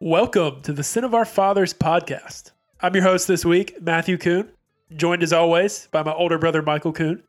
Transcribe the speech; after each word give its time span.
Welcome 0.00 0.60
to 0.62 0.72
the 0.72 0.84
Sin 0.84 1.02
of 1.02 1.12
Our 1.12 1.24
Fathers 1.24 1.74
podcast. 1.74 2.52
I'm 2.80 2.94
your 2.94 3.02
host 3.02 3.26
this 3.26 3.44
week, 3.44 3.82
Matthew 3.82 4.16
Kuhn, 4.16 4.48
joined 4.94 5.24
as 5.24 5.32
always 5.32 5.88
by 5.90 6.04
my 6.04 6.12
older 6.12 6.38
brother, 6.38 6.62
Michael 6.62 6.92
Kuhn. 6.92 7.20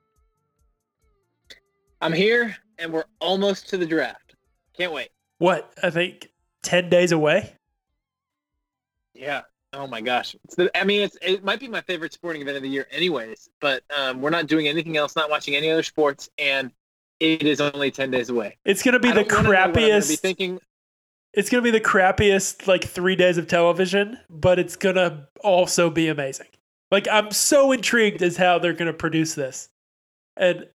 I'm 1.99 2.13
here, 2.13 2.55
and 2.77 2.93
we're 2.93 3.05
almost 3.19 3.69
to 3.69 3.77
the 3.77 3.87
draft. 3.87 4.35
Can't 4.77 4.93
wait. 4.93 5.09
What, 5.39 5.73
I 5.81 5.89
think 5.89 6.29
10 6.61 6.91
days 6.91 7.11
away? 7.11 7.53
Yeah. 9.15 9.41
Oh 9.73 9.87
my 9.87 9.99
gosh. 9.99 10.35
It's 10.43 10.53
the, 10.53 10.69
I 10.79 10.83
mean, 10.83 11.01
it's, 11.01 11.17
it 11.23 11.43
might 11.43 11.59
be 11.59 11.67
my 11.67 11.81
favorite 11.81 12.13
sporting 12.13 12.43
event 12.43 12.57
of 12.57 12.61
the 12.61 12.69
year, 12.69 12.85
anyways. 12.91 13.49
But 13.59 13.81
um, 13.97 14.21
we're 14.21 14.29
not 14.29 14.45
doing 14.45 14.67
anything 14.67 14.95
else, 14.95 15.15
not 15.15 15.31
watching 15.31 15.55
any 15.55 15.71
other 15.71 15.81
sports, 15.81 16.29
and 16.37 16.71
it 17.19 17.41
is 17.41 17.61
only 17.61 17.89
ten 17.89 18.11
days 18.11 18.29
away. 18.29 18.57
It's 18.63 18.83
gonna 18.83 18.99
be 18.99 19.09
I 19.09 19.13
the 19.13 19.23
don't 19.23 19.31
wanna 19.31 19.43
know 19.43 19.49
what 19.49 19.57
I'm 19.57 19.73
gonna 19.73 19.87
crappiest. 19.87 20.09
Be 20.09 20.15
thinking. 20.15 20.59
It's 21.33 21.49
gonna 21.49 21.61
be 21.63 21.71
the 21.71 21.79
crappiest 21.81 22.67
like 22.67 22.83
three 22.83 23.15
days 23.15 23.37
of 23.37 23.47
television, 23.47 24.17
but 24.29 24.57
it's 24.59 24.75
gonna 24.75 25.27
also 25.43 25.89
be 25.89 26.07
amazing. 26.07 26.47
Like 26.91 27.07
I'm 27.07 27.31
so 27.31 27.71
intrigued 27.71 28.21
as 28.23 28.35
how 28.37 28.57
they're 28.59 28.73
gonna 28.73 28.93
produce 28.93 29.35
this, 29.35 29.69
and 30.37 30.67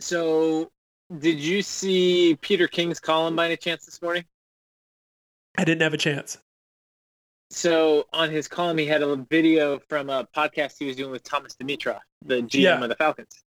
So, 0.00 0.70
did 1.18 1.38
you 1.38 1.62
see 1.62 2.36
Peter 2.40 2.66
King's 2.66 2.98
column 3.00 3.36
by 3.36 3.46
any 3.46 3.56
chance 3.56 3.84
this 3.84 4.00
morning? 4.02 4.24
I 5.58 5.64
didn't 5.64 5.82
have 5.82 5.94
a 5.94 5.98
chance. 5.98 6.38
So 7.52 8.06
on 8.12 8.30
his 8.30 8.46
column, 8.48 8.78
he 8.78 8.86
had 8.86 9.02
a 9.02 9.16
video 9.16 9.80
from 9.88 10.08
a 10.08 10.26
podcast 10.36 10.76
he 10.78 10.86
was 10.86 10.96
doing 10.96 11.10
with 11.10 11.22
Thomas 11.24 11.54
Dimitroff, 11.56 12.00
the 12.24 12.42
GM 12.42 12.60
Yeah. 12.62 12.82
of 12.82 12.88
the 12.88 12.94
Falcons. 12.96 13.42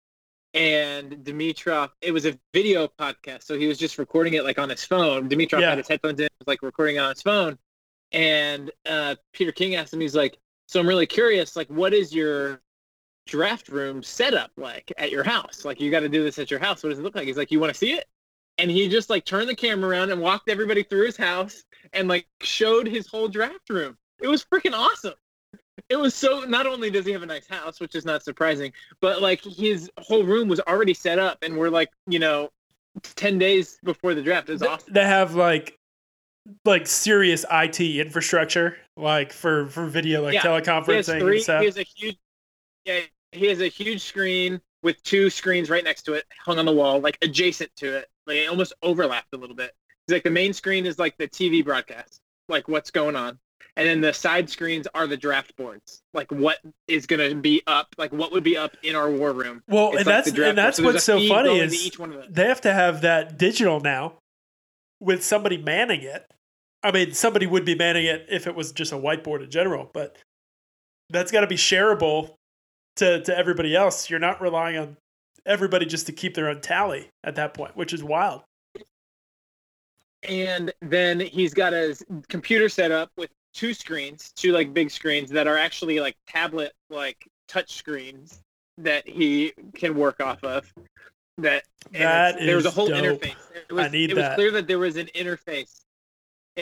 And 0.54 1.12
Dimitroff, 1.24 1.90
it 2.02 2.12
was 2.12 2.26
a 2.26 2.38
video 2.52 2.86
podcast, 2.86 3.44
so 3.44 3.58
he 3.58 3.66
was 3.66 3.78
just 3.78 3.96
recording 3.98 4.34
it 4.34 4.44
like 4.44 4.58
on 4.58 4.68
his 4.68 4.84
phone. 4.84 5.28
Dimitroff 5.28 5.60
Yeah. 5.60 5.70
had 5.70 5.78
his 5.78 5.88
headphones 5.88 6.20
in, 6.20 6.28
was 6.38 6.46
like 6.46 6.62
recording 6.62 6.98
on 6.98 7.10
his 7.10 7.22
phone. 7.22 7.58
And 8.12 8.70
uh, 8.84 9.14
Peter 9.32 9.52
King 9.52 9.76
asked 9.76 9.94
him, 9.94 10.00
he's 10.00 10.14
like, 10.14 10.36
"So 10.66 10.78
I'm 10.80 10.86
really 10.86 11.06
curious, 11.06 11.56
like, 11.56 11.68
what 11.68 11.94
is 11.94 12.14
your 12.14 12.60
draft 13.26 13.68
room 13.68 14.02
setup 14.02 14.50
like 14.56 14.92
at 14.98 15.10
your 15.10 15.24
house? 15.24 15.64
Like, 15.64 15.80
you 15.80 15.90
got 15.90 16.00
to 16.00 16.08
do 16.08 16.22
this 16.22 16.38
at 16.38 16.50
your 16.50 16.60
house. 16.60 16.82
What 16.82 16.90
does 16.90 16.98
it 16.98 17.02
look 17.02 17.14
like?" 17.14 17.26
He's 17.26 17.38
like, 17.38 17.50
"You 17.50 17.58
want 17.60 17.72
to 17.72 17.78
see 17.78 17.92
it?" 17.94 18.06
And 18.58 18.70
he 18.70 18.88
just 18.88 19.08
like 19.08 19.24
turned 19.24 19.48
the 19.48 19.56
camera 19.56 19.88
around 19.88 20.10
and 20.10 20.20
walked 20.20 20.50
everybody 20.50 20.82
through 20.82 21.06
his 21.06 21.16
house 21.16 21.64
and 21.94 22.08
like 22.08 22.26
showed 22.42 22.86
his 22.86 23.06
whole 23.06 23.28
draft 23.28 23.70
room. 23.70 23.96
It 24.20 24.28
was 24.28 24.44
freaking 24.44 24.74
awesome. 24.74 25.14
It 25.88 25.96
was 25.96 26.14
so 26.14 26.40
not 26.40 26.66
only 26.66 26.90
does 26.90 27.06
he 27.06 27.12
have 27.12 27.22
a 27.22 27.26
nice 27.26 27.46
house, 27.46 27.80
which 27.80 27.94
is 27.94 28.04
not 28.04 28.22
surprising, 28.22 28.72
but 29.00 29.22
like 29.22 29.42
his 29.42 29.90
whole 29.98 30.24
room 30.24 30.48
was 30.48 30.60
already 30.60 30.94
set 30.94 31.18
up 31.18 31.38
and 31.42 31.56
we're 31.56 31.70
like, 31.70 31.90
you 32.06 32.18
know, 32.18 32.50
10 33.02 33.38
days 33.38 33.78
before 33.82 34.14
the 34.14 34.22
draft. 34.22 34.50
is 34.50 34.62
awesome. 34.62 34.92
They 34.92 35.04
have 35.04 35.34
like 35.34 35.78
like 36.64 36.86
serious 36.86 37.44
IT 37.50 37.80
infrastructure, 37.80 38.76
like 38.96 39.32
for 39.32 39.68
for 39.68 39.86
video, 39.86 40.22
like 40.22 40.34
Yeah. 40.34 40.42
He 40.42 40.48
has 40.48 40.62
teleconferencing 40.62 41.20
three, 41.20 41.36
and 41.36 41.42
stuff. 41.42 41.60
he 41.60 41.66
has 41.66 41.78
a 41.78 41.82
huge 41.82 42.18
yeah, 42.84 43.00
he 43.30 43.46
has 43.46 43.60
a 43.60 43.68
huge 43.68 44.02
screen 44.02 44.60
with 44.82 45.02
two 45.04 45.30
screens 45.30 45.70
right 45.70 45.84
next 45.84 46.02
to 46.02 46.14
it, 46.14 46.24
hung 46.44 46.58
on 46.58 46.66
the 46.66 46.72
wall, 46.72 47.00
like 47.00 47.16
adjacent 47.22 47.74
to 47.76 47.96
it. 47.98 48.08
Like 48.26 48.38
it 48.38 48.48
almost 48.48 48.72
overlapped 48.82 49.32
a 49.32 49.36
little 49.36 49.56
bit. 49.56 49.72
It's 50.06 50.12
like 50.12 50.24
the 50.24 50.30
main 50.30 50.52
screen 50.52 50.84
is 50.84 50.98
like 50.98 51.16
the 51.16 51.28
TV 51.28 51.64
broadcast, 51.64 52.20
like 52.48 52.68
what's 52.68 52.90
going 52.90 53.16
on. 53.16 53.38
And 53.76 53.88
then 53.88 54.00
the 54.02 54.12
side 54.12 54.50
screens 54.50 54.86
are 54.94 55.06
the 55.06 55.16
draft 55.16 55.56
boards, 55.56 56.02
like 56.12 56.30
what 56.30 56.58
is 56.88 57.06
going 57.06 57.30
to 57.30 57.34
be 57.34 57.62
up, 57.66 57.94
like 57.96 58.12
what 58.12 58.30
would 58.32 58.44
be 58.44 58.56
up 58.56 58.76
in 58.82 58.94
our 58.94 59.10
war 59.10 59.32
room. 59.32 59.62
well, 59.66 59.88
and 59.88 59.96
like 59.96 60.04
that's 60.04 60.28
and 60.28 60.58
that's 60.58 60.78
board. 60.78 60.94
there's 60.94 60.94
what's 60.94 61.04
so 61.04 61.26
funny 61.26 61.58
is 61.58 61.86
each 61.86 61.98
one 61.98 62.12
of 62.12 62.18
them. 62.18 62.28
they 62.30 62.46
have 62.46 62.60
to 62.62 62.72
have 62.74 63.00
that 63.00 63.38
digital 63.38 63.80
now 63.80 64.14
with 65.00 65.24
somebody 65.24 65.56
manning 65.56 66.02
it. 66.02 66.26
I 66.82 66.92
mean, 66.92 67.12
somebody 67.14 67.46
would 67.46 67.64
be 67.64 67.74
manning 67.74 68.04
it 68.04 68.26
if 68.28 68.46
it 68.46 68.54
was 68.54 68.72
just 68.72 68.92
a 68.92 68.96
whiteboard 68.96 69.42
in 69.42 69.50
general, 69.50 69.90
but 69.94 70.16
that's 71.08 71.30
got 71.32 71.40
to 71.40 71.46
be 71.46 71.56
shareable 71.56 72.34
to 72.96 73.22
to 73.22 73.36
everybody 73.36 73.74
else. 73.74 74.10
You're 74.10 74.20
not 74.20 74.42
relying 74.42 74.76
on 74.76 74.96
everybody 75.46 75.86
just 75.86 76.06
to 76.06 76.12
keep 76.12 76.34
their 76.34 76.48
own 76.50 76.60
tally 76.60 77.08
at 77.24 77.36
that 77.36 77.54
point, 77.54 77.74
which 77.74 77.94
is 77.94 78.04
wild. 78.04 78.42
and 80.28 80.72
then 80.82 81.20
he's 81.20 81.54
got 81.54 81.72
his 81.72 82.04
computer 82.28 82.68
set 82.68 82.92
up 82.92 83.10
with 83.16 83.30
two 83.54 83.74
screens, 83.74 84.32
two 84.36 84.52
like 84.52 84.72
big 84.74 84.90
screens 84.90 85.30
that 85.30 85.46
are 85.46 85.58
actually 85.58 86.00
like 86.00 86.16
tablet 86.26 86.72
like 86.90 87.28
touch 87.48 87.74
screens 87.74 88.40
that 88.78 89.06
he 89.08 89.52
can 89.74 89.94
work 89.94 90.20
off 90.20 90.42
of. 90.44 90.72
That 91.38 91.64
That 91.92 92.34
it's- 92.34 92.46
there 92.46 92.56
was 92.56 92.66
a 92.66 92.70
whole 92.70 92.88
dope. 92.88 92.98
interface. 93.20 93.36
It 93.68 93.72
was, 93.72 93.86
I 93.86 93.88
need 93.88 94.10
it 94.10 94.16
was 94.16 94.34
clear 94.34 94.50
that 94.52 94.66
there 94.66 94.78
was 94.78 94.96
an 94.96 95.06
interface. 95.14 95.80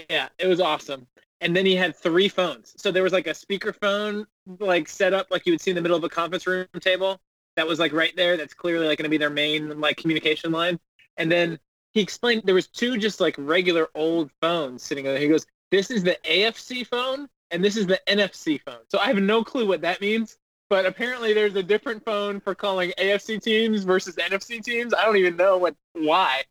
Yeah, 0.08 0.28
it 0.38 0.46
was 0.46 0.60
awesome. 0.60 1.06
And 1.40 1.56
then 1.56 1.64
he 1.66 1.74
had 1.74 1.96
three 1.96 2.28
phones. 2.28 2.74
So 2.76 2.92
there 2.92 3.02
was 3.02 3.12
like 3.12 3.26
a 3.26 3.30
speakerphone 3.30 4.26
like 4.58 4.88
set 4.88 5.12
up 5.14 5.28
like 5.30 5.46
you 5.46 5.52
would 5.52 5.60
see 5.60 5.70
in 5.70 5.74
the 5.74 5.80
middle 5.82 5.96
of 5.96 6.04
a 6.04 6.08
conference 6.08 6.46
room 6.46 6.66
table 6.80 7.20
that 7.56 7.66
was 7.66 7.78
like 7.78 7.92
right 7.92 8.14
there. 8.14 8.36
That's 8.36 8.54
clearly 8.54 8.86
like 8.86 8.98
going 8.98 9.04
to 9.04 9.10
be 9.10 9.16
their 9.18 9.30
main 9.30 9.80
like 9.80 9.96
communication 9.96 10.52
line. 10.52 10.78
And 11.16 11.30
then 11.30 11.58
he 11.92 12.00
explained 12.00 12.42
there 12.44 12.54
was 12.54 12.68
two 12.68 12.96
just 12.98 13.20
like 13.20 13.34
regular 13.38 13.88
old 13.94 14.30
phones 14.40 14.82
sitting 14.82 15.04
there. 15.04 15.18
He 15.18 15.28
goes, 15.28 15.46
"This 15.70 15.90
is 15.90 16.02
the 16.02 16.18
AFC 16.24 16.86
phone 16.86 17.28
and 17.50 17.64
this 17.64 17.76
is 17.76 17.86
the 17.86 18.00
NFC 18.06 18.60
phone." 18.64 18.80
So 18.90 18.98
I 18.98 19.06
have 19.06 19.16
no 19.16 19.42
clue 19.44 19.66
what 19.66 19.80
that 19.82 20.00
means, 20.00 20.38
but 20.68 20.86
apparently 20.86 21.32
there's 21.32 21.56
a 21.56 21.62
different 21.62 22.04
phone 22.04 22.40
for 22.40 22.54
calling 22.54 22.92
AFC 22.98 23.42
teams 23.42 23.84
versus 23.84 24.16
NFC 24.16 24.62
teams. 24.62 24.94
I 24.94 25.04
don't 25.04 25.16
even 25.16 25.36
know 25.36 25.58
what 25.58 25.74
why, 25.94 26.42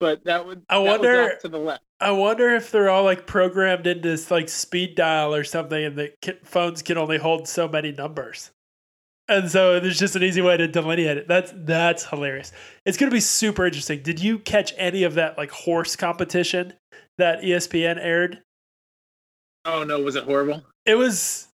but 0.00 0.24
that 0.24 0.46
would 0.46 0.62
I 0.68 0.82
that 0.82 0.90
wonder- 0.90 1.38
to 1.40 1.48
the 1.48 1.58
left. 1.58 1.82
I 2.00 2.10
wonder 2.10 2.50
if 2.50 2.70
they're 2.70 2.90
all 2.90 3.04
like 3.04 3.26
programmed 3.26 3.86
into 3.86 4.08
this 4.08 4.30
like 4.30 4.50
speed 4.50 4.94
dial 4.94 5.34
or 5.34 5.44
something, 5.44 5.82
and 5.84 5.96
the 5.96 6.12
phones 6.44 6.82
can 6.82 6.98
only 6.98 7.16
hold 7.16 7.48
so 7.48 7.66
many 7.66 7.92
numbers, 7.92 8.50
and 9.26 9.50
so 9.50 9.80
there's 9.80 9.98
just 9.98 10.14
an 10.14 10.22
easy 10.22 10.42
way 10.42 10.58
to 10.58 10.68
delineate 10.68 11.16
it. 11.16 11.28
That's 11.28 11.52
that's 11.54 12.04
hilarious. 12.04 12.52
It's 12.84 12.98
gonna 12.98 13.10
be 13.12 13.20
super 13.20 13.64
interesting. 13.64 14.02
Did 14.02 14.20
you 14.20 14.38
catch 14.38 14.74
any 14.76 15.04
of 15.04 15.14
that 15.14 15.38
like 15.38 15.50
horse 15.50 15.96
competition 15.96 16.74
that 17.16 17.40
ESPN 17.42 17.96
aired? 17.98 18.42
Oh 19.64 19.84
no, 19.84 20.00
was 20.00 20.16
it 20.16 20.24
horrible? 20.24 20.62
It 20.84 20.94
was 20.96 21.48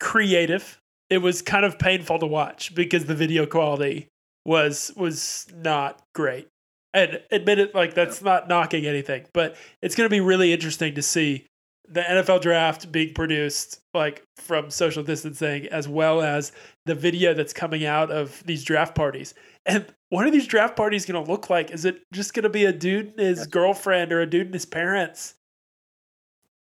creative. 0.00 0.78
It 1.08 1.18
was 1.18 1.42
kind 1.42 1.64
of 1.64 1.78
painful 1.78 2.18
to 2.20 2.26
watch 2.26 2.74
because 2.74 3.04
the 3.04 3.14
video 3.14 3.46
quality 3.46 4.08
was 4.44 4.92
was 4.96 5.46
not 5.54 6.02
great. 6.14 6.48
And 6.92 7.20
admit 7.30 7.60
it, 7.60 7.74
like 7.74 7.94
that's 7.94 8.22
not 8.22 8.48
knocking 8.48 8.86
anything, 8.86 9.26
but 9.32 9.56
it's 9.80 9.94
going 9.94 10.06
to 10.06 10.10
be 10.14 10.20
really 10.20 10.52
interesting 10.52 10.94
to 10.96 11.02
see 11.02 11.46
the 11.88 12.00
NFL 12.00 12.40
draft 12.40 12.90
being 12.90 13.14
produced 13.14 13.80
like 13.94 14.22
from 14.36 14.70
social 14.70 15.02
distancing 15.02 15.66
as 15.66 15.88
well 15.88 16.22
as 16.22 16.52
the 16.86 16.94
video 16.94 17.34
that's 17.34 17.52
coming 17.52 17.84
out 17.84 18.10
of 18.10 18.42
these 18.46 18.64
draft 18.64 18.94
parties. 18.94 19.34
And 19.66 19.86
what 20.08 20.24
are 20.26 20.30
these 20.30 20.46
draft 20.46 20.76
parties 20.76 21.04
going 21.04 21.22
to 21.22 21.30
look 21.30 21.50
like? 21.50 21.70
Is 21.70 21.84
it 21.84 22.02
just 22.12 22.32
going 22.34 22.44
to 22.44 22.48
be 22.48 22.64
a 22.64 22.72
dude 22.72 23.08
and 23.08 23.20
his 23.20 23.46
girlfriend 23.46 24.12
or 24.12 24.20
a 24.20 24.26
dude 24.26 24.46
and 24.46 24.54
his 24.54 24.66
parents? 24.66 25.34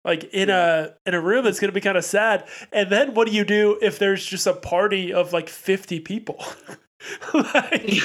Like 0.04 0.24
in 0.32 0.48
a 0.50 0.94
in 1.04 1.14
a 1.14 1.20
room 1.20 1.44
that's 1.44 1.60
going 1.60 1.68
to 1.68 1.74
be 1.74 1.80
kind 1.80 1.98
of 1.98 2.04
sad. 2.04 2.48
And 2.72 2.90
then 2.90 3.14
what 3.14 3.28
do 3.28 3.34
you 3.34 3.44
do 3.44 3.78
if 3.82 3.98
there's 3.98 4.24
just 4.24 4.46
a 4.46 4.54
party 4.54 5.12
of 5.12 5.32
like 5.32 5.48
50 5.48 6.00
people? 6.00 6.42
like 7.34 8.00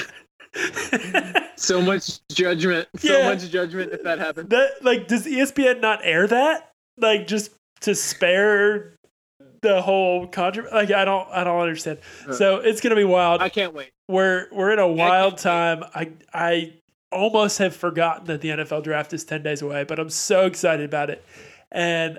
So 1.56 1.80
much 1.80 2.20
judgment. 2.30 2.88
So 2.98 3.22
much 3.24 3.50
judgment 3.50 3.92
if 3.92 4.02
that 4.02 4.18
happens 4.18 4.50
that 4.50 4.82
like 4.82 5.08
does 5.08 5.26
ESPN 5.26 5.80
not 5.80 6.00
air 6.02 6.26
that? 6.26 6.70
Like 6.98 7.26
just 7.26 7.52
to 7.80 7.94
spare 7.94 8.94
the 9.62 9.82
whole 9.82 10.26
controversy? 10.26 10.74
Like 10.74 10.90
I 10.90 11.04
don't 11.04 11.28
I 11.30 11.44
don't 11.44 11.60
understand. 11.60 11.98
Uh, 12.28 12.32
so 12.32 12.56
it's 12.56 12.80
gonna 12.80 12.96
be 12.96 13.04
wild. 13.04 13.42
I 13.42 13.48
can't 13.48 13.74
wait. 13.74 13.90
we're 14.08 14.48
we're 14.52 14.72
in 14.72 14.78
a 14.78 14.88
wild 14.88 15.38
can't 15.38 15.82
time. 15.82 15.84
I 15.94 16.12
I 16.32 16.74
almost 17.12 17.58
have 17.58 17.74
forgotten 17.74 18.26
that 18.26 18.40
the 18.40 18.50
NFL 18.50 18.84
draft 18.84 19.12
is 19.12 19.24
ten 19.24 19.42
days 19.42 19.62
away, 19.62 19.84
but 19.84 19.98
I'm 19.98 20.10
so 20.10 20.46
excited 20.46 20.84
about 20.84 21.10
it. 21.10 21.24
And 21.76 22.18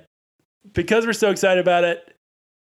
because 0.71 1.05
we're 1.05 1.13
so 1.13 1.31
excited 1.31 1.59
about 1.59 1.83
it, 1.83 2.13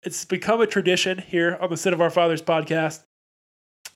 it's 0.03 0.25
become 0.25 0.61
a 0.61 0.67
tradition 0.67 1.17
here 1.17 1.57
on 1.61 1.71
the 1.71 1.77
Sin 1.77 1.95
of 1.95 2.01
Our 2.01 2.11
Fathers 2.11 2.43
podcast. 2.43 3.05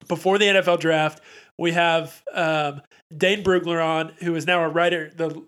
Before 0.06 0.38
the 0.38 0.44
NFL 0.44 0.78
draft, 0.78 1.20
we 1.58 1.72
have 1.72 2.22
um, 2.32 2.80
Dane 3.14 3.42
Brugler 3.42 3.84
on, 3.84 4.12
who 4.20 4.36
is 4.36 4.46
now 4.46 4.62
a 4.62 4.68
writer, 4.68 5.10
the 5.16 5.42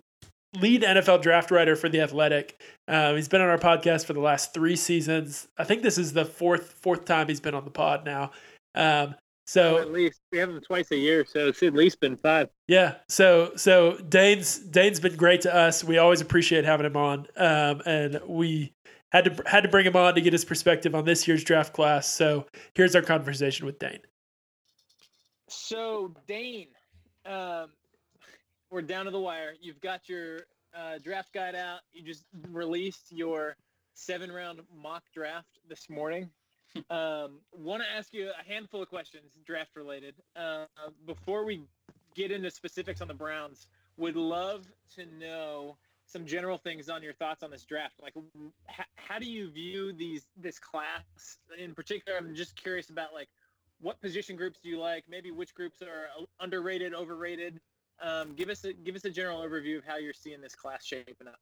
lead 0.58 0.82
NFL 0.82 1.22
draft 1.22 1.52
writer 1.52 1.76
for 1.76 1.88
the 1.88 2.00
Athletic. 2.00 2.60
Um, 2.88 3.14
he's 3.14 3.28
been 3.28 3.40
on 3.40 3.48
our 3.48 3.58
podcast 3.58 4.04
for 4.04 4.14
the 4.14 4.20
last 4.20 4.52
three 4.52 4.74
seasons. 4.74 5.46
I 5.56 5.62
think 5.62 5.82
this 5.82 5.96
is 5.96 6.12
the 6.12 6.24
fourth 6.24 6.72
fourth 6.82 7.04
time 7.04 7.28
he's 7.28 7.40
been 7.40 7.54
on 7.54 7.64
the 7.64 7.70
pod 7.70 8.04
now. 8.04 8.32
Um, 8.74 9.14
so 9.48 9.78
at 9.78 9.90
least 9.90 10.20
we 10.30 10.36
have 10.36 10.52
them 10.52 10.60
twice 10.60 10.90
a 10.90 10.96
year, 10.96 11.24
so 11.24 11.48
it's 11.48 11.62
at 11.62 11.72
least 11.72 12.00
been 12.00 12.18
five. 12.18 12.50
yeah, 12.66 12.96
so 13.08 13.52
so 13.56 13.96
Dane's 13.96 14.58
Dane's 14.58 15.00
been 15.00 15.16
great 15.16 15.40
to 15.42 15.54
us. 15.54 15.82
We 15.82 15.96
always 15.96 16.20
appreciate 16.20 16.66
having 16.66 16.84
him 16.84 16.98
on, 16.98 17.26
um, 17.34 17.80
and 17.86 18.20
we 18.26 18.74
had 19.10 19.24
to 19.24 19.42
had 19.46 19.62
to 19.62 19.70
bring 19.70 19.86
him 19.86 19.96
on 19.96 20.14
to 20.16 20.20
get 20.20 20.34
his 20.34 20.44
perspective 20.44 20.94
on 20.94 21.06
this 21.06 21.26
year's 21.26 21.42
draft 21.42 21.72
class. 21.72 22.06
So 22.06 22.44
here's 22.74 22.94
our 22.94 23.00
conversation 23.00 23.64
with 23.64 23.78
Dane. 23.78 24.00
So 25.48 26.14
Dane, 26.26 26.68
um, 27.24 27.68
we're 28.70 28.82
down 28.82 29.06
to 29.06 29.10
the 29.10 29.20
wire. 29.20 29.54
You've 29.62 29.80
got 29.80 30.10
your 30.10 30.40
uh, 30.76 30.98
draft 31.02 31.32
guide 31.32 31.54
out. 31.54 31.80
You 31.90 32.02
just 32.02 32.24
released 32.50 33.10
your 33.10 33.56
seven 33.94 34.30
round 34.30 34.60
mock 34.76 35.04
draft 35.14 35.58
this 35.70 35.88
morning. 35.88 36.28
Um, 36.90 37.40
Want 37.52 37.82
to 37.82 37.88
ask 37.96 38.12
you 38.12 38.30
a 38.30 38.52
handful 38.52 38.82
of 38.82 38.88
questions, 38.88 39.38
draft 39.46 39.76
related. 39.76 40.14
Uh, 40.36 40.66
before 41.06 41.44
we 41.44 41.62
get 42.14 42.30
into 42.30 42.50
specifics 42.50 43.00
on 43.00 43.08
the 43.08 43.14
Browns, 43.14 43.68
would 43.96 44.16
love 44.16 44.66
to 44.96 45.06
know 45.18 45.76
some 46.06 46.24
general 46.24 46.56
things 46.56 46.88
on 46.88 47.02
your 47.02 47.12
thoughts 47.12 47.42
on 47.42 47.50
this 47.50 47.64
draft. 47.64 47.94
Like, 48.00 48.14
how 48.96 49.18
do 49.18 49.26
you 49.26 49.50
view 49.50 49.92
these 49.92 50.26
this 50.36 50.58
class 50.58 51.38
in 51.58 51.74
particular? 51.74 52.18
I'm 52.18 52.34
just 52.34 52.56
curious 52.56 52.90
about 52.90 53.12
like 53.12 53.28
what 53.80 54.00
position 54.00 54.36
groups 54.36 54.58
do 54.60 54.68
you 54.68 54.78
like? 54.78 55.04
Maybe 55.08 55.30
which 55.30 55.54
groups 55.54 55.82
are 55.82 56.08
underrated, 56.40 56.94
overrated. 56.94 57.60
Um, 58.00 58.34
give 58.34 58.48
us 58.48 58.64
a 58.64 58.72
give 58.72 58.96
us 58.96 59.04
a 59.04 59.10
general 59.10 59.40
overview 59.40 59.78
of 59.78 59.84
how 59.84 59.96
you're 59.96 60.14
seeing 60.14 60.40
this 60.40 60.54
class 60.54 60.84
shaping 60.84 61.28
up. 61.28 61.38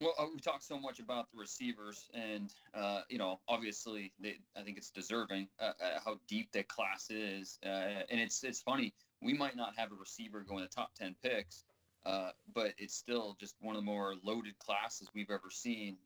Well, 0.00 0.14
uh, 0.16 0.26
we 0.32 0.40
talked 0.40 0.62
so 0.62 0.78
much 0.78 1.00
about 1.00 1.26
the 1.32 1.38
receivers, 1.38 2.08
and 2.14 2.52
uh, 2.72 3.00
you 3.08 3.18
know, 3.18 3.40
obviously, 3.48 4.12
they, 4.20 4.36
I 4.56 4.62
think 4.62 4.78
it's 4.78 4.90
deserving 4.90 5.48
uh, 5.60 5.72
uh, 5.82 5.98
how 6.04 6.20
deep 6.28 6.52
that 6.52 6.68
class 6.68 7.10
is, 7.10 7.58
uh, 7.66 8.04
and 8.08 8.20
it's 8.20 8.44
it's 8.44 8.60
funny. 8.60 8.94
We 9.20 9.32
might 9.34 9.56
not 9.56 9.76
have 9.76 9.90
a 9.90 9.96
receiver 9.96 10.44
going 10.48 10.62
the 10.62 10.68
top 10.68 10.94
ten 10.94 11.16
picks, 11.20 11.64
uh, 12.06 12.30
but 12.54 12.74
it's 12.78 12.94
still 12.94 13.36
just 13.40 13.56
one 13.60 13.74
of 13.74 13.82
the 13.82 13.86
more 13.86 14.14
loaded 14.22 14.56
classes 14.60 15.08
we've 15.14 15.30
ever 15.30 15.50
seen. 15.50 15.96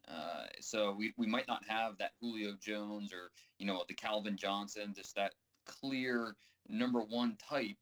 so 0.60 0.94
we, 0.96 1.12
we 1.18 1.26
might 1.26 1.46
not 1.46 1.62
have 1.68 1.98
that 1.98 2.12
Julio 2.18 2.54
Jones 2.58 3.12
or 3.12 3.30
you 3.58 3.66
know 3.66 3.84
the 3.88 3.94
Calvin 3.94 4.38
Johnson, 4.38 4.94
just 4.96 5.16
that 5.16 5.34
clear 5.66 6.34
number 6.66 7.00
one 7.00 7.36
type 7.36 7.76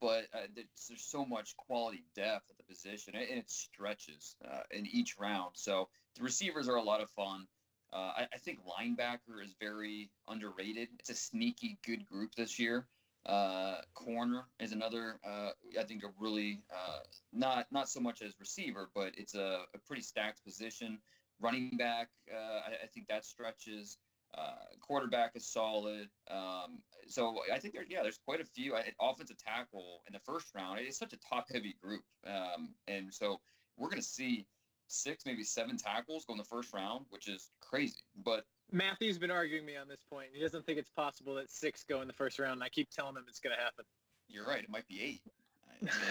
but 0.00 0.24
there's 0.54 1.02
so 1.04 1.24
much 1.24 1.54
quality 1.56 2.04
depth 2.14 2.50
position, 2.72 3.14
and 3.14 3.24
it 3.24 3.50
stretches 3.50 4.36
uh, 4.44 4.60
in 4.70 4.86
each 4.86 5.16
round. 5.18 5.50
So 5.54 5.88
the 6.16 6.22
receivers 6.22 6.68
are 6.68 6.76
a 6.76 6.82
lot 6.82 7.00
of 7.00 7.10
fun. 7.10 7.46
Uh, 7.92 8.12
I, 8.16 8.28
I, 8.32 8.38
think 8.38 8.60
linebacker 8.64 9.44
is 9.44 9.54
very 9.60 10.10
underrated. 10.26 10.88
It's 10.98 11.10
a 11.10 11.14
sneaky 11.14 11.78
good 11.84 12.06
group 12.06 12.34
this 12.34 12.58
year. 12.58 12.86
Uh, 13.26 13.76
corner 13.92 14.44
is 14.58 14.72
another. 14.72 15.20
Uh, 15.26 15.50
I 15.78 15.84
think 15.84 16.02
a 16.02 16.08
really 16.18 16.62
uh, 16.74 17.00
not 17.32 17.66
not 17.70 17.90
so 17.90 18.00
much 18.00 18.22
as 18.22 18.32
receiver, 18.40 18.88
but 18.94 19.12
it's 19.18 19.34
a, 19.34 19.64
a 19.74 19.78
pretty 19.86 20.02
stacked 20.02 20.42
position. 20.42 20.98
Running 21.40 21.76
back, 21.76 22.08
I, 22.32 22.84
I 22.84 22.86
think 22.94 23.08
that 23.08 23.26
stretches. 23.26 23.98
Uh, 24.36 24.52
quarterback 24.80 25.32
is 25.34 25.46
solid. 25.46 26.08
Um, 26.30 26.78
so 27.06 27.38
I 27.52 27.58
think 27.58 27.74
there, 27.74 27.84
yeah, 27.88 28.02
there's 28.02 28.18
quite 28.24 28.40
a 28.40 28.44
few. 28.44 28.74
I, 28.74 28.84
offensive 29.00 29.36
tackle 29.38 30.02
in 30.06 30.12
the 30.12 30.20
first 30.20 30.48
round. 30.54 30.80
It's 30.80 30.98
such 30.98 31.12
a 31.12 31.18
top-heavy 31.18 31.76
group, 31.82 32.02
um, 32.26 32.70
and 32.88 33.12
so 33.12 33.40
we're 33.76 33.88
going 33.88 34.00
to 34.00 34.08
see 34.08 34.46
six, 34.86 35.24
maybe 35.26 35.42
seven 35.42 35.76
tackles 35.76 36.24
go 36.24 36.34
in 36.34 36.38
the 36.38 36.44
first 36.44 36.72
round, 36.72 37.06
which 37.10 37.28
is 37.28 37.50
crazy. 37.60 38.02
But 38.24 38.44
Matthew's 38.70 39.18
been 39.18 39.30
arguing 39.30 39.66
me 39.66 39.76
on 39.76 39.88
this 39.88 40.02
point. 40.10 40.28
He 40.32 40.40
doesn't 40.40 40.64
think 40.66 40.78
it's 40.78 40.90
possible 40.90 41.34
that 41.36 41.50
six 41.50 41.84
go 41.84 42.00
in 42.00 42.06
the 42.06 42.14
first 42.14 42.38
round. 42.38 42.54
And 42.54 42.62
I 42.62 42.68
keep 42.68 42.90
telling 42.90 43.16
him 43.16 43.24
it's 43.28 43.40
going 43.40 43.56
to 43.56 43.62
happen. 43.62 43.84
You're 44.28 44.46
right. 44.46 44.62
It 44.62 44.70
might 44.70 44.86
be 44.86 45.02
eight. 45.02 45.22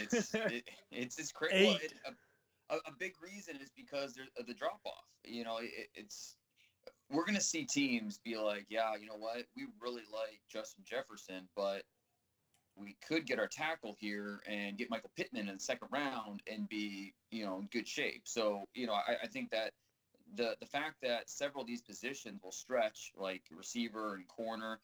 It's 0.01 0.33
it, 0.35 0.63
it's 0.91 1.17
it's 1.17 1.31
crazy. 1.31 1.65
Well, 1.65 1.77
it, 1.81 1.93
a, 2.69 2.75
a, 2.75 2.93
big 2.99 3.13
reason 3.21 3.55
is 3.61 3.71
because 3.75 4.13
there's 4.13 4.29
the 4.45 4.53
drop 4.53 4.81
off. 4.85 5.05
You 5.23 5.43
know, 5.43 5.57
it, 5.57 5.89
it's 5.95 6.35
we're 7.11 7.25
going 7.25 7.35
to 7.35 7.41
see 7.41 7.65
teams 7.65 8.19
be 8.23 8.37
like, 8.37 8.65
yeah, 8.69 8.95
you 8.99 9.05
know 9.05 9.17
what? 9.17 9.43
We 9.55 9.67
really 9.79 10.03
like 10.11 10.41
Justin 10.49 10.83
Jefferson, 10.87 11.47
but 11.55 11.83
we 12.75 12.95
could 13.05 13.25
get 13.25 13.39
our 13.39 13.47
tackle 13.47 13.95
here 13.99 14.39
and 14.47 14.77
get 14.77 14.89
Michael 14.89 15.11
Pittman 15.15 15.47
in 15.47 15.55
the 15.55 15.59
second 15.59 15.89
round 15.91 16.41
and 16.51 16.67
be, 16.69 17.13
you 17.29 17.45
know, 17.45 17.59
in 17.59 17.67
good 17.71 17.87
shape. 17.87 18.21
So, 18.25 18.63
you 18.73 18.87
know, 18.87 18.93
I, 18.93 19.17
I 19.23 19.27
think 19.27 19.51
that 19.51 19.73
the 20.35 20.55
the 20.61 20.65
fact 20.65 20.95
that 21.01 21.29
several 21.29 21.61
of 21.61 21.67
these 21.67 21.81
positions 21.81 22.41
will 22.43 22.51
stretch, 22.51 23.11
like 23.17 23.43
receiver 23.51 24.15
and 24.15 24.27
corner, 24.27 24.79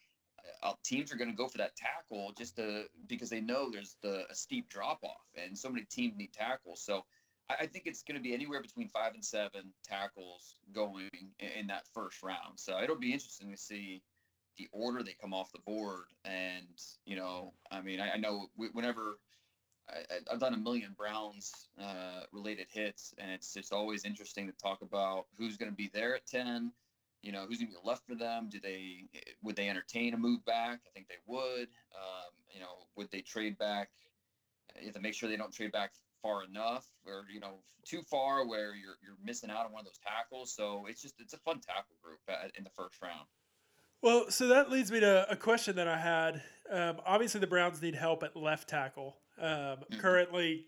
uh, 0.64 0.74
teams 0.84 1.14
are 1.14 1.18
going 1.18 1.30
to 1.30 1.36
go 1.36 1.48
for 1.48 1.58
that 1.58 1.76
tackle 1.76 2.34
just 2.38 2.56
to 2.58 2.86
because 3.08 3.30
they 3.30 3.42
know 3.42 3.70
there's 3.72 3.96
the 4.02 4.26
a 4.30 4.36
steep 4.36 4.70
drop 4.70 5.00
off, 5.04 5.26
and 5.36 5.58
so 5.58 5.70
many 5.70 5.86
teams 5.90 6.18
need 6.18 6.34
tackles. 6.34 6.82
So 6.84 7.06
I 7.50 7.66
think 7.66 7.86
it's 7.86 8.04
going 8.04 8.18
to 8.18 8.22
be 8.22 8.34
anywhere 8.34 8.62
between 8.62 8.90
five 8.90 9.14
and 9.14 9.24
seven 9.24 9.72
tackles 9.84 10.56
going 10.74 11.10
in 11.40 11.68
that 11.68 11.84
first 11.94 12.22
round. 12.22 12.58
So 12.58 12.82
it'll 12.82 12.98
be 12.98 13.14
interesting 13.14 13.52
to 13.52 13.58
see 13.58 14.02
the 14.58 14.68
order 14.72 15.02
they 15.02 15.16
come 15.20 15.34
off 15.34 15.52
the 15.52 15.60
board. 15.60 16.06
And, 16.26 16.82
you 17.06 17.16
know, 17.16 17.54
I 17.72 17.82
mean, 17.82 18.02
I, 18.02 18.18
know 18.18 18.48
whenever 18.74 19.20
I, 19.90 20.00
have 20.30 20.40
done 20.40 20.56
a 20.56 20.58
million 20.58 20.94
Browns 20.98 21.70
uh, 21.82 22.24
related 22.34 22.68
hits, 22.70 23.14
and 23.18 23.32
it's 23.32 23.54
just 23.54 23.72
always 23.72 24.04
interesting 24.04 24.48
to 24.48 24.54
talk 24.54 24.82
about 24.82 25.28
who's 25.38 25.56
going 25.56 25.72
to 25.72 25.76
be 25.76 25.90
there 25.94 26.16
at 26.16 26.28
10. 26.28 26.72
You 27.24 27.32
know, 27.32 27.46
who's 27.48 27.58
going 27.60 27.72
to 27.72 27.80
be 27.82 27.88
left 27.88 28.06
for 28.06 28.16
them? 28.16 28.48
Do 28.50 28.60
they 28.60 29.06
would 29.42 29.56
they 29.56 29.70
entertain 29.70 30.14
a 30.14 30.18
move 30.18 30.46
back? 30.46 30.82
I 30.86 30.90
think 30.94 31.08
they 31.08 31.16
would. 31.26 31.68
Um, 31.96 32.32
you 32.54 32.60
know, 32.60 32.86
would 32.96 33.10
they 33.12 33.22
trade 33.22 33.58
back? 33.58 33.90
You 34.80 34.86
have 34.86 34.96
to 34.96 35.02
make 35.02 35.14
sure 35.14 35.28
they 35.28 35.36
don't 35.36 35.54
trade 35.54 35.72
back 35.72 35.94
far 36.22 36.44
enough 36.44 36.86
or 37.06 37.24
you 37.32 37.40
know 37.40 37.60
too 37.86 38.02
far 38.10 38.48
where 38.48 38.76
you're 38.76 38.98
you're 39.04 39.18
missing 39.24 39.50
out 39.50 39.66
on 39.66 39.72
one 39.72 39.82
of 39.82 39.86
those 39.86 40.00
tackles. 40.06 40.54
So 40.54 40.86
it's 40.90 41.02
just 41.02 41.16
it's 41.20 41.34
a 41.34 41.40
fun 41.40 41.60
tackle 41.60 41.96
group 42.04 42.20
in 42.58 42.64
the 42.64 42.70
first 42.72 43.02
round. 43.02 43.28
Well 44.02 44.30
so 44.30 44.48
that 44.48 44.70
leads 44.70 44.92
me 44.92 45.00
to 45.00 45.30
a 45.30 45.36
question 45.36 45.76
that 45.78 45.88
i 45.88 45.98
had. 45.98 46.42
Um, 46.72 46.98
obviously 47.06 47.40
the 47.40 47.48
browns 47.48 47.82
need 47.82 47.96
help 47.96 48.24
at 48.24 48.36
left 48.36 48.70
tackle. 48.70 49.18
Um, 49.40 49.50
mm-hmm. 49.50 50.00
currently 50.00 50.66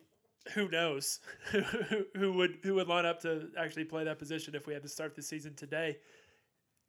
who 0.53 0.69
knows? 0.69 1.19
Who 2.15 2.33
would 2.33 2.59
who 2.63 2.75
would 2.75 2.87
line 2.87 3.05
up 3.05 3.21
to 3.21 3.49
actually 3.57 3.83
play 3.83 4.05
that 4.05 4.17
position 4.17 4.55
if 4.55 4.65
we 4.65 4.73
had 4.73 4.83
to 4.83 4.89
start 4.89 5.15
the 5.15 5.21
season 5.21 5.53
today? 5.53 5.97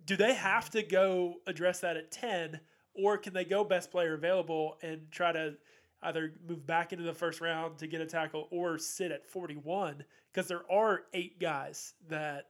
Do 0.04 0.16
they 0.16 0.34
have 0.34 0.70
to 0.70 0.82
go 0.82 1.34
address 1.46 1.80
that 1.80 1.96
at 1.96 2.10
10 2.10 2.60
or 2.94 3.18
can 3.18 3.34
they 3.34 3.44
go 3.44 3.64
best 3.64 3.90
player 3.90 4.14
available 4.14 4.78
and 4.82 5.10
try 5.10 5.32
to 5.32 5.54
either 6.02 6.32
move 6.49 6.67
back 6.67 6.93
into 6.93 7.05
the 7.05 7.14
first 7.14 7.41
round 7.41 7.79
to 7.79 7.87
get 7.87 8.00
a 8.00 8.06
tackle 8.06 8.49
or 8.50 8.79
sit 8.79 9.11
at 9.11 9.26
41 9.26 10.05
because 10.32 10.49
there 10.49 10.70
are 10.70 11.03
eight 11.13 11.39
guys 11.39 11.94
that 12.08 12.46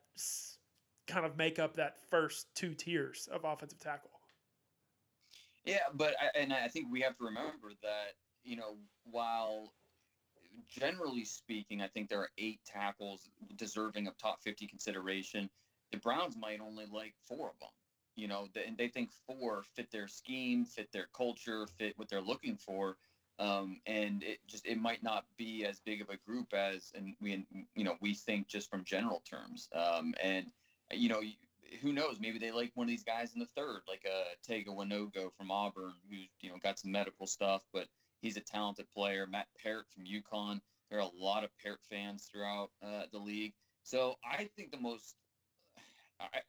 kind 1.07 1.27
of 1.27 1.37
make 1.37 1.59
up 1.59 1.77
that 1.77 1.97
first 2.11 2.47
two 2.55 2.75
tiers 2.75 3.29
of 3.33 3.45
offensive 3.45 3.81
tackle. 3.81 4.11
Yeah, 5.65 5.79
but 5.95 6.15
I, 6.21 6.39
and 6.39 6.53
I 6.53 6.69
think 6.69 6.87
we 6.91 7.01
have 7.01 7.17
to 7.19 7.25
remember 7.25 7.73
that 7.83 8.15
you 8.45 8.57
know 8.57 8.77
while 9.05 9.73
generally 10.69 11.25
speaking, 11.25 11.83
I 11.83 11.89
think 11.89 12.09
there 12.09 12.21
are 12.21 12.31
eight 12.39 12.61
tackles 12.65 13.29
deserving 13.57 14.07
of 14.07 14.17
top 14.19 14.43
50 14.43 14.67
consideration. 14.67 15.51
The 15.93 15.99
Browns 15.99 16.37
might 16.37 16.61
only 16.61 16.87
like 16.91 17.15
four 17.29 17.49
of 17.49 17.59
them. 17.61 17.71
You 18.17 18.29
know, 18.29 18.49
and 18.67 18.77
they 18.77 18.89
think 18.89 19.11
four 19.27 19.63
fit 19.75 19.91
their 19.91 20.09
scheme, 20.09 20.65
fit 20.65 20.93
their 20.93 21.07
culture, 21.17 21.67
fit 21.79 21.95
what 21.97 22.09
they're 22.09 22.21
looking 22.21 22.57
for 22.57 22.97
um, 23.41 23.81
and 23.87 24.23
it 24.23 24.39
just 24.47 24.67
it 24.67 24.79
might 24.79 25.03
not 25.03 25.25
be 25.37 25.65
as 25.65 25.81
big 25.81 26.03
of 26.03 26.11
a 26.11 26.17
group 26.19 26.53
as 26.53 26.93
and 26.95 27.15
we 27.21 27.47
you 27.75 27.85
know 27.85 27.97
we 28.01 28.15
think 28.15 28.47
just 28.47 28.71
from 28.71 28.85
general 28.85 29.23
terms. 29.29 29.69
Um, 29.75 30.15
and 30.23 30.47
you 30.93 31.09
know 31.09 31.23
who 31.83 31.93
knows? 31.93 32.19
Maybe 32.21 32.39
they 32.39 32.51
like 32.51 32.71
one 32.75 32.85
of 32.85 32.91
these 32.91 33.05
guys 33.05 33.33
in 33.35 33.41
the 33.41 33.49
third 33.57 33.81
like 33.89 34.05
a 34.05 34.11
uh, 34.11 34.25
Tega 34.47 34.71
Wanogho 34.71 35.33
from 35.37 35.51
Auburn 35.51 35.95
who's 36.09 36.29
you 36.41 36.51
know 36.51 36.57
got 36.63 36.79
some 36.79 36.93
medical 36.93 37.27
stuff 37.27 37.63
but 37.73 37.87
he's 38.21 38.37
a 38.37 38.41
talented 38.41 38.87
player. 38.91 39.27
Matt 39.27 39.47
Peart 39.63 39.87
from 39.95 40.05
UConn. 40.05 40.61
There 40.91 40.99
are 40.99 41.03
a 41.03 41.25
lot 41.25 41.43
of 41.43 41.51
Peart 41.63 41.81
fans 41.89 42.29
throughout 42.31 42.71
uh, 42.85 43.05
the 43.11 43.19
league. 43.19 43.55
So 43.85 44.17
I 44.25 44.51
think 44.55 44.71
the 44.71 44.81
most 44.81 45.15
I 46.21 46.41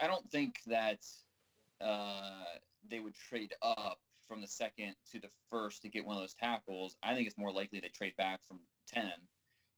I 0.00 0.06
don't 0.06 0.30
think 0.30 0.60
that 0.68 1.04
uh, 1.80 2.44
they 2.88 3.00
would 3.00 3.14
trade 3.14 3.54
up 3.62 3.98
from 4.28 4.40
the 4.40 4.46
second 4.46 4.94
to 5.12 5.20
the 5.20 5.30
first 5.50 5.82
to 5.82 5.88
get 5.88 6.04
one 6.04 6.16
of 6.16 6.22
those 6.22 6.34
tackles, 6.34 6.96
I 7.02 7.14
think 7.14 7.26
it's 7.26 7.38
more 7.38 7.52
likely 7.52 7.80
to 7.80 7.88
trade 7.88 8.14
back 8.16 8.40
from 8.46 8.60
10 8.92 9.10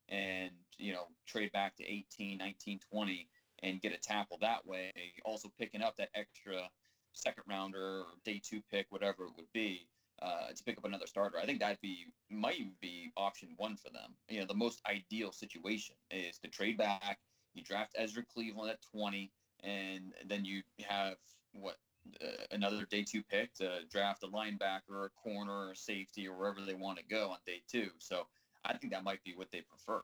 and, 0.08 0.50
you 0.76 0.92
know, 0.92 1.06
trade 1.26 1.52
back 1.52 1.76
to 1.76 1.84
18, 1.84 2.38
19, 2.38 2.80
20 2.92 3.28
and 3.62 3.80
get 3.80 3.92
a 3.92 3.98
tackle 3.98 4.38
that 4.40 4.66
way. 4.66 4.90
Also 5.24 5.50
picking 5.58 5.82
up 5.82 5.96
that 5.96 6.10
extra 6.14 6.68
second 7.12 7.44
rounder 7.48 8.00
or 8.00 8.04
day 8.24 8.40
two 8.42 8.60
pick, 8.70 8.86
whatever 8.90 9.24
it 9.24 9.32
would 9.36 9.52
be, 9.52 9.86
uh, 10.22 10.48
to 10.54 10.64
pick 10.64 10.78
up 10.78 10.84
another 10.84 11.06
starter. 11.06 11.38
I 11.38 11.46
think 11.46 11.60
that'd 11.60 11.80
be 11.80 12.06
might 12.30 12.58
be 12.80 13.10
option 13.16 13.50
one 13.56 13.76
for 13.76 13.90
them. 13.90 14.14
You 14.28 14.40
know, 14.40 14.46
the 14.46 14.54
most 14.54 14.80
ideal 14.88 15.32
situation 15.32 15.96
is 16.10 16.38
to 16.38 16.48
trade 16.48 16.78
back. 16.78 17.18
You 17.54 17.62
draft 17.62 17.96
Ezra 17.96 18.22
Cleveland 18.32 18.70
at 18.70 18.78
20, 18.92 19.32
and 19.64 20.12
then 20.26 20.44
you 20.44 20.62
have 20.88 21.16
what 21.52 21.76
uh, 22.22 22.26
another 22.50 22.86
day 22.90 23.04
two 23.04 23.22
pick 23.22 23.54
to 23.54 23.80
draft 23.90 24.22
a 24.22 24.28
linebacker 24.28 25.06
a 25.06 25.08
corner 25.22 25.52
or 25.52 25.72
a 25.72 25.76
safety 25.76 26.26
or 26.26 26.36
wherever 26.36 26.60
they 26.60 26.74
want 26.74 26.98
to 26.98 27.04
go 27.04 27.30
on 27.30 27.38
day 27.46 27.62
two. 27.70 27.90
So 27.98 28.26
I 28.64 28.76
think 28.76 28.92
that 28.92 29.04
might 29.04 29.22
be 29.24 29.34
what 29.34 29.50
they 29.50 29.62
prefer. 29.62 30.02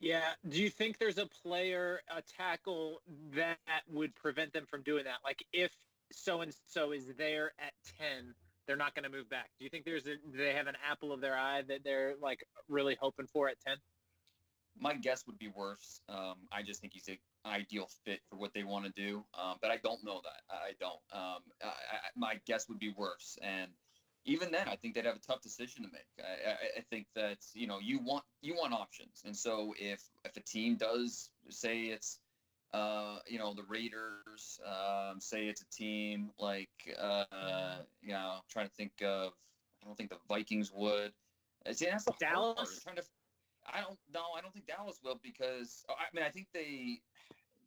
Yeah. 0.00 0.32
Do 0.48 0.60
you 0.60 0.68
think 0.68 0.98
there's 0.98 1.18
a 1.18 1.26
player, 1.26 2.00
a 2.08 2.22
tackle 2.22 3.02
that 3.34 3.58
would 3.88 4.14
prevent 4.14 4.52
them 4.52 4.66
from 4.68 4.82
doing 4.82 5.04
that? 5.04 5.18
Like 5.24 5.44
if 5.52 5.72
so 6.12 6.40
and 6.40 6.52
so 6.66 6.92
is 6.92 7.06
there 7.16 7.52
at 7.58 7.72
10, 7.98 8.34
they're 8.66 8.76
not 8.76 8.94
going 8.94 9.04
to 9.04 9.10
move 9.10 9.28
back. 9.28 9.50
Do 9.58 9.64
you 9.64 9.70
think 9.70 9.84
there's 9.84 10.06
a, 10.06 10.16
do 10.16 10.36
they 10.36 10.52
have 10.52 10.66
an 10.66 10.76
apple 10.90 11.12
of 11.12 11.20
their 11.20 11.36
eye 11.36 11.62
that 11.68 11.84
they're 11.84 12.14
like 12.20 12.44
really 12.68 12.96
hoping 13.00 13.26
for 13.26 13.48
at 13.48 13.56
10? 13.66 13.76
my 14.78 14.94
guess 14.94 15.26
would 15.26 15.38
be 15.38 15.48
Wirfs. 15.48 16.00
Um, 16.08 16.36
I 16.50 16.62
just 16.62 16.80
think 16.80 16.92
he's 16.92 17.08
an 17.08 17.18
ideal 17.46 17.88
fit 18.04 18.20
for 18.28 18.36
what 18.36 18.52
they 18.54 18.64
want 18.64 18.84
to 18.84 18.92
do, 18.92 19.24
um, 19.38 19.56
but 19.60 19.70
I 19.70 19.78
don't 19.82 20.04
know 20.04 20.20
that. 20.22 20.42
I 20.50 20.72
don't. 20.80 21.00
Um, 21.12 21.42
I, 21.62 21.66
I, 21.66 21.98
my 22.16 22.40
guess 22.46 22.68
would 22.68 22.78
be 22.78 22.92
Wirfs, 22.92 23.38
and 23.42 23.70
even 24.24 24.52
then, 24.52 24.68
I 24.68 24.76
think 24.76 24.94
they'd 24.94 25.04
have 25.04 25.16
a 25.16 25.26
tough 25.26 25.42
decision 25.42 25.84
to 25.84 25.90
make. 25.92 26.06
I, 26.20 26.78
I, 26.78 26.82
think 26.90 27.06
that 27.14 27.38
you 27.54 27.66
know 27.66 27.78
you 27.80 27.98
want 27.98 28.24
you 28.40 28.54
want 28.54 28.72
options, 28.72 29.22
and 29.24 29.36
so 29.36 29.74
if 29.78 30.00
if 30.24 30.36
a 30.36 30.40
team 30.40 30.76
does 30.76 31.30
say 31.50 31.84
it's 31.86 32.18
uh, 32.72 33.18
you 33.26 33.38
know 33.38 33.54
the 33.54 33.64
Raiders, 33.64 34.60
um, 34.66 35.20
say 35.20 35.46
it's 35.46 35.62
a 35.62 35.70
team 35.70 36.30
like 36.38 36.70
uh, 37.00 37.78
you 38.00 38.12
know 38.12 38.36
trying 38.50 38.68
to 38.68 38.74
think 38.74 38.92
of 39.02 39.32
I 39.82 39.86
don't 39.86 39.96
think 39.96 40.10
the 40.10 40.18
Vikings 40.28 40.70
would. 40.72 41.12
See, 41.72 41.86
that's 41.86 42.04
the 42.04 42.12
hard 42.12 42.56
part, 42.56 42.68
is 42.68 42.68
Dallas? 42.68 42.80
Trying 42.82 42.96
to, 42.96 43.02
I 43.66 43.80
don't 43.80 43.98
know. 44.12 44.26
I 44.36 44.40
don't 44.40 44.52
think 44.52 44.66
Dallas 44.66 44.98
will 45.04 45.20
because 45.22 45.84
oh, 45.88 45.94
I 45.94 46.14
mean 46.14 46.24
I 46.24 46.30
think 46.30 46.48
they 46.52 47.00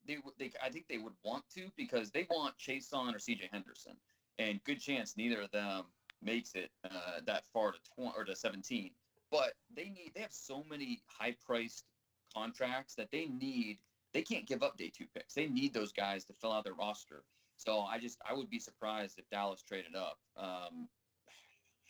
they 0.07 0.17
they 0.39 0.51
I 0.63 0.69
think 0.69 0.87
they 0.87 0.97
would 0.97 1.13
want 1.23 1.43
to 1.55 1.69
because 1.77 2.11
they 2.11 2.27
want 2.29 2.55
Chaisson 2.57 3.13
or 3.13 3.19
C.J. 3.19 3.49
Henderson, 3.51 3.93
and 4.39 4.63
good 4.63 4.79
chance 4.79 5.15
neither 5.17 5.41
of 5.41 5.51
them 5.51 5.85
makes 6.21 6.55
it 6.55 6.69
uh, 6.83 7.19
that 7.25 7.45
far 7.53 7.71
to 7.71 7.77
20 7.95 8.13
or 8.17 8.23
to 8.25 8.35
17. 8.35 8.91
But 9.31 9.53
they 9.75 9.85
need 9.85 10.11
they 10.15 10.21
have 10.21 10.33
so 10.33 10.63
many 10.69 11.01
high 11.07 11.35
priced 11.45 11.85
contracts 12.33 12.95
that 12.95 13.09
they 13.11 13.27
need 13.27 13.79
they 14.13 14.21
can't 14.21 14.47
give 14.47 14.63
up 14.63 14.77
day 14.77 14.91
two 14.95 15.05
picks. 15.13 15.33
They 15.33 15.47
need 15.47 15.73
those 15.73 15.91
guys 15.91 16.23
to 16.25 16.33
fill 16.33 16.53
out 16.53 16.63
their 16.63 16.73
roster. 16.73 17.23
So 17.57 17.81
I 17.81 17.99
just 17.99 18.17
I 18.29 18.33
would 18.33 18.49
be 18.49 18.59
surprised 18.59 19.19
if 19.19 19.29
Dallas 19.29 19.61
traded 19.61 19.95
up. 19.95 20.17
Um, 20.37 20.87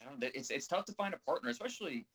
I 0.02 0.06
don't. 0.06 0.24
It's 0.34 0.50
it's 0.50 0.68
tough 0.68 0.86
to 0.86 0.94
find 0.94 1.14
a 1.14 1.20
partner, 1.20 1.50
especially 1.50 2.06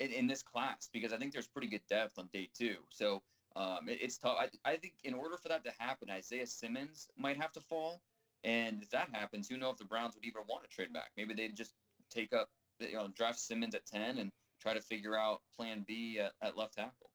in, 0.00 0.10
in 0.12 0.26
this 0.26 0.42
class, 0.42 0.88
because 0.92 1.12
I 1.12 1.18
think 1.18 1.32
there's 1.32 1.48
pretty 1.48 1.68
good 1.68 1.82
depth 1.88 2.18
on 2.18 2.28
day 2.32 2.48
two. 2.56 2.76
So 2.90 3.22
um, 3.56 3.88
it, 3.88 3.98
it's 4.02 4.18
tough. 4.18 4.36
I, 4.38 4.70
I 4.70 4.76
think 4.76 4.94
in 5.04 5.14
order 5.14 5.36
for 5.36 5.48
that 5.48 5.64
to 5.64 5.72
happen, 5.78 6.10
Isaiah 6.10 6.46
Simmons 6.46 7.08
might 7.16 7.36
have 7.36 7.52
to 7.52 7.60
fall, 7.60 8.00
and 8.44 8.82
if 8.82 8.90
that 8.90 9.08
happens, 9.12 9.48
who 9.48 9.56
knows 9.56 9.72
if 9.72 9.78
the 9.78 9.84
Browns 9.84 10.14
would 10.14 10.24
even 10.24 10.42
want 10.48 10.64
to 10.64 10.70
trade 10.70 10.92
back? 10.92 11.10
Maybe 11.16 11.34
they'd 11.34 11.56
just 11.56 11.74
take 12.10 12.32
up, 12.32 12.48
you 12.78 12.94
know, 12.94 13.08
draft 13.16 13.38
Simmons 13.38 13.74
at 13.74 13.86
ten 13.86 14.18
and 14.18 14.30
try 14.60 14.74
to 14.74 14.80
figure 14.80 15.16
out 15.16 15.40
Plan 15.56 15.84
B 15.86 16.18
at, 16.18 16.32
at 16.42 16.56
left 16.56 16.74
tackle. 16.74 17.10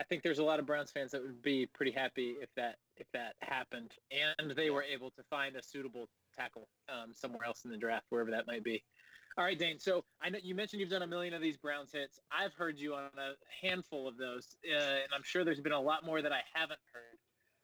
I 0.00 0.04
think 0.04 0.22
there's 0.22 0.38
a 0.38 0.44
lot 0.44 0.60
of 0.60 0.66
Browns 0.66 0.92
fans 0.92 1.10
that 1.10 1.22
would 1.22 1.42
be 1.42 1.66
pretty 1.66 1.90
happy 1.90 2.36
if 2.40 2.48
that 2.54 2.76
if 2.96 3.06
that 3.12 3.34
happened, 3.40 3.92
and 4.12 4.52
they 4.52 4.70
were 4.70 4.82
able 4.82 5.10
to 5.10 5.22
find 5.28 5.56
a 5.56 5.62
suitable 5.62 6.08
tackle 6.36 6.68
um, 6.88 7.12
somewhere 7.14 7.44
else 7.44 7.64
in 7.64 7.70
the 7.70 7.76
draft, 7.76 8.06
wherever 8.10 8.30
that 8.30 8.46
might 8.46 8.62
be. 8.62 8.82
All 9.36 9.44
right, 9.44 9.58
Dane. 9.58 9.78
So 9.78 10.04
I 10.20 10.30
know 10.30 10.38
you 10.42 10.54
mentioned 10.54 10.80
you've 10.80 10.90
done 10.90 11.02
a 11.02 11.06
million 11.06 11.32
of 11.34 11.40
these 11.40 11.56
Browns 11.56 11.92
hits. 11.92 12.18
I've 12.32 12.54
heard 12.54 12.78
you 12.78 12.94
on 12.94 13.04
a 13.16 13.32
handful 13.62 14.08
of 14.08 14.16
those, 14.16 14.56
uh, 14.68 14.74
and 14.76 15.12
I'm 15.14 15.22
sure 15.22 15.44
there's 15.44 15.60
been 15.60 15.72
a 15.72 15.80
lot 15.80 16.04
more 16.04 16.20
that 16.22 16.32
I 16.32 16.40
haven't 16.52 16.80
heard. 16.92 17.18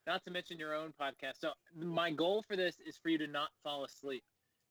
Not 0.06 0.22
to 0.24 0.30
mention 0.30 0.58
your 0.58 0.74
own 0.74 0.92
podcast. 1.00 1.38
So 1.40 1.52
my 1.74 2.10
goal 2.10 2.42
for 2.46 2.56
this 2.56 2.76
is 2.86 2.96
for 2.96 3.08
you 3.08 3.18
to 3.18 3.26
not 3.26 3.48
fall 3.62 3.84
asleep 3.84 4.22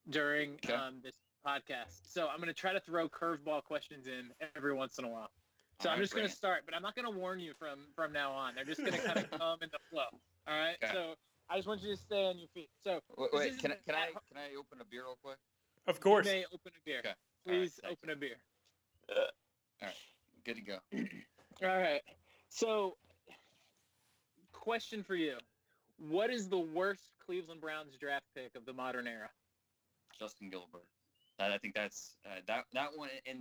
during 0.08 0.54
Okay. 0.64 0.72
um, 0.72 1.00
this 1.02 1.14
podcast. 1.44 2.10
So 2.10 2.28
I'm 2.28 2.36
going 2.38 2.46
to 2.48 2.54
try 2.54 2.72
to 2.72 2.80
throw 2.80 3.08
curveball 3.08 3.64
questions 3.64 4.06
in 4.06 4.30
every 4.56 4.72
once 4.72 4.98
in 4.98 5.04
a 5.04 5.08
while. 5.08 5.30
So 5.82 5.90
I'm 5.90 5.98
just 5.98 6.14
going 6.14 6.26
to 6.26 6.32
start, 6.32 6.62
but 6.64 6.74
I'm 6.74 6.82
not 6.82 6.94
going 6.94 7.04
to 7.04 7.18
warn 7.18 7.40
you 7.40 7.52
from 7.58 7.80
from 7.96 8.12
now 8.12 8.32
on. 8.32 8.54
They're 8.54 8.64
just 8.64 8.80
going 8.80 8.92
to 8.92 9.00
kind 9.02 9.18
of 9.18 9.30
come 9.38 9.58
in 9.60 9.68
the 9.72 9.78
flow. 9.90 10.06
All 10.46 10.58
right. 10.58 10.76
Okay. 10.82 10.92
So 10.92 11.14
I 11.50 11.56
just 11.56 11.66
want 11.66 11.82
you 11.82 11.90
to 11.90 12.00
stay 12.00 12.24
on 12.24 12.38
your 12.38 12.48
feet. 12.54 12.70
So 12.82 13.00
Wait, 13.18 13.30
wait 13.32 13.58
can 13.58 13.72
I 13.72 13.76
can 13.84 13.94
I 13.96 14.06
can 14.06 14.38
I 14.38 14.54
open 14.56 14.80
a 14.80 14.84
beer 14.84 15.02
real 15.02 15.18
quick? 15.22 15.36
Of 15.86 16.00
course. 16.00 16.26
you 16.26 16.32
may 16.32 16.44
open 16.52 16.72
a 16.76 16.80
beer. 16.84 16.98
Okay. 17.00 17.08
All 17.08 17.14
right, 17.52 17.60
Please 17.60 17.78
thank 17.82 17.92
open 17.92 18.10
a 18.10 18.16
beer. 18.16 18.36
All 19.10 19.16
right. 19.82 19.94
Good 20.44 20.56
to 20.56 20.62
go. 20.62 20.78
All 21.62 21.76
right. 21.78 22.00
So, 22.48 22.96
question 24.52 25.02
for 25.02 25.14
you: 25.14 25.36
What 25.98 26.30
is 26.30 26.48
the 26.48 26.58
worst 26.58 27.10
Cleveland 27.24 27.60
Browns 27.60 27.96
draft 27.98 28.24
pick 28.34 28.54
of 28.56 28.64
the 28.66 28.72
modern 28.72 29.06
era? 29.06 29.28
Justin 30.18 30.48
Gilbert. 30.50 30.84
That, 31.38 31.50
I 31.50 31.58
think 31.58 31.74
that's 31.74 32.16
uh, 32.26 32.40
that 32.46 32.64
that 32.72 32.88
one. 32.94 33.10
And 33.26 33.40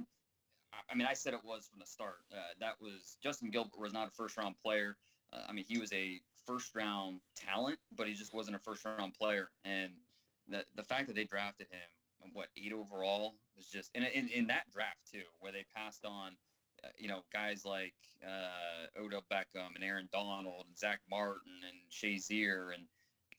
I- 0.74 0.78
I 0.92 0.96
mean, 0.96 1.08
I 1.08 1.14
said 1.14 1.34
it 1.34 1.44
was 1.44 1.68
from 1.68 1.80
the 1.80 1.86
start. 1.86 2.18
Uh, 2.32 2.38
that 2.60 2.74
was 2.82 3.18
Justin 3.22 3.52
Gilbert 3.52 3.80
was 3.80 3.94
not 3.94 4.08
a 4.08 4.12
first 4.12 4.36
round 4.38 4.56
player. 4.62 4.98
Uh, 5.32 5.42
I 5.48 5.54
mean, 5.54 5.66
he 5.68 5.78
was 5.78 5.94
a 5.94 6.20
first 6.46 6.76
round 6.76 7.20
talent, 7.36 7.78
but 7.96 8.08
he 8.08 8.14
just 8.14 8.34
wasn't 8.34 8.56
a 8.56 8.60
first 8.60 8.84
round 8.86 9.14
player. 9.14 9.50
And 9.66 9.92
the 10.50 10.66
the 10.76 10.84
fact 10.84 11.08
that 11.08 11.16
they 11.16 11.24
drafted 11.26 11.68
him, 11.70 11.80
what 12.34 12.48
eight 12.58 12.74
overall, 12.74 13.36
was 13.56 13.68
just 13.68 13.92
in 13.94 14.04
in, 14.04 14.30
in 14.30 14.48
that 14.48 14.70
draft 14.72 15.00
too, 15.12 15.24
where 15.40 15.52
they 15.52 15.66
passed 15.76 16.06
on. 16.06 16.36
Uh, 16.84 16.90
you 16.98 17.08
know, 17.08 17.22
guys 17.32 17.64
like 17.64 17.94
uh, 18.28 19.02
Odell 19.02 19.24
Beckham 19.32 19.74
and 19.76 19.84
Aaron 19.84 20.10
Donald 20.12 20.66
and 20.68 20.78
Zack 20.78 21.00
Martin 21.10 21.62
and 21.66 21.78
Shazier 21.90 22.74
and 22.74 22.84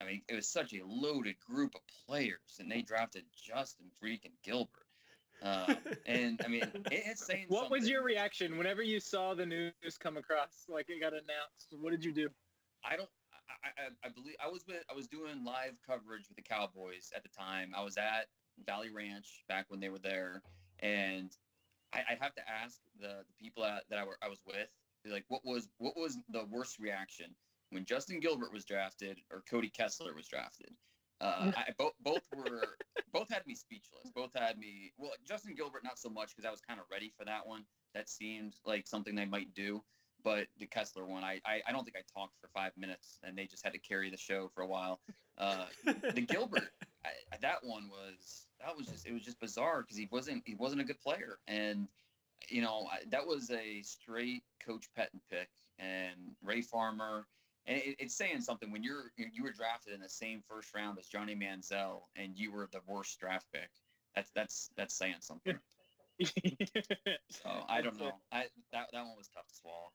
I 0.00 0.04
mean, 0.04 0.22
it 0.28 0.34
was 0.34 0.48
such 0.48 0.72
a 0.72 0.80
loaded 0.84 1.36
group 1.40 1.74
of 1.74 1.80
players, 2.06 2.58
and 2.58 2.70
they 2.70 2.82
drafted 2.82 3.24
Justin 3.36 3.86
freaking 4.02 4.32
Gilbert. 4.42 4.86
Um, 5.42 5.76
and 6.06 6.40
I 6.44 6.48
mean, 6.48 6.62
it, 6.62 6.86
it's 6.90 7.26
saying 7.26 7.46
What 7.48 7.70
was 7.70 7.88
your 7.88 8.02
reaction 8.02 8.56
whenever 8.56 8.82
you 8.82 9.00
saw 9.00 9.34
the 9.34 9.46
news 9.46 9.72
come 9.98 10.16
across, 10.16 10.64
like 10.68 10.86
it 10.88 11.00
got 11.00 11.12
announced? 11.12 11.74
What 11.80 11.90
did 11.90 12.04
you 12.04 12.12
do? 12.12 12.28
I 12.84 12.96
don't. 12.96 13.08
I, 13.62 13.82
I, 13.82 14.08
I 14.08 14.08
believe 14.10 14.36
I 14.44 14.48
was 14.48 14.64
with. 14.66 14.82
I 14.90 14.94
was 14.94 15.06
doing 15.06 15.44
live 15.44 15.74
coverage 15.86 16.28
with 16.28 16.36
the 16.36 16.42
Cowboys 16.42 17.10
at 17.14 17.22
the 17.22 17.28
time. 17.28 17.72
I 17.76 17.82
was 17.82 17.96
at 17.96 18.26
Valley 18.66 18.90
Ranch 18.90 19.44
back 19.48 19.66
when 19.68 19.80
they 19.80 19.88
were 19.88 19.98
there, 19.98 20.42
and 20.80 21.30
I, 21.92 22.00
I 22.10 22.18
have 22.20 22.34
to 22.34 22.42
ask 22.48 22.80
the, 23.00 23.24
the 23.26 23.34
people 23.40 23.62
that, 23.62 23.84
that 23.90 23.98
I, 23.98 24.04
were, 24.04 24.18
I 24.22 24.28
was 24.28 24.40
with, 24.46 24.68
like, 25.06 25.24
what 25.28 25.42
was 25.44 25.68
what 25.78 25.96
was 25.96 26.18
the 26.30 26.44
worst 26.50 26.78
reaction 26.78 27.26
when 27.70 27.84
Justin 27.84 28.20
Gilbert 28.20 28.52
was 28.52 28.64
drafted 28.64 29.18
or 29.30 29.42
Cody 29.48 29.68
Kessler 29.68 30.14
was 30.14 30.26
drafted? 30.26 30.70
Uh, 31.20 31.52
I, 31.56 31.66
both 31.78 31.92
both 32.02 32.22
were 32.34 32.76
both 33.12 33.30
had 33.30 33.46
me 33.46 33.54
speechless. 33.54 34.10
Both 34.14 34.30
had 34.34 34.58
me. 34.58 34.92
Well, 34.98 35.12
Justin 35.26 35.54
Gilbert 35.54 35.84
not 35.84 35.98
so 35.98 36.08
much 36.08 36.34
because 36.34 36.46
I 36.46 36.50
was 36.50 36.60
kind 36.60 36.80
of 36.80 36.86
ready 36.90 37.12
for 37.16 37.24
that 37.24 37.46
one. 37.46 37.64
That 37.94 38.08
seemed 38.08 38.54
like 38.66 38.86
something 38.86 39.14
they 39.14 39.24
might 39.24 39.54
do. 39.54 39.82
But 40.22 40.46
the 40.58 40.66
Kessler 40.66 41.04
one, 41.04 41.22
I, 41.22 41.40
I, 41.44 41.60
I 41.68 41.72
don't 41.72 41.84
think 41.84 41.96
I 41.96 42.18
talked 42.18 42.32
for 42.40 42.48
five 42.54 42.72
minutes, 42.78 43.18
and 43.22 43.36
they 43.36 43.46
just 43.46 43.62
had 43.62 43.74
to 43.74 43.78
carry 43.78 44.10
the 44.10 44.16
show 44.16 44.50
for 44.54 44.62
a 44.62 44.66
while. 44.66 45.00
Uh, 45.36 45.66
the 45.84 46.22
Gilbert, 46.22 46.70
I, 47.04 47.10
that 47.42 47.58
one 47.62 47.90
was 47.90 48.43
that 48.60 48.76
was 48.76 48.86
just 48.86 49.06
it 49.06 49.12
was 49.12 49.22
just 49.22 49.40
bizarre 49.40 49.82
because 49.82 49.96
he 49.96 50.08
wasn't 50.10 50.42
he 50.46 50.54
wasn't 50.54 50.80
a 50.80 50.84
good 50.84 51.00
player, 51.00 51.38
and 51.46 51.88
you 52.48 52.62
know 52.62 52.86
I, 52.90 52.98
that 53.10 53.26
was 53.26 53.50
a 53.50 53.82
straight 53.82 54.42
Coach 54.64 54.88
Pettine 54.96 55.20
pick, 55.30 55.48
and 55.78 56.16
Ray 56.42 56.62
Farmer, 56.62 57.26
and 57.66 57.78
it, 57.78 57.96
it's 57.98 58.16
saying 58.16 58.40
something 58.40 58.70
when 58.70 58.82
you're 58.82 59.12
you 59.16 59.42
were 59.42 59.52
drafted 59.52 59.94
in 59.94 60.00
the 60.00 60.08
same 60.08 60.42
first 60.48 60.74
round 60.74 60.98
as 60.98 61.06
Johnny 61.06 61.34
Manziel, 61.34 62.02
and 62.16 62.36
you 62.36 62.52
were 62.52 62.68
the 62.72 62.80
worst 62.86 63.18
draft 63.18 63.46
pick. 63.52 63.70
That's 64.14 64.30
that's 64.34 64.70
that's 64.76 64.94
saying 64.94 65.16
something. 65.20 65.58
So 67.28 67.50
I 67.68 67.82
don't 67.82 67.98
know. 67.98 68.12
I 68.30 68.44
that 68.72 68.86
that 68.92 69.04
one 69.04 69.16
was 69.18 69.28
tough 69.34 69.48
to 69.48 69.54
swallow. 69.54 69.90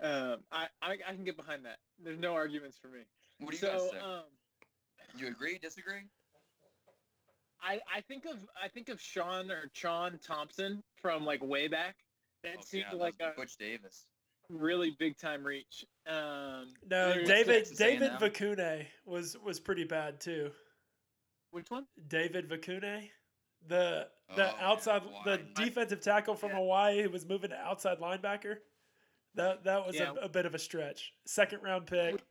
Um, 0.00 0.40
I, 0.52 0.68
I 0.80 0.92
I 1.08 1.14
can 1.14 1.24
get 1.24 1.36
behind 1.36 1.64
that. 1.64 1.78
There's 2.02 2.20
no 2.20 2.34
arguments 2.34 2.78
for 2.78 2.88
me. 2.88 3.00
What 3.40 3.50
do 3.50 3.56
you 3.56 3.60
so, 3.60 3.72
guys 3.72 3.90
say? 3.90 3.98
um, 3.98 4.22
you 5.16 5.26
agree? 5.26 5.58
Disagree? 5.58 6.02
I, 7.62 7.80
I 7.94 8.00
think 8.02 8.24
of 8.26 8.36
I 8.62 8.68
think 8.68 8.88
of 8.88 9.00
Sean 9.00 9.50
or 9.50 9.70
Sean 9.72 10.18
Thompson 10.26 10.82
from 10.96 11.24
like 11.24 11.42
way 11.42 11.68
back. 11.68 11.96
That 12.42 12.56
Oh, 12.58 12.62
seemed 12.64 12.86
yeah, 12.92 12.98
like 12.98 13.14
a 13.20 13.26
was 13.26 13.34
Butch 13.36 13.56
Davis. 13.56 14.06
really 14.48 14.90
big 14.98 15.16
time 15.16 15.44
reach. 15.44 15.84
Um, 16.06 16.74
No, 16.90 17.22
David 17.24 17.68
David 17.76 18.12
Veikune 18.12 18.86
was 19.06 19.36
was 19.38 19.60
pretty 19.60 19.84
bad 19.84 20.20
too. 20.20 20.50
Which 21.52 21.70
one? 21.70 21.86
David 22.08 22.48
Veikune, 22.48 23.10
the 23.68 24.08
Oh, 24.30 24.36
the 24.36 24.42
yeah, 24.44 24.52
outside 24.66 25.02
the 25.24 25.38
defensive 25.54 26.00
tackle 26.00 26.34
from 26.34 26.50
Yeah. 26.50 26.56
Hawaii 26.56 27.02
who 27.02 27.10
was 27.10 27.26
moving 27.26 27.50
to 27.50 27.56
outside 27.56 27.98
linebacker. 28.00 28.56
That 29.34 29.62
that 29.64 29.86
was 29.86 29.96
Yeah. 29.96 30.12
a, 30.20 30.24
a 30.24 30.28
bit 30.28 30.46
of 30.46 30.54
a 30.54 30.58
stretch. 30.58 31.12
Second 31.26 31.62
round 31.62 31.86
pick. 31.86 32.22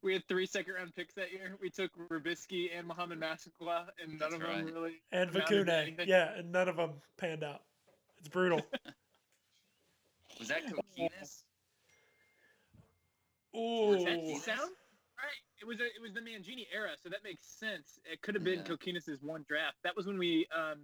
We 0.00 0.12
had 0.14 0.26
three 0.28 0.46
second 0.46 0.74
round 0.74 0.94
picks 0.94 1.14
that 1.14 1.32
year. 1.32 1.56
We 1.60 1.68
took 1.70 1.90
Robiskie 2.08 2.70
and 2.76 2.86
Mohamed 2.86 3.18
Massaquoi, 3.20 3.84
and 4.02 4.18
none 4.18 4.18
That's 4.18 4.34
of 4.34 4.40
them 4.40 4.64
really. 4.66 5.00
And 5.12 5.30
amounted 5.30 5.66
to 5.66 5.72
Veikune. 5.72 5.82
anything. 5.82 6.08
Yeah, 6.08 6.32
and 6.36 6.50
none 6.52 6.68
of 6.68 6.76
them 6.76 6.92
panned 7.18 7.44
out. 7.44 7.62
It's 8.18 8.28
brutal. 8.28 8.62
Was 10.38 10.48
that 10.48 10.62
Kokinis? 10.66 11.42
Ooh. 13.54 13.94
Does 13.96 14.04
that 14.04 14.56
sound 14.56 14.70
right? 15.18 15.42
It 15.60 15.66
was 15.66 15.78
a, 15.80 15.84
it 15.84 16.00
was 16.02 16.12
the 16.12 16.20
Mangini 16.20 16.66
era, 16.74 16.90
so 17.02 17.08
that 17.10 17.22
makes 17.22 17.46
sense. 17.46 18.00
It 18.10 18.22
could 18.22 18.34
have 18.34 18.42
been 18.42 18.60
Yeah. 18.60 18.64
Kokinis's 18.74 19.22
one 19.22 19.44
draft. 19.46 19.76
That 19.84 19.94
was 19.94 20.06
when 20.06 20.18
we 20.18 20.46
um, 20.56 20.80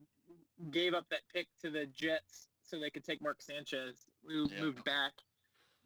gave 0.70 0.94
up 0.94 1.06
that 1.10 1.20
pick 1.32 1.46
to 1.62 1.70
the 1.70 1.86
Jets 1.86 2.48
so 2.62 2.78
they 2.78 2.90
could 2.90 3.04
take 3.04 3.22
Mark 3.22 3.40
Sanchez. 3.42 3.96
We 4.26 4.34
Yeah. 4.50 4.60
moved 4.60 4.84
back. 4.84 5.12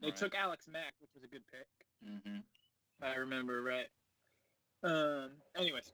They 0.01 0.09
Right. 0.09 0.17
took 0.17 0.35
Alex 0.35 0.67
Mack, 0.69 0.95
which 1.01 1.11
was 1.15 1.23
a 1.23 1.29
good 1.29 1.45
pick. 1.51 1.69
Mm-hmm. 2.05 2.39
If 3.03 3.09
I 3.09 3.17
remember 3.19 3.63
right. 3.63 3.87
Um. 4.85 5.31
Anyways, 5.57 5.93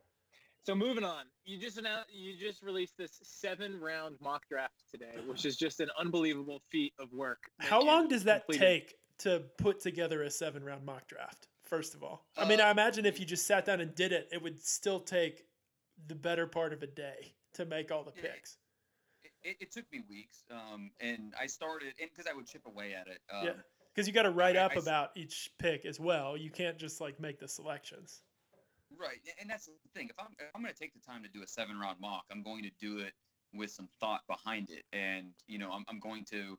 So 0.65 0.75
moving 0.75 1.05
on, 1.05 1.25
you 1.45 1.59
just 1.59 1.79
announced, 1.79 2.09
you 2.13 2.37
just 2.39 2.63
released 2.63 2.97
this 2.97 3.19
seven 3.23 3.79
round 3.81 4.17
mock 4.23 4.49
draft 4.49 4.85
today, 4.91 5.15
which 5.27 5.45
is 5.45 5.57
just 5.57 5.81
an 5.81 5.89
unbelievable 5.99 6.63
feat 6.71 6.93
of 6.99 7.13
work. 7.13 7.51
How 7.59 7.83
long 7.83 8.09
does 8.09 8.25
that 8.25 8.47
completed. 8.47 8.89
take 8.89 8.95
to 9.19 9.43
put 9.59 9.81
together 9.81 10.23
a 10.23 10.31
seven 10.31 10.65
round 10.65 10.85
mock 10.85 11.07
draft? 11.09 11.49
First 11.65 11.95
of 11.95 12.03
all, 12.03 12.25
I 12.37 12.49
mean, 12.49 12.61
Uh, 12.61 12.65
I 12.65 12.71
imagine 12.71 13.05
if 13.05 13.21
you 13.21 13.27
just 13.27 13.47
sat 13.47 13.67
down 13.67 13.81
and 13.81 13.95
did 13.95 14.13
it, 14.13 14.29
it 14.33 14.41
would 14.41 14.63
still 14.63 15.01
take 15.01 15.45
the 16.07 16.15
better 16.15 16.47
part 16.47 16.73
of 16.73 16.83
a 16.83 16.87
day 16.87 17.35
to 17.55 17.67
make 17.67 17.91
all 17.93 18.05
the 18.05 18.13
picks. 18.13 18.57
It, 19.43 19.57
it 19.61 19.71
took 19.71 19.85
me 19.93 20.01
weeks, 20.09 20.45
um, 20.51 20.91
and 21.01 21.35
I 21.39 21.47
started 21.47 21.93
because 21.99 22.27
I 22.27 22.33
would 22.35 22.47
chip 22.47 22.63
away 22.67 22.95
at 22.95 23.07
it. 23.07 23.21
Um, 23.31 23.45
Yeah. 23.47 23.53
Because 23.99 24.07
you 24.07 24.15
got 24.15 24.23
to 24.23 24.31
write 24.31 24.55
up 24.55 24.71
I 24.77 24.79
about 24.79 25.11
each 25.17 25.51
pick 25.59 25.85
as 25.85 25.99
well. 25.99 26.37
You 26.37 26.51
can't 26.51 26.79
just 26.79 27.01
like 27.01 27.19
make 27.19 27.41
the 27.41 27.49
selections. 27.49 28.23
Right, 28.97 29.19
and 29.41 29.51
that's 29.51 29.67
the 29.67 29.73
thing. 29.93 30.07
If 30.09 30.15
I'm 30.21 30.29
if 30.39 30.47
I'm 30.55 30.63
going 30.63 30.73
to 30.73 30.79
take 30.79 30.95
the 30.95 31.01
time 31.01 31.25
to 31.25 31.29
do 31.29 31.43
a 31.43 31.49
seven 31.49 31.81
round 31.81 31.99
mock, 32.01 32.23
I'm 32.31 32.45
going 32.45 32.63
to 32.63 32.71
do 32.81 32.99
it 32.99 33.13
with 33.53 33.73
some 33.73 33.89
thought 33.99 34.21
behind 34.29 34.71
it, 34.71 34.85
and 34.93 35.33
you 35.49 35.59
know, 35.59 35.73
I'm 35.73 35.85
I'm 35.89 35.99
going 35.99 36.25
to, 36.27 36.57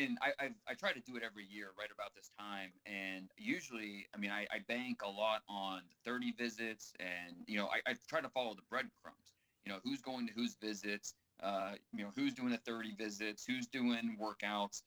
and 0.00 0.16
I 0.22 0.44
I, 0.44 0.50
I 0.68 0.74
try 0.74 0.92
to 0.92 1.00
do 1.00 1.16
it 1.16 1.24
every 1.24 1.44
year 1.50 1.70
right 1.76 1.88
about 1.92 2.14
this 2.14 2.30
time, 2.38 2.70
and 2.86 3.28
usually, 3.36 4.06
I 4.14 4.18
mean, 4.18 4.30
I, 4.30 4.46
I 4.52 4.60
bank 4.68 5.00
a 5.04 5.10
lot 5.10 5.42
on 5.48 5.80
30 6.04 6.34
visits, 6.38 6.92
and 7.00 7.34
you 7.48 7.58
know, 7.58 7.66
I, 7.66 7.90
I 7.90 7.94
try 8.08 8.20
to 8.20 8.28
follow 8.28 8.54
the 8.54 8.62
breadcrumbs. 8.70 9.34
You 9.66 9.72
know, 9.72 9.80
who's 9.82 10.02
going 10.02 10.28
to 10.28 10.32
whose 10.34 10.54
visits, 10.62 11.14
uh, 11.42 11.72
you 11.92 12.04
know, 12.04 12.12
who's 12.14 12.32
doing 12.32 12.50
the 12.50 12.58
30 12.58 12.94
visits, 12.94 13.44
who's 13.44 13.66
doing 13.66 14.16
workouts, 14.22 14.82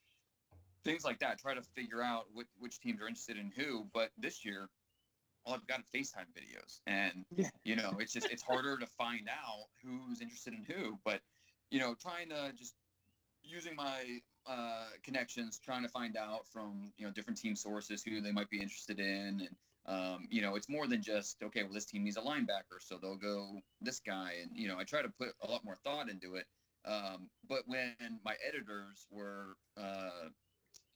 things 0.84 1.04
like 1.04 1.18
that. 1.20 1.38
Try 1.38 1.54
to 1.54 1.62
figure 1.62 2.02
out 2.02 2.32
which, 2.32 2.48
which 2.58 2.80
teams 2.80 3.00
are 3.00 3.08
interested 3.08 3.38
in 3.38 3.50
who. 3.50 3.88
But 3.92 4.12
this 4.16 4.44
year, 4.44 4.70
all 5.44 5.54
I've 5.54 5.66
got 5.66 5.80
are 5.80 5.84
FaceTime 5.84 6.32
videos, 6.34 6.80
and 6.86 7.26
Yeah. 7.30 7.50
you 7.64 7.76
know, 7.76 7.98
it's 7.98 8.12
just 8.12 8.30
it's 8.30 8.42
harder 8.42 8.78
to 8.78 8.86
find 8.86 9.28
out 9.28 9.66
who's 9.82 10.20
interested 10.20 10.54
in 10.54 10.64
who. 10.64 10.98
But 11.04 11.22
you 11.70 11.80
know, 11.80 11.94
trying 11.94 12.30
to 12.30 12.52
just 12.54 12.76
using 13.42 13.76
my 13.76 14.20
uh, 14.46 14.90
connections, 15.02 15.58
trying 15.58 15.82
to 15.82 15.88
find 15.88 16.16
out 16.16 16.46
from 16.48 16.92
you 16.96 17.06
know 17.06 17.12
different 17.12 17.38
team 17.38 17.56
sources 17.56 18.02
who 18.02 18.20
they 18.20 18.32
might 18.32 18.50
be 18.50 18.60
interested 18.60 19.00
in, 19.00 19.40
and 19.40 19.56
um, 19.86 20.26
you 20.30 20.40
know, 20.42 20.56
it's 20.56 20.68
more 20.68 20.86
than 20.86 21.02
just 21.02 21.42
okay. 21.42 21.62
Well, 21.62 21.72
this 21.72 21.86
team 21.86 22.04
needs 22.04 22.16
a 22.16 22.22
linebacker, 22.22 22.80
so 22.80 22.98
they'll 22.98 23.16
go 23.16 23.60
this 23.80 24.00
guy, 24.00 24.34
and 24.42 24.56
you 24.56 24.68
know, 24.68 24.78
I 24.78 24.84
try 24.84 25.02
to 25.02 25.10
put 25.10 25.34
a 25.42 25.46
lot 25.50 25.64
more 25.64 25.76
thought 25.76 26.08
into 26.08 26.36
it. 26.36 26.46
Um, 26.86 27.30
but 27.48 27.66
when 27.66 28.20
my 28.24 28.36
editors 28.46 29.06
were 29.10 29.56
uh, 29.76 30.28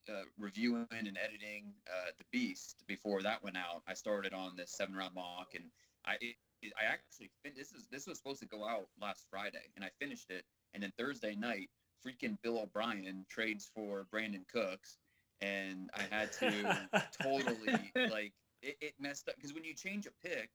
uh, 0.09 0.23
reviewing 0.38 0.87
and 0.91 1.19
editing 1.19 1.73
uh, 1.88 2.11
the 2.19 2.25
Beast 2.33 2.85
before 2.87 3.23
that 3.23 3.43
went 3.43 3.57
out, 3.57 3.83
I 3.87 3.95
started 3.95 4.33
on 4.33 4.57
this 4.57 4.71
seven 4.71 4.95
round 4.95 5.15
mock, 5.15 5.55
and 5.55 5.65
I 6.07 6.17
it, 6.21 6.73
I 6.81 6.85
actually 6.85 7.31
fin- 7.43 7.55
this 7.57 7.73
is 7.73 7.87
this 7.91 8.07
was 8.07 8.19
supposed 8.19 8.41
to 8.41 8.47
go 8.47 8.65
out 8.67 8.88
last 9.00 9.27
Friday, 9.31 9.71
and 9.77 9.85
I 9.85 9.91
finished 10.00 10.31
it, 10.31 10.45
and 10.75 10.83
then 10.83 10.93
Thursday 10.99 11.35
night, 11.35 11.71
freaking 12.07 12.37
Bill 12.43 12.59
O'Brien 12.59 13.25
trades 13.29 13.71
for 13.75 14.07
Brandin 14.12 14.47
Cooks, 14.49 14.99
and 15.41 15.91
I 15.95 16.03
had 16.15 16.33
to 16.35 16.88
totally 17.23 17.93
like 18.11 18.33
it, 18.62 18.77
it 18.81 18.95
messed 18.99 19.29
up 19.29 19.37
because 19.37 19.55
when 19.55 19.65
you 19.65 19.75
change 19.75 20.07
a 20.07 20.27
pick 20.27 20.50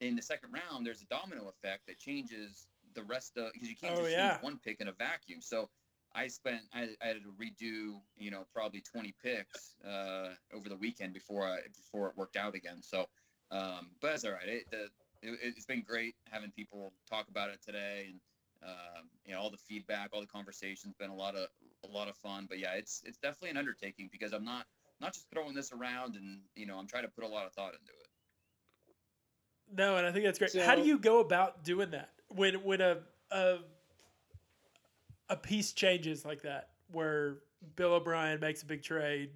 in 0.00 0.14
the 0.16 0.22
second 0.22 0.50
round, 0.52 0.86
there's 0.86 1.02
a 1.02 1.06
domino 1.06 1.48
effect 1.48 1.86
that 1.88 1.98
changes 1.98 2.68
the 2.94 3.02
rest 3.04 3.36
of 3.36 3.52
because 3.52 3.68
you 3.68 3.76
can't 3.76 3.94
Oh, 3.96 4.02
just 4.02 4.12
yeah. 4.12 4.38
one 4.40 4.58
pick 4.64 4.80
in 4.80 4.88
a 4.88 4.92
vacuum. 4.92 5.40
So 5.40 5.68
I 6.14 6.28
spent 6.28 6.62
I, 6.72 6.88
I 7.02 7.08
had 7.08 7.16
to 7.22 7.32
redo 7.40 8.00
you 8.16 8.30
know 8.30 8.44
probably 8.54 8.80
20 8.80 9.14
picks 9.22 9.74
uh, 9.86 10.30
over 10.54 10.68
the 10.68 10.76
weekend 10.76 11.12
before 11.12 11.44
I 11.46 11.58
before 11.76 12.08
it 12.08 12.16
worked 12.16 12.36
out 12.36 12.54
again. 12.54 12.78
So 12.82 13.06
um, 13.50 13.90
but 14.00 14.10
that's 14.10 14.24
all 14.24 14.32
right. 14.32 14.48
It, 14.48 14.70
the, 14.70 14.84
it, 15.22 15.38
it's 15.42 15.66
been 15.66 15.82
great 15.82 16.14
having 16.30 16.50
people 16.50 16.92
talk 17.08 17.28
about 17.28 17.50
it 17.50 17.60
today 17.64 18.06
and 18.08 18.20
um, 18.62 19.08
you 19.24 19.32
know 19.32 19.40
all 19.40 19.50
the 19.50 19.56
feedback, 19.56 20.10
all 20.12 20.20
the 20.20 20.26
conversations. 20.26 20.94
Been 20.98 21.10
a 21.10 21.14
lot 21.14 21.34
of 21.36 21.48
a 21.84 21.88
lot 21.88 22.08
of 22.08 22.16
fun. 22.16 22.46
But 22.48 22.58
yeah, 22.58 22.72
it's 22.74 23.02
it's 23.04 23.18
definitely 23.18 23.50
an 23.50 23.56
undertaking 23.56 24.08
because 24.10 24.32
I'm 24.32 24.44
not 24.44 24.66
not 25.00 25.14
just 25.14 25.26
throwing 25.32 25.54
this 25.54 25.72
around 25.72 26.16
and 26.16 26.40
you 26.56 26.66
know 26.66 26.78
I'm 26.78 26.86
trying 26.86 27.04
to 27.04 27.10
put 27.10 27.24
a 27.24 27.28
lot 27.28 27.46
of 27.46 27.52
thought 27.52 27.72
into 27.72 27.92
it. 27.92 28.08
No, 29.76 29.96
and 29.96 30.06
I 30.06 30.12
think 30.12 30.24
that's 30.24 30.38
great. 30.38 30.64
How 30.64 30.74
do 30.74 30.82
you 30.82 30.98
go 30.98 31.20
about 31.20 31.64
doing 31.64 31.90
that 31.90 32.10
when 32.28 32.54
when 32.64 32.80
a 32.80 32.98
a 33.30 33.58
a 35.28 35.36
piece 35.36 35.72
changes 35.72 36.24
like 36.24 36.42
that, 36.42 36.70
where 36.90 37.38
Bill 37.76 37.94
O'Brien 37.94 38.40
makes 38.40 38.62
a 38.62 38.66
big 38.66 38.82
trade, 38.82 39.30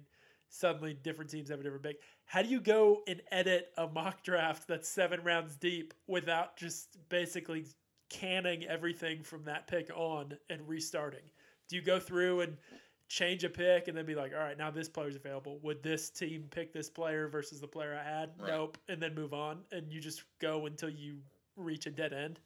suddenly 0.49 0.93
different 0.93 1.31
teams 1.31 1.49
have 1.49 1.59
a 1.59 1.63
different 1.63 1.83
pick. 1.83 1.99
How 2.25 2.41
do 2.41 2.47
you 2.47 2.59
go 2.61 3.01
and 3.07 3.21
edit 3.31 3.69
a 3.77 3.87
mock 3.87 4.23
draft 4.23 4.67
that's 4.67 4.87
seven 4.87 5.23
rounds 5.23 5.55
deep 5.55 5.93
without 6.07 6.57
just 6.57 6.97
basically 7.09 7.65
canning 8.09 8.65
everything 8.65 9.23
from 9.23 9.43
that 9.45 9.67
pick 9.67 9.89
on 9.95 10.37
and 10.49 10.67
restarting? 10.67 11.23
Do 11.69 11.75
you 11.75 11.81
go 11.81 11.99
through 11.99 12.41
and 12.41 12.57
change 13.13 13.43
a 13.43 13.49
pick 13.49 13.87
and 13.87 13.95
then 13.95 14.05
be 14.05 14.15
like, 14.15 14.33
all 14.33 14.39
right, 14.39 14.57
now 14.57 14.71
this 14.71 14.89
player's 14.89 15.15
available. 15.15 15.59
Would 15.61 15.83
this 15.83 16.09
team 16.09 16.45
pick 16.49 16.73
this 16.73 16.89
player 16.89 17.27
versus 17.27 17.61
the 17.61 17.67
player 17.67 17.99
I 17.99 18.03
had? 18.03 18.31
Right. 18.39 18.51
Nope. 18.51 18.77
And 18.89 19.01
then 19.01 19.13
move 19.13 19.33
on. 19.33 19.59
And 19.71 19.91
you 19.91 19.99
just 19.99 20.23
go 20.39 20.65
until 20.65 20.89
you 20.89 21.17
reach 21.55 21.85
a 21.85 21.91
dead 21.91 22.13
end. 22.13 22.39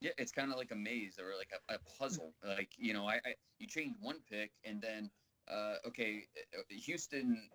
Yeah, 0.00 0.12
it's 0.16 0.32
kind 0.32 0.50
of 0.50 0.58
like 0.58 0.70
a 0.70 0.76
maze 0.76 1.18
or 1.18 1.36
like 1.36 1.50
a, 1.52 1.74
a 1.74 1.78
puzzle. 1.98 2.34
Like 2.46 2.70
you 2.78 2.92
know, 2.92 3.06
I, 3.06 3.14
I 3.14 3.34
you 3.58 3.66
change 3.66 3.94
one 4.00 4.16
pick 4.30 4.52
and 4.64 4.80
then 4.80 5.10
uh, 5.50 5.74
okay, 5.86 6.24
uh, 6.56 6.62
Houston. 6.68 7.48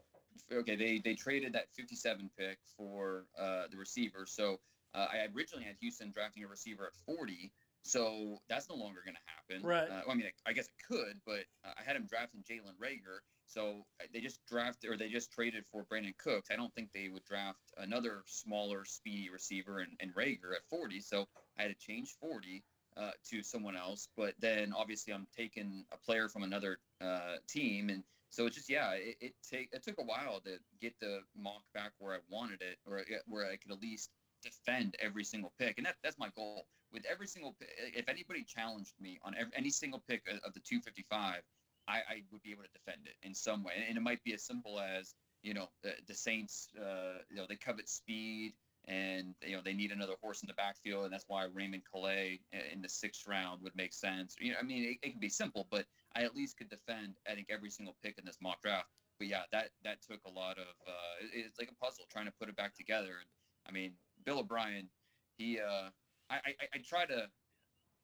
Okay, 0.51 0.75
they 0.75 1.01
they 1.03 1.15
traded 1.15 1.53
that 1.53 1.67
57 1.75 2.29
pick 2.37 2.57
for 2.77 3.25
uh, 3.39 3.63
the 3.71 3.77
receiver. 3.77 4.25
So 4.27 4.59
uh, 4.93 5.07
I 5.11 5.27
originally 5.35 5.65
had 5.65 5.75
Houston 5.79 6.11
drafting 6.11 6.43
a 6.43 6.47
receiver 6.47 6.85
at 6.85 6.95
40. 7.05 7.51
So 7.83 8.39
that's 8.49 8.67
no 8.69 8.75
longer 8.75 9.01
going 9.05 9.15
to 9.15 9.27
happen. 9.27 9.65
Right. 9.65 9.89
Uh, 9.89 10.01
well, 10.05 10.11
I 10.11 10.15
mean, 10.15 10.25
I, 10.25 10.49
I 10.49 10.53
guess 10.53 10.65
it 10.65 10.73
could, 10.87 11.21
but 11.25 11.45
uh, 11.63 11.73
I 11.77 11.83
had 11.85 11.95
him 11.95 12.07
drafting 12.09 12.41
Jalen 12.41 12.75
Reagor. 12.81 13.21
So 13.47 13.85
uh, 14.01 14.05
they 14.13 14.21
just 14.21 14.39
drafted 14.47 14.91
or 14.91 14.97
they 14.97 15.09
just 15.09 15.31
traded 15.31 15.65
for 15.71 15.85
Brandin 15.85 16.17
Cooks. 16.17 16.49
I 16.51 16.55
don't 16.55 16.73
think 16.73 16.89
they 16.93 17.09
would 17.09 17.23
draft 17.25 17.59
another 17.77 18.23
smaller, 18.25 18.85
speedy 18.85 19.29
receiver 19.29 19.79
and, 19.79 19.91
and 19.99 20.13
Reagor 20.15 20.53
at 20.55 20.67
40. 20.69 20.99
So 21.01 21.25
I 21.57 21.63
had 21.63 21.67
to 21.69 21.85
change 21.85 22.15
40 22.19 22.63
uh, 22.97 23.11
to 23.29 23.43
someone 23.43 23.75
else. 23.75 24.07
But 24.15 24.33
then 24.39 24.73
obviously 24.75 25.13
I'm 25.13 25.27
taking 25.35 25.85
a 25.93 25.97
player 25.97 26.29
from 26.29 26.43
another 26.43 26.79
uh, 27.01 27.35
team, 27.47 27.89
and 27.89 28.03
so 28.29 28.45
it's 28.45 28.55
just 28.55 28.69
yeah, 28.69 28.91
it, 28.93 29.15
it 29.21 29.33
take 29.49 29.69
it 29.71 29.83
took 29.83 29.97
a 29.99 30.03
while 30.03 30.39
to 30.45 30.57
get 30.81 30.93
the 30.99 31.19
mock 31.37 31.63
back 31.73 31.91
where 31.99 32.13
I 32.13 32.19
wanted 32.29 32.61
it, 32.61 32.77
or 32.85 33.03
where 33.27 33.45
I 33.45 33.57
could 33.57 33.71
at 33.71 33.81
least 33.81 34.09
defend 34.43 34.95
every 34.99 35.23
single 35.23 35.51
pick, 35.59 35.77
and 35.77 35.85
that, 35.85 35.95
that's 36.03 36.17
my 36.17 36.29
goal. 36.35 36.67
With 36.93 37.03
every 37.11 37.27
single, 37.27 37.55
pi- 37.59 37.67
if 37.93 38.07
anybody 38.07 38.45
challenged 38.45 38.93
me 39.01 39.19
on 39.23 39.35
every, 39.37 39.51
any 39.55 39.69
single 39.69 40.01
pick 40.07 40.21
of 40.27 40.53
the 40.53 40.61
255, 40.61 41.41
I, 41.87 41.97
I 42.09 42.23
would 42.31 42.41
be 42.41 42.51
able 42.51 42.63
to 42.63 42.69
defend 42.73 43.07
it 43.07 43.15
in 43.23 43.33
some 43.33 43.63
way, 43.63 43.85
and 43.87 43.97
it 43.97 44.01
might 44.01 44.23
be 44.23 44.33
as 44.33 44.43
simple 44.43 44.79
as 44.79 45.15
you 45.43 45.53
know 45.53 45.69
the, 45.83 45.93
the 46.07 46.13
Saints, 46.13 46.69
uh, 46.79 47.19
you 47.29 47.37
know 47.37 47.45
they 47.47 47.55
covet 47.55 47.89
speed 47.89 48.53
and 48.87 49.35
you 49.41 49.55
know 49.55 49.61
they 49.63 49.73
need 49.73 49.91
another 49.91 50.15
horse 50.21 50.41
in 50.43 50.47
the 50.47 50.53
backfield, 50.53 51.05
and 51.05 51.13
that's 51.13 51.25
why 51.27 51.45
Raymond 51.45 51.83
Calais 51.91 52.41
in 52.71 52.81
the 52.81 52.89
sixth 52.89 53.27
round 53.27 53.61
would 53.63 53.75
make 53.75 53.93
sense. 53.93 54.35
You 54.39 54.51
know, 54.51 54.57
I 54.59 54.63
mean, 54.63 54.83
it, 54.83 55.07
it 55.07 55.11
can 55.11 55.19
be 55.19 55.29
simple, 55.29 55.67
but 55.71 55.85
I 56.15 56.23
at 56.23 56.35
least 56.35 56.57
could 56.57 56.69
defend. 56.69 57.15
I 57.27 57.35
think 57.35 57.47
every 57.49 57.69
single 57.69 57.95
pick 58.03 58.17
in 58.17 58.25
this 58.25 58.37
mock 58.41 58.61
draft. 58.61 58.89
But 59.17 59.27
yeah, 59.27 59.43
that 59.51 59.71
that 59.83 60.01
took 60.01 60.23
a 60.25 60.29
lot 60.29 60.57
of. 60.59 60.67
Uh, 60.87 61.15
it- 61.21 61.45
it's 61.47 61.59
like 61.59 61.71
a 61.71 61.75
puzzle 61.75 62.05
trying 62.11 62.25
to 62.25 62.31
put 62.31 62.49
it 62.49 62.55
back 62.55 62.73
together. 62.75 63.17
And 63.19 63.29
I 63.67 63.71
mean, 63.71 63.93
Bill 64.23 64.39
O'Brien, 64.39 64.89
he. 65.37 65.59
Uh, 65.59 65.89
I, 66.29 66.37
I 66.45 66.67
I 66.73 66.77
try 66.79 67.05
to. 67.05 67.31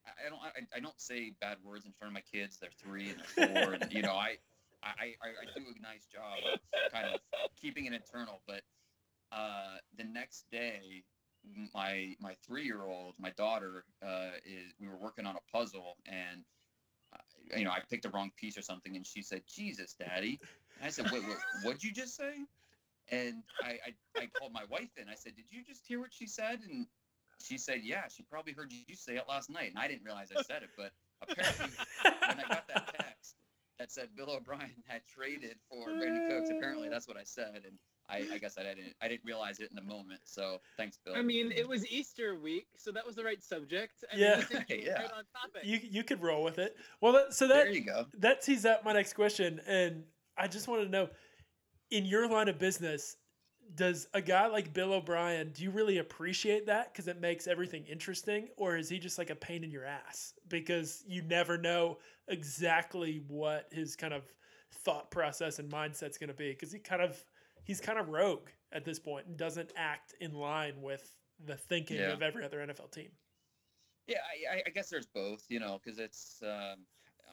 I 0.06 0.30
don't 0.30 0.40
I, 0.42 0.78
I 0.78 0.80
don't 0.80 1.00
say 1.00 1.34
bad 1.42 1.58
words 1.64 1.86
in 1.86 1.92
front 1.94 2.10
of 2.10 2.14
my 2.14 2.22
kids. 2.22 2.58
They're 2.58 2.70
three 2.82 3.10
and 3.10 3.22
four, 3.26 3.74
and 3.74 3.92
you 3.92 4.02
know 4.02 4.14
I. 4.14 4.38
I, 4.84 5.14
I, 5.22 5.30
I 5.44 5.60
do 5.60 5.64
a 5.78 5.80
nice 5.80 6.08
job 6.08 6.40
of 6.52 6.92
kind 6.92 7.14
of 7.14 7.20
keeping 7.56 7.86
it 7.86 7.94
internal, 7.94 8.42
but 8.48 8.64
uh, 9.32 9.78
the 9.98 10.04
next 10.04 10.46
day, 10.52 11.04
my 11.74 12.16
my 12.20 12.36
three 12.46 12.64
year 12.64 12.84
old, 12.84 13.16
my 13.20 13.32
daughter, 13.32 13.86
uh, 14.06 14.32
is 14.46 14.74
we 14.80 14.88
were 14.88 14.98
working 14.98 15.26
on 15.26 15.36
a 15.36 15.52
puzzle, 15.56 15.98
and 16.06 16.44
uh, 17.14 17.58
you 17.58 17.64
know 17.64 17.72
I 17.72 17.80
picked 17.90 18.04
the 18.04 18.10
wrong 18.10 18.32
piece 18.38 18.58
or 18.58 18.62
something, 18.62 18.96
and 18.96 19.06
she 19.06 19.22
said, 19.22 19.44
"Jesus, 19.48 19.94
Daddy," 19.94 20.40
and 20.78 20.86
I 20.86 20.90
said, 20.90 21.12
"Wait, 21.12 21.24
what? 21.28 21.38
What'd 21.64 21.84
you 21.84 21.92
just 21.94 22.16
say?" 22.16 22.34
And 23.12 23.44
I, 23.62 23.78
I 23.86 24.22
I 24.24 24.28
called 24.28 24.54
my 24.54 24.64
wife 24.70 24.92
in. 24.98 25.10
I 25.10 25.16
said, 25.16 25.36
"Did 25.36 25.46
you 25.52 25.64
just 25.64 25.86
hear 25.86 26.00
what 26.00 26.14
she 26.14 26.28
said?" 26.28 26.62
And 26.70 26.88
she 27.44 27.58
said, 27.58 27.82
"Yeah, 27.84 28.04
she 28.08 28.24
probably 28.24 28.54
heard 28.54 28.72
you 28.72 28.96
say 28.96 29.16
it 29.16 29.24
last 29.28 29.50
night." 29.50 29.72
And 29.72 29.80
I 29.80 29.88
didn't 29.88 30.04
realize 30.04 30.30
I 30.36 30.42
said 30.42 30.64
it, 30.64 30.70
but 30.78 30.92
apparently 31.22 31.68
when 32.28 32.40
I 32.40 32.48
got 32.50 32.68
that 32.68 32.94
text 32.98 33.36
that 33.80 33.92
said 33.92 34.10
Bill 34.16 34.30
O'Brien 34.32 34.72
had 34.88 35.02
traded 35.08 35.58
for 35.70 35.90
Brandin 35.90 36.28
Cooks, 36.30 36.50
apparently 36.52 36.90
that's 36.90 37.08
what 37.08 37.18
I 37.18 37.24
said, 37.24 37.64
and 37.66 37.78
I, 38.10 38.26
I 38.34 38.38
guess 38.40 38.58
I 38.58 38.64
didn't 38.64 38.94
I 39.02 39.08
didn't 39.08 39.26
realize 39.26 39.60
it 39.60 39.70
in 39.70 39.76
the 39.76 39.82
moment. 39.82 40.22
So 40.26 40.60
thanks, 40.78 40.98
Bill. 41.06 41.16
I 41.16 41.22
mean, 41.22 41.52
it 41.52 41.68
was 41.68 41.86
Easter 41.92 42.36
week, 42.36 42.68
so 42.78 42.92
that 42.92 43.06
was 43.06 43.16
the 43.16 43.24
right 43.24 43.42
subject. 43.44 44.04
I 44.12 44.18
Yeah. 44.18 44.36
mean, 44.52 44.66
you 44.70 44.78
Yeah. 44.86 45.02
right 45.02 45.12
on 45.12 45.24
topic. 45.34 45.64
You 45.64 45.80
you 45.82 46.04
could 46.04 46.22
roll 46.22 46.44
with 46.44 46.60
it. 46.60 46.76
Well, 47.00 47.14
that, 47.14 47.34
so 47.34 47.48
there 47.48 47.70
you 47.70 47.82
go. 47.86 48.08
that 48.18 48.42
tees 48.42 48.66
up 48.66 48.84
my 48.84 48.94
next 48.94 49.14
question, 49.14 49.62
and 49.66 50.04
I 50.38 50.48
just 50.48 50.68
want 50.68 50.84
to 50.84 50.90
know, 50.90 51.10
in 51.92 52.06
your 52.06 52.28
line 52.28 52.48
of 52.50 52.58
business, 52.58 53.16
does 53.76 54.08
a 54.14 54.22
guy 54.22 54.48
like 54.48 54.74
Bill 54.74 54.94
O'Brien, 54.94 55.52
do 55.52 55.64
you 55.64 55.72
really 55.72 56.00
appreciate 56.00 56.66
that 56.66 56.92
because 56.92 57.08
it 57.08 57.20
makes 57.22 57.48
everything 57.48 57.86
interesting? 57.86 58.50
Or 58.58 58.76
is 58.78 58.90
he 58.90 59.00
just 59.00 59.18
like 59.18 59.30
a 59.30 59.36
pain 59.36 59.64
in 59.64 59.72
your 59.72 59.86
ass 59.86 60.34
because 60.50 61.04
you 61.08 61.22
never 61.22 61.58
know 61.58 62.00
exactly 62.28 63.24
what 63.28 63.68
his 63.72 63.96
kind 63.96 64.14
of 64.14 64.24
thought 64.74 65.10
process 65.12 65.60
and 65.60 65.72
mindset's 65.72 66.18
going 66.18 66.28
to 66.30 66.34
be? 66.34 66.50
Because 66.52 66.72
he 66.72 66.80
kind 66.80 67.02
of, 67.02 67.24
he's 67.64 67.80
kind 67.80 67.98
of 68.00 68.10
rogue 68.10 68.50
at 68.72 68.84
this 68.84 69.00
point 69.00 69.28
and 69.28 69.38
doesn't 69.38 69.72
act 69.76 70.14
in 70.20 70.34
line 70.34 70.82
with 70.82 71.14
the 71.46 71.56
thinking 71.56 71.98
Yeah. 71.98 72.12
of 72.12 72.22
every 72.22 72.44
other 72.44 72.60
NFL 72.60 72.92
team. 72.92 73.10
Yeah, 74.08 74.18
I, 74.52 74.58
I- 74.58 74.64
I 74.68 74.70
guess 74.72 74.90
there's 74.90 75.08
both, 75.08 75.46
you 75.50 75.60
know, 75.60 75.80
because 75.84 76.00
it's 76.00 76.42
um, 76.44 76.86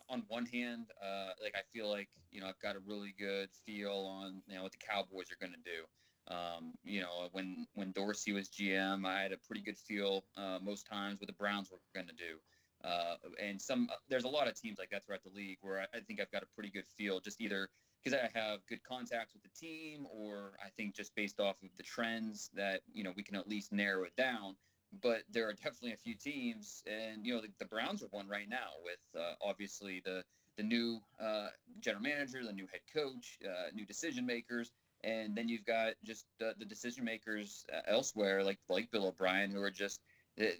on 0.09 0.22
one 0.29 0.46
hand, 0.46 0.87
uh, 1.03 1.31
like 1.42 1.55
I 1.57 1.62
feel 1.72 1.88
like 1.90 2.09
you 2.31 2.40
know 2.40 2.46
I've 2.46 2.59
got 2.61 2.77
a 2.77 2.81
really 2.81 3.14
good 3.18 3.51
feel 3.66 4.07
on 4.07 4.42
you 4.46 4.55
know 4.57 4.62
what 4.62 4.72
the 4.72 4.79
Cowboys 4.79 5.31
are 5.33 5.37
going 5.40 5.53
to 5.53 5.59
do. 5.70 5.85
Um, 6.31 6.75
you 6.85 7.01
know, 7.01 7.29
when 7.33 7.67
when 7.75 7.93
Dorsey 7.93 8.33
was 8.33 8.49
GM, 8.49 9.07
I 9.07 9.23
had 9.23 9.33
a 9.33 9.38
pretty 9.38 9.62
good 9.62 9.79
feel 9.79 10.25
uh, 10.37 10.59
most 10.62 10.87
times 10.87 11.21
what 11.21 11.27
the 11.27 11.33
Browns 11.33 11.71
were 11.71 11.79
going 11.95 12.07
to 12.07 12.12
do. 12.12 12.38
Uh, 12.85 13.17
and 13.43 13.61
some 13.61 13.88
there's 14.09 14.25
a 14.25 14.29
lot 14.29 14.47
of 14.47 14.55
teams 14.55 14.79
like 14.79 14.91
that 14.91 15.05
throughout 15.05 15.25
the 15.25 15.31
league 15.31 15.59
where 15.62 15.81
I, 15.81 15.97
I 15.97 16.01
think 16.01 16.21
I've 16.21 16.31
got 16.31 16.43
a 16.43 16.47
pretty 16.55 16.71
good 16.71 16.87
feel, 16.87 17.21
just 17.21 17.41
either 17.41 17.69
because 18.03 18.19
I 18.19 18.38
have 18.38 18.61
good 18.69 18.83
contacts 18.85 19.35
with 19.35 19.43
the 19.43 19.49
team, 19.59 20.07
or 20.12 20.53
I 20.64 20.69
think 20.77 20.95
just 20.95 21.14
based 21.14 21.41
off 21.41 21.57
of 21.62 21.71
the 21.77 21.83
trends 21.83 22.51
that 22.55 22.83
you 22.93 23.05
know 23.05 23.12
we 23.17 23.23
can 23.23 23.37
at 23.37 23.49
least 23.49 23.73
narrow 23.73 24.05
it 24.05 24.14
down 24.17 24.57
but 25.03 25.23
there 25.31 25.49
are 25.49 25.53
definitely 25.53 25.93
a 25.93 25.97
few 25.97 26.14
teams, 26.14 26.83
and 26.87 27.25
you 27.25 27.35
know 27.35 27.41
the, 27.41 27.49
the 27.59 27.67
Browns 27.67 28.03
are 28.03 28.09
one 28.11 28.29
right 28.29 28.49
now 28.49 28.71
with 28.83 29.21
uh, 29.21 29.35
obviously 29.43 30.03
the 30.05 30.25
the 30.57 30.62
new 30.62 30.99
uh, 31.21 31.49
general 31.81 32.03
manager, 32.03 32.43
the 32.45 32.53
new 32.53 32.67
head 32.67 32.81
coach, 32.93 33.38
uh, 33.45 33.71
new 33.75 33.87
decision 33.87 34.27
makers, 34.27 34.73
and 35.04 35.37
then 35.37 35.48
you've 35.48 35.64
got 35.64 35.94
just 36.04 36.26
uh, 36.42 36.52
the 36.58 36.64
decision 36.64 37.04
makers 37.04 37.64
uh, 37.72 37.80
elsewhere, 37.87 38.42
like 38.42 38.58
like 38.68 38.90
Bill 38.90 39.06
O'Brien, 39.06 39.50
who 39.50 39.62
are 39.62 39.70
just 39.70 40.00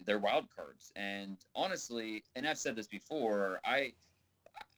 they're 0.05 0.19
wild 0.19 0.47
cards. 0.55 0.93
And 0.97 1.37
honestly, 1.55 2.25
and 2.35 2.47
I've 2.47 2.59
said 2.59 2.77
this 2.77 2.89
before, 2.89 3.61
I 3.65 3.93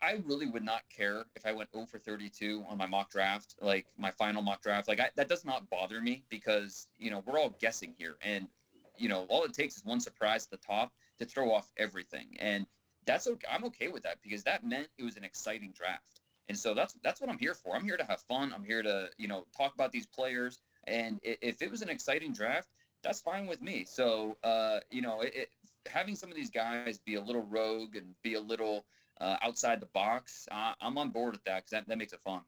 I 0.03 0.23
really 0.25 0.47
would 0.47 0.65
not 0.65 0.83
care 0.95 1.25
if 1.37 1.47
I 1.47 1.53
went 1.53 1.73
0 1.73 1.87
for 1.87 1.99
32 1.99 2.65
on 2.69 2.79
my 2.79 2.87
mock 2.87 3.11
draft, 3.11 3.55
like 3.61 3.87
my 3.99 4.11
final 4.11 4.43
mock 4.43 4.63
draft. 4.63 4.89
Like 4.89 5.01
I, 5.01 5.11
that 5.17 5.29
does 5.29 5.45
not 5.45 5.69
bother 5.71 6.01
me 6.01 6.25
because 6.29 6.89
you 6.99 7.11
know 7.11 7.23
we're 7.27 7.39
all 7.39 7.57
guessing 7.61 7.95
here, 7.99 8.17
and 8.23 8.49
you 8.97 9.09
know 9.09 9.27
all 9.29 9.45
it 9.45 9.53
takes 9.53 9.77
is 9.77 9.85
one 9.85 10.01
surprise 10.01 10.45
at 10.45 10.51
the 10.51 10.67
top 10.67 10.93
to 11.19 11.25
throw 11.25 11.53
off 11.53 11.71
everything, 11.77 12.37
and 12.39 12.67
that's 13.07 13.27
okay. 13.27 13.47
I'm 13.51 13.65
okay 13.65 13.89
with 13.89 14.03
that 14.05 14.19
because 14.23 14.45
that 14.45 14.65
meant 14.65 14.89
it 14.99 15.03
was 15.03 15.17
an 15.17 15.25
exciting 15.25 15.73
draft, 15.73 16.20
and 16.51 16.59
so 16.59 16.75
that's 16.75 16.95
that's 17.05 17.21
what 17.21 17.31
I'm 17.31 17.39
here 17.39 17.55
for. 17.55 17.77
I'm 17.77 17.85
here 17.85 17.97
to 17.97 18.03
have 18.03 18.21
fun. 18.23 18.53
I'm 18.53 18.65
here 18.65 18.83
to 18.83 19.09
you 19.19 19.29
know 19.29 19.47
talk 19.57 19.73
about 19.73 19.93
these 19.93 20.07
players, 20.07 20.59
and 20.89 21.21
if 21.23 21.63
it 21.63 21.71
was 21.71 21.81
an 21.81 21.89
exciting 21.89 22.33
draft, 22.33 22.67
that's 23.05 23.21
fine 23.21 23.47
with 23.47 23.63
me. 23.63 23.87
So 23.89 24.37
uh, 24.43 24.81
you 24.91 25.01
know, 25.01 25.21
it, 25.21 25.33
it, 25.33 25.49
having 25.87 26.17
some 26.17 26.29
of 26.29 26.35
these 26.35 26.51
guys 26.51 26.99
be 26.99 27.15
a 27.15 27.21
little 27.21 27.43
rogue 27.43 27.95
and 27.95 28.17
be 28.25 28.35
a 28.35 28.41
little 28.41 28.85
uh, 29.21 29.37
outside 29.43 29.79
the 29.79 29.87
box, 29.95 30.49
uh, 30.51 30.73
I'm 30.81 30.99
on 30.99 31.11
board 31.11 31.35
with 31.35 31.45
that 31.45 31.59
because 31.59 31.71
that, 31.71 31.87
that 31.87 31.99
makes 31.99 32.13
it 32.13 32.21
fun. 32.25 32.41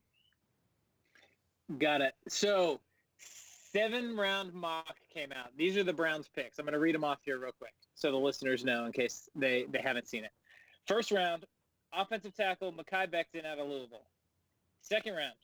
Got 1.78 2.00
it. 2.00 2.14
So, 2.26 2.80
seven 3.72 4.16
round 4.16 4.52
mock 4.52 4.96
came 5.14 5.30
out. 5.30 5.56
These 5.56 5.76
are 5.76 5.84
the 5.84 5.92
Browns 5.92 6.28
picks. 6.34 6.58
I'm 6.58 6.64
going 6.64 6.72
to 6.72 6.80
read 6.80 6.96
them 6.96 7.04
off 7.04 7.20
here 7.24 7.38
real 7.38 7.52
quick 7.56 7.74
so 7.94 8.10
the 8.10 8.16
listeners 8.16 8.64
know 8.64 8.84
in 8.84 8.90
case 8.90 9.28
they, 9.36 9.66
they 9.70 9.80
haven't 9.80 10.08
seen 10.08 10.24
it. 10.24 10.32
First 10.88 11.12
round, 11.12 11.46
offensive 11.94 12.34
tackle 12.34 12.72
Mekhi 12.72 13.10
Becton 13.10 13.46
out 13.46 13.58
of 13.58 13.68
Louisville. 13.68 14.06
Second 14.80 15.14
round, 15.14 15.34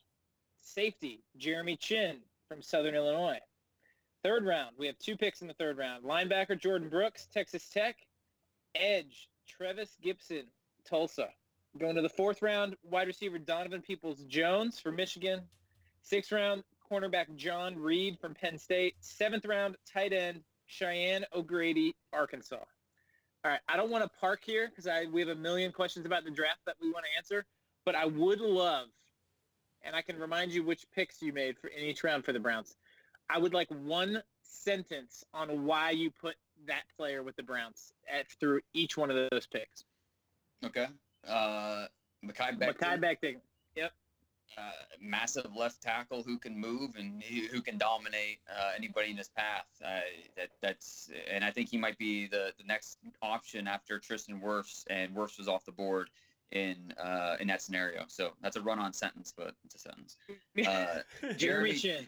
safety 0.61 1.23
Jeremy 1.37 1.75
Chinn 1.77 2.17
from 2.47 2.61
Southern 2.61 2.95
Illinois. 2.95 3.39
Third 4.23 4.45
round, 4.45 4.75
we 4.77 4.87
have 4.87 4.97
two 4.99 5.15
picks 5.15 5.41
in 5.41 5.47
the 5.47 5.53
third 5.53 5.77
round. 5.77 6.03
Linebacker 6.03 6.59
Jordyn 6.59 6.89
Brooks, 6.89 7.27
Texas 7.33 7.67
Tech. 7.69 7.95
Edge 8.75 9.29
Trevis 9.47 9.97
Gibson, 10.01 10.43
Tulsa. 10.87 11.29
Going 11.77 11.95
to 11.95 12.01
the 12.01 12.09
fourth 12.09 12.41
round, 12.41 12.75
wide 12.83 13.07
receiver 13.07 13.39
Donovan 13.39 13.81
Peoples 13.81 14.23
Jones 14.27 14.79
from 14.79 14.95
Michigan. 14.95 15.41
Sixth 16.01 16.31
round, 16.31 16.63
cornerback 16.91 17.35
John 17.35 17.77
Reid 17.77 18.19
from 18.19 18.33
Penn 18.33 18.57
State. 18.57 18.95
Seventh 18.99 19.45
round, 19.45 19.75
tight 19.91 20.13
end 20.13 20.41
Cheyenne 20.65 21.25
O'Grady, 21.33 21.95
Arkansas. 22.13 22.63
All 23.45 23.51
right, 23.51 23.61
I 23.69 23.77
don't 23.77 23.89
want 23.89 24.03
to 24.03 24.19
park 24.19 24.41
here 24.43 24.67
because 24.67 24.85
I 24.85 25.05
we 25.05 25.21
have 25.21 25.29
a 25.29 25.35
million 25.35 25.71
questions 25.71 26.05
about 26.05 26.25
the 26.25 26.31
draft 26.31 26.59
that 26.65 26.75
we 26.81 26.91
want 26.91 27.05
to 27.05 27.17
answer, 27.17 27.45
but 27.85 27.95
I 27.95 28.05
would 28.05 28.41
love, 28.41 28.87
and 29.81 29.95
I 29.95 30.01
can 30.01 30.19
remind 30.19 30.51
you 30.51 30.61
which 30.61 30.85
picks 30.93 31.21
you 31.21 31.31
made 31.31 31.57
for 31.57 31.67
in 31.67 31.83
each 31.83 32.03
round 32.03 32.25
for 32.25 32.33
the 32.33 32.39
Browns. 32.39 32.75
I 33.29 33.37
would 33.37 33.53
like 33.53 33.69
one 33.69 34.21
sentence 34.43 35.23
on 35.33 35.65
why 35.65 35.91
you 35.91 36.11
put 36.11 36.35
that 36.67 36.83
player 36.97 37.23
with 37.23 37.37
the 37.37 37.43
Browns 37.43 37.93
at, 38.11 38.29
through 38.41 38.59
each 38.73 38.97
one 38.97 39.09
of 39.09 39.29
those 39.31 39.47
picks. 39.47 39.85
Okay. 40.65 40.87
Uh, 41.25 41.85
Mekhi 42.25 42.59
Becton, 42.59 42.77
Mekhi 42.77 42.99
Becton. 42.99 43.35
Uh, 44.57 44.71
massive 44.99 45.55
left 45.55 45.81
tackle 45.81 46.23
who 46.23 46.37
can 46.37 46.57
move 46.57 46.95
and 46.97 47.23
who 47.23 47.61
can 47.61 47.77
dominate 47.77 48.39
uh, 48.49 48.71
anybody 48.75 49.11
in 49.11 49.17
his 49.17 49.29
path. 49.29 49.67
Uh, 49.83 49.99
that 50.35 50.49
that's 50.61 51.09
and 51.31 51.43
I 51.45 51.51
think 51.51 51.69
he 51.69 51.77
might 51.77 51.97
be 51.97 52.27
the, 52.27 52.51
the 52.57 52.63
next 52.65 52.97
option 53.21 53.67
after 53.67 53.99
Tristan 53.99 54.41
Wirfs 54.41 54.85
and 54.89 55.15
Wirfs 55.15 55.37
was 55.37 55.47
off 55.47 55.65
the 55.65 55.71
board 55.71 56.09
in 56.51 56.93
uh, 57.01 57.37
in 57.39 57.47
that 57.47 57.61
scenario. 57.61 58.05
So 58.07 58.31
that's 58.41 58.55
a 58.55 58.61
run-on 58.61 58.93
sentence, 58.93 59.33
but 59.35 59.53
it's 59.65 59.75
a 59.75 59.79
sentence. 59.79 60.17
Uh, 60.65 60.99
Jeremy 61.37 61.73
Chinn. 61.73 62.05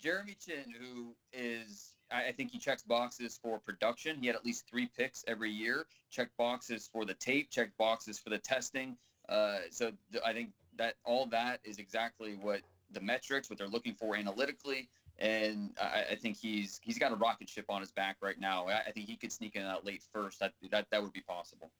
Jeremy 0.00 0.36
Chinn, 0.44 0.72
who 0.78 1.14
is, 1.32 1.94
I 2.10 2.28
I 2.28 2.32
think 2.32 2.50
he 2.50 2.58
checks 2.58 2.82
boxes 2.82 3.38
for 3.42 3.58
production. 3.58 4.16
He 4.20 4.26
had 4.26 4.36
at 4.36 4.44
least 4.44 4.68
three 4.68 4.88
picks 4.96 5.24
every 5.26 5.50
year. 5.50 5.86
Checked 6.10 6.36
boxes 6.36 6.88
for 6.92 7.04
the 7.04 7.14
tape. 7.14 7.50
Checked 7.50 7.76
boxes 7.78 8.18
for 8.18 8.30
the 8.30 8.38
testing. 8.38 8.96
Uh, 9.28 9.58
so 9.70 9.92
th- 10.12 10.22
I 10.24 10.32
think 10.32 10.50
that 10.80 10.94
all 11.04 11.26
that 11.26 11.60
is 11.62 11.78
exactly 11.78 12.38
what 12.40 12.62
the 12.90 13.00
metrics, 13.00 13.50
what 13.50 13.58
they're 13.58 13.68
looking 13.68 13.94
for 13.94 14.16
analytically, 14.16 14.88
and 15.18 15.72
I, 15.80 16.04
I 16.12 16.14
think 16.16 16.38
he's 16.38 16.80
he's 16.82 16.98
got 16.98 17.12
a 17.12 17.16
rocket 17.16 17.48
ship 17.48 17.66
on 17.68 17.80
his 17.80 17.92
back 17.92 18.16
right 18.22 18.40
now. 18.40 18.66
I, 18.66 18.80
I 18.88 18.90
think 18.90 19.06
he 19.06 19.16
could 19.16 19.30
sneak 19.30 19.56
in 19.56 19.62
that 19.62 19.84
late 19.84 20.02
first. 20.12 20.40
That 20.40 20.52
that 20.70 20.86
that 20.90 21.02
would 21.02 21.12
be 21.12 21.20
possible. 21.20 21.70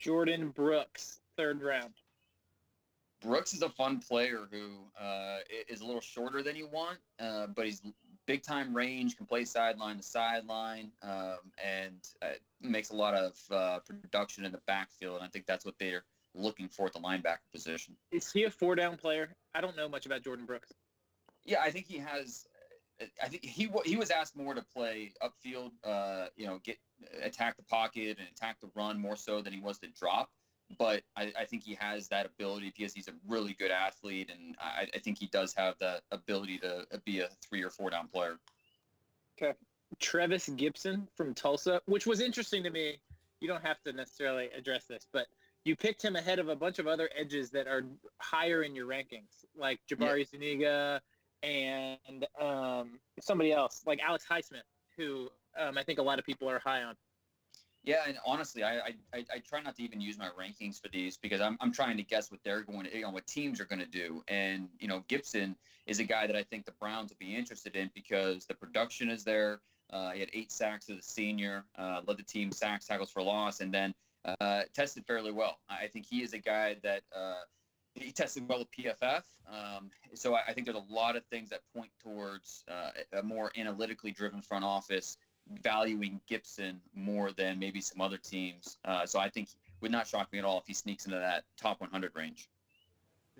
Jordyn 0.00 0.54
Brooks, 0.54 1.20
third 1.36 1.62
round. 1.62 1.94
Brooks 3.20 3.52
is 3.52 3.62
a 3.62 3.70
fun 3.70 3.98
player 3.98 4.46
who 4.52 4.76
uh, 5.02 5.38
is 5.68 5.80
a 5.80 5.84
little 5.84 6.00
shorter 6.00 6.40
than 6.42 6.54
you 6.54 6.68
want, 6.68 6.98
uh, 7.18 7.48
but 7.48 7.64
he's 7.64 7.82
big 8.26 8.42
time 8.44 8.76
range, 8.76 9.16
can 9.16 9.26
play 9.26 9.44
sideline 9.44 9.96
to 9.96 10.02
sideline, 10.04 10.92
um, 11.02 11.38
and 11.64 11.96
uh, 12.22 12.28
makes 12.60 12.90
a 12.90 12.94
lot 12.94 13.14
of 13.14 13.36
uh, 13.50 13.78
production 13.80 14.44
in 14.44 14.52
the 14.52 14.60
backfield. 14.68 15.16
And 15.16 15.24
I 15.24 15.28
think 15.28 15.46
that's 15.46 15.64
what 15.64 15.74
they're 15.80 16.04
looking 16.34 16.68
for 16.68 16.86
at 16.86 16.92
the 16.92 17.00
linebacker 17.00 17.38
position. 17.52 17.96
Is 18.10 18.30
he 18.30 18.44
a 18.44 18.50
four 18.50 18.74
down 18.74 18.96
player? 18.96 19.34
I 19.54 19.60
don't 19.60 19.76
know 19.76 19.88
much 19.88 20.06
about 20.06 20.22
Jordyn 20.22 20.46
Brooks. 20.46 20.72
Yeah, 21.44 21.60
I 21.62 21.70
think 21.70 21.86
he 21.86 21.98
has. 21.98 22.46
I 23.22 23.28
think 23.28 23.44
he 23.44 23.70
he 23.84 23.96
was 23.96 24.10
asked 24.10 24.36
more 24.36 24.54
to 24.54 24.62
play 24.74 25.12
upfield, 25.22 25.70
uh, 25.84 26.26
you 26.36 26.46
know, 26.46 26.60
get 26.64 26.78
attack 27.22 27.56
the 27.56 27.62
pocket 27.62 28.18
and 28.18 28.28
attack 28.28 28.60
the 28.60 28.70
run 28.74 29.00
more 29.00 29.16
so 29.16 29.40
than 29.40 29.52
he 29.52 29.60
was 29.60 29.78
to 29.78 29.88
drop. 29.88 30.30
But 30.78 31.02
I, 31.16 31.32
I 31.38 31.44
think 31.44 31.62
he 31.62 31.78
has 31.80 32.08
that 32.08 32.26
ability 32.26 32.72
because 32.76 32.92
he's 32.92 33.08
a 33.08 33.14
really 33.26 33.54
good 33.54 33.70
athlete, 33.70 34.30
and 34.30 34.54
I, 34.60 34.86
I 34.94 34.98
think 34.98 35.18
he 35.18 35.26
does 35.26 35.54
have 35.54 35.76
the 35.78 36.02
ability 36.10 36.58
to 36.58 36.84
be 37.04 37.20
a 37.20 37.28
three 37.48 37.62
or 37.62 37.70
four 37.70 37.88
down 37.88 38.08
player. 38.08 38.38
Okay. 39.40 39.56
Trevis 39.98 40.48
Gibson 40.50 41.08
from 41.16 41.32
Tulsa, 41.34 41.80
which 41.86 42.06
was 42.06 42.20
interesting 42.20 42.62
to 42.64 42.70
me. 42.70 42.98
You 43.40 43.48
don't 43.48 43.64
have 43.64 43.80
to 43.84 43.92
necessarily 43.92 44.50
address 44.56 44.84
this, 44.84 45.06
but 45.12 45.26
you 45.68 45.76
picked 45.76 46.02
him 46.02 46.16
ahead 46.16 46.38
of 46.38 46.48
a 46.48 46.56
bunch 46.56 46.78
of 46.78 46.86
other 46.86 47.10
edges 47.16 47.50
that 47.50 47.66
are 47.66 47.84
higher 48.18 48.62
in 48.62 48.74
your 48.74 48.86
rankings, 48.86 49.44
like 49.56 49.78
Jabari 49.88 50.26
Zuniga 50.28 51.00
and 51.42 52.26
um, 52.40 52.98
somebody 53.20 53.52
else, 53.52 53.82
like 53.86 54.00
Alex 54.00 54.24
Highsmith, 54.28 54.62
who 54.96 55.28
um, 55.58 55.76
I 55.76 55.84
think 55.84 55.98
a 55.98 56.02
lot 56.02 56.18
of 56.18 56.24
people 56.24 56.48
are 56.48 56.58
high 56.58 56.82
on. 56.82 56.96
Yeah, 57.84 58.02
and 58.06 58.18
honestly, 58.26 58.64
I, 58.64 58.78
I 58.78 58.94
I 59.14 59.24
I 59.34 59.38
try 59.48 59.60
not 59.60 59.76
to 59.76 59.82
even 59.82 60.00
use 60.00 60.18
my 60.18 60.30
rankings 60.38 60.80
for 60.80 60.88
these 60.88 61.16
because 61.16 61.40
I'm 61.40 61.56
I'm 61.60 61.72
trying 61.72 61.96
to 61.98 62.02
guess 62.02 62.30
what 62.30 62.40
they're 62.44 62.62
going 62.62 62.84
to, 62.84 62.96
you 62.96 63.02
know, 63.02 63.10
what 63.10 63.26
teams 63.26 63.60
are 63.60 63.64
going 63.66 63.78
to 63.78 63.86
do. 63.86 64.22
And 64.26 64.68
you 64.80 64.88
know, 64.88 65.04
Gibson 65.06 65.54
is 65.86 66.00
a 66.00 66.04
guy 66.04 66.26
that 66.26 66.34
I 66.34 66.42
think 66.42 66.64
the 66.64 66.72
Browns 66.80 67.10
will 67.10 67.18
be 67.20 67.36
interested 67.36 67.76
in 67.76 67.90
because 67.94 68.46
the 68.46 68.54
production 68.54 69.10
is 69.10 69.22
there. 69.22 69.60
Uh, 69.90 70.10
he 70.10 70.20
had 70.20 70.28
eight 70.34 70.50
sacks 70.50 70.90
as 70.90 70.98
a 70.98 71.02
senior, 71.02 71.64
uh, 71.78 72.00
led 72.06 72.18
the 72.18 72.22
team 72.24 72.52
sacks, 72.52 72.86
tackles 72.86 73.10
for 73.10 73.22
loss, 73.22 73.60
and 73.60 73.72
then 73.72 73.94
uh, 74.24 74.62
tested 74.74 75.04
fairly 75.06 75.32
well. 75.32 75.58
I 75.68 75.86
think 75.86 76.06
he 76.06 76.22
is 76.22 76.32
a 76.32 76.38
guy 76.38 76.76
that 76.82 77.02
uh, 77.14 77.40
he 77.94 78.12
tested 78.12 78.48
well 78.48 78.60
at 78.60 78.68
PFF. 78.70 79.22
Um, 79.50 79.90
so 80.14 80.34
I, 80.34 80.42
I 80.48 80.52
think 80.52 80.66
there's 80.66 80.76
a 80.76 80.92
lot 80.92 81.16
of 81.16 81.24
things 81.26 81.50
that 81.50 81.60
point 81.74 81.90
towards 82.02 82.64
uh, 82.70 82.90
a 83.18 83.22
more 83.22 83.50
analytically 83.56 84.10
driven 84.10 84.42
front 84.42 84.64
office 84.64 85.16
valuing 85.62 86.20
Gibson 86.28 86.80
more 86.94 87.32
than 87.32 87.58
maybe 87.58 87.80
some 87.80 88.00
other 88.00 88.18
teams. 88.18 88.76
Uh, 88.84 89.06
so 89.06 89.18
I 89.18 89.28
think 89.30 89.48
would 89.80 89.90
not 89.90 90.06
shock 90.06 90.32
me 90.32 90.38
at 90.38 90.44
all 90.44 90.58
if 90.58 90.66
he 90.66 90.74
sneaks 90.74 91.06
into 91.06 91.18
that 91.18 91.44
top 91.56 91.80
100 91.80 92.12
range. 92.14 92.48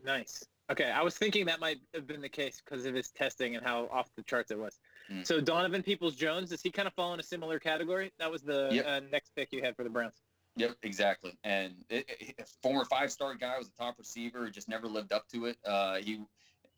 Nice. 0.05 0.45
Okay, 0.71 0.91
I 0.91 1.03
was 1.03 1.17
thinking 1.17 1.47
that 1.47 1.61
might 1.61 1.79
have 1.95 2.07
been 2.07 2.21
the 2.21 2.29
case 2.29 2.62
because 2.62 2.85
of 2.85 2.95
his 2.95 3.11
testing 3.11 3.57
and 3.57 3.64
how 3.64 3.88
off 3.91 4.11
the 4.17 4.23
charts 4.23 4.51
it 4.51 4.59
was. 4.59 4.79
Mm. 5.11 5.27
So 5.27 5.41
Donovan 5.41 5.83
Peoples 5.83 6.14
Jones, 6.14 6.51
does 6.51 6.61
he 6.61 6.71
kind 6.71 6.87
of 6.87 6.93
fall 6.95 7.14
in 7.14 7.21
a 7.21 7.23
similar 7.23 7.59
category? 7.59 8.12
That 8.19 8.31
was 8.31 8.43
the 8.43 8.69
Yep. 8.73 8.87
uh, 8.87 9.01
next 9.11 9.35
pick 9.35 9.49
you 9.51 9.62
had 9.62 9.77
for 9.77 9.83
the 9.85 9.91
Browns. 9.91 10.21
Yep, 10.59 10.77
exactly. 10.83 11.38
And 11.44 11.75
it, 11.88 12.09
it, 12.09 12.35
a 12.40 12.44
former 12.62 12.85
five-star 12.85 13.37
guy 13.37 13.57
was 13.59 13.68
a 13.68 13.83
top 13.83 13.99
receiver, 13.99 14.51
just 14.51 14.68
never 14.68 14.88
lived 14.88 15.12
up 15.12 15.29
to 15.29 15.47
it. 15.47 15.57
Uh, 15.64 15.97
he 15.97 16.21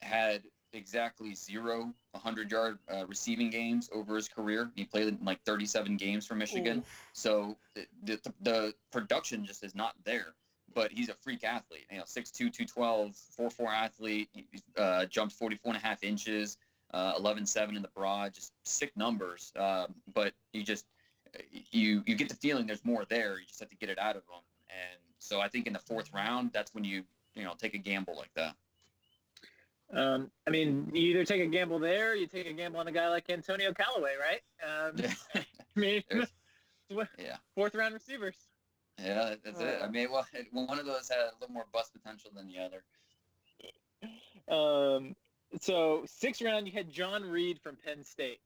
had 0.03 0.43
exactly 0.73 1.35
zero 1.35 1.93
100-yard 2.14 2.79
uh, 2.93 3.07
receiving 3.07 3.51
games 3.51 3.88
over 3.93 4.16
his 4.16 4.29
career. 4.29 4.71
He 4.77 4.85
played 4.85 5.09
in 5.09 5.19
like 5.25 5.43
37 5.45 5.97
games 5.97 6.27
for 6.27 6.35
Michigan. 6.35 6.85
So 7.12 7.57
the, 7.75 7.87
the, 8.05 8.33
the 8.43 8.75
production 8.93 9.45
just 9.45 9.64
is 9.64 9.75
not 9.75 9.95
there. 10.05 10.35
But 10.73 10.93
he's 10.93 11.09
a 11.09 11.14
freak 11.14 11.43
athlete. 11.43 11.87
You 11.90 11.99
know, 11.99 12.05
6'2", 12.05 12.33
212, 12.33 13.16
4'4 13.37 13.66
athlete. 13.75 14.29
He 14.33 14.47
uh, 14.77 15.07
jumped 15.07 15.35
44 15.35 15.75
and 15.75 15.83
a 15.83 15.85
half 15.85 16.05
inches, 16.05 16.59
uh, 16.95 17.19
11'7 17.19 17.75
in 17.75 17.83
the 17.83 17.88
broad. 17.88 18.35
Just 18.35 18.53
sick 18.64 18.93
numbers. 18.97 19.53
Um, 19.57 19.95
but 20.14 20.33
he 20.53 20.62
just 20.62 20.87
you 21.71 22.03
you 22.07 22.14
get 22.14 22.29
the 22.29 22.37
feeling 22.37 22.66
there's 22.66 22.85
more 22.85 23.05
there. 23.09 23.38
You 23.38 23.47
just 23.47 23.61
have 23.61 23.71
to 23.71 23.77
get 23.77 23.88
it 23.88 23.99
out 23.99 24.16
of 24.16 24.23
them. 24.27 24.43
And 24.69 24.99
so 25.19 25.40
I 25.40 25.49
think 25.49 25.66
in 25.66 25.73
the 25.73 25.79
fourth 25.79 26.12
round, 26.12 26.51
that's 26.53 26.75
when 26.75 26.85
you 26.85 27.05
you 27.35 27.45
know 27.45 27.55
take 27.59 27.75
a 27.75 27.79
gamble 27.79 28.16
like 28.16 28.33
that. 28.35 28.55
Um, 29.93 30.31
I 30.47 30.51
mean, 30.51 30.88
you 30.95 31.11
either 31.11 31.25
take 31.25 31.43
a 31.43 31.47
gamble 31.47 31.81
there, 31.81 32.12
or 32.12 32.14
you 32.14 32.27
take 32.27 32.47
a 32.47 32.53
gamble 32.53 32.79
on 32.79 32.87
a 32.87 32.93
guy 32.93 33.09
like 33.09 33.29
Antonio 33.29 33.73
Callaway, 33.73 34.12
right? 34.21 34.40
Um, 34.64 34.97
I 35.35 35.45
mean, 35.75 36.03
Yeah. 37.19 37.37
fourth 37.55 37.75
round 37.75 37.95
receivers. 37.95 38.37
Yeah, 38.99 39.35
that's 39.43 39.61
it. 39.61 39.81
I 39.83 39.88
mean, 39.88 40.09
well, 40.11 40.27
one 40.53 40.79
of 40.79 40.85
those 40.85 41.09
had 41.09 41.21
a 41.21 41.33
little 41.40 41.55
more 41.55 41.64
bust 41.73 41.93
potential 41.93 42.31
than 42.35 42.47
the 42.49 42.59
other. 42.59 42.85
Um, 44.49 45.14
so 45.61 46.05
sixth 46.07 46.43
round, 46.43 46.66
you 46.66 46.73
had 46.73 46.90
John 46.90 47.25
Reid 47.25 47.61
from 47.61 47.77
Penn 47.77 48.05
State. 48.05 48.40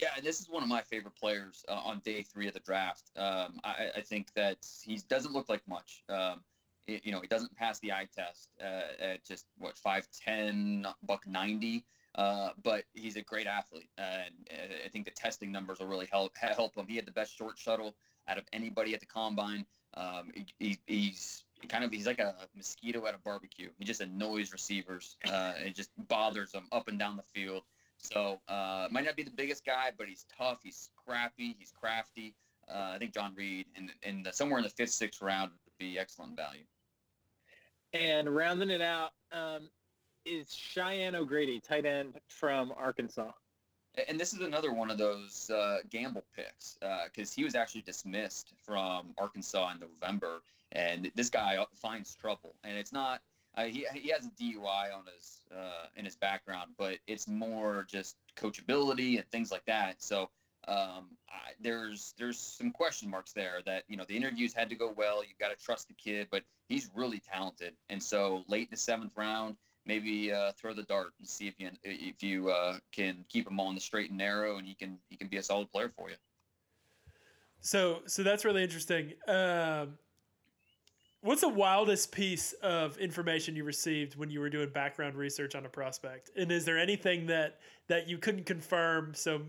Yeah, 0.00 0.08
this 0.22 0.40
is 0.40 0.48
one 0.48 0.62
of 0.62 0.68
my 0.68 0.80
favorite 0.82 1.14
players 1.14 1.64
uh, 1.68 1.72
on 1.84 2.00
day 2.04 2.22
three 2.22 2.48
of 2.48 2.54
the 2.54 2.60
draft. 2.60 3.10
Um, 3.16 3.60
I, 3.64 3.90
I 3.96 4.00
think 4.00 4.32
that 4.34 4.58
he 4.82 4.98
doesn't 5.08 5.32
look 5.32 5.48
like 5.48 5.66
much. 5.68 6.02
Um, 6.08 6.40
it- 6.86 7.04
you 7.04 7.12
know, 7.12 7.20
he 7.20 7.26
doesn't 7.26 7.54
pass 7.54 7.78
the 7.80 7.92
eye 7.92 8.08
test 8.14 8.48
uh, 8.62 9.02
at 9.02 9.24
just 9.24 9.46
what 9.58 9.76
five 9.76 10.08
ten, 10.24 10.86
buck 11.02 11.26
ninety. 11.26 11.84
Uh, 12.16 12.50
but 12.64 12.84
he's 12.92 13.14
a 13.16 13.22
great 13.22 13.46
athlete, 13.46 13.88
and 13.96 14.34
uh, 14.50 14.74
I 14.84 14.88
think 14.88 15.04
the 15.04 15.12
testing 15.12 15.52
numbers 15.52 15.78
will 15.78 15.86
really 15.86 16.08
help 16.10 16.32
help 16.36 16.74
him. 16.74 16.86
He 16.88 16.96
had 16.96 17.06
the 17.06 17.12
best 17.12 17.36
short 17.36 17.56
shuttle 17.56 17.94
out 18.26 18.36
of 18.36 18.44
anybody 18.52 18.94
at 18.94 19.00
the 19.00 19.06
combine. 19.06 19.64
Um, 19.94 20.32
he, 20.58 20.76
he's 20.88 21.44
kind 21.68 21.84
of 21.84 21.92
he's 21.92 22.06
like 22.08 22.18
a 22.18 22.34
mosquito 22.56 23.06
at 23.06 23.14
a 23.14 23.18
barbecue. 23.18 23.68
He 23.78 23.84
just 23.84 24.00
annoys 24.00 24.50
receivers. 24.52 25.16
Uh, 25.30 25.52
it 25.64 25.76
just 25.76 25.90
bothers 26.08 26.50
them 26.50 26.66
up 26.72 26.88
and 26.88 26.98
down 26.98 27.16
the 27.16 27.22
field. 27.32 27.62
So 28.02 28.40
uh, 28.48 28.88
might 28.90 29.04
not 29.04 29.16
be 29.16 29.22
the 29.22 29.30
biggest 29.30 29.64
guy, 29.64 29.90
but 29.96 30.08
he's 30.08 30.24
tough. 30.36 30.60
He's 30.62 30.90
scrappy. 30.90 31.54
He's 31.58 31.72
crafty. 31.78 32.34
Uh, 32.68 32.92
I 32.94 32.98
think 32.98 33.12
John 33.12 33.34
Reid 33.34 33.66
in, 33.76 33.90
in 34.02 34.22
the, 34.22 34.32
somewhere 34.32 34.58
in 34.58 34.64
the 34.64 34.70
fifth, 34.70 34.90
sixth 34.90 35.20
round 35.20 35.50
would 35.50 35.78
be 35.78 35.98
excellent 35.98 36.36
value. 36.36 36.64
And 37.92 38.34
rounding 38.34 38.70
it 38.70 38.80
out 38.80 39.10
um, 39.32 39.68
is 40.24 40.54
Cheyenne 40.54 41.14
O'Grady, 41.14 41.60
tight 41.60 41.84
end 41.84 42.14
from 42.28 42.72
Arkansas. 42.76 43.32
And 44.08 44.20
this 44.20 44.32
is 44.32 44.40
another 44.40 44.72
one 44.72 44.90
of 44.90 44.98
those 44.98 45.50
uh, 45.50 45.78
gamble 45.90 46.24
picks 46.34 46.78
because 47.12 47.32
he 47.32 47.42
was 47.42 47.56
actually 47.56 47.82
dismissed 47.82 48.52
from 48.64 49.08
Arkansas 49.18 49.72
in 49.72 49.80
November, 49.80 50.42
and 50.70 51.10
this 51.16 51.28
guy 51.28 51.58
finds 51.74 52.14
trouble. 52.14 52.54
And 52.62 52.78
it's 52.78 52.92
not 52.92 53.20
uh, 53.60 53.64
he 53.66 53.86
he 53.94 54.08
has 54.10 54.26
a 54.26 54.30
DUI 54.30 54.94
on 54.94 55.04
his 55.14 55.40
uh, 55.54 55.86
in 55.96 56.04
his 56.04 56.16
background, 56.16 56.70
but 56.78 56.98
it's 57.06 57.28
more 57.28 57.86
just 57.88 58.16
coachability 58.36 59.16
and 59.16 59.26
things 59.30 59.50
like 59.50 59.64
that. 59.66 60.02
So 60.02 60.30
um, 60.68 61.16
I, 61.28 61.52
there's 61.60 62.14
there's 62.18 62.38
some 62.38 62.70
question 62.70 63.10
marks 63.10 63.32
there 63.32 63.60
that 63.66 63.84
you 63.88 63.96
know 63.96 64.04
the 64.08 64.16
interviews 64.16 64.52
had 64.52 64.68
to 64.70 64.76
go 64.76 64.92
well. 64.96 65.22
You've 65.22 65.38
got 65.38 65.48
to 65.48 65.64
trust 65.64 65.88
the 65.88 65.94
kid, 65.94 66.28
but 66.30 66.42
he's 66.68 66.90
really 66.94 67.20
talented. 67.20 67.74
And 67.88 68.02
so 68.02 68.44
late 68.48 68.62
in 68.62 68.68
the 68.70 68.76
seventh 68.76 69.12
round, 69.16 69.56
maybe 69.86 70.32
uh, 70.32 70.52
throw 70.52 70.74
the 70.74 70.84
dart 70.84 71.12
and 71.18 71.28
see 71.28 71.48
if 71.48 71.54
you 71.58 71.70
if 71.84 72.22
you 72.22 72.50
uh, 72.50 72.78
can 72.92 73.24
keep 73.28 73.48
him 73.48 73.60
on 73.60 73.74
the 73.74 73.80
straight 73.80 74.10
and 74.10 74.18
narrow, 74.18 74.56
and 74.56 74.66
he 74.66 74.74
can 74.74 74.98
he 75.08 75.16
can 75.16 75.28
be 75.28 75.38
a 75.38 75.42
solid 75.42 75.70
player 75.72 75.90
for 75.96 76.10
you. 76.10 76.16
So 77.60 78.00
so 78.06 78.22
that's 78.22 78.44
really 78.44 78.62
interesting. 78.62 79.14
Um, 79.26 79.98
what's 81.22 81.40
the 81.42 81.48
wildest 81.48 82.12
piece 82.12 82.52
of 82.62 82.96
information 82.98 83.56
you 83.56 83.64
received 83.64 84.16
when 84.16 84.30
you 84.30 84.40
were 84.40 84.50
doing 84.50 84.68
background 84.70 85.14
research 85.16 85.54
on 85.54 85.66
a 85.66 85.68
prospect? 85.68 86.30
And 86.36 86.50
is 86.50 86.64
there 86.64 86.78
anything 86.78 87.26
that 87.26 87.58
that 87.88 88.08
you 88.08 88.18
couldn't 88.18 88.46
confirm, 88.46 89.14
so 89.14 89.42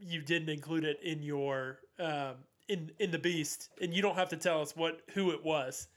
you 0.00 0.20
didn't 0.22 0.48
include 0.50 0.84
it 0.84 0.98
in 1.02 1.22
your 1.22 1.78
um, 1.98 2.34
in 2.68 2.90
in 2.98 3.10
the 3.10 3.18
beast? 3.18 3.70
And 3.80 3.92
you 3.94 4.02
don't 4.02 4.16
have 4.16 4.28
to 4.30 4.36
tell 4.36 4.60
us 4.60 4.76
what 4.76 5.00
who 5.14 5.30
it 5.30 5.44
was. 5.44 5.88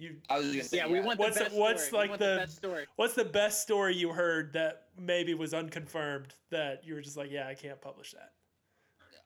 You 0.00 0.14
I 0.30 0.38
was 0.38 0.46
gonna 0.46 0.62
say, 0.62 0.76
Yeah, 0.76 0.86
we 0.86 1.00
want 1.00 1.18
What's 1.18 1.38
the 1.38 1.44
the- 1.44 1.50
best 1.50 1.56
what's 1.58 1.84
story. 1.86 2.00
Like 2.02 2.10
want 2.10 2.20
the- 2.20 2.36
best 2.38 2.56
story. 2.56 2.86
what's 2.96 3.14
the 3.14 3.24
best 3.24 3.62
story 3.62 3.96
you 3.96 4.10
heard 4.12 4.52
that 4.52 4.84
maybe 4.96 5.34
was 5.34 5.52
unconfirmed 5.54 6.34
that 6.50 6.84
you 6.84 6.94
were 6.94 7.00
just 7.00 7.16
like, 7.16 7.32
yeah, 7.32 7.48
I 7.48 7.54
can't 7.54 7.80
publish 7.80 8.12
that. 8.12 8.30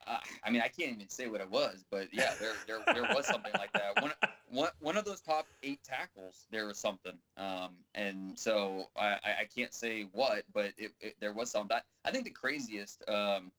Uh, 0.07 0.17
I 0.43 0.49
mean, 0.49 0.61
I 0.61 0.67
can't 0.67 0.93
even 0.93 1.09
say 1.09 1.27
what 1.27 1.41
it 1.41 1.49
was, 1.49 1.85
but 1.89 2.07
yeah, 2.11 2.33
there 2.39 2.53
there, 2.67 2.79
there 2.93 3.15
was 3.15 3.25
something 3.25 3.51
like 3.57 3.71
that. 3.73 4.01
One, 4.01 4.11
one 4.49 4.69
one 4.79 4.97
of 4.97 5.05
those 5.05 5.21
top 5.21 5.47
eight 5.63 5.79
tackles, 5.83 6.45
there 6.51 6.65
was 6.65 6.77
something, 6.77 7.17
um, 7.37 7.71
and 7.95 8.37
so 8.37 8.89
I, 8.97 9.17
I 9.23 9.47
can't 9.55 9.73
say 9.73 10.07
what, 10.11 10.43
but 10.53 10.71
it, 10.77 10.91
it, 10.99 11.15
there 11.19 11.33
was 11.33 11.51
something. 11.51 11.77
I, 11.77 12.09
I 12.09 12.11
think 12.11 12.25
the 12.25 12.31
craziest, 12.31 13.03
um, 13.07 13.51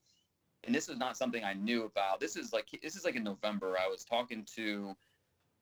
and 0.64 0.74
this 0.74 0.88
is 0.88 0.98
not 0.98 1.16
something 1.16 1.44
I 1.44 1.54
knew 1.54 1.85
about. 1.85 2.20
This 2.20 2.37
is 2.37 2.52
like 2.52 2.66
this 2.83 2.96
is 2.96 3.04
like 3.04 3.16
in 3.16 3.24
November. 3.24 3.76
I 3.78 3.88
was 3.88 4.04
talking 4.04 4.46
to 4.57 4.94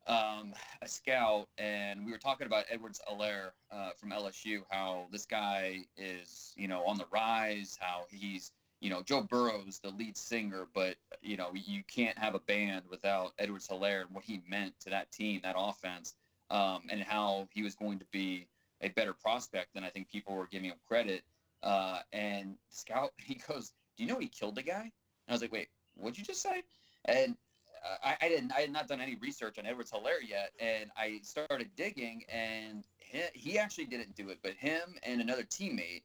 um, 0.06 0.52
a 0.80 0.88
scout, 0.88 1.48
and 1.58 2.04
we 2.04 2.12
were 2.12 2.18
talking 2.18 2.46
about 2.46 2.64
Edwards 2.68 3.00
Helaire 3.08 3.50
uh, 3.70 3.90
from 3.96 4.10
LSU. 4.10 4.62
How 4.68 5.06
this 5.10 5.26
guy 5.26 5.84
is, 5.96 6.52
you 6.56 6.68
know, 6.68 6.84
on 6.84 6.98
the 6.98 7.06
rise. 7.12 7.78
How 7.80 8.04
he's 8.10 8.52
you 8.82 8.90
know, 8.90 9.00
Joe 9.00 9.22
Burrow's 9.22 9.78
the 9.78 9.90
lead 9.90 10.16
singer, 10.16 10.66
but 10.74 10.96
you 11.22 11.36
know, 11.36 11.50
you 11.54 11.84
can't 11.84 12.18
have 12.18 12.34
a 12.34 12.40
band 12.40 12.82
without 12.90 13.32
Edwards 13.38 13.68
Helaire 13.68 14.00
and 14.00 14.10
what 14.10 14.24
he 14.24 14.42
meant 14.48 14.74
to 14.80 14.90
that 14.90 15.12
team, 15.12 15.40
that 15.44 15.54
offense, 15.56 16.14
um, 16.50 16.82
and 16.90 17.00
how 17.00 17.48
he 17.52 17.62
was 17.62 17.76
going 17.76 18.00
to 18.00 18.04
be 18.10 18.48
a 18.80 18.88
better 18.88 19.12
prospect 19.12 19.72
than 19.72 19.84
I 19.84 19.88
think 19.88 20.10
people 20.10 20.34
were 20.34 20.48
giving 20.48 20.70
him 20.70 20.78
credit. 20.88 21.22
Uh, 21.62 22.00
and 22.12 22.56
Scout, 22.70 23.12
he 23.18 23.40
goes, 23.48 23.70
"Do 23.96 24.02
you 24.02 24.08
know 24.08 24.18
he 24.18 24.26
killed 24.26 24.58
a 24.58 24.62
guy?" 24.62 24.82
And 24.82 24.90
I 25.28 25.32
was 25.32 25.42
like, 25.42 25.52
"Wait, 25.52 25.68
what'd 25.94 26.18
you 26.18 26.24
just 26.24 26.42
say?" 26.42 26.64
And 27.04 27.36
uh, 27.84 27.96
I, 28.02 28.16
I 28.20 28.28
didn't, 28.28 28.50
I 28.50 28.62
had 28.62 28.72
not 28.72 28.88
done 28.88 29.00
any 29.00 29.14
research 29.14 29.60
on 29.60 29.66
Edwards 29.66 29.92
Helaire 29.92 30.28
yet, 30.28 30.50
and 30.58 30.90
I 30.96 31.20
started 31.22 31.70
digging, 31.76 32.24
and 32.28 32.84
he, 32.98 33.20
he 33.32 33.58
actually 33.60 33.86
didn't 33.86 34.16
do 34.16 34.30
it, 34.30 34.40
but 34.42 34.54
him 34.54 34.96
and 35.04 35.20
another 35.20 35.44
teammate 35.44 36.02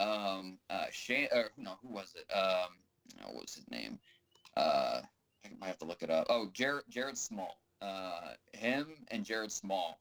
um 0.00 0.58
uh 0.70 0.86
Shane 0.90 1.28
or 1.32 1.50
no 1.56 1.76
who 1.82 1.88
was 1.92 2.14
it? 2.16 2.32
Um 2.34 2.70
what 3.24 3.42
was 3.42 3.54
his 3.54 3.70
name? 3.70 3.98
Uh 4.56 5.02
I 5.44 5.48
might 5.58 5.68
have 5.68 5.78
to 5.78 5.84
look 5.84 6.02
it 6.02 6.10
up. 6.10 6.26
Oh 6.30 6.50
Jared 6.52 6.84
Jared 6.88 7.18
Small. 7.18 7.56
Uh 7.80 8.32
him 8.52 8.86
and 9.08 9.24
Jared 9.24 9.52
Small. 9.52 10.00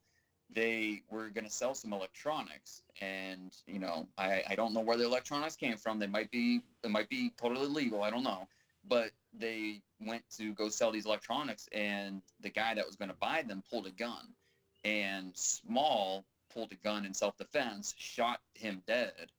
They 0.51 1.03
were 1.11 1.29
going 1.29 1.45
to 1.45 1.51
sell 1.51 1.75
some 1.75 1.93
electronics 1.93 2.81
and 3.01 3.55
you 3.67 3.77
know 3.79 4.07
I 4.17 4.43
I 4.49 4.55
don't 4.55 4.73
know 4.73 4.79
where 4.81 4.97
the 4.97 5.05
electronics 5.05 5.55
came 5.55 5.77
from. 5.77 5.99
They 5.99 6.07
might 6.07 6.31
be 6.31 6.61
it 6.83 6.89
might 6.89 7.09
be 7.09 7.31
totally 7.37 7.67
legal. 7.67 8.01
I 8.01 8.09
don't 8.09 8.23
know. 8.23 8.47
But 8.87 9.11
they 9.37 9.81
went 9.99 10.23
to 10.37 10.53
go 10.53 10.69
sell 10.69 10.91
these 10.91 11.05
electronics 11.05 11.67
and 11.71 12.21
the 12.39 12.49
guy 12.49 12.73
that 12.73 12.87
was 12.87 12.95
going 12.95 13.09
to 13.09 13.17
buy 13.17 13.43
them 13.43 13.61
pulled 13.69 13.85
a 13.85 13.91
gun. 13.91 14.33
And 14.85 15.35
Small 15.35 16.25
pulled 16.53 16.71
a 16.71 16.75
gun 16.75 17.05
in 17.05 17.13
self-defense 17.13 17.93
shot 17.97 18.39
him 18.55 18.81
dead 18.87 19.29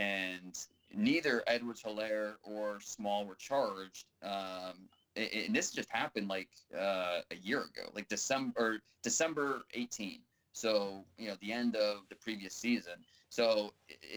and 0.00 0.58
neither 0.94 1.42
Edwards 1.46 1.82
Helaire 1.82 2.34
or 2.42 2.80
Small 2.80 3.26
were 3.26 3.34
charged. 3.34 4.06
Um, 4.22 4.88
and, 5.16 5.54
this 5.54 5.70
just 5.70 5.90
happened 5.90 6.28
like 6.28 6.48
uh, 6.76 7.20
a 7.30 7.36
year 7.42 7.60
ago, 7.60 7.90
like 7.94 8.08
December 8.08 8.80
December 9.02 9.62
18. 9.74 10.20
So 10.52 11.04
you 11.18 11.28
know 11.28 11.36
the 11.40 11.52
end 11.52 11.76
of 11.76 11.98
the 12.08 12.16
previous 12.16 12.54
season. 12.54 12.94
So 13.28 13.72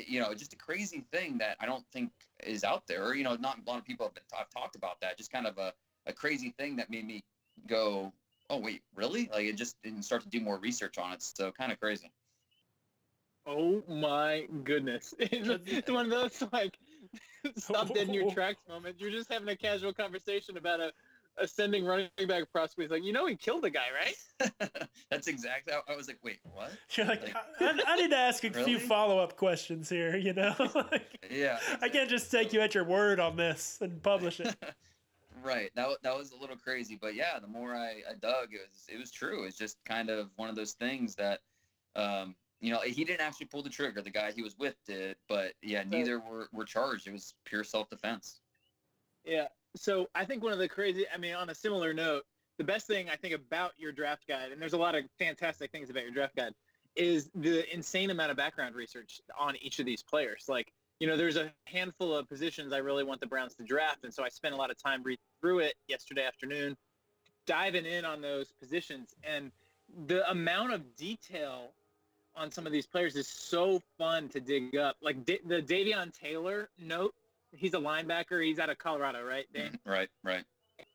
you 0.08 0.19
know 0.19 0.34
just 0.34 0.54
a 0.54 0.58
crazy 0.58 1.04
thing 1.12 1.38
that 1.39 1.58
I 1.60 1.65
don't 1.65 1.86
think 1.91 2.12
is 2.43 2.63
out 2.63 2.88
there. 2.88 3.13
You 3.13 3.24
know, 3.24 3.36
not 3.36 3.58
a 3.65 3.69
lot 3.69 3.80
of 3.80 3.86
people 3.86 4.06
have, 4.06 4.13
been, 4.13 4.24
have 4.34 4.50
talked 4.50 4.76
about 4.76 5.02
that. 5.02 5.17
Just 5.17 5.32
kind 5.32 5.48
of 5.48 5.58
a, 5.58 5.74
a 6.08 6.13
crazy 6.13 6.54
thing 6.58 6.76
that 6.78 6.89
made 6.89 7.06
me 7.06 7.24
go, 7.67 8.12
oh 8.50 8.58
wait, 8.58 8.82
really? 8.96 9.30
Like 9.32 9.46
it 9.46 9.58
just 9.58 9.76
didn't 9.84 10.04
start 10.04 10.24
to 10.24 10.30
do 10.30 10.39
more 10.39 10.58
research 10.58 10.98
on 10.98 11.13
it. 11.13 11.22
So 11.22 11.52
kind 11.52 11.72
of 11.72 11.80
crazy. 11.80 12.12
Oh 13.45 13.84
my 13.88 14.47
goodness! 14.63 15.13
It's 15.19 15.89
one 15.91 16.06
of 16.06 16.12
those 16.12 16.43
like 16.51 16.77
stop 17.58 17.93
dead 17.93 18.08
in 18.08 18.13
your 18.13 18.32
tracks 18.32 18.62
moments. 18.69 19.01
You're 19.01 19.12
just 19.12 19.32
having 19.32 19.49
a 19.49 19.56
casual 19.56 19.93
conversation 19.93 20.58
about 20.58 20.79
a 20.79 20.91
ascending 21.38 21.84
running 21.84 22.10
back 22.27 22.49
prospect. 22.51 22.82
He's 22.84 22.91
like, 22.91 23.03
you 23.03 23.12
know, 23.12 23.25
he 23.25 23.36
killed 23.36 23.63
the 23.63 23.69
guy, 23.71 23.88
right? 23.99 24.51
That's 25.10 25.27
exactly. 25.27 25.73
I 25.89 25.95
was 25.95 26.08
like, 26.08 26.19
wait, 26.23 26.38
what? 26.53 26.71
You're 26.91 27.08
like, 27.08 27.23
Like- 27.23 27.36
I, 27.60 27.79
I 27.88 27.95
need 27.97 28.12
to 28.12 28.15
ask 28.17 28.43
a 28.43 28.51
few 28.51 28.77
follow 28.79 29.17
up 29.17 29.36
questions 29.36 29.89
here. 29.89 30.15
You 30.15 30.34
know, 30.34 30.53
Like, 30.75 31.19
Yeah. 31.32 31.58
I 31.82 31.89
can't 31.89 32.10
just 32.10 32.29
take 32.29 32.53
you 32.53 32.62
at 32.62 32.75
your 32.75 32.84
word 32.84 33.19
on 33.19 33.36
this 33.36 33.79
and 33.82 34.01
publish 34.03 34.39
it. 34.41 34.56
right. 35.43 35.71
That 35.75 35.89
that 36.03 36.15
was 36.15 36.32
a 36.34 36.38
little 36.38 36.56
crazy, 36.56 36.97
but 37.01 37.15
yeah, 37.15 37.39
the 37.39 37.47
more 37.47 37.73
I, 37.75 38.03
I 38.10 38.13
dug, 38.21 38.53
it 38.53 38.62
was 38.69 38.86
it 38.88 38.99
was 38.99 39.10
true. 39.12 39.43
It's 39.45 39.58
just 39.58 39.84
kind 39.86 40.10
of 40.12 40.29
one 40.36 40.49
of 40.49 40.56
those 40.56 40.73
things 40.73 41.15
that, 41.15 41.39
um, 41.95 42.36
you 42.63 42.71
know, 42.71 42.80
he 42.80 43.04
didn't 43.04 43.19
actually 43.19 43.47
pull 43.47 43.62
the 43.62 43.69
trigger. 43.69 44.02
The 44.02 44.10
guy 44.10 44.32
he 44.32 44.41
was 44.41 44.58
with 44.58 44.76
did, 44.88 45.17
but 45.28 45.52
yeah, 45.62 45.84
neither 45.84 46.19
were, 46.19 46.47
were 46.54 46.63
charged. 46.63 47.08
It 47.08 47.12
was 47.12 47.34
pure 47.43 47.65
self 47.65 47.89
defense. 47.89 48.39
Yeah. 49.26 49.47
So 49.76 50.08
I 50.15 50.23
think 50.23 50.41
one 50.41 50.54
of 50.54 50.60
the 50.60 50.69
crazy, 50.69 51.06
I 51.13 51.17
mean, 51.17 51.34
on 51.34 51.49
a 51.49 51.56
similar 51.56 51.93
note, 51.93 52.23
the 52.58 52.63
best 52.63 52.88
thing 52.88 53.10
I 53.10 53.17
think 53.17 53.34
about 53.34 53.73
your 53.78 53.91
draft 53.91 54.26
guide, 54.30 54.54
and 54.54 54.62
there's 54.62 54.73
a 54.73 54.78
lot 54.78 54.95
of 54.95 55.04
fantastic 55.19 55.71
things 55.71 55.89
about 55.89 56.04
your 56.04 56.13
draft 56.13 56.38
guide, 56.38 56.54
is 56.95 57.30
the 57.36 57.71
insane 57.73 58.12
amount 58.12 58.32
of 58.32 58.38
background 58.38 58.76
research 58.76 59.19
on 59.38 59.58
each 59.58 59.80
of 59.80 59.86
these 59.86 60.02
players. 60.02 60.45
Like, 60.47 60.71
you 60.99 61.08
know, 61.08 61.17
there's 61.17 61.36
a 61.36 61.52
handful 61.65 62.15
of 62.15 62.30
positions 62.30 62.71
I 62.71 62.78
really 62.78 63.04
want 63.04 63.19
the 63.19 63.28
Browns 63.28 63.56
to 63.56 63.63
draft, 63.63 64.06
and 64.06 64.13
so 64.13 64.23
I 64.23 64.30
spent 64.30 64.54
a 64.54 64.58
lot 64.58 64.71
of 64.71 64.82
time 64.82 65.04
reading 65.04 65.19
through 65.41 65.60
it 65.60 65.73
yesterday 65.89 66.26
afternoon, 66.26 66.78
diving 67.45 67.86
in 67.86 68.06
on 68.06 68.21
those 68.21 68.54
positions, 68.54 69.13
and 69.21 69.52
the 70.08 70.30
amount 70.30 70.71
of 70.71 70.95
detail 70.95 71.71
on 72.36 72.52
some 72.52 72.65
of 72.65 72.72
these 72.72 72.86
players 72.88 73.15
is 73.15 73.28
so 73.28 73.82
fun 73.98 74.30
to 74.30 74.39
dig 74.39 74.76
up. 74.76 74.98
Like 75.02 75.26
Da- 75.26 75.41
the 75.46 75.62
Davion 75.62 76.13
Taylor 76.17 76.69
note 76.80 77.13
he's 77.56 77.74
a 77.74 77.80
linebacker. 77.80 78.43
He's 78.43 78.60
out 78.60 78.69
of 78.69 78.78
Colorado, 78.78 79.24
right? 79.24 79.46
Dan? 79.54 79.80
Right. 79.86 80.10
Right. 80.24 80.43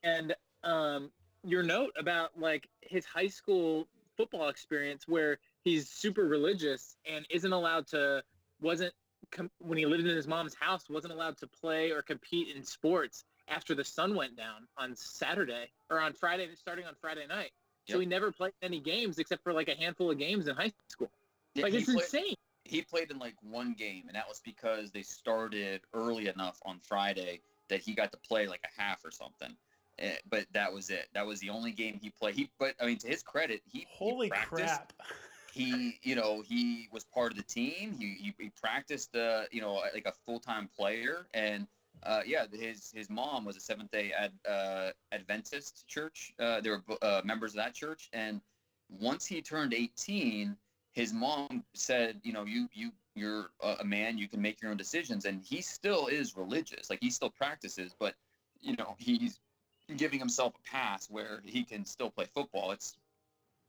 And 0.03 0.35
um, 0.65 1.11
your 1.45 1.63
note 1.63 1.93
about 1.99 2.39
like 2.39 2.69
his 2.81 3.05
high 3.05 3.29
school 3.29 3.87
football 4.17 4.49
experience, 4.49 5.07
where 5.07 5.39
he's 5.65 5.89
super 5.89 6.27
religious 6.27 6.97
and 7.11 7.25
isn't 7.31 7.53
allowed 7.53 7.87
to, 7.89 8.23
wasn't 8.61 8.93
com- 9.31 9.51
when 9.59 9.79
he 9.79 9.87
lived 9.87 10.07
in 10.07 10.17
his 10.17 10.27
mom's 10.27 10.55
house, 10.55 10.89
wasn't 10.91 11.13
allowed 11.13 11.37
to 11.39 11.47
play 11.47 11.91
or 11.91 12.03
compete 12.03 12.55
in 12.55 12.65
sports 12.65 13.25
after 13.47 13.75
the 13.75 13.85
sun 13.85 14.15
went 14.15 14.37
down 14.37 14.67
on 14.77 14.95
Saturday 14.97 15.71
or 15.91 16.01
on 16.01 16.13
Friday, 16.13 16.49
starting 16.55 16.85
on 16.85 16.95
Friday 17.01 17.27
night. 17.27 17.51
So 17.89 17.99
he 18.01 18.07
never 18.07 18.31
played 18.31 18.53
any 18.61 18.81
games 18.81 19.19
except 19.19 19.43
for 19.43 19.55
like 19.55 19.69
a 19.69 19.75
handful 19.75 20.11
of 20.11 20.19
games 20.19 20.47
in 20.47 20.55
high 20.55 20.73
school. 20.89 21.11
Yeah, 21.59 21.65
Like 21.65 21.73
he 21.73 21.79
it's 21.79 21.87
played- 21.87 22.03
insane. 22.05 22.35
he 22.65 22.83
played 22.83 23.11
in 23.11 23.19
like 23.19 23.35
one 23.43 23.73
game, 23.75 24.05
and 24.09 24.15
that 24.17 24.29
was 24.29 24.41
because 24.41 24.91
they 24.91 25.03
started 25.03 25.81
early 25.95 26.29
enough 26.29 26.59
on 26.65 26.79
Friday 26.81 27.41
that 27.69 27.81
he 27.81 27.95
got 27.95 28.13
to 28.13 28.19
play 28.19 28.47
like 28.47 28.63
a 28.65 28.81
half 28.81 29.05
or 29.05 29.11
something. 29.11 29.57
Eh, 29.99 30.17
but 30.31 30.47
that 30.53 30.73
was 30.73 30.91
it. 30.91 31.09
That 31.15 31.27
was 31.27 31.41
the 31.41 31.51
only 31.51 31.73
game 31.73 31.99
he 32.01 32.11
played. 32.11 32.37
He, 32.37 32.51
but 32.59 32.75
I 32.81 32.87
mean, 32.87 32.99
to 32.99 33.09
his 33.09 33.23
credit, 33.23 33.63
he 33.67 33.81
he 33.81 33.87
Holy 33.91 34.29
practiced. 34.29 34.51
crap! 34.65 34.93
He, 35.51 35.99
you 36.03 36.15
know, 36.15 36.43
he 36.43 36.89
was 36.93 37.05
part 37.05 37.33
of 37.33 37.39
the 37.39 37.43
team. 37.43 37.97
He 37.99 38.15
he, 38.15 38.35
he 38.39 38.51
practiced, 38.51 39.17
uh, 39.17 39.45
you 39.51 39.61
know, 39.61 39.75
like 39.95 40.07
a 40.07 40.13
full 40.25 40.39
time 40.39 40.69
player, 40.69 41.27
and 41.35 41.67
uh, 42.05 42.21
yeah, 42.25 42.45
his 42.53 42.93
his 42.93 43.09
mom 43.11 43.45
was 43.47 43.57
a 43.57 43.61
Seventh 43.61 43.91
Day 43.91 44.13
Ad, 44.13 44.31
uh, 44.49 44.91
Adventist 45.11 45.89
church. 45.89 46.33
Uh, 46.39 46.61
they 46.61 46.71
were 46.71 46.83
uh, 47.03 47.23
members 47.25 47.53
of 47.53 47.57
that 47.57 47.75
church, 47.75 48.09
and 48.13 48.41
once 48.89 49.27
he 49.27 49.41
turned 49.43 49.73
18, 49.75 50.55
his 50.99 51.13
mom 51.13 51.63
said, 51.75 52.21
you 52.25 52.33
know, 52.33 52.45
you 52.45 52.69
you 52.73 52.91
you're 53.15 53.51
a 53.81 53.85
man, 53.85 54.19
you 54.19 54.27
can 54.27 54.43
make 54.43 54.61
your 54.61 54.73
own 54.73 54.77
decisions, 54.77 55.27
and 55.27 55.41
he 55.41 55.61
still 55.61 56.09
is 56.09 56.37
religious, 56.37 56.91
like 56.91 56.99
he 57.01 57.09
still 57.09 57.31
practices, 57.31 57.95
but 58.01 58.15
you 58.61 58.75
know, 58.77 58.97
he's 58.99 59.39
giving 59.97 60.19
himself 60.19 60.55
a 60.57 60.69
pass 60.69 61.09
where 61.09 61.41
he 61.45 61.63
can 61.63 61.85
still 61.85 62.11
play 62.11 62.27
football. 62.35 62.73
It's 62.73 62.97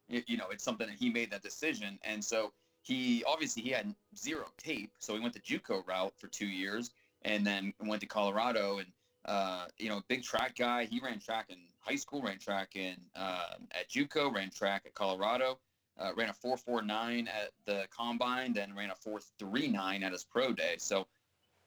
you 0.07 0.37
know, 0.37 0.47
it's 0.49 0.63
something 0.63 0.87
that 0.87 0.95
he 0.95 1.11
made 1.11 1.29
that 1.29 1.43
decision, 1.43 1.99
and 2.03 2.25
so 2.25 2.51
he 2.81 3.23
obviously 3.27 3.61
he 3.61 3.69
had 3.69 3.93
zero 4.17 4.47
tape, 4.57 4.91
so 4.97 5.13
he 5.13 5.19
went 5.19 5.35
the 5.35 5.39
JUCO 5.39 5.87
route 5.87 6.13
for 6.17 6.27
two 6.29 6.47
years, 6.47 6.89
and 7.21 7.45
then 7.45 7.73
went 7.79 8.01
to 8.01 8.07
Colorado, 8.07 8.79
and 8.79 8.87
uh, 9.25 9.65
you 9.77 9.89
know, 9.89 10.01
big 10.07 10.23
track 10.23 10.55
guy. 10.57 10.85
He 10.85 10.99
ran 10.99 11.19
track 11.19 11.45
in 11.49 11.57
high 11.79 11.97
school, 11.97 12.23
ran 12.23 12.39
track 12.39 12.75
in 12.75 12.95
um, 13.15 13.67
at 13.71 13.87
JUCO, 13.87 14.33
ran 14.33 14.49
track 14.49 14.83
at 14.87 14.95
Colorado, 14.95 15.59
uh, 15.99 16.12
ran 16.15 16.29
a 16.29 16.33
4.49 16.33 17.27
at 17.27 17.51
the 17.65 17.85
combine, 17.95 18.53
then 18.53 18.73
ran 18.75 18.89
a 18.89 18.95
4.39 18.95 20.03
at 20.03 20.12
his 20.12 20.23
pro 20.23 20.53
day. 20.53 20.75
So 20.77 21.07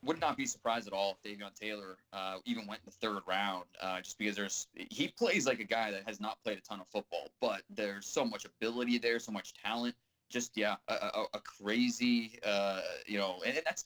would 0.05 0.21
not 0.21 0.37
be 0.37 0.47
surprised 0.47 0.87
at 0.87 0.93
all 0.93 1.17
if 1.23 1.39
Davion 1.39 1.55
Taylor 1.55 1.99
uh, 2.13 2.39
even 2.45 2.67
went 2.67 2.81
in 2.85 2.87
the 2.87 3.07
third 3.07 3.23
round, 3.27 3.65
uh, 3.81 4.01
just 4.01 4.19
because 4.19 4.35
there's 4.35 4.67
he 4.75 5.09
plays 5.09 5.47
like 5.47 5.61
a 5.61 5.65
guy 5.65 5.91
that 5.91 6.03
has 6.07 6.21
not 6.21 6.43
played 6.43 6.59
a 6.59 6.61
ton 6.61 6.81
of 6.81 6.89
football, 6.89 7.29
but 7.41 7.63
there's 7.71 8.07
so 8.07 8.25
much 8.25 8.45
ability 8.45 8.99
there, 8.99 9.19
so 9.19 9.33
much 9.33 9.55
talent. 9.55 9.95
Just 10.29 10.57
yeah, 10.57 10.77
a, 10.89 10.95
a, 10.95 11.25
a 11.35 11.41
crazy, 11.41 12.39
uh, 12.45 12.81
you 13.07 13.19
know, 13.19 13.43
and 13.47 13.61
that's 13.65 13.85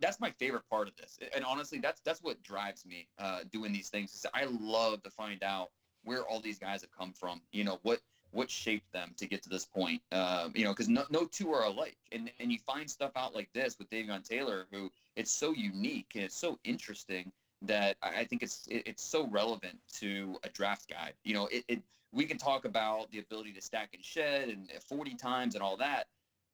that's 0.00 0.20
my 0.20 0.30
favorite 0.30 0.62
part 0.70 0.88
of 0.88 0.96
this. 0.96 1.18
And 1.34 1.44
honestly, 1.44 1.78
that's 1.78 2.00
that's 2.00 2.22
what 2.22 2.42
drives 2.42 2.84
me 2.84 3.08
uh, 3.18 3.40
doing 3.52 3.72
these 3.72 3.88
things. 3.88 4.14
Is 4.14 4.26
I 4.34 4.46
love 4.60 5.02
to 5.02 5.10
find 5.10 5.42
out 5.42 5.70
where 6.04 6.26
all 6.26 6.40
these 6.40 6.58
guys 6.58 6.80
have 6.80 6.90
come 6.90 7.12
from. 7.12 7.40
You 7.52 7.64
know 7.64 7.78
what 7.82 8.00
what 8.32 8.50
shaped 8.50 8.90
them 8.92 9.12
to 9.16 9.26
get 9.26 9.42
to 9.42 9.48
this 9.48 9.64
point. 9.64 10.02
Um, 10.10 10.52
you 10.54 10.64
know, 10.64 10.72
because 10.72 10.88
no, 10.88 11.04
no 11.10 11.24
two 11.26 11.52
are 11.52 11.64
alike, 11.64 11.96
and 12.10 12.30
and 12.40 12.50
you 12.50 12.58
find 12.66 12.90
stuff 12.90 13.12
out 13.16 13.34
like 13.34 13.48
this 13.54 13.78
with 13.78 13.88
Davion 13.90 14.26
Taylor, 14.26 14.66
who 14.72 14.90
it's 15.16 15.30
so 15.30 15.52
unique 15.52 16.12
and 16.14 16.24
it's 16.24 16.36
so 16.36 16.58
interesting 16.64 17.30
that 17.62 17.96
I 18.02 18.24
think 18.24 18.42
it's 18.42 18.66
it, 18.68 18.82
it's 18.86 19.04
so 19.04 19.26
relevant 19.28 19.78
to 20.00 20.36
a 20.44 20.48
draft 20.48 20.88
guide. 20.88 21.14
You 21.24 21.34
know, 21.34 21.46
it, 21.46 21.64
it 21.68 21.82
we 22.12 22.24
can 22.24 22.38
talk 22.38 22.64
about 22.64 23.10
the 23.10 23.20
ability 23.20 23.52
to 23.52 23.60
stack 23.60 23.90
and 23.94 24.04
shed 24.04 24.48
and 24.48 24.70
40 24.88 25.14
times 25.14 25.54
and 25.54 25.62
all 25.62 25.76
that, 25.78 26.08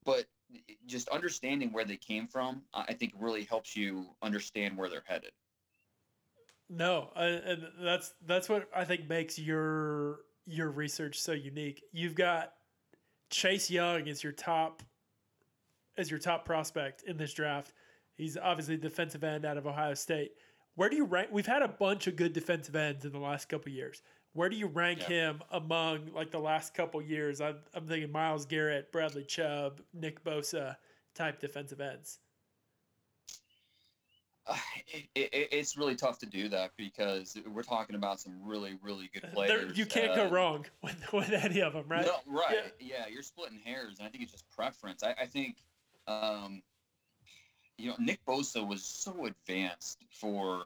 but 0.05 0.27
just 0.87 1.09
understanding 1.09 1.73
where 1.73 1.85
they 1.85 1.97
came 1.97 2.27
from, 2.27 2.63
I 2.73 2.95
think 2.95 3.13
really 3.19 3.45
helps 3.45 3.77
you 3.77 4.07
understand 4.23 4.77
where 4.77 4.89
they're 4.89 5.03
headed. 5.05 5.33
No, 6.71 7.11
uh, 7.17 7.21
and 7.21 7.69
that's 7.81 8.13
that's 8.27 8.49
what 8.49 8.69
I 8.75 8.85
think 8.85 9.09
makes 9.09 9.39
your 9.39 10.21
your 10.49 10.71
research 10.71 11.21
so 11.21 11.33
unique. 11.33 11.85
You've 11.93 12.15
got 12.15 12.55
Chase 13.31 13.71
Young 13.71 14.09
as 14.09 14.23
your 14.25 14.33
top 14.33 14.83
as 15.97 16.11
your 16.11 16.21
top 16.21 16.45
prospect 16.45 17.03
in 17.03 17.17
this 17.17 17.35
draft. 17.35 17.73
He's 18.15 18.37
obviously 18.37 18.77
defensive 18.77 19.25
end 19.25 19.45
out 19.45 19.57
of 19.59 19.67
Ohio 19.67 19.95
State. 19.95 20.33
Where 20.77 20.89
do 20.89 20.97
you 20.97 21.05
rank? 21.05 21.29
We've 21.33 21.47
had 21.47 21.63
a 21.63 21.69
bunch 21.69 22.07
of 22.07 22.15
good 22.17 22.33
defensive 22.33 22.77
ends 22.77 23.05
in 23.05 23.13
the 23.13 23.19
last 23.19 23.49
couple 23.49 23.73
years. 23.73 24.03
Where 24.33 24.49
do 24.49 24.57
you 24.57 24.69
rank 24.69 25.01
Yeah. 25.03 25.31
him 25.31 25.43
among 25.51 26.13
like 26.15 26.31
the 26.31 26.39
last 26.39 26.73
couple 26.73 27.03
years? 27.03 27.41
I'm, 27.41 27.57
I'm 27.75 27.87
thinking 27.87 28.13
Myles 28.13 28.47
Garrett, 28.47 28.93
Bradley 28.93 29.25
Chubb, 29.25 29.81
Nick 29.93 30.23
Bosa 30.23 30.77
type 31.15 31.41
defensive 31.41 31.81
ends. 31.81 32.21
It, 35.15 35.29
it, 35.35 35.49
it's 35.53 35.77
really 35.77 35.95
tough 35.97 36.19
to 36.21 36.27
do 36.27 36.49
that 36.49 36.71
because 36.77 37.37
we're 37.53 37.63
talking 37.63 37.95
about 37.95 38.21
some 38.21 38.33
really, 38.43 38.79
really 38.83 39.11
good 39.13 39.23
There, 39.23 39.31
players. 39.33 39.77
you 39.77 39.85
can't 39.85 40.15
go 40.15 40.27
Uh, 40.27 40.31
wrong 40.31 40.67
with, 40.83 41.13
with 41.13 41.31
any 41.31 41.61
of 41.61 41.75
them, 41.75 41.85
right? 41.89 42.07
No, 42.07 42.17
right. 42.27 42.73
Yeah. 42.81 43.07
you're 43.11 43.23
splitting 43.23 43.59
hairs, 43.65 43.99
and 43.99 44.07
I 44.07 44.11
think 44.11 44.23
it's 44.23 44.33
just 44.33 44.49
preference. 44.51 45.03
I, 45.03 45.15
I 45.21 45.27
think, 45.27 45.57
um, 46.07 46.63
you 47.77 47.91
know, 47.91 47.97
Nick 47.99 48.25
Bosa 48.27 48.67
was 48.67 48.83
so 48.83 49.27
advanced 49.27 50.05
for 50.11 50.65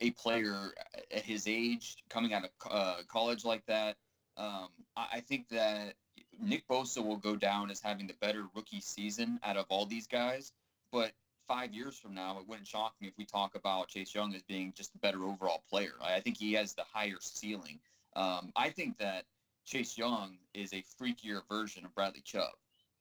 a 0.00 0.10
player 0.10 0.72
at 1.12 1.22
his 1.22 1.46
age 1.46 1.96
coming 2.08 2.34
out 2.34 2.44
of 2.44 2.50
uh, 2.70 2.96
college 3.08 3.44
like 3.44 3.64
that. 3.66 3.96
Um, 4.36 4.68
I, 4.96 5.06
I 5.14 5.20
think 5.20 5.48
that 5.50 5.94
Nick 6.40 6.66
Bosa 6.66 7.04
will 7.04 7.16
go 7.18 7.36
down 7.36 7.70
as 7.70 7.80
having 7.80 8.06
the 8.08 8.14
better 8.20 8.46
rookie 8.54 8.80
season 8.80 9.38
out 9.44 9.56
of 9.56 9.66
all 9.68 9.86
these 9.86 10.06
guys, 10.08 10.52
but 10.90 11.12
five 11.46 11.72
years 11.72 11.98
from 11.98 12.14
now, 12.14 12.38
it 12.38 12.48
wouldn't 12.48 12.66
shock 12.66 12.94
me 13.00 13.08
if 13.08 13.14
we 13.18 13.24
talk 13.24 13.54
about 13.54 13.88
Chase 13.88 14.14
Young 14.14 14.34
as 14.34 14.42
being 14.42 14.72
just 14.76 14.94
a 14.94 14.98
better 14.98 15.24
overall 15.24 15.62
player. 15.68 15.94
I 16.00 16.14
I 16.14 16.20
think 16.20 16.36
he 16.36 16.52
has 16.54 16.74
the 16.74 16.84
higher 16.92 17.18
ceiling. 17.20 17.78
Um, 18.16 18.52
I 18.56 18.70
think 18.70 18.98
that 18.98 19.24
Chase 19.64 19.96
Young 19.96 20.36
is 20.52 20.72
a 20.72 20.84
freakier 21.00 21.40
version 21.48 21.84
of 21.84 21.94
Bradley 21.94 22.22
Chubb. 22.24 22.52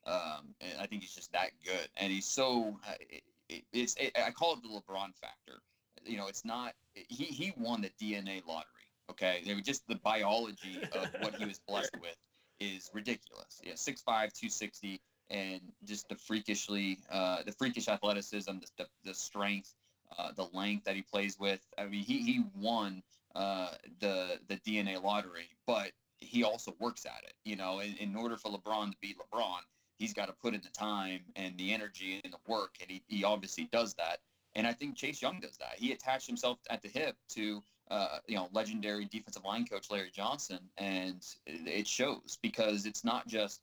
Um, 0.05 0.55
and 0.61 0.79
I 0.79 0.85
think 0.85 1.01
he's 1.01 1.13
just 1.13 1.31
that 1.33 1.51
good. 1.63 1.87
And 1.97 2.11
he's 2.11 2.25
so, 2.25 2.77
uh, 2.87 2.93
it, 2.99 3.23
it, 3.49 3.63
it's, 3.71 3.95
it, 3.95 4.11
I 4.17 4.31
call 4.31 4.53
it 4.53 4.59
the 4.61 4.69
LeBron 4.69 5.15
factor. 5.15 5.61
You 6.05 6.17
know, 6.17 6.27
it's 6.27 6.43
not, 6.43 6.73
he, 6.93 7.25
he 7.25 7.53
won 7.57 7.81
the 7.81 7.91
DNA 8.01 8.45
lottery. 8.45 8.67
Okay. 9.09 9.41
They 9.45 9.53
were 9.53 9.61
just 9.61 9.87
the 9.87 9.95
biology 9.95 10.79
of 10.93 11.07
what 11.21 11.35
he 11.35 11.45
was 11.45 11.59
blessed 11.67 11.95
with 12.01 12.15
is 12.59 12.89
ridiculous. 12.93 13.61
Yeah. 13.63 13.73
6'5, 13.73 14.03
260, 14.05 15.01
and 15.33 15.59
just 15.83 16.07
the 16.07 16.15
freakishly, 16.15 16.99
uh, 17.11 17.43
the 17.43 17.51
freakish 17.51 17.87
athleticism, 17.89 18.51
the, 18.77 18.85
the, 19.03 19.13
strength, 19.13 19.73
uh, 20.17 20.31
the 20.35 20.47
length 20.53 20.85
that 20.85 20.95
he 20.95 21.01
plays 21.01 21.37
with. 21.39 21.59
I 21.77 21.85
mean, 21.85 22.03
he, 22.03 22.19
he 22.19 22.43
won 22.55 23.01
uh, 23.35 23.71
the 23.99 24.39
the 24.47 24.57
DNA 24.57 25.03
lottery, 25.03 25.49
but 25.65 25.91
he 26.19 26.43
also 26.43 26.75
works 26.79 27.05
at 27.05 27.23
it. 27.23 27.33
You 27.43 27.55
know, 27.55 27.79
in, 27.79 27.95
in 27.97 28.15
order 28.15 28.37
for 28.37 28.51
LeBron 28.51 28.91
to 28.91 28.97
be 29.01 29.15
LeBron, 29.15 29.59
he's 29.97 30.13
got 30.13 30.27
to 30.27 30.33
put 30.33 30.53
in 30.53 30.61
the 30.61 30.69
time 30.69 31.21
and 31.35 31.57
the 31.57 31.73
energy 31.73 32.21
and 32.23 32.31
the 32.31 32.37
work, 32.47 32.75
and 32.79 32.89
he, 32.89 33.01
he 33.07 33.23
obviously 33.23 33.67
does 33.71 33.95
that. 33.95 34.19
And 34.55 34.67
I 34.67 34.73
think 34.73 34.95
Chase 34.95 35.19
Young 35.19 35.39
does 35.39 35.57
that. 35.57 35.73
He 35.77 35.93
attached 35.93 36.27
himself 36.27 36.59
at 36.69 36.83
the 36.83 36.87
hip 36.87 37.15
to 37.29 37.63
uh, 37.89 38.19
you 38.27 38.35
know, 38.35 38.49
legendary 38.53 39.05
defensive 39.05 39.43
line 39.43 39.65
coach 39.65 39.91
Larry 39.91 40.11
Johnson, 40.13 40.59
and 40.77 41.25
it 41.45 41.87
shows 41.87 42.37
because 42.41 42.85
it's 42.85 43.03
not 43.03 43.27
just 43.27 43.61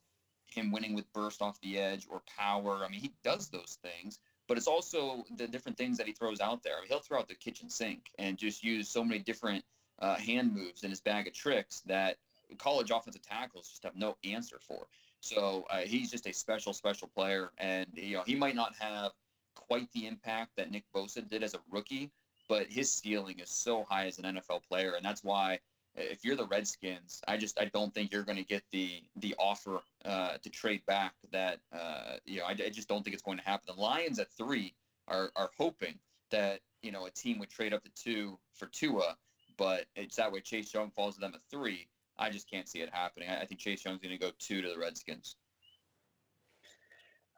him 0.53 0.71
winning 0.71 0.93
with 0.93 1.11
burst 1.13 1.41
off 1.41 1.59
the 1.61 1.77
edge 1.77 2.07
or 2.09 2.21
power. 2.37 2.83
I 2.85 2.89
mean, 2.89 2.99
he 2.99 3.11
does 3.23 3.49
those 3.49 3.77
things, 3.81 4.19
but 4.47 4.57
it's 4.57 4.67
also 4.67 5.23
the 5.37 5.47
different 5.47 5.77
things 5.77 5.97
that 5.97 6.07
he 6.07 6.13
throws 6.13 6.39
out 6.39 6.63
there. 6.63 6.77
I 6.77 6.81
mean, 6.81 6.89
he'll 6.89 6.99
throw 6.99 7.19
out 7.19 7.27
the 7.27 7.35
kitchen 7.35 7.69
sink 7.69 8.11
and 8.19 8.37
just 8.37 8.63
use 8.63 8.89
so 8.89 9.03
many 9.03 9.19
different 9.19 9.63
uh, 9.99 10.15
hand 10.15 10.53
moves 10.53 10.83
in 10.83 10.89
his 10.89 10.99
bag 11.01 11.27
of 11.27 11.33
tricks 11.33 11.81
that 11.85 12.17
college 12.57 12.91
offensive 12.91 13.21
tackles 13.21 13.69
just 13.69 13.83
have 13.83 13.95
no 13.95 14.17
answer 14.23 14.59
for. 14.59 14.87
So 15.21 15.65
uh, 15.69 15.79
he's 15.79 16.09
just 16.09 16.27
a 16.27 16.33
special, 16.33 16.73
special 16.73 17.07
player, 17.07 17.51
and 17.59 17.87
you 17.93 18.17
know 18.17 18.23
he 18.25 18.35
might 18.35 18.55
not 18.55 18.73
have 18.79 19.11
quite 19.55 19.91
the 19.93 20.07
impact 20.07 20.51
that 20.57 20.71
Nick 20.71 20.83
Bosa 20.93 21.27
did 21.27 21.43
as 21.43 21.53
a 21.53 21.59
rookie, 21.69 22.11
but 22.49 22.67
his 22.67 22.91
ceiling 22.91 23.39
is 23.39 23.49
so 23.49 23.83
high 23.83 24.07
as 24.07 24.17
an 24.17 24.25
NFL 24.35 24.63
player, 24.67 24.93
and 24.95 25.05
that's 25.05 25.23
why 25.23 25.59
if 25.95 26.23
you're 26.23 26.35
the 26.35 26.47
Redskins, 26.47 27.21
I 27.27 27.37
just 27.37 27.59
I 27.59 27.65
don't 27.65 27.93
think 27.93 28.11
you're 28.11 28.23
going 28.23 28.37
to 28.37 28.43
get 28.43 28.63
the 28.71 29.03
the 29.17 29.35
offer 29.37 29.81
uh, 30.05 30.37
to 30.41 30.49
trade 30.49 30.85
back. 30.85 31.13
That 31.31 31.59
uh, 31.73 32.15
you 32.25 32.39
know 32.39 32.45
I, 32.45 32.51
I, 32.51 32.69
just 32.69 32.87
don't 32.87 33.03
think 33.03 33.13
it's 33.13 33.23
going 33.23 33.37
to 33.37 33.43
happen. 33.43 33.73
The 33.75 33.81
Lions 33.81 34.19
at 34.19 34.31
three 34.31 34.73
are 35.07 35.31
are 35.35 35.49
hoping 35.57 35.95
that 36.31 36.61
you 36.81 36.91
know 36.91 37.05
a 37.05 37.11
team 37.11 37.39
would 37.39 37.49
trade 37.49 37.73
up 37.73 37.83
to 37.83 37.91
two 37.95 38.39
for 38.53 38.67
Tua, 38.67 39.17
but 39.57 39.85
it's 39.95 40.15
that 40.15 40.31
way 40.31 40.39
Chase 40.39 40.73
Young 40.73 40.91
falls 40.91 41.15
to 41.15 41.21
them 41.21 41.33
at 41.35 41.41
three. 41.49 41.87
I 42.17 42.29
just 42.29 42.49
can't 42.49 42.69
see 42.69 42.79
it 42.79 42.89
happening. 42.91 43.29
I, 43.29 43.41
I 43.41 43.45
think 43.45 43.59
Chase 43.59 43.83
Young's 43.83 43.99
going 43.99 44.17
to 44.17 44.17
go 44.17 44.31
two 44.39 44.61
to 44.61 44.69
the 44.69 44.79
Redskins. 44.79 45.35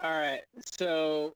All 0.02 0.12
right, 0.12 0.42
so 0.60 1.36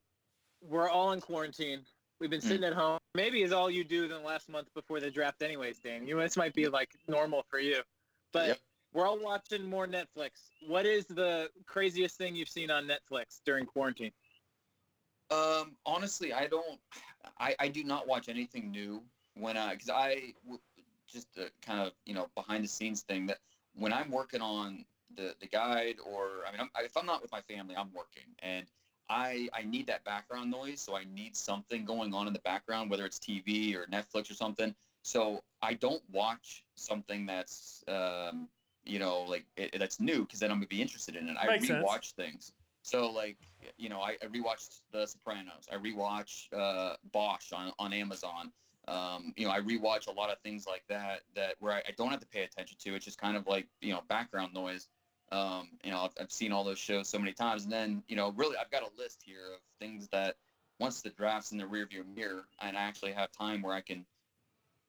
we're 0.61 0.89
all 0.89 1.13
in 1.13 1.21
quarantine. 1.21 1.81
We've 2.19 2.29
been 2.29 2.41
sitting 2.41 2.63
mm. 2.63 2.67
at 2.67 2.73
home. 2.73 2.96
Maybe 3.15 3.41
is 3.41 3.51
all 3.51 3.69
you 3.69 3.83
do 3.83 4.07
the 4.07 4.19
last 4.19 4.49
month 4.49 4.73
before 4.73 4.99
the 4.99 5.09
draft, 5.09 5.41
anyways, 5.41 5.79
Dan. 5.79 6.07
You 6.07 6.15
know, 6.15 6.21
this 6.21 6.37
might 6.37 6.53
be 6.53 6.67
like 6.67 6.89
normal 7.07 7.45
for 7.49 7.59
you, 7.59 7.81
but 8.31 8.47
yep. 8.49 8.59
we're 8.93 9.07
all 9.07 9.19
watching 9.19 9.67
more 9.67 9.87
Netflix. 9.87 10.51
What 10.67 10.85
is 10.85 11.05
the 11.05 11.49
craziest 11.65 12.17
thing 12.17 12.35
you've 12.35 12.49
seen 12.49 12.69
on 12.69 12.87
Netflix 12.87 13.41
during 13.45 13.65
quarantine? 13.65 14.11
Um, 15.31 15.75
honestly, 15.85 16.33
I 16.33 16.47
don't. 16.47 16.79
I, 17.39 17.55
I 17.59 17.67
do 17.67 17.83
not 17.83 18.07
watch 18.07 18.29
anything 18.29 18.71
new 18.71 19.01
when 19.35 19.57
I 19.57 19.73
because 19.73 19.89
I 19.89 20.33
just 21.11 21.27
a 21.37 21.49
kind 21.65 21.81
of 21.81 21.93
you 22.05 22.13
know 22.13 22.27
behind 22.35 22.63
the 22.63 22.67
scenes 22.67 23.01
thing 23.01 23.25
that 23.27 23.37
when 23.73 23.93
I'm 23.93 24.11
working 24.11 24.41
on 24.41 24.85
the 25.15 25.33
the 25.39 25.47
guide 25.47 25.95
or 26.05 26.45
I 26.47 26.51
mean 26.51 26.61
I'm, 26.61 26.69
if 26.83 26.95
I'm 26.95 27.05
not 27.05 27.21
with 27.21 27.31
my 27.31 27.41
family, 27.41 27.75
I'm 27.75 27.91
working 27.93 28.23
and 28.39 28.65
I 29.09 29.49
I 29.53 29.63
need 29.63 29.87
that 29.87 30.03
background 30.03 30.51
noise, 30.51 30.81
so 30.81 30.95
I 30.95 31.03
need 31.13 31.35
something 31.35 31.85
going 31.85 32.13
on 32.13 32.27
in 32.27 32.33
the 32.33 32.39
background, 32.39 32.89
whether 32.89 33.05
it's 33.05 33.19
TV 33.19 33.75
or 33.75 33.85
Netflix 33.87 34.29
or 34.29 34.33
something. 34.33 34.75
So 35.03 35.41
I 35.61 35.73
don't 35.73 36.01
watch 36.11 36.65
something 36.75 37.25
that's 37.25 37.83
um, 37.87 38.49
you 38.83 38.99
know 38.99 39.21
like 39.21 39.45
it, 39.55 39.77
that's 39.79 39.99
new 39.99 40.21
because 40.21 40.39
then 40.39 40.51
I'm 40.51 40.57
gonna 40.57 40.67
be 40.67 40.81
interested 40.81 41.15
in 41.15 41.29
it. 41.29 41.37
I 41.39 41.47
Makes 41.47 41.67
rewatch 41.67 41.91
sense. 41.91 42.13
things. 42.17 42.51
So 42.81 43.09
like 43.09 43.37
you 43.77 43.89
know 43.89 44.01
I, 44.01 44.17
I 44.21 44.25
rewatched 44.27 44.81
The 44.91 45.05
Sopranos. 45.05 45.67
I 45.71 45.75
rewatch 45.75 46.47
uh, 46.53 46.95
Bosch 47.13 47.53
on 47.53 47.71
on 47.79 47.93
Amazon. 47.93 48.51
Um, 48.89 49.33
you 49.37 49.45
know 49.45 49.51
I 49.51 49.61
rewatch 49.61 50.07
a 50.07 50.11
lot 50.11 50.29
of 50.29 50.39
things 50.39 50.65
like 50.67 50.83
that 50.89 51.21
that 51.35 51.55
where 51.59 51.73
I, 51.73 51.77
I 51.79 51.91
don't 51.97 52.09
have 52.09 52.19
to 52.19 52.27
pay 52.27 52.43
attention 52.43 52.77
to. 52.81 52.95
It's 52.95 53.05
just 53.05 53.19
kind 53.19 53.37
of 53.37 53.47
like 53.47 53.67
you 53.81 53.93
know 53.93 54.01
background 54.09 54.53
noise. 54.53 54.87
Um, 55.31 55.69
you 55.83 55.91
know, 55.91 56.01
I've, 56.01 56.11
I've 56.19 56.31
seen 56.31 56.51
all 56.51 56.63
those 56.63 56.79
shows 56.79 57.09
so 57.09 57.19
many 57.19 57.33
times, 57.33 57.63
and 57.63 57.71
then 57.71 58.03
you 58.07 58.15
know, 58.15 58.31
really, 58.31 58.55
I've 58.57 58.71
got 58.71 58.83
a 58.83 58.89
list 58.97 59.21
here 59.25 59.53
of 59.55 59.59
things 59.79 60.07
that 60.11 60.35
once 60.79 61.01
the 61.01 61.09
draft's 61.09 61.51
in 61.51 61.57
the 61.57 61.65
rearview 61.65 62.03
mirror, 62.15 62.47
and 62.61 62.77
I 62.77 62.81
actually 62.81 63.13
have 63.13 63.31
time 63.31 63.61
where 63.61 63.73
I 63.73 63.81
can 63.81 64.05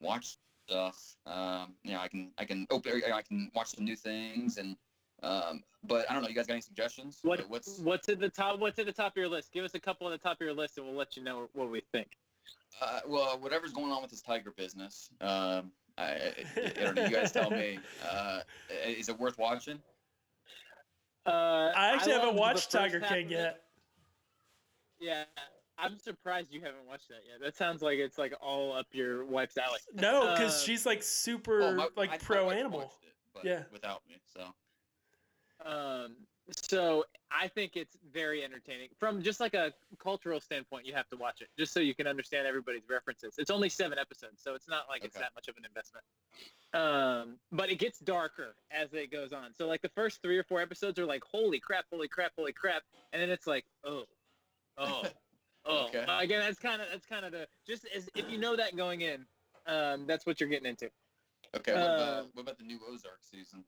watch 0.01 0.37
stuff. 0.69 1.17
Um, 1.27 1.75
you 1.83 1.93
know, 1.93 2.01
I 2.01 2.09
can 2.09 2.31
I 2.39 2.45
can 2.45 2.67
open 2.71 3.03
I 3.13 3.23
can 3.23 3.51
watch 3.55 3.69
some 3.69 3.85
new 3.85 3.97
things, 3.97 4.59
and 4.59 4.77
um, 5.23 5.63
but 5.83 6.09
I 6.11 6.15
don't 6.15 6.23
know. 6.23 6.29
You 6.29 6.35
guys 6.35 6.47
got 6.47 6.55
any 6.55 6.63
suggestions? 6.63 7.19
What 7.23 7.49
what's 7.49 7.79
what's 7.79 8.09
at 8.09 8.21
the 8.21 8.29
top? 8.29 8.61
What's 8.61 8.79
at 8.79 8.87
the 8.87 8.93
top 8.93 9.13
of 9.13 9.17
your 9.17 9.29
list? 9.29 9.53
Give 9.53 9.65
us 9.65 9.75
a 9.75 9.81
couple 9.81 10.07
at 10.09 10.11
the 10.11 10.29
top 10.29 10.41
of 10.41 10.45
your 10.45 10.55
list, 10.55 10.79
and 10.79 10.87
we'll 10.87 10.97
let 10.97 11.17
you 11.17 11.23
know 11.23 11.49
what 11.53 11.71
we 11.71 11.83
think. 11.93 12.09
Uh, 12.81 13.01
well, 13.07 13.39
whatever's 13.41 13.73
going 13.73 13.91
on 13.91 14.03
with 14.03 14.11
this 14.11 14.23
tiger 14.23 14.53
business. 14.57 15.11
Um, 15.21 15.73
I, 15.97 16.03
I, 16.05 16.35
I, 16.57 16.85
don't 16.85 16.95
know. 16.95 17.05
You 17.05 17.11
guys 17.11 17.33
tell 17.33 17.51
me. 17.51 17.79
Uh, 18.09 18.41
is 18.87 19.09
it 19.09 19.19
worth 19.19 19.39
watching? 19.39 19.81
Uh, 21.29 21.73
I 21.77 21.93
actually 21.93 22.13
I 22.13 22.21
haven't 22.21 22.37
watched 22.37 22.71
Tiger 22.71 23.01
King 23.01 23.29
yet. 23.29 23.63
Yeah, 25.01 25.25
I'm 25.79 25.99
surprised 25.99 26.53
you 26.53 26.61
haven't 26.61 26.87
watched 26.89 27.09
that 27.09 27.21
yet. 27.29 27.41
That 27.41 27.57
sounds 27.57 27.83
like 27.83 27.99
it's 27.99 28.19
like 28.19 28.35
all 28.41 28.73
up 28.73 28.87
your 28.93 29.25
wife's 29.25 29.59
alley. 29.59 29.79
No, 29.95 30.33
because 30.33 30.55
uh, 30.55 30.65
she's 30.65 30.87
like 30.87 31.03
super 31.03 31.63
oh, 31.63 31.75
my, 31.75 31.89
like 31.97 32.23
pro 32.23 32.51
animal. 32.51 32.93
It, 33.03 33.47
yeah, 33.47 33.63
without 33.73 34.03
me, 34.09 34.17
so. 34.35 34.43
Um, 35.65 36.17
so 36.51 37.05
I 37.31 37.49
think 37.49 37.73
it's 37.77 37.97
very 38.13 38.43
entertaining. 38.43 38.89
From 38.99 39.23
just 39.23 39.39
like 39.41 39.55
a 39.55 39.73
cultural 39.99 40.41
standpoint, 40.41 40.87
you 40.87 40.95
have 40.95 41.09
to 41.09 41.17
watch 41.17 41.41
it 41.41 41.49
just 41.59 41.73
so 41.75 41.81
you 41.81 41.95
can 41.95 42.07
understand 42.07 42.47
everybody's 42.47 42.89
references. 42.89 43.35
It's 43.39 43.51
only 43.51 43.69
seven 43.69 43.99
episodes, 43.99 44.43
so 44.43 44.55
it's 44.55 44.69
not 44.69 44.85
like 44.89 45.01
okay. 45.01 45.07
it's 45.09 45.19
that 45.19 45.33
much 45.35 45.49
of 45.49 45.57
an 45.57 45.65
investment. 45.67 46.05
Um, 46.73 47.39
but 47.53 47.71
it 47.71 47.79
gets 47.79 47.99
darker 47.99 48.55
as 48.71 48.95
it 48.95 49.13
goes 49.13 49.33
on. 49.33 49.55
So 49.55 49.67
like 49.67 49.83
the 49.83 49.91
first 49.91 50.23
three 50.23 50.39
or 50.39 50.45
four 50.45 50.61
episodes 50.61 50.99
are 50.99 51.07
like, 51.07 51.23
holy 51.23 51.61
crap, 51.61 51.85
holy 51.93 52.09
crap, 52.09 52.33
holy 52.37 52.53
crap, 52.53 52.83
and 53.13 53.21
then 53.21 53.31
it's 53.31 53.47
like, 53.47 53.65
oh, 53.85 54.05
oh, 54.79 55.03
oh. 55.67 55.87
okay. 55.89 56.07
Again, 56.09 56.41
that's 56.41 56.59
kind 56.59 56.81
of 56.81 56.89
that's 56.91 57.07
kind 57.07 57.27
of 57.27 57.33
the 57.33 57.47
just 57.67 57.87
as 57.95 58.09
if 58.15 58.31
you 58.31 58.39
know 58.39 58.57
that 58.57 58.75
going 58.75 59.03
in, 59.03 59.27
um, 59.67 60.07
that's 60.07 60.25
what 60.25 60.41
you're 60.41 60.49
getting 60.49 60.69
into. 60.69 60.91
Okay. 61.57 61.73
What, 61.73 61.83
about, 61.83 62.19
um, 62.19 62.27
what 62.33 62.43
about 62.43 62.59
the 62.59 62.65
new 62.65 62.79
Ozark 62.91 63.21
season? 63.23 63.65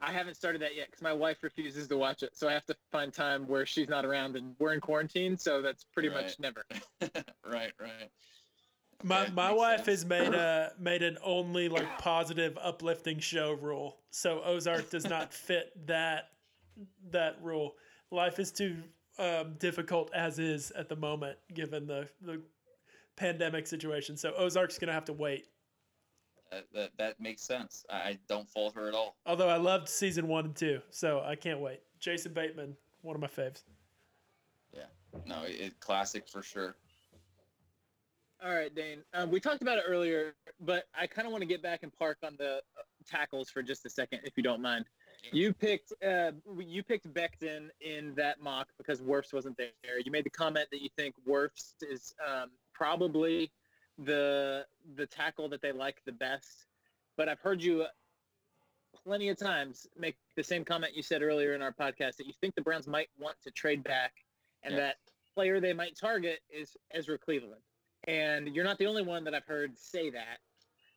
I 0.00 0.12
haven't 0.12 0.34
started 0.34 0.60
that 0.62 0.74
yet 0.76 0.86
because 0.86 1.02
my 1.02 1.12
wife 1.12 1.38
refuses 1.42 1.88
to 1.88 1.96
watch 1.96 2.22
it. 2.22 2.36
So 2.36 2.48
I 2.48 2.52
have 2.52 2.66
to 2.66 2.76
find 2.90 3.12
time 3.12 3.46
where 3.46 3.64
she's 3.64 3.88
not 3.88 4.04
around, 4.04 4.36
and 4.36 4.54
we're 4.58 4.74
in 4.74 4.80
quarantine, 4.80 5.36
so 5.38 5.62
that's 5.62 5.84
pretty 5.84 6.08
right. 6.08 6.24
much 6.24 6.38
never. 6.38 6.64
right, 7.46 7.72
right. 7.80 8.10
My 9.02 9.28
my 9.30 9.52
wife 9.52 9.84
sense. 9.84 10.02
has 10.02 10.06
made 10.06 10.34
a 10.34 10.72
made 10.78 11.02
an 11.02 11.18
only 11.22 11.68
like 11.68 11.98
positive, 11.98 12.58
uplifting 12.60 13.18
show 13.18 13.52
rule. 13.52 13.98
So 14.10 14.42
Ozark 14.44 14.90
does 14.90 15.08
not 15.08 15.32
fit 15.34 15.72
that 15.86 16.30
that 17.10 17.36
rule. 17.42 17.74
Life 18.10 18.38
is 18.38 18.52
too 18.52 18.76
um, 19.18 19.54
difficult 19.58 20.10
as 20.14 20.38
is 20.38 20.70
at 20.72 20.88
the 20.88 20.96
moment, 20.96 21.38
given 21.52 21.86
the 21.86 22.08
the 22.22 22.40
pandemic 23.16 23.66
situation. 23.66 24.16
So 24.16 24.32
Ozark's 24.36 24.78
gonna 24.78 24.92
have 24.92 25.04
to 25.06 25.12
wait. 25.12 25.46
That, 26.50 26.66
that, 26.72 26.90
that 26.98 27.20
makes 27.20 27.42
sense. 27.42 27.84
I 27.90 28.18
don't 28.28 28.48
fault 28.48 28.74
her 28.76 28.86
at 28.88 28.94
all. 28.94 29.16
Although 29.26 29.48
I 29.48 29.56
loved 29.56 29.88
season 29.88 30.28
one 30.28 30.44
and 30.44 30.56
two, 30.56 30.80
so 30.90 31.20
I 31.24 31.34
can't 31.34 31.60
wait. 31.60 31.80
Jason 31.98 32.32
Bateman, 32.32 32.76
one 33.02 33.16
of 33.16 33.20
my 33.20 33.26
faves. 33.26 33.62
Yeah, 34.72 34.82
no, 35.26 35.42
it, 35.44 35.80
classic 35.80 36.28
for 36.28 36.42
sure. 36.42 36.76
All 38.44 38.54
right, 38.54 38.74
Dane. 38.74 38.98
Um, 39.14 39.30
we 39.30 39.40
talked 39.40 39.62
about 39.62 39.78
it 39.78 39.84
earlier, 39.86 40.34
but 40.60 40.84
I 40.94 41.06
kind 41.06 41.26
of 41.26 41.32
want 41.32 41.42
to 41.42 41.46
get 41.46 41.62
back 41.62 41.82
and 41.82 41.92
park 41.92 42.18
on 42.22 42.36
the 42.38 42.56
uh, 42.56 42.82
tackles 43.06 43.48
for 43.48 43.62
just 43.62 43.86
a 43.86 43.90
second, 43.90 44.20
if 44.24 44.34
you 44.36 44.42
don't 44.42 44.60
mind. 44.60 44.84
You 45.32 45.54
picked 45.54 45.92
uh, 46.06 46.32
you 46.58 46.82
picked 46.82 47.12
Becton 47.14 47.68
in 47.80 48.14
that 48.16 48.42
mock 48.42 48.68
because 48.76 49.00
Wirfs 49.00 49.32
wasn't 49.32 49.56
there. 49.56 49.98
You 50.04 50.12
made 50.12 50.24
the 50.24 50.30
comment 50.30 50.68
that 50.70 50.82
you 50.82 50.90
think 50.96 51.14
Wirfs 51.26 51.72
is 51.80 52.14
um, 52.26 52.50
probably 52.74 53.50
the 53.98 54.66
the 54.96 55.06
tackle 55.06 55.48
that 55.48 55.62
they 55.62 55.72
like 55.72 56.02
the 56.04 56.12
best. 56.12 56.66
But 57.16 57.28
I've 57.28 57.40
heard 57.40 57.62
you 57.62 57.86
plenty 59.04 59.28
of 59.28 59.38
times 59.38 59.86
make 59.98 60.16
the 60.36 60.42
same 60.42 60.64
comment 60.64 60.94
you 60.94 61.02
said 61.02 61.22
earlier 61.22 61.54
in 61.54 61.62
our 61.62 61.72
podcast 61.72 62.16
that 62.16 62.26
you 62.26 62.32
think 62.40 62.54
the 62.54 62.62
Browns 62.62 62.86
might 62.86 63.08
want 63.18 63.36
to 63.44 63.50
trade 63.50 63.84
back, 63.84 64.12
and 64.62 64.74
yes. 64.74 64.80
that 64.80 64.96
player 65.34 65.60
they 65.60 65.72
might 65.72 65.96
target 65.96 66.40
is 66.50 66.76
Ezra 66.92 67.18
Cleveland. 67.18 67.62
And 68.06 68.54
you're 68.54 68.64
not 68.64 68.78
the 68.78 68.86
only 68.86 69.02
one 69.02 69.24
that 69.24 69.34
I've 69.34 69.46
heard 69.46 69.78
say 69.78 70.10
that. 70.10 70.38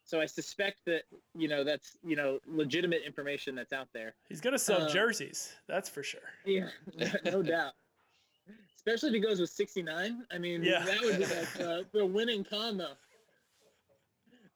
So 0.03 0.21
I 0.21 0.25
suspect 0.25 0.79
that 0.85 1.03
you 1.35 1.47
know 1.47 1.63
that's 1.63 1.97
you 2.03 2.15
know 2.15 2.39
legitimate 2.47 3.01
information 3.05 3.55
that's 3.55 3.73
out 3.73 3.89
there. 3.93 4.15
He's 4.29 4.41
gonna 4.41 4.59
sell 4.59 4.83
um, 4.83 4.89
jerseys, 4.91 5.53
that's 5.67 5.89
for 5.89 6.01
sure. 6.01 6.21
Yeah, 6.45 6.69
no 7.25 7.43
doubt 7.43 7.73
especially 8.87 9.17
if 9.17 9.21
he 9.21 9.27
goes 9.27 9.39
with 9.39 9.49
69. 9.49 10.23
I 10.31 10.37
mean, 10.37 10.63
yeah. 10.63 10.83
that 10.85 11.01
would 11.01 11.17
be 11.17 11.25
like 11.25 11.59
uh, 11.59 11.83
the 11.93 12.05
winning 12.05 12.43
combo. 12.43 12.89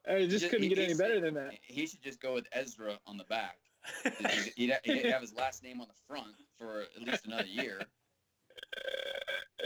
I 0.10 0.26
just, 0.26 0.50
couldn't 0.50 0.64
he, 0.64 0.70
get 0.70 0.80
any 0.80 0.94
better 0.96 1.20
than 1.20 1.36
that. 1.36 1.52
He 1.62 1.86
should 1.86 2.02
just 2.02 2.22
go 2.22 2.34
with 2.34 2.48
Ezra 2.54 2.98
on 3.06 3.18
the 3.18 3.24
back. 3.26 3.58
he'd, 4.04 4.50
he'd, 4.56 4.74
he'd, 4.84 5.06
have 5.06 5.22
his 5.22 5.34
last 5.34 5.64
name 5.64 5.82
on 5.82 5.88
the 5.88 5.94
front 6.08 6.34
for 6.58 6.82
at 6.96 7.02
least 7.04 7.26
another 7.26 7.48
year. 7.48 7.82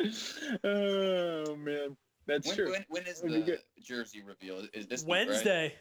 oh 0.64 1.56
man, 1.58 1.96
that's 2.26 2.48
when, 2.48 2.56
true. 2.56 2.72
When, 2.72 2.86
when 2.88 3.08
is 3.08 3.22
the 3.22 3.60
jersey 3.82 4.22
reveal? 4.22 4.66
Is 4.74 4.88
this 4.88 5.04
Wednesday? 5.06 5.74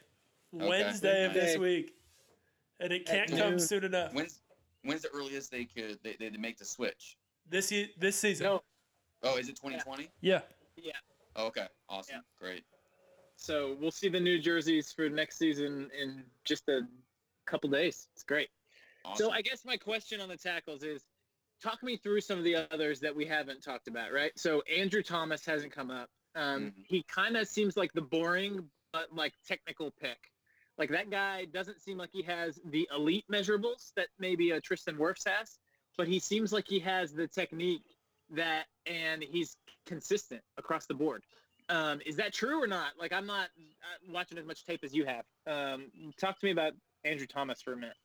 Week, 0.53 0.63
right? 0.63 0.69
Wednesday 0.69 1.27
okay. 1.27 1.27
of 1.27 1.33
this 1.35 1.57
week, 1.57 1.95
and 2.81 2.93
it 2.93 3.07
can't 3.07 3.31
come 3.31 3.59
soon 3.59 3.85
enough. 3.85 4.13
When's 4.13 4.41
when's 4.83 5.03
the 5.03 5.11
earliest 5.15 5.51
they 5.51 5.65
could 5.65 5.99
they 6.03 6.17
they 6.19 6.31
make 6.31 6.59
the 6.59 6.65
switch? 6.65 7.17
This 7.49 7.73
this 7.99 8.17
season. 8.17 8.47
No, 8.47 8.63
Oh, 9.25 9.37
is 9.37 9.49
it 9.49 9.57
2020? 9.57 10.11
Yeah. 10.21 10.41
Yeah. 10.77 10.93
Oh, 11.37 11.47
okay. 11.47 11.67
Awesome. 11.89 12.17
Yeah. 12.17 12.21
Great. 12.39 12.65
So 13.37 13.77
we'll 13.81 13.91
see 13.91 14.09
the 14.09 14.21
new 14.21 14.39
jerseys 14.39 14.93
for 14.93 15.09
next 15.09 15.39
season 15.39 15.91
in 16.01 16.23
just 16.45 16.69
a 16.69 16.83
couple 17.47 17.71
days. 17.71 18.09
It's 18.13 18.23
great. 18.23 18.49
Awesome. 19.05 19.27
So 19.27 19.33
I 19.33 19.43
guess 19.43 19.65
my 19.65 19.77
question 19.77 20.21
on 20.21 20.29
the 20.29 20.37
tackles 20.37 20.83
is 20.83 21.03
talk 21.63 21.83
me 21.83 21.97
through 21.97 22.21
some 22.21 22.39
of 22.39 22.45
the 22.45 22.57
others 22.73 23.01
that 23.01 23.15
we 23.15 23.25
haven't 23.25 23.63
talked 23.63 23.89
about, 23.89 24.13
right? 24.13 24.33
So 24.37 24.63
Andrew 24.63 25.03
Thomas 25.03 25.45
hasn't 25.45 25.73
come 25.73 25.91
up. 25.91 26.11
Um, 26.35 26.71
Mhm. 26.71 26.85
He 26.87 27.03
kind 27.05 27.37
of 27.37 27.49
seems 27.49 27.77
like 27.77 27.93
the 27.93 28.03
boring 28.03 28.71
but 28.93 29.13
like 29.13 29.35
technical 29.47 29.91
pick. 29.91 30.31
Like 30.79 30.91
that 30.91 31.11
guy 31.11 31.47
doesn't 31.47 31.81
seem 31.81 31.99
like 31.99 32.11
he 32.13 32.23
has 32.23 32.61
the 32.65 32.89
elite 32.95 33.25
measurables 33.31 33.93
that 33.97 34.09
maybe 34.19 34.53
a 34.53 34.61
Tristan 34.61 34.97
Wirfs 34.97 35.25
has, 35.27 35.59
but 35.97 36.07
he 36.09 36.19
seems 36.21 36.53
like 36.53 36.67
he 36.69 36.79
has 36.81 37.13
the 37.13 37.27
technique 37.27 37.94
that 38.31 38.65
and 38.87 39.23
he's 39.23 39.57
consistent 39.87 40.41
across 40.57 40.87
the 40.87 40.95
board. 40.95 41.23
Um, 41.69 42.01
is 42.05 42.17
that 42.17 42.33
true 42.33 42.63
or 42.63 42.67
not? 42.67 42.93
Like 42.99 43.13
I'm 43.13 43.27
not 43.27 43.49
watching 44.11 44.39
as 44.39 44.45
much 44.45 44.65
tape 44.65 44.85
as 44.85 44.95
you 44.95 45.07
have. 45.07 45.25
Um, 45.47 45.87
talk 46.19 46.39
to 46.39 46.47
me 46.47 46.53
about 46.53 46.73
Andrew 47.05 47.27
Thomas 47.27 47.63
for 47.63 47.73
a 47.73 47.77
minute. 47.77 47.97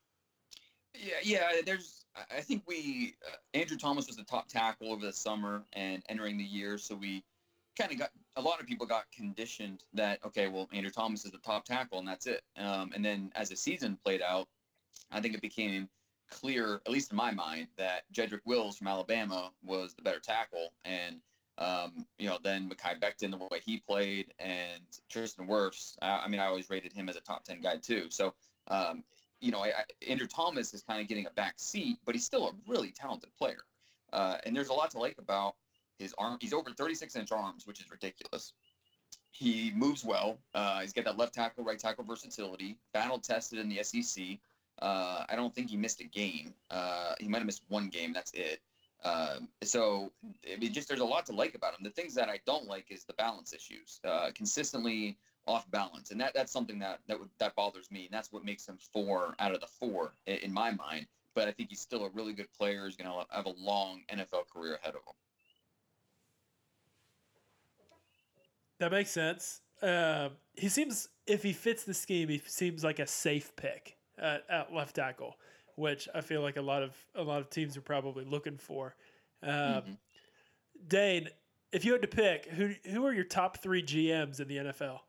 Yeah, 0.93 1.13
yeah. 1.21 1.51
There's, 1.65 2.05
I 2.15 2.37
I 2.37 2.41
think 2.41 2.63
we, 2.67 3.15
uh, 3.27 3.35
Andrew 3.53 3.77
Thomas 3.77 4.07
was 4.07 4.15
the 4.15 4.23
top 4.23 4.47
tackle 4.47 4.91
over 4.91 5.05
the 5.05 5.13
summer 5.13 5.63
and 5.73 6.03
entering 6.09 6.37
the 6.37 6.43
year, 6.43 6.77
so 6.77 6.95
we 6.95 7.23
kind 7.77 7.91
of 7.91 7.99
got 7.99 8.09
a 8.35 8.41
lot 8.41 8.59
of 8.59 8.67
people 8.67 8.85
got 8.85 9.05
conditioned 9.11 9.83
that 9.93 10.19
okay, 10.25 10.47
well, 10.47 10.67
Andrew 10.73 10.91
Thomas 10.91 11.25
is 11.25 11.31
the 11.31 11.37
top 11.39 11.65
tackle 11.65 11.99
and 11.99 12.07
that's 12.07 12.27
it. 12.27 12.41
Um, 12.57 12.91
and 12.95 13.03
then 13.03 13.31
as 13.35 13.49
the 13.49 13.55
season 13.55 13.97
played 14.03 14.21
out, 14.21 14.47
I 15.11 15.21
think 15.21 15.33
it 15.33 15.41
became 15.41 15.89
clear, 16.29 16.81
at 16.85 16.91
least 16.91 17.11
in 17.11 17.17
my 17.17 17.31
mind, 17.31 17.67
that 17.77 18.03
Jedrick 18.13 18.41
Wills 18.45 18.77
from 18.77 18.87
Alabama 18.87 19.51
was 19.63 19.93
the 19.93 20.01
better 20.01 20.19
tackle, 20.19 20.73
and 20.85 21.17
um, 21.57 22.05
you 22.17 22.27
know, 22.27 22.37
then 22.41 22.69
Mekhi 22.69 22.99
Becton, 22.99 23.31
the 23.31 23.37
way 23.37 23.59
he 23.65 23.77
played, 23.77 24.33
and 24.39 24.81
Tristan 25.09 25.47
Wirfs. 25.47 25.97
I, 26.01 26.23
I 26.25 26.27
mean, 26.27 26.39
I 26.39 26.45
always 26.45 26.69
rated 26.69 26.93
him 26.93 27.09
as 27.09 27.15
a 27.15 27.21
top 27.21 27.43
ten 27.43 27.61
guy 27.61 27.77
too. 27.77 28.07
So. 28.09 28.33
Um, 28.67 29.03
you 29.41 29.51
know, 29.51 29.59
I, 29.59 29.67
I, 29.67 29.83
Andrew 30.07 30.27
Thomas 30.27 30.73
is 30.73 30.81
kind 30.81 31.01
of 31.01 31.07
getting 31.07 31.25
a 31.25 31.29
back 31.31 31.53
seat, 31.57 31.97
but 32.05 32.13
he's 32.13 32.25
still 32.25 32.49
a 32.49 32.51
really 32.67 32.91
talented 32.91 33.29
player. 33.37 33.63
Uh, 34.11 34.37
and 34.45 34.55
there's 34.55 34.69
a 34.69 34.73
lot 34.73 34.91
to 34.91 34.99
like 34.99 35.15
about 35.17 35.55
his 35.97 36.13
arm. 36.17 36.37
He's 36.41 36.53
over 36.53 36.71
36 36.71 37.15
inch 37.15 37.31
arms, 37.31 37.67
which 37.67 37.79
is 37.79 37.91
ridiculous. 37.91 38.53
He 39.31 39.71
moves 39.75 40.03
well. 40.03 40.39
Uh, 40.53 40.81
he's 40.81 40.93
got 40.93 41.05
that 41.05 41.17
left 41.17 41.33
tackle, 41.33 41.63
right 41.63 41.77
tackle 41.77 42.03
versatility. 42.03 42.77
Battle 42.93 43.19
tested 43.19 43.59
in 43.59 43.69
the 43.69 43.83
SEC. 43.83 44.39
Uh, 44.81 45.25
I 45.27 45.35
don't 45.35 45.53
think 45.53 45.69
he 45.69 45.77
missed 45.77 45.99
a 46.01 46.05
game. 46.05 46.53
Uh, 46.71 47.13
he 47.19 47.27
might 47.27 47.39
have 47.39 47.45
missed 47.45 47.63
one 47.67 47.89
game. 47.89 48.13
That's 48.13 48.31
it. 48.31 48.61
Um, 49.03 49.47
so 49.63 50.11
I 50.51 50.57
mean, 50.57 50.73
just 50.73 50.87
there's 50.87 50.99
a 50.99 51.05
lot 51.05 51.25
to 51.27 51.33
like 51.33 51.55
about 51.55 51.73
him. 51.73 51.83
The 51.83 51.89
things 51.89 52.13
that 52.15 52.29
I 52.29 52.39
don't 52.45 52.67
like 52.67 52.85
is 52.89 53.05
the 53.05 53.13
balance 53.13 53.53
issues. 53.53 53.99
Uh, 54.03 54.29
consistently 54.33 55.17
off 55.47 55.69
balance, 55.71 56.11
and 56.11 56.19
that 56.21 56.33
that's 56.33 56.51
something 56.51 56.79
that 56.79 56.99
that 57.07 57.19
would, 57.19 57.29
that 57.39 57.55
bothers 57.55 57.89
me, 57.91 58.05
and 58.05 58.13
that's 58.13 58.31
what 58.31 58.43
makes 58.43 58.67
him 58.67 58.77
four 58.93 59.35
out 59.39 59.53
of 59.53 59.61
the 59.61 59.67
four 59.67 60.13
in, 60.27 60.37
in 60.37 60.53
my 60.53 60.71
mind. 60.71 61.07
But 61.33 61.47
I 61.47 61.51
think 61.51 61.69
he's 61.69 61.79
still 61.79 62.05
a 62.05 62.09
really 62.09 62.33
good 62.33 62.51
player. 62.57 62.85
He's 62.85 62.97
going 62.97 63.09
to 63.09 63.25
have 63.33 63.45
a 63.45 63.53
long 63.57 64.01
NFL 64.11 64.49
career 64.51 64.79
ahead 64.81 64.95
of 64.95 65.01
him. 65.01 65.13
That 68.79 68.91
makes 68.91 69.11
sense. 69.11 69.61
Uh, 69.81 70.29
he 70.53 70.69
seems, 70.69 71.07
if 71.27 71.43
he 71.43 71.53
fits 71.53 71.83
the 71.83 71.93
scheme, 71.93 72.29
he 72.29 72.41
seems 72.45 72.83
like 72.83 72.99
a 72.99 73.07
safe 73.07 73.55
pick 73.55 73.98
at, 74.19 74.43
at 74.49 74.73
left 74.73 74.95
tackle, 74.95 75.35
which 75.75 76.07
I 76.13 76.21
feel 76.21 76.41
like 76.41 76.57
a 76.57 76.61
lot 76.61 76.83
of 76.83 76.95
a 77.15 77.23
lot 77.23 77.41
of 77.41 77.49
teams 77.49 77.77
are 77.77 77.81
probably 77.81 78.25
looking 78.25 78.57
for. 78.57 78.95
Um, 79.41 79.49
Mhm. 79.51 79.97
Dane, 80.87 81.29
if 81.71 81.85
you 81.85 81.91
had 81.91 82.01
to 82.01 82.07
pick, 82.07 82.45
who 82.45 82.73
who 82.85 83.05
are 83.05 83.13
your 83.13 83.23
top 83.25 83.57
three 83.57 83.83
GMs 83.83 84.39
in 84.39 84.47
the 84.47 84.57
NFL? 84.57 85.01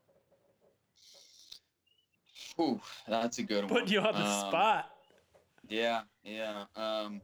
Ooh, 2.59 2.81
that's 3.07 3.37
a 3.39 3.43
good 3.43 3.63
one. 3.63 3.69
Putting 3.69 3.89
you 3.89 3.99
on 4.01 4.13
the 4.13 4.25
Um, 4.25 4.49
spot. 4.49 4.91
Yeah, 5.69 6.03
yeah. 6.23 6.65
Um, 6.75 7.21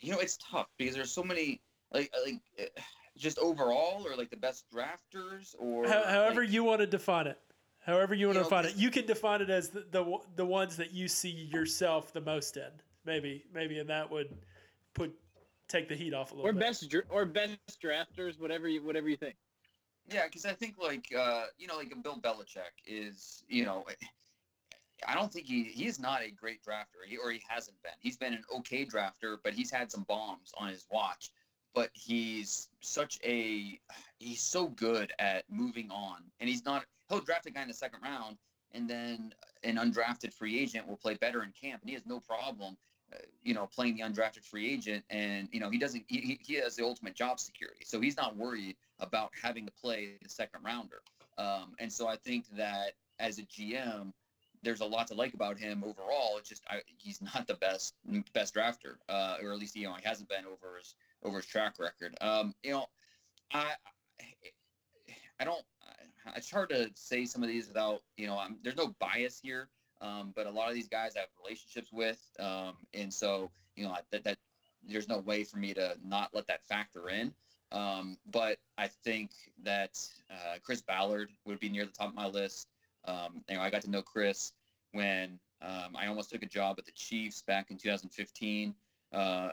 you 0.00 0.12
know, 0.12 0.18
it's 0.18 0.38
tough 0.38 0.68
because 0.78 0.94
there's 0.94 1.12
so 1.12 1.22
many 1.22 1.60
like 1.92 2.12
like 2.24 2.40
uh, 2.58 2.80
just 3.16 3.38
overall 3.38 4.06
or 4.06 4.16
like 4.16 4.30
the 4.30 4.36
best 4.36 4.64
drafters 4.72 5.54
or 5.58 5.86
How, 5.86 6.02
however 6.04 6.42
like, 6.42 6.50
you 6.50 6.64
want 6.64 6.80
to 6.80 6.86
define 6.86 7.26
it. 7.26 7.38
However 7.84 8.14
you 8.14 8.26
want 8.26 8.38
You 8.38 8.44
to 8.44 8.50
know, 8.50 8.56
define 8.62 8.64
it. 8.66 8.76
You 8.76 8.90
can 8.90 9.06
define 9.06 9.42
it 9.42 9.50
as 9.50 9.68
the, 9.68 9.84
the 9.90 10.18
the 10.36 10.46
ones 10.46 10.76
that 10.76 10.92
you 10.92 11.06
see 11.08 11.30
yourself 11.30 12.12
the 12.12 12.20
most 12.20 12.56
in. 12.56 12.70
Maybe 13.04 13.44
maybe 13.52 13.78
and 13.78 13.88
that 13.90 14.10
would 14.10 14.28
put 14.94 15.12
take 15.68 15.88
the 15.88 15.94
heat 15.94 16.14
off 16.14 16.32
a 16.32 16.34
little 16.34 16.48
Or 16.48 16.52
bit. 16.52 16.60
best 16.60 16.94
or 17.10 17.24
best 17.26 17.58
drafters, 17.82 18.38
whatever 18.40 18.68
you 18.68 18.82
whatever 18.82 19.08
you 19.08 19.16
think. 19.16 19.36
Yeah, 20.10 20.24
because 20.24 20.44
I 20.44 20.52
think 20.52 20.76
like 20.78 21.06
uh, 21.16 21.44
you 21.58 21.66
know, 21.66 21.76
like 21.76 21.92
a 21.92 21.96
Bill 21.96 22.18
Belichick 22.20 22.72
is 22.86 23.42
you 23.48 23.64
know, 23.64 23.84
I 25.06 25.14
don't 25.14 25.30
think 25.32 25.46
he 25.46 25.64
he 25.64 25.86
is 25.86 25.98
not 25.98 26.22
a 26.22 26.30
great 26.30 26.62
drafter, 26.64 27.06
he, 27.06 27.16
or 27.18 27.30
he 27.30 27.42
hasn't 27.48 27.80
been. 27.82 27.92
He's 28.00 28.16
been 28.16 28.32
an 28.32 28.44
okay 28.56 28.86
drafter, 28.86 29.36
but 29.42 29.52
he's 29.52 29.70
had 29.70 29.90
some 29.92 30.04
bombs 30.04 30.52
on 30.56 30.68
his 30.68 30.86
watch. 30.90 31.30
But 31.74 31.90
he's 31.92 32.68
such 32.80 33.18
a 33.24 33.78
he's 34.18 34.40
so 34.40 34.68
good 34.68 35.12
at 35.18 35.44
moving 35.50 35.90
on, 35.90 36.22
and 36.40 36.48
he's 36.48 36.64
not. 36.64 36.84
He'll 37.08 37.20
draft 37.20 37.46
a 37.46 37.50
guy 37.50 37.62
in 37.62 37.68
the 37.68 37.74
second 37.74 38.00
round, 38.02 38.36
and 38.72 38.88
then 38.88 39.34
an 39.62 39.76
undrafted 39.76 40.32
free 40.32 40.58
agent 40.58 40.86
will 40.86 40.96
play 40.96 41.14
better 41.14 41.42
in 41.42 41.52
camp, 41.52 41.82
and 41.82 41.88
he 41.88 41.94
has 41.94 42.06
no 42.06 42.20
problem. 42.20 42.76
Uh, 43.12 43.18
you 43.42 43.52
know, 43.52 43.66
playing 43.66 43.96
the 43.96 44.02
undrafted 44.02 44.44
free 44.44 44.72
agent, 44.72 45.04
and 45.10 45.48
you 45.52 45.60
know 45.60 45.68
he 45.68 45.78
doesn't. 45.78 46.04
He, 46.08 46.38
he- 46.42 46.54
has 46.54 46.74
the 46.76 46.84
ultimate 46.84 47.14
job 47.14 47.38
security, 47.38 47.84
so 47.84 48.00
he's 48.00 48.16
not 48.16 48.34
worried 48.36 48.76
about 48.98 49.30
having 49.40 49.66
to 49.66 49.72
play 49.72 50.14
the 50.22 50.28
second 50.28 50.64
rounder. 50.64 51.02
Um, 51.36 51.74
and 51.78 51.92
so 51.92 52.06
I 52.08 52.16
think 52.16 52.46
that 52.56 52.92
as 53.18 53.38
a 53.38 53.42
GM, 53.42 54.12
there's 54.62 54.80
a 54.80 54.84
lot 54.86 55.06
to 55.08 55.14
like 55.14 55.34
about 55.34 55.58
him 55.58 55.84
overall. 55.84 56.38
It's 56.38 56.48
just 56.48 56.62
I, 56.70 56.80
he's 56.96 57.20
not 57.20 57.46
the 57.46 57.54
best 57.54 57.94
best 58.32 58.54
drafter, 58.54 58.96
uh, 59.08 59.36
or 59.42 59.52
at 59.52 59.58
least 59.58 59.76
you 59.76 59.86
know 59.86 59.94
he 59.94 60.02
hasn't 60.08 60.28
been 60.30 60.46
over 60.46 60.78
his 60.78 60.94
over 61.22 61.36
his 61.36 61.46
track 61.46 61.74
record. 61.78 62.16
Um, 62.20 62.54
you 62.62 62.70
know, 62.72 62.86
I 63.52 63.72
I 65.38 65.44
don't. 65.44 65.62
It's 66.36 66.50
hard 66.50 66.70
to 66.70 66.90
say 66.94 67.24
some 67.24 67.42
of 67.42 67.48
these 67.48 67.68
without 67.68 68.02
you 68.16 68.26
know. 68.26 68.38
I'm, 68.38 68.56
there's 68.62 68.76
no 68.76 68.94
bias 68.98 69.38
here, 69.42 69.68
um, 70.00 70.32
but 70.34 70.46
a 70.46 70.50
lot 70.50 70.68
of 70.68 70.74
these 70.74 70.88
guys 70.88 71.12
I 71.16 71.20
have 71.20 71.28
relationships 71.42 71.92
with, 71.92 72.20
um, 72.38 72.74
and 72.94 73.12
so 73.12 73.50
you 73.76 73.84
know 73.84 73.96
that 74.10 74.24
that 74.24 74.38
there's 74.86 75.08
no 75.08 75.18
way 75.18 75.44
for 75.44 75.58
me 75.58 75.74
to 75.74 75.96
not 76.04 76.30
let 76.34 76.46
that 76.46 76.64
factor 76.64 77.08
in. 77.08 77.32
Um, 77.72 78.18
but 78.30 78.58
I 78.78 78.88
think 78.88 79.30
that 79.64 79.98
uh, 80.30 80.58
Chris 80.62 80.80
Ballard 80.80 81.30
would 81.44 81.58
be 81.60 81.68
near 81.68 81.84
the 81.84 81.92
top 81.92 82.08
of 82.08 82.14
my 82.14 82.26
list. 82.26 82.68
Um, 83.06 83.42
you 83.48 83.56
know, 83.56 83.62
I 83.62 83.70
got 83.70 83.82
to 83.82 83.90
know 83.90 84.02
Chris 84.02 84.52
when 84.92 85.38
um, 85.60 85.96
I 85.96 86.06
almost 86.06 86.30
took 86.30 86.42
a 86.42 86.46
job 86.46 86.76
at 86.78 86.84
the 86.84 86.92
Chiefs 86.92 87.42
back 87.42 87.70
in 87.70 87.76
2015. 87.76 88.74
Uh, 89.12 89.48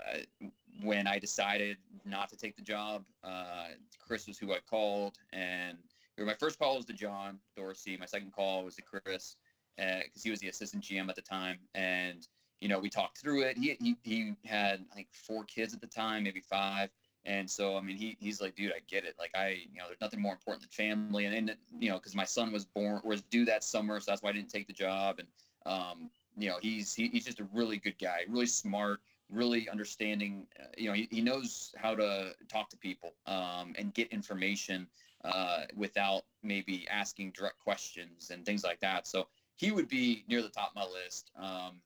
when 0.82 1.08
I 1.08 1.20
decided 1.20 1.78
not 2.06 2.30
to 2.30 2.38
take 2.38 2.56
the 2.56 2.62
job, 2.62 3.04
uh, 3.24 3.68
Chris 4.00 4.28
was 4.28 4.38
who 4.38 4.52
I 4.54 4.58
called, 4.68 5.18
and 5.34 5.78
my 6.26 6.36
first 6.36 6.60
call 6.60 6.78
was 6.78 6.86
to 6.86 6.94
John 6.94 7.40
Dorsey. 7.56 7.98
My 7.98 8.06
second 8.06 8.34
call 8.34 8.64
was 8.64 8.76
to 8.76 8.82
Chris 8.82 9.36
because 9.78 10.24
he 10.24 10.30
was 10.30 10.40
the 10.40 10.50
assistant 10.50 10.84
GM 10.84 11.10
at 11.10 11.16
the 11.16 11.22
time, 11.22 11.60
and 11.76 12.28
you 12.60 12.68
know 12.68 12.80
we 12.80 12.90
talked 12.90 13.18
through 13.18 13.44
it. 13.44 13.58
He 13.58 13.78
he, 13.80 13.96
he 14.04 14.34
had 14.46 14.86
I 14.92 14.96
think 14.96 15.08
four 15.12 15.44
kids 15.46 15.74
at 15.74 15.82
the 15.82 15.88
time, 15.88 16.24
maybe 16.24 16.42
five. 16.42 16.90
And 17.24 17.50
so, 17.50 17.78
I 17.78 17.82
mean, 17.82 17.98
he, 17.98 18.18
he's 18.20 18.42
like, 18.42 18.56
dude, 18.56 18.72
I 18.72 18.80
get 18.88 19.06
it. 19.06 19.16
Like, 19.20 19.32
I, 19.36 19.50
you 19.72 19.78
know, 19.78 19.86
there's 19.88 20.02
nothing 20.02 20.20
more 20.20 20.34
important 20.34 20.64
than 20.64 20.70
family. 20.72 21.26
And 21.26 21.50
then, 21.50 21.58
you 21.80 21.90
know, 21.90 21.98
because 21.98 22.16
my 22.16 22.24
son 22.24 22.52
was 22.52 22.66
born, 22.66 23.00
was 23.04 23.22
due 23.22 23.46
that 23.46 23.64
summer. 23.64 24.00
So 24.00 24.12
that's 24.12 24.24
why 24.24 24.30
I 24.30 24.34
didn't 24.34 24.50
take 24.50 24.66
the 24.66 24.74
job. 24.74 25.20
And, 25.20 25.28
um, 25.68 26.10
you 26.36 26.50
know, 26.50 26.58
he's, 26.62 26.96
he, 26.96 27.10
he's 27.10 27.26
just 27.26 27.40
a 27.40 27.48
really 27.54 27.78
good 27.78 27.96
guy, 28.02 28.22
really 28.28 28.48
smart, 28.48 29.02
really 29.30 29.70
understanding. 29.70 30.48
Uh, 30.60 30.66
you 30.78 30.88
know, 30.88 30.94
he, 30.94 31.08
he 31.12 31.22
knows 31.22 31.76
how 31.78 31.94
to 31.94 32.34
talk 32.50 32.70
to 32.70 32.78
people 32.78 33.14
um, 33.28 33.76
and 33.78 33.94
get 33.94 34.08
information 34.08 34.88
uh, 35.24 35.64
without 35.76 36.24
maybe 36.44 36.88
asking 36.90 37.32
direct 37.32 37.60
questions 37.60 38.32
and 38.32 38.46
things 38.46 38.64
like 38.64 38.80
that. 38.80 39.08
So 39.08 39.28
he 39.56 39.72
would 39.72 39.88
be 39.88 40.24
near 40.28 40.42
the 40.42 40.50
top 40.50 40.70
of 40.70 40.76
my 40.76 40.86
list. 40.86 41.32
Um, 41.36 41.82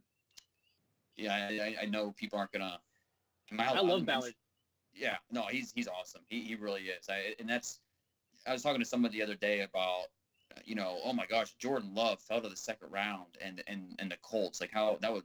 yeah, 1.17 1.33
I, 1.33 1.75
I 1.83 1.85
know 1.85 2.13
people 2.17 2.39
aren't 2.39 2.51
going 2.51 2.61
to. 2.61 2.79
I 3.61 3.79
love 3.79 4.05
Ballard. 4.05 4.33
Yeah, 4.93 5.17
no, 5.31 5.43
he's 5.43 5.71
he's 5.73 5.87
awesome. 5.87 6.21
He, 6.27 6.41
he 6.41 6.55
really 6.55 6.83
is. 6.83 7.09
I, 7.09 7.35
and 7.39 7.49
that's 7.49 7.79
I 8.47 8.53
was 8.53 8.63
talking 8.63 8.79
to 8.79 8.85
somebody 8.85 9.17
the 9.17 9.23
other 9.23 9.35
day 9.35 9.61
about 9.61 10.07
you 10.63 10.75
know, 10.75 10.99
oh 11.03 11.13
my 11.13 11.25
gosh, 11.25 11.53
Jordan 11.55 11.93
Love 11.93 12.21
fell 12.21 12.41
to 12.41 12.49
the 12.49 12.55
second 12.55 12.91
round 12.91 13.37
and 13.41 13.63
and 13.67 13.95
and 13.99 14.09
the 14.09 14.17
Colts 14.21 14.61
like 14.61 14.71
how 14.71 14.97
that 15.01 15.11
would 15.11 15.23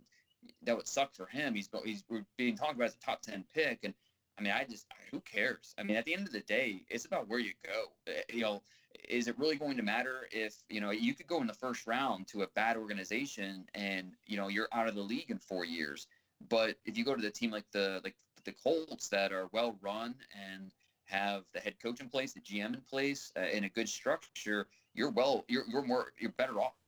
that 0.62 0.76
would 0.76 0.88
suck 0.88 1.14
for 1.14 1.26
him. 1.26 1.54
He's 1.54 1.68
he's 1.84 2.04
we're 2.08 2.24
being 2.36 2.56
talked 2.56 2.74
about 2.74 2.86
as 2.86 2.94
a 2.94 3.04
top 3.04 3.22
10 3.22 3.44
pick 3.54 3.80
and 3.84 3.94
I 4.40 4.42
mean, 4.42 4.52
I 4.52 4.64
just 4.64 4.86
who 5.10 5.20
cares? 5.20 5.74
I 5.78 5.82
mean, 5.82 5.96
at 5.96 6.06
the 6.06 6.14
end 6.14 6.26
of 6.26 6.32
the 6.32 6.40
day, 6.40 6.82
it's 6.88 7.04
about 7.04 7.28
where 7.28 7.38
you 7.38 7.52
go. 7.62 7.92
Uh, 8.08 8.22
You 8.32 8.40
know, 8.40 8.62
is 9.08 9.28
it 9.28 9.38
really 9.38 9.56
going 9.56 9.76
to 9.76 9.82
matter 9.82 10.28
if, 10.32 10.54
you 10.70 10.80
know, 10.80 10.90
you 10.90 11.14
could 11.14 11.26
go 11.26 11.42
in 11.42 11.46
the 11.46 11.54
first 11.54 11.86
round 11.86 12.26
to 12.28 12.42
a 12.42 12.46
bad 12.48 12.78
organization 12.78 13.66
and, 13.74 14.16
you 14.26 14.38
know, 14.38 14.48
you're 14.48 14.68
out 14.72 14.88
of 14.88 14.94
the 14.94 15.02
league 15.02 15.30
in 15.30 15.38
4 15.38 15.66
years. 15.66 16.06
But 16.48 16.76
if 16.86 16.96
you 16.96 17.04
go 17.04 17.14
to 17.14 17.20
the 17.20 17.30
team 17.30 17.50
like 17.50 17.70
the 17.72 18.00
like 18.02 18.16
the 18.44 18.52
Colts 18.52 19.08
that 19.08 19.30
are 19.30 19.48
well 19.52 19.76
run 19.82 20.14
and 20.34 20.72
have 21.04 21.44
the 21.52 21.60
head 21.60 21.74
coach 21.82 22.00
in 22.00 22.08
place, 22.08 22.32
the 22.32 22.40
GM 22.40 22.72
in 22.72 22.80
place, 22.80 23.30
uh, 23.36 23.42
in 23.42 23.64
a 23.64 23.68
good 23.68 23.90
structure, 23.90 24.68
you're 24.94 25.10
well, 25.10 25.44
you're, 25.48 25.64
you're 25.68 25.82
more, 25.82 26.12
you're 26.18 26.32
better 26.32 26.58
off 26.60 26.78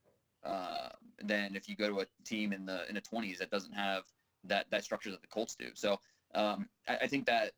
uh, 0.43 0.89
than 1.23 1.55
if 1.55 1.69
you 1.69 1.77
go 1.77 1.89
to 1.89 2.01
a 2.01 2.07
team 2.25 2.55
in 2.55 2.65
the 2.65 2.89
in 2.89 2.95
the 2.95 3.03
20s 3.03 3.39
that 3.39 3.51
doesn't 3.51 3.75
have 3.75 4.05
that 4.45 4.71
that 4.71 4.85
structure 4.85 5.11
that 5.11 5.21
the 5.21 5.29
Colts 5.29 5.55
do. 5.55 5.71
So 5.75 6.01
um, 6.35 6.69
I, 6.89 6.97
I, 7.03 7.07
think 7.07 7.27
that 7.27 7.53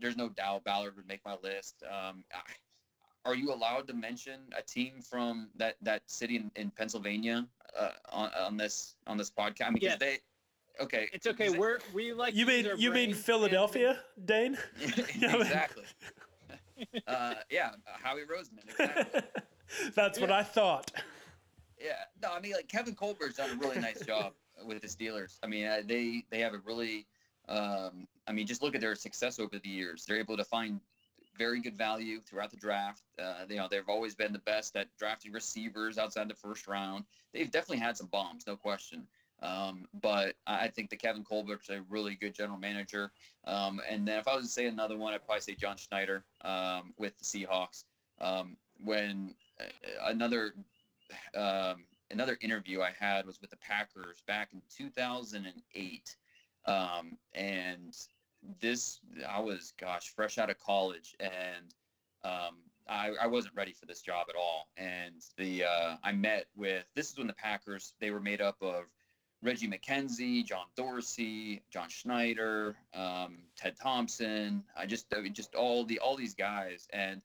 there's 0.00 0.16
no 0.16 0.28
doubt 0.28 0.64
Ballard 0.64 0.96
would 0.96 1.08
make 1.08 1.24
my 1.24 1.36
list. 1.42 1.82
Um, 1.90 2.24
are 3.24 3.34
you 3.34 3.52
allowed 3.52 3.86
to 3.88 3.94
mention 3.94 4.40
a 4.56 4.62
team 4.62 5.00
from 5.02 5.48
that 5.56 5.76
that 5.82 6.02
city 6.06 6.36
in, 6.36 6.50
in 6.56 6.70
Pennsylvania 6.70 7.46
uh, 7.78 7.90
on 8.10 8.30
on 8.38 8.56
this 8.56 8.94
on 9.06 9.16
this 9.16 9.30
podcast? 9.30 9.66
I 9.66 9.70
mean, 9.70 9.82
yes. 9.82 9.98
they 9.98 10.18
okay. 10.80 11.08
It's 11.12 11.26
okay. 11.26 11.50
We're 11.50 11.78
we 11.92 12.12
like 12.12 12.34
you 12.34 12.46
mean 12.46 12.68
you 12.76 12.92
mean 12.92 13.14
Philadelphia, 13.14 14.00
and... 14.16 14.26
Dane? 14.26 14.58
exactly. 14.80 15.84
uh, 17.06 17.34
yeah, 17.50 17.72
Howie 18.02 18.22
Roseman. 18.22 18.68
Exactly. 18.68 19.22
That's 19.94 20.18
yeah. 20.18 20.24
what 20.24 20.30
I 20.30 20.42
thought. 20.42 20.90
Yeah, 21.80 21.92
no, 22.22 22.32
I 22.32 22.40
mean 22.40 22.52
like 22.52 22.68
Kevin 22.68 22.94
Colbert's 22.94 23.36
done 23.36 23.50
a 23.50 23.54
really 23.54 23.80
nice 23.80 24.00
job 24.04 24.32
with 24.64 24.80
the 24.80 24.88
Steelers. 24.88 25.38
I 25.42 25.46
mean, 25.46 25.66
uh, 25.66 25.82
they 25.84 26.24
they 26.30 26.40
have 26.40 26.54
a 26.54 26.58
really, 26.58 27.06
um, 27.48 28.06
I 28.26 28.32
mean, 28.32 28.46
just 28.46 28.62
look 28.62 28.74
at 28.74 28.80
their 28.80 28.94
success 28.94 29.38
over 29.38 29.58
the 29.58 29.68
years. 29.68 30.04
They're 30.04 30.18
able 30.18 30.36
to 30.36 30.44
find 30.44 30.80
very 31.36 31.60
good 31.60 31.76
value 31.76 32.20
throughout 32.20 32.50
the 32.50 32.56
draft. 32.56 33.02
Uh, 33.18 33.44
you 33.48 33.56
know, 33.56 33.68
they've 33.70 33.88
always 33.88 34.14
been 34.14 34.32
the 34.32 34.40
best 34.40 34.76
at 34.76 34.88
drafting 34.98 35.32
receivers 35.32 35.96
outside 35.96 36.28
the 36.28 36.34
first 36.34 36.66
round. 36.66 37.04
They've 37.32 37.50
definitely 37.50 37.78
had 37.78 37.96
some 37.96 38.08
bombs, 38.08 38.46
no 38.46 38.56
question. 38.56 39.06
Um, 39.40 39.86
but 40.02 40.34
I 40.48 40.66
think 40.66 40.90
that 40.90 41.00
Kevin 41.00 41.22
Colbert's 41.22 41.70
a 41.70 41.82
really 41.88 42.16
good 42.16 42.34
general 42.34 42.58
manager. 42.58 43.12
Um, 43.44 43.80
and 43.88 44.06
then 44.06 44.18
if 44.18 44.26
I 44.26 44.34
was 44.34 44.46
to 44.46 44.50
say 44.50 44.66
another 44.66 44.98
one, 44.98 45.14
I'd 45.14 45.24
probably 45.24 45.42
say 45.42 45.54
John 45.54 45.76
Schneider 45.76 46.24
um, 46.42 46.92
with 46.98 47.16
the 47.18 47.24
Seahawks. 47.24 47.84
Um, 48.20 48.56
when 48.82 49.34
uh, 49.60 49.64
another 50.06 50.54
um, 51.36 51.84
another 52.10 52.36
interview 52.40 52.80
I 52.80 52.90
had 52.98 53.26
was 53.26 53.40
with 53.40 53.50
the 53.50 53.56
Packers 53.56 54.22
back 54.26 54.50
in 54.52 54.60
2008. 54.76 56.16
Um, 56.68 57.16
and 57.34 57.96
this, 58.60 59.00
I 59.28 59.40
was, 59.40 59.72
gosh, 59.80 60.12
fresh 60.14 60.38
out 60.38 60.50
of 60.50 60.58
college 60.58 61.16
and 61.18 61.74
um, 62.24 62.56
I, 62.88 63.12
I 63.20 63.26
wasn't 63.26 63.54
ready 63.54 63.72
for 63.72 63.86
this 63.86 64.00
job 64.00 64.26
at 64.28 64.36
all. 64.36 64.68
And 64.76 65.22
the, 65.36 65.64
uh, 65.64 65.96
I 66.02 66.12
met 66.12 66.46
with, 66.56 66.84
this 66.94 67.10
is 67.10 67.18
when 67.18 67.26
the 67.26 67.34
Packers, 67.34 67.94
they 68.00 68.10
were 68.10 68.20
made 68.20 68.40
up 68.40 68.56
of 68.60 68.84
Reggie 69.42 69.68
McKenzie, 69.68 70.44
John 70.44 70.66
Dorsey, 70.76 71.62
John 71.70 71.88
Schneider, 71.88 72.76
um, 72.94 73.38
Ted 73.56 73.76
Thompson. 73.80 74.64
I 74.76 74.86
just, 74.86 75.06
I 75.14 75.20
mean, 75.20 75.34
just 75.34 75.54
all 75.54 75.84
the, 75.84 75.98
all 75.98 76.16
these 76.16 76.34
guys. 76.34 76.88
And, 76.92 77.22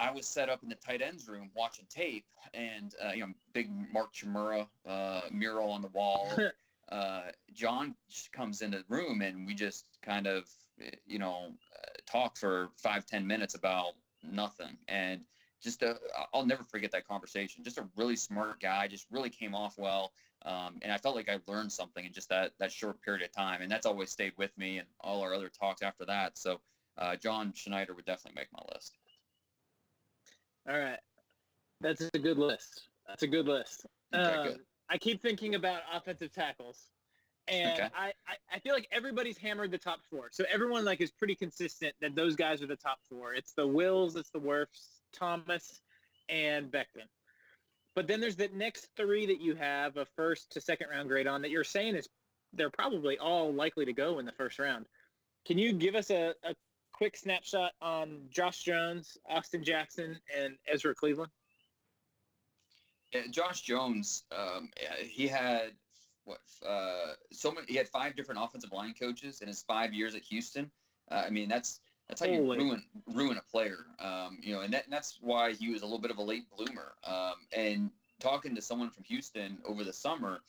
I 0.00 0.10
was 0.10 0.26
set 0.26 0.48
up 0.48 0.62
in 0.62 0.68
the 0.68 0.74
tight 0.74 1.02
ends 1.02 1.28
room 1.28 1.50
watching 1.54 1.86
tape, 1.88 2.24
and 2.52 2.94
uh, 3.04 3.12
you 3.12 3.20
know, 3.20 3.32
big 3.52 3.70
Mark 3.92 4.12
Chmura 4.12 4.66
uh, 4.86 5.20
mural 5.30 5.70
on 5.70 5.82
the 5.82 5.88
wall. 5.88 6.32
uh, 6.90 7.22
John 7.52 7.94
comes 8.32 8.62
into 8.62 8.78
the 8.78 8.84
room, 8.88 9.22
and 9.22 9.46
we 9.46 9.54
just 9.54 9.86
kind 10.02 10.26
of, 10.26 10.48
you 11.06 11.18
know, 11.18 11.52
uh, 11.76 11.86
talk 12.06 12.36
for 12.36 12.68
five 12.76 13.06
ten 13.06 13.26
minutes 13.26 13.54
about 13.54 13.92
nothing, 14.22 14.76
and 14.88 15.20
just 15.62 15.82
i 15.82 15.94
will 16.34 16.44
never 16.44 16.62
forget 16.64 16.92
that 16.92 17.08
conversation. 17.08 17.64
Just 17.64 17.78
a 17.78 17.88
really 17.96 18.16
smart 18.16 18.60
guy, 18.60 18.86
just 18.86 19.06
really 19.10 19.30
came 19.30 19.54
off 19.54 19.78
well, 19.78 20.12
um, 20.44 20.78
and 20.82 20.92
I 20.92 20.98
felt 20.98 21.16
like 21.16 21.28
I 21.28 21.38
learned 21.46 21.72
something 21.72 22.04
in 22.04 22.12
just 22.12 22.28
that 22.28 22.52
that 22.58 22.70
short 22.70 23.00
period 23.02 23.24
of 23.24 23.32
time, 23.32 23.62
and 23.62 23.70
that's 23.70 23.86
always 23.86 24.10
stayed 24.10 24.32
with 24.36 24.56
me, 24.58 24.78
and 24.78 24.86
all 25.00 25.22
our 25.22 25.34
other 25.34 25.48
talks 25.48 25.82
after 25.82 26.04
that. 26.04 26.36
So, 26.36 26.60
uh, 26.98 27.16
John 27.16 27.52
Schneider 27.54 27.94
would 27.94 28.04
definitely 28.04 28.40
make 28.40 28.52
my 28.52 28.62
list. 28.74 28.98
All 30.68 30.78
right. 30.78 30.98
That's 31.80 32.08
a 32.14 32.18
good 32.18 32.38
list. 32.38 32.88
That's 33.06 33.22
a 33.22 33.26
good 33.26 33.46
list. 33.46 33.86
Okay, 34.14 34.34
um, 34.34 34.42
good. 34.48 34.60
I 34.90 34.98
keep 34.98 35.22
thinking 35.22 35.54
about 35.54 35.80
offensive 35.92 36.32
tackles. 36.32 36.90
And 37.46 37.78
okay. 37.78 37.88
I, 37.94 38.06
I, 38.26 38.54
I, 38.54 38.58
feel 38.60 38.72
like 38.72 38.88
everybody's 38.90 39.36
hammered 39.36 39.70
the 39.70 39.78
top 39.78 40.00
four. 40.10 40.28
So 40.32 40.44
everyone 40.50 40.84
like 40.84 41.02
is 41.02 41.10
pretty 41.10 41.34
consistent 41.34 41.94
that 42.00 42.14
those 42.14 42.36
guys 42.36 42.62
are 42.62 42.66
the 42.66 42.76
top 42.76 42.98
four. 43.06 43.34
It's 43.34 43.52
the 43.52 43.66
Wills, 43.66 44.16
it's 44.16 44.30
the 44.30 44.40
Wirfs, 44.40 45.00
Thomas, 45.12 45.82
and 46.30 46.70
Becton. 46.70 47.08
But 47.94 48.06
then 48.06 48.20
there's 48.20 48.36
the 48.36 48.48
next 48.54 48.88
three 48.96 49.26
that 49.26 49.42
you 49.42 49.54
have 49.56 49.98
a 49.98 50.06
first 50.16 50.52
to 50.52 50.60
second 50.60 50.88
round 50.90 51.08
grade 51.08 51.26
on 51.26 51.42
that 51.42 51.50
you're 51.50 51.64
saying 51.64 51.96
is 51.96 52.08
they're 52.54 52.70
probably 52.70 53.18
all 53.18 53.52
likely 53.52 53.84
to 53.84 53.92
go 53.92 54.18
in 54.18 54.24
the 54.24 54.32
first 54.32 54.58
round. 54.58 54.86
Can 55.46 55.58
you 55.58 55.72
give 55.72 55.94
us 55.94 56.10
a, 56.10 56.32
a 56.44 56.54
quick 56.92 57.16
snapshot 57.16 57.72
on 57.82 58.22
Josh 58.30 58.60
Jones, 58.62 59.18
Austin 59.28 59.62
Jackson, 59.62 60.18
and 60.36 60.54
Ezra 60.66 60.94
Cleveland? 60.94 61.30
Yeah, 63.14 63.22
Josh 63.30 63.60
Jones, 63.62 64.24
um, 64.36 64.70
he 65.00 65.28
had 65.28 65.72
what 66.24 66.40
uh, 66.66 67.12
so 67.32 67.52
many. 67.52 67.66
He 67.68 67.76
had 67.76 67.88
five 67.88 68.16
different 68.16 68.40
offensive 68.42 68.72
line 68.72 68.94
coaches 68.98 69.40
in 69.40 69.48
his 69.48 69.62
five 69.62 69.92
years 69.92 70.14
at 70.14 70.22
Houston. 70.22 70.70
Uh, 71.10 71.22
I 71.26 71.30
mean, 71.30 71.48
that's 71.48 71.80
that's 72.08 72.20
how 72.20 72.26
Holy. 72.26 72.58
you 72.58 72.64
ruin 72.64 72.82
ruin 73.06 73.38
a 73.38 73.50
player. 73.50 73.86
Um, 74.00 74.38
you 74.42 74.54
know, 74.54 74.62
and, 74.62 74.72
that, 74.74 74.84
and, 74.84 74.92
that's 74.92 75.18
why 75.20 75.52
he 75.52 75.70
was 75.70 75.82
a 75.82 75.84
little 75.84 76.00
bit 76.00 76.10
of 76.10 76.18
a 76.18 76.22
late 76.22 76.44
bloomer. 76.56 76.94
Um, 77.04 77.34
and 77.52 77.90
talking 78.20 78.54
to 78.54 78.62
someone 78.62 78.90
from 78.90 79.04
Houston 79.04 79.58
over 79.64 79.84
the 79.84 79.92
summer, 79.92 80.40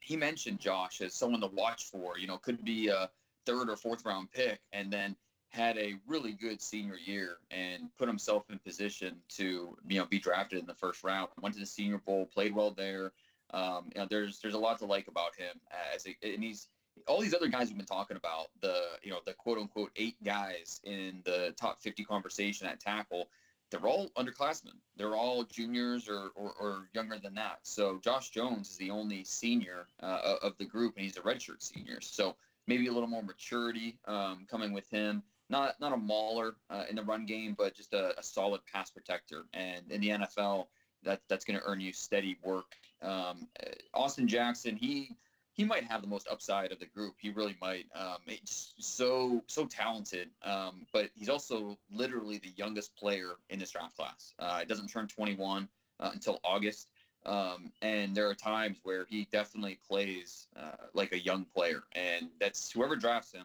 he 0.00 0.16
mentioned 0.16 0.58
Josh 0.58 1.00
as 1.00 1.14
someone 1.14 1.40
to 1.42 1.48
watch 1.48 1.84
for. 1.84 2.18
You 2.18 2.26
know, 2.26 2.38
could 2.38 2.64
be 2.64 2.88
a 2.88 3.10
third 3.46 3.68
or 3.68 3.76
fourth 3.76 4.04
round 4.04 4.30
pick, 4.30 4.60
and 4.72 4.90
then 4.90 5.16
had 5.50 5.76
a 5.78 5.94
really 6.06 6.32
good 6.32 6.62
senior 6.62 6.96
year 6.96 7.38
and 7.50 7.90
put 7.98 8.08
himself 8.08 8.44
in 8.50 8.58
position 8.58 9.16
to 9.28 9.76
you 9.86 9.98
know 9.98 10.06
be 10.06 10.18
drafted 10.18 10.58
in 10.58 10.66
the 10.66 10.74
first 10.74 11.04
round. 11.04 11.28
Went 11.40 11.54
to 11.54 11.60
the 11.60 11.66
Senior 11.66 11.98
Bowl, 11.98 12.26
played 12.26 12.54
well 12.54 12.70
there. 12.70 13.12
Um, 13.52 13.90
you 13.94 14.00
know, 14.00 14.06
there's 14.08 14.38
there's 14.40 14.54
a 14.54 14.58
lot 14.58 14.78
to 14.78 14.86
like 14.86 15.08
about 15.08 15.34
him 15.36 15.60
as 15.94 16.06
a, 16.06 16.16
and 16.22 16.42
he's 16.42 16.68
all 17.06 17.20
these 17.20 17.34
other 17.34 17.48
guys 17.48 17.68
we've 17.68 17.76
been 17.76 17.86
talking 17.86 18.16
about 18.16 18.48
the 18.60 18.74
you 19.02 19.10
know 19.10 19.18
the 19.26 19.32
quote 19.34 19.58
unquote 19.58 19.90
eight 19.96 20.22
guys 20.22 20.80
in 20.84 21.20
the 21.24 21.52
top 21.60 21.80
50 21.80 22.04
conversation 22.04 22.66
at 22.66 22.80
tackle. 22.80 23.28
They're 23.70 23.86
all 23.86 24.10
underclassmen. 24.16 24.74
They're 24.96 25.14
all 25.14 25.44
juniors 25.44 26.08
or, 26.08 26.30
or, 26.34 26.52
or 26.58 26.88
younger 26.92 27.20
than 27.20 27.34
that. 27.34 27.60
So 27.62 28.00
Josh 28.02 28.30
Jones 28.30 28.68
is 28.68 28.76
the 28.76 28.90
only 28.90 29.22
senior 29.22 29.86
uh, 30.02 30.38
of 30.42 30.58
the 30.58 30.64
group, 30.64 30.96
and 30.96 31.04
he's 31.04 31.16
a 31.16 31.20
redshirt 31.20 31.62
senior. 31.62 32.00
So 32.00 32.34
maybe 32.66 32.88
a 32.88 32.92
little 32.92 33.08
more 33.08 33.22
maturity 33.22 33.96
um, 34.06 34.44
coming 34.50 34.72
with 34.72 34.90
him 34.90 35.22
not 35.50 35.78
not 35.80 35.92
a 35.92 35.96
mauler 35.96 36.54
uh, 36.70 36.84
in 36.88 36.96
the 36.96 37.02
run 37.02 37.26
game, 37.26 37.54
but 37.58 37.74
just 37.74 37.92
a, 37.92 38.18
a, 38.18 38.22
solid 38.22 38.60
pass 38.72 38.90
protector. 38.90 39.44
And 39.52 39.90
in 39.90 40.00
the 40.00 40.08
NFL, 40.10 40.68
that 41.02 41.20
that's 41.28 41.44
going 41.44 41.58
to 41.58 41.64
earn 41.66 41.80
you 41.80 41.92
steady 41.92 42.38
work. 42.42 42.76
Um, 43.02 43.48
uh, 43.62 43.70
Austin 43.92 44.28
Jackson, 44.28 44.76
he 44.76 45.10
he 45.52 45.64
might 45.64 45.84
have 45.84 46.00
the 46.00 46.08
most 46.08 46.28
upside 46.30 46.72
of 46.72 46.78
the 46.78 46.86
group. 46.86 47.14
He 47.18 47.30
really 47.30 47.56
might. 47.60 47.86
Um, 47.94 48.18
so 48.46 49.42
so 49.46 49.66
talented, 49.66 50.30
um, 50.42 50.86
but 50.92 51.10
he's 51.14 51.28
also 51.28 51.76
literally 51.90 52.38
the 52.38 52.52
youngest 52.56 52.94
player 52.96 53.32
in 53.50 53.58
this 53.58 53.72
draft 53.72 53.96
class. 53.96 54.32
Uh, 54.38 54.60
he 54.60 54.66
doesn't 54.66 54.88
turn 54.88 55.08
21 55.08 55.68
uh, 55.98 56.10
until 56.14 56.40
August. 56.44 56.88
Um, 57.26 57.70
and 57.82 58.14
there 58.16 58.30
are 58.30 58.34
times 58.34 58.78
where 58.82 59.04
he 59.04 59.28
definitely 59.30 59.78
plays 59.86 60.46
uh, 60.56 60.86
like 60.94 61.12
a 61.12 61.18
young 61.18 61.44
player, 61.44 61.82
and 61.92 62.28
that's 62.40 62.70
whoever 62.70 62.96
drafts 62.96 63.32
him 63.32 63.44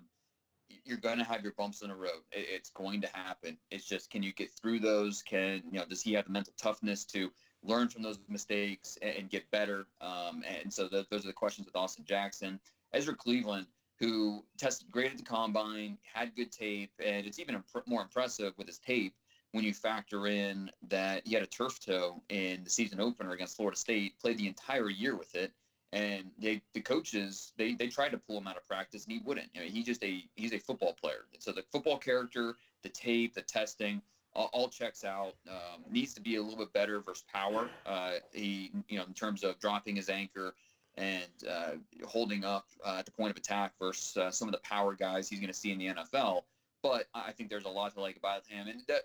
you're 0.83 0.97
going 0.97 1.17
to 1.17 1.23
have 1.23 1.43
your 1.43 1.53
bumps 1.53 1.81
in 1.81 1.89
the 1.89 1.95
road. 1.95 2.21
It, 2.31 2.47
it's 2.49 2.69
going 2.69 3.01
to 3.01 3.07
happen. 3.13 3.57
It's 3.71 3.85
just, 3.85 4.09
can 4.09 4.23
you 4.23 4.33
get 4.33 4.51
through 4.51 4.79
those? 4.79 5.21
Can, 5.21 5.63
you 5.71 5.79
know, 5.79 5.85
does 5.85 6.01
he 6.01 6.13
have 6.13 6.25
the 6.25 6.31
mental 6.31 6.53
toughness 6.57 7.05
to 7.05 7.31
learn 7.63 7.87
from 7.89 8.03
those 8.03 8.19
mistakes 8.29 8.97
and, 9.01 9.15
and 9.15 9.29
get 9.29 9.49
better? 9.51 9.87
Um, 10.01 10.43
and 10.47 10.71
so 10.71 10.87
those 10.87 11.05
are 11.11 11.27
the 11.27 11.33
questions 11.33 11.65
with 11.65 11.75
Austin 11.75 12.05
Jackson. 12.05 12.59
Ezra 12.93 13.15
Cleveland, 13.15 13.67
who 13.99 14.43
tested 14.57 14.91
great 14.91 15.11
at 15.11 15.17
the 15.17 15.23
combine, 15.23 15.97
had 16.03 16.35
good 16.35 16.51
tape, 16.51 16.91
and 17.03 17.25
it's 17.25 17.39
even 17.39 17.55
imp- 17.55 17.87
more 17.87 18.01
impressive 18.01 18.53
with 18.57 18.67
his 18.67 18.79
tape 18.79 19.15
when 19.51 19.63
you 19.63 19.73
factor 19.73 20.27
in 20.27 20.69
that 20.89 21.25
he 21.25 21.33
had 21.33 21.43
a 21.43 21.47
turf 21.47 21.79
toe 21.79 22.21
in 22.27 22.61
the 22.65 22.69
season 22.69 22.99
opener 22.99 23.31
against 23.31 23.55
Florida 23.55 23.77
State, 23.77 24.19
played 24.19 24.37
the 24.37 24.47
entire 24.47 24.89
year 24.89 25.15
with 25.15 25.33
it, 25.33 25.53
and 25.95 26.25
they 26.37 26.61
the 26.73 26.81
coaches 26.81 27.53
they 27.57 27.73
they 27.73 27.87
tried 27.87 28.09
to 28.09 28.17
pull 28.17 28.37
him 28.37 28.47
out 28.47 28.57
of 28.57 28.67
practice 28.67 29.05
and 29.05 29.13
he 29.13 29.21
wouldn't. 29.23 29.49
I 29.55 29.61
mean, 29.61 29.71
he's 29.71 29.85
just 29.85 30.03
a 30.03 30.23
he's 30.35 30.51
a 30.51 30.59
football 30.59 30.93
player. 30.93 31.25
So 31.39 31.53
the 31.53 31.63
football 31.71 31.97
character, 31.97 32.57
the 32.83 32.89
tape, 32.89 33.33
the 33.33 33.41
testing, 33.41 34.01
all, 34.33 34.49
all 34.51 34.67
checks 34.67 35.05
out. 35.05 35.35
Um, 35.49 35.83
needs 35.89 36.13
to 36.15 36.21
be 36.21 36.35
a 36.35 36.41
little 36.41 36.59
bit 36.59 36.73
better 36.73 36.99
versus 36.99 37.23
power. 37.33 37.69
Uh, 37.85 38.15
he 38.33 38.71
you 38.89 38.97
know 38.97 39.05
in 39.05 39.13
terms 39.13 39.43
of 39.43 39.57
dropping 39.59 39.95
his 39.95 40.09
anchor 40.09 40.53
and 40.97 41.31
uh, 41.49 41.71
holding 42.05 42.43
up 42.43 42.67
uh, 42.85 42.97
at 42.99 43.05
the 43.05 43.11
point 43.11 43.31
of 43.31 43.37
attack 43.37 43.71
versus 43.79 44.17
uh, 44.17 44.29
some 44.31 44.49
of 44.49 44.51
the 44.51 44.61
power 44.61 44.95
guys 44.95 45.29
he's 45.29 45.39
going 45.39 45.51
to 45.51 45.57
see 45.57 45.71
in 45.71 45.77
the 45.77 45.87
NFL. 45.87 46.41
But 46.83 47.07
I 47.15 47.31
think 47.31 47.49
there's 47.49 47.65
a 47.65 47.69
lot 47.69 47.93
to 47.93 48.01
like 48.01 48.17
about 48.17 48.45
him, 48.47 48.67
and 48.67 48.81
that 48.89 49.03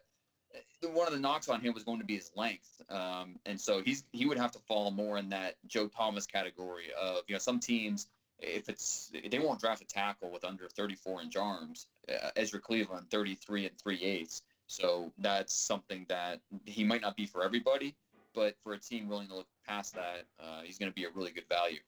one 0.82 1.07
of 1.07 1.12
the 1.12 1.18
knocks 1.18 1.48
on 1.48 1.61
him 1.61 1.74
was 1.74 1.84
going 1.84 1.98
to 1.98 2.05
be 2.05 2.16
his 2.16 2.30
length, 2.36 2.82
um, 2.88 3.36
and 3.46 3.61
so 3.61 3.82
he's 3.82 4.05
he 4.12 4.26
would 4.26 4.38
have 4.38 4.53
to 4.53 4.59
fall 4.61 4.90
more 4.90 5.18
in 5.18 5.28
that 5.30 5.57
Joe 5.66 5.88
Thomas 5.88 6.26
category 6.26 6.86
of 7.01 7.22
you 7.28 7.34
know 7.34 7.38
some 7.38 7.61
teams 7.61 8.09
if 8.42 8.68
it's 8.68 9.12
they 9.30 9.38
won't 9.38 9.61
draft 9.61 9.82
a 9.82 9.86
tackle 9.86 10.30
with 10.30 10.44
under 10.44 10.68
34 10.68 11.22
inch 11.22 11.36
arms 11.36 11.86
uh, 12.09 12.30
Ezra 12.36 12.61
Cleveland, 12.61 13.07
33 13.11 13.66
and 13.66 13.78
3 13.78 14.03
eighths. 14.03 14.42
So 14.66 15.12
that's 15.18 15.53
something 15.53 16.07
that 16.09 16.40
he 16.64 16.84
might 16.84 17.03
not 17.03 17.16
be 17.16 17.26
for 17.26 17.42
everybody, 17.42 17.96
but 18.34 18.55
for 18.62 18.72
a 18.72 18.78
team 18.78 19.09
willing 19.09 19.28
to 19.28 19.34
look 19.34 19.48
past 19.66 19.94
that, 19.94 20.26
uh, 20.38 20.61
he's 20.62 20.78
going 20.78 20.90
to 20.90 20.94
be 20.94 21.05
a 21.05 21.11
really 21.11 21.32
good 21.32 21.48
value. 21.48 21.80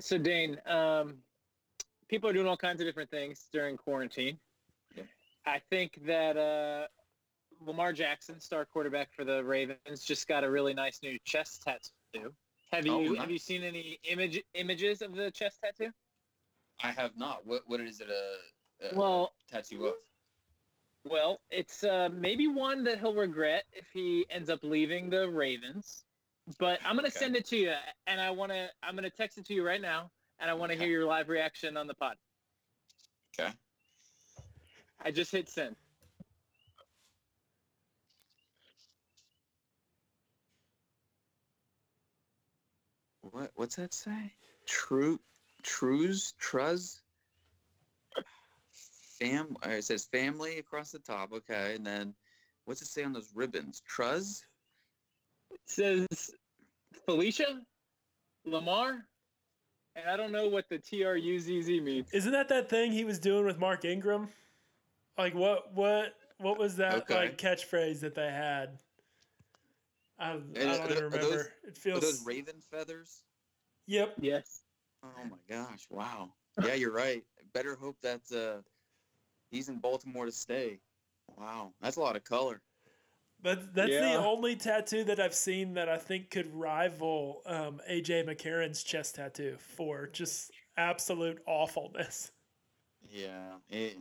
So 0.00 0.16
Dane, 0.16 0.58
um, 0.66 1.16
people 2.08 2.30
are 2.30 2.32
doing 2.32 2.46
all 2.46 2.56
kinds 2.56 2.80
of 2.80 2.86
different 2.86 3.10
things 3.10 3.46
during 3.52 3.76
quarantine. 3.76 4.38
I 5.46 5.60
think 5.70 6.00
that 6.06 6.36
uh, 6.36 6.88
Lamar 7.60 7.92
Jackson, 7.92 8.40
star 8.40 8.64
quarterback 8.64 9.12
for 9.12 9.24
the 9.24 9.44
Ravens, 9.44 10.04
just 10.04 10.26
got 10.26 10.44
a 10.44 10.50
really 10.50 10.74
nice 10.74 11.02
new 11.02 11.18
chest 11.24 11.62
tattoo. 11.62 12.34
Have 12.72 12.86
you 12.86 13.10
Oh, 13.10 13.12
nice. 13.14 13.20
have 13.20 13.30
you 13.30 13.38
seen 13.38 13.62
any 13.62 14.00
image 14.04 14.42
images 14.54 15.02
of 15.02 15.14
the 15.14 15.30
chest 15.30 15.60
tattoo? 15.62 15.92
I 16.82 16.90
have 16.90 17.16
not. 17.16 17.46
What 17.46 17.62
what 17.66 17.80
is 17.80 18.00
it 18.00 18.08
a, 18.10 18.86
a 18.86 18.94
Well, 18.96 19.32
tattoo 19.48 19.86
of? 19.86 19.94
well, 21.04 21.40
it's 21.50 21.84
uh, 21.84 22.08
maybe 22.12 22.48
one 22.48 22.82
that 22.84 22.98
he'll 22.98 23.14
regret 23.14 23.64
if 23.72 23.88
he 23.92 24.26
ends 24.30 24.50
up 24.50 24.60
leaving 24.62 25.08
the 25.10 25.28
Ravens. 25.30 26.04
But 26.58 26.80
I'm 26.84 26.96
gonna 26.96 27.08
Okay. 27.08 27.18
send 27.18 27.36
it 27.36 27.46
to 27.46 27.56
you, 27.56 27.74
and 28.06 28.20
I 28.20 28.30
wanna 28.30 28.70
I'm 28.82 28.94
gonna 28.96 29.10
text 29.10 29.38
it 29.38 29.46
to 29.46 29.54
you 29.54 29.64
right 29.66 29.80
now, 29.80 30.10
and 30.38 30.50
I 30.50 30.54
want 30.54 30.72
to 30.72 30.74
Okay. 30.74 30.84
hear 30.84 30.90
your 30.90 31.04
live 31.06 31.28
reaction 31.28 31.76
on 31.76 31.86
the 31.86 31.94
pod. 31.94 32.16
Okay. 33.38 33.52
I 35.02 35.10
just 35.10 35.30
hit 35.30 35.48
send. 35.48 35.76
What 43.22 43.50
what's 43.54 43.76
that 43.76 43.92
say? 43.92 44.32
True, 44.66 45.20
trues, 45.62 46.34
truz. 46.38 47.00
Fam. 49.18 49.56
uh, 49.64 49.70
It 49.70 49.84
says 49.84 50.04
family 50.04 50.58
across 50.58 50.92
the 50.92 50.98
top. 50.98 51.32
Okay, 51.32 51.74
and 51.74 51.86
then 51.86 52.14
what's 52.64 52.82
it 52.82 52.88
say 52.88 53.04
on 53.04 53.12
those 53.12 53.30
ribbons? 53.34 53.82
Truz. 53.86 54.44
It 55.50 55.60
says 55.66 56.30
Felicia, 57.04 57.60
Lamar, 58.44 59.04
and 59.94 60.08
I 60.08 60.16
don't 60.16 60.32
know 60.32 60.48
what 60.48 60.68
the 60.68 60.78
T 60.78 61.04
R 61.04 61.16
U 61.16 61.38
Z 61.40 61.62
Z 61.62 61.80
means. 61.80 62.12
Isn't 62.12 62.32
that 62.32 62.48
that 62.48 62.68
thing 62.68 62.92
he 62.92 63.04
was 63.04 63.18
doing 63.18 63.44
with 63.44 63.58
Mark 63.58 63.84
Ingram? 63.84 64.28
Like 65.18 65.34
what 65.34 65.72
what 65.74 66.14
what 66.38 66.58
was 66.58 66.76
that 66.76 66.94
Okay. 66.94 67.14
like 67.14 67.38
catchphrase 67.38 68.00
that 68.00 68.14
they 68.14 68.30
had? 68.30 68.78
I, 70.18 70.32
I 70.32 70.36
don't 70.36 70.56
are 70.56 70.60
even 70.74 70.88
tho- 70.88 70.94
are 71.00 71.04
remember. 71.04 71.18
those- 71.18 71.46
it 71.64 71.68
Are 71.68 71.80
feels. 71.80 72.00
those 72.00 72.24
raven 72.24 72.60
feathers? 72.70 73.22
yep. 73.86 74.14
Yes. 74.20 74.62
Oh 75.02 75.24
my 75.30 75.36
gosh! 75.48 75.86
Wow. 75.90 76.30
Yeah, 76.64 76.74
you're 76.74 76.92
right. 76.92 77.22
Better 77.52 77.76
hope 77.76 77.96
that 78.02 78.20
uh, 78.34 78.62
he's 79.50 79.68
in 79.68 79.78
Baltimore 79.78 80.24
to 80.26 80.32
stay. 80.32 80.80
Wow, 81.38 81.72
that's 81.80 81.96
a 81.96 82.00
lot 82.00 82.16
of 82.16 82.24
color. 82.24 82.60
That's 83.42 83.64
that's 83.74 83.90
Yeah. 83.90 84.00
the 84.00 84.16
only 84.18 84.56
tattoo 84.56 85.04
that 85.04 85.20
I've 85.20 85.34
seen 85.34 85.74
that 85.74 85.88
I 85.88 85.98
think 85.98 86.30
could 86.30 86.52
rival 86.54 87.42
um, 87.46 87.80
AJ 87.88 88.24
McCarron's 88.26 88.82
chest 88.82 89.16
tattoo 89.16 89.56
for 89.58 90.06
just 90.06 90.50
absolute 90.78 91.42
awfulness. 91.46 92.32
Yeah, 93.08 93.56
it, 93.68 93.98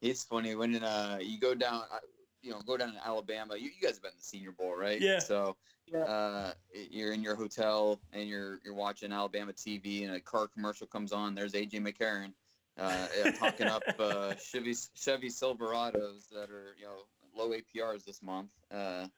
it's 0.00 0.24
funny 0.24 0.54
when 0.54 0.82
uh, 0.82 1.18
you 1.20 1.38
go 1.38 1.54
down, 1.54 1.84
uh, 1.90 1.98
you 2.42 2.50
know, 2.50 2.60
go 2.60 2.76
down 2.76 2.94
to 2.94 3.06
Alabama. 3.06 3.56
You, 3.56 3.70
you 3.70 3.80
guys 3.80 3.94
have 3.94 4.02
been 4.02 4.12
in 4.12 4.18
the 4.18 4.22
Senior 4.24 4.52
Bowl, 4.52 4.76
right? 4.76 5.00
Yeah. 5.00 5.18
So 5.18 5.56
Yeah. 5.86 6.04
uh, 6.04 6.52
you're 6.90 7.12
in 7.12 7.22
your 7.22 7.34
hotel 7.34 8.00
and 8.12 8.28
you're 8.28 8.60
you're 8.64 8.74
watching 8.74 9.12
Alabama 9.12 9.52
TV, 9.52 10.04
and 10.04 10.14
a 10.14 10.20
car 10.20 10.46
commercial 10.48 10.86
comes 10.86 11.12
on. 11.12 11.34
There's 11.34 11.54
AJ 11.54 11.80
McCarron 11.80 12.32
uh, 12.78 13.08
uh, 13.24 13.32
talking 13.32 13.68
up 13.68 13.82
uh, 13.98 14.34
Chevy 14.36 14.74
Chevy 14.94 15.28
Silverados 15.28 16.28
that 16.30 16.50
are 16.50 16.74
you 16.78 16.84
know 16.86 17.02
low 17.34 17.50
APRs 17.50 18.04
this 18.04 18.22
month. 18.22 18.50
Uh, 18.70 19.08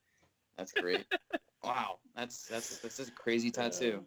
that's 0.56 0.72
great. 0.72 1.06
wow, 1.62 1.98
that's 2.14 2.46
that's 2.46 2.78
that's 2.78 2.96
just 2.96 3.10
a 3.10 3.14
crazy 3.14 3.50
tattoo. 3.50 4.06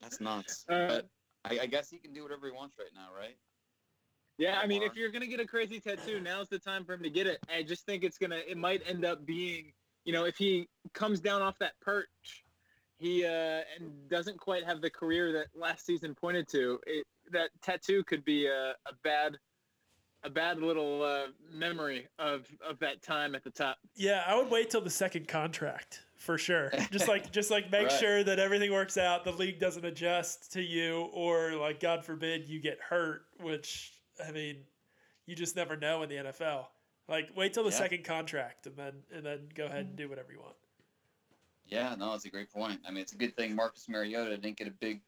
That's 0.00 0.20
nuts. 0.20 0.64
Uh, 0.68 0.86
but 0.88 1.08
I, 1.44 1.60
I 1.60 1.66
guess 1.66 1.90
he 1.90 1.98
can 1.98 2.12
do 2.12 2.22
whatever 2.22 2.46
he 2.46 2.52
wants 2.52 2.78
right 2.78 2.92
now, 2.94 3.08
right? 3.16 3.36
Yeah, 4.40 4.58
I 4.58 4.66
mean, 4.66 4.82
if 4.82 4.96
you're 4.96 5.10
gonna 5.10 5.26
get 5.26 5.38
a 5.38 5.46
crazy 5.46 5.78
tattoo, 5.80 6.18
now's 6.18 6.48
the 6.48 6.58
time 6.58 6.86
for 6.86 6.94
him 6.94 7.02
to 7.02 7.10
get 7.10 7.26
it. 7.26 7.40
I 7.54 7.62
just 7.62 7.84
think 7.84 8.04
it's 8.04 8.16
gonna, 8.16 8.40
it 8.48 8.56
might 8.56 8.80
end 8.86 9.04
up 9.04 9.26
being, 9.26 9.70
you 10.06 10.14
know, 10.14 10.24
if 10.24 10.38
he 10.38 10.66
comes 10.94 11.20
down 11.20 11.42
off 11.42 11.58
that 11.58 11.78
perch, 11.82 12.08
he 12.96 13.26
uh, 13.26 13.60
and 13.78 14.08
doesn't 14.08 14.38
quite 14.38 14.64
have 14.64 14.80
the 14.80 14.88
career 14.88 15.30
that 15.32 15.48
last 15.54 15.84
season 15.84 16.14
pointed 16.14 16.48
to. 16.48 16.80
It, 16.86 17.06
that 17.32 17.50
tattoo 17.60 18.02
could 18.02 18.24
be 18.24 18.46
a, 18.46 18.70
a 18.70 18.94
bad, 19.04 19.36
a 20.24 20.30
bad 20.30 20.58
little 20.58 21.02
uh, 21.02 21.26
memory 21.52 22.08
of 22.18 22.46
of 22.66 22.78
that 22.78 23.02
time 23.02 23.34
at 23.34 23.44
the 23.44 23.50
top. 23.50 23.76
Yeah, 23.94 24.24
I 24.26 24.34
would 24.36 24.50
wait 24.50 24.70
till 24.70 24.80
the 24.80 24.88
second 24.88 25.28
contract 25.28 26.00
for 26.16 26.38
sure. 26.38 26.72
Just 26.90 27.08
like 27.08 27.30
just 27.32 27.50
like 27.50 27.70
make 27.70 27.88
Right. 27.88 27.92
sure 28.00 28.24
that 28.24 28.38
everything 28.38 28.72
works 28.72 28.96
out, 28.96 29.24
the 29.24 29.32
league 29.32 29.58
doesn't 29.60 29.84
adjust 29.84 30.50
to 30.52 30.62
you, 30.62 31.10
or 31.12 31.52
like 31.56 31.78
God 31.78 32.06
forbid 32.06 32.48
you 32.48 32.58
get 32.58 32.80
hurt, 32.80 33.26
which 33.38 33.92
I 34.26 34.32
mean, 34.32 34.56
you 35.26 35.34
just 35.34 35.56
never 35.56 35.76
know 35.76 36.02
in 36.02 36.08
the 36.08 36.16
NFL. 36.16 36.66
Like 37.08 37.30
wait 37.36 37.52
till 37.54 37.64
the 37.64 37.70
Yeah. 37.70 37.76
second 37.76 38.04
contract 38.04 38.66
and 38.66 38.76
then 38.76 38.92
and 39.12 39.24
then 39.24 39.48
go 39.54 39.66
ahead 39.66 39.86
and 39.86 39.96
do 39.96 40.08
whatever 40.08 40.32
you 40.32 40.40
want. 40.40 40.56
Yeah, 41.66 41.94
no, 41.96 42.14
it's 42.14 42.24
a 42.24 42.30
great 42.30 42.50
point. 42.50 42.80
I 42.86 42.90
mean, 42.90 43.00
it's 43.02 43.12
a 43.12 43.16
good 43.16 43.36
thing 43.36 43.54
Marcus 43.54 43.88
Mariota 43.88 44.36
didn't 44.36 44.56
get 44.56 44.66
a 44.68 44.72
big 44.72 45.00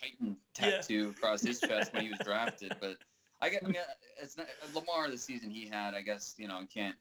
Titan 0.00 0.36
Yeah. 0.60 0.70
tattoo 0.70 1.10
across 1.10 1.42
his 1.42 1.60
chest 1.60 1.92
when 1.92 2.04
he 2.04 2.10
was 2.10 2.18
drafted. 2.24 2.74
But 2.80 2.98
I 3.40 3.48
get, 3.50 3.62
I 3.64 3.68
mean, 3.68 3.76
it's 4.20 4.36
not 4.36 4.46
Lamar 4.74 5.10
the 5.10 5.18
season 5.18 5.50
he 5.50 5.66
had. 5.66 5.94
I 5.94 6.02
guess 6.02 6.34
you 6.38 6.48
know, 6.48 6.60
can't 6.72 6.96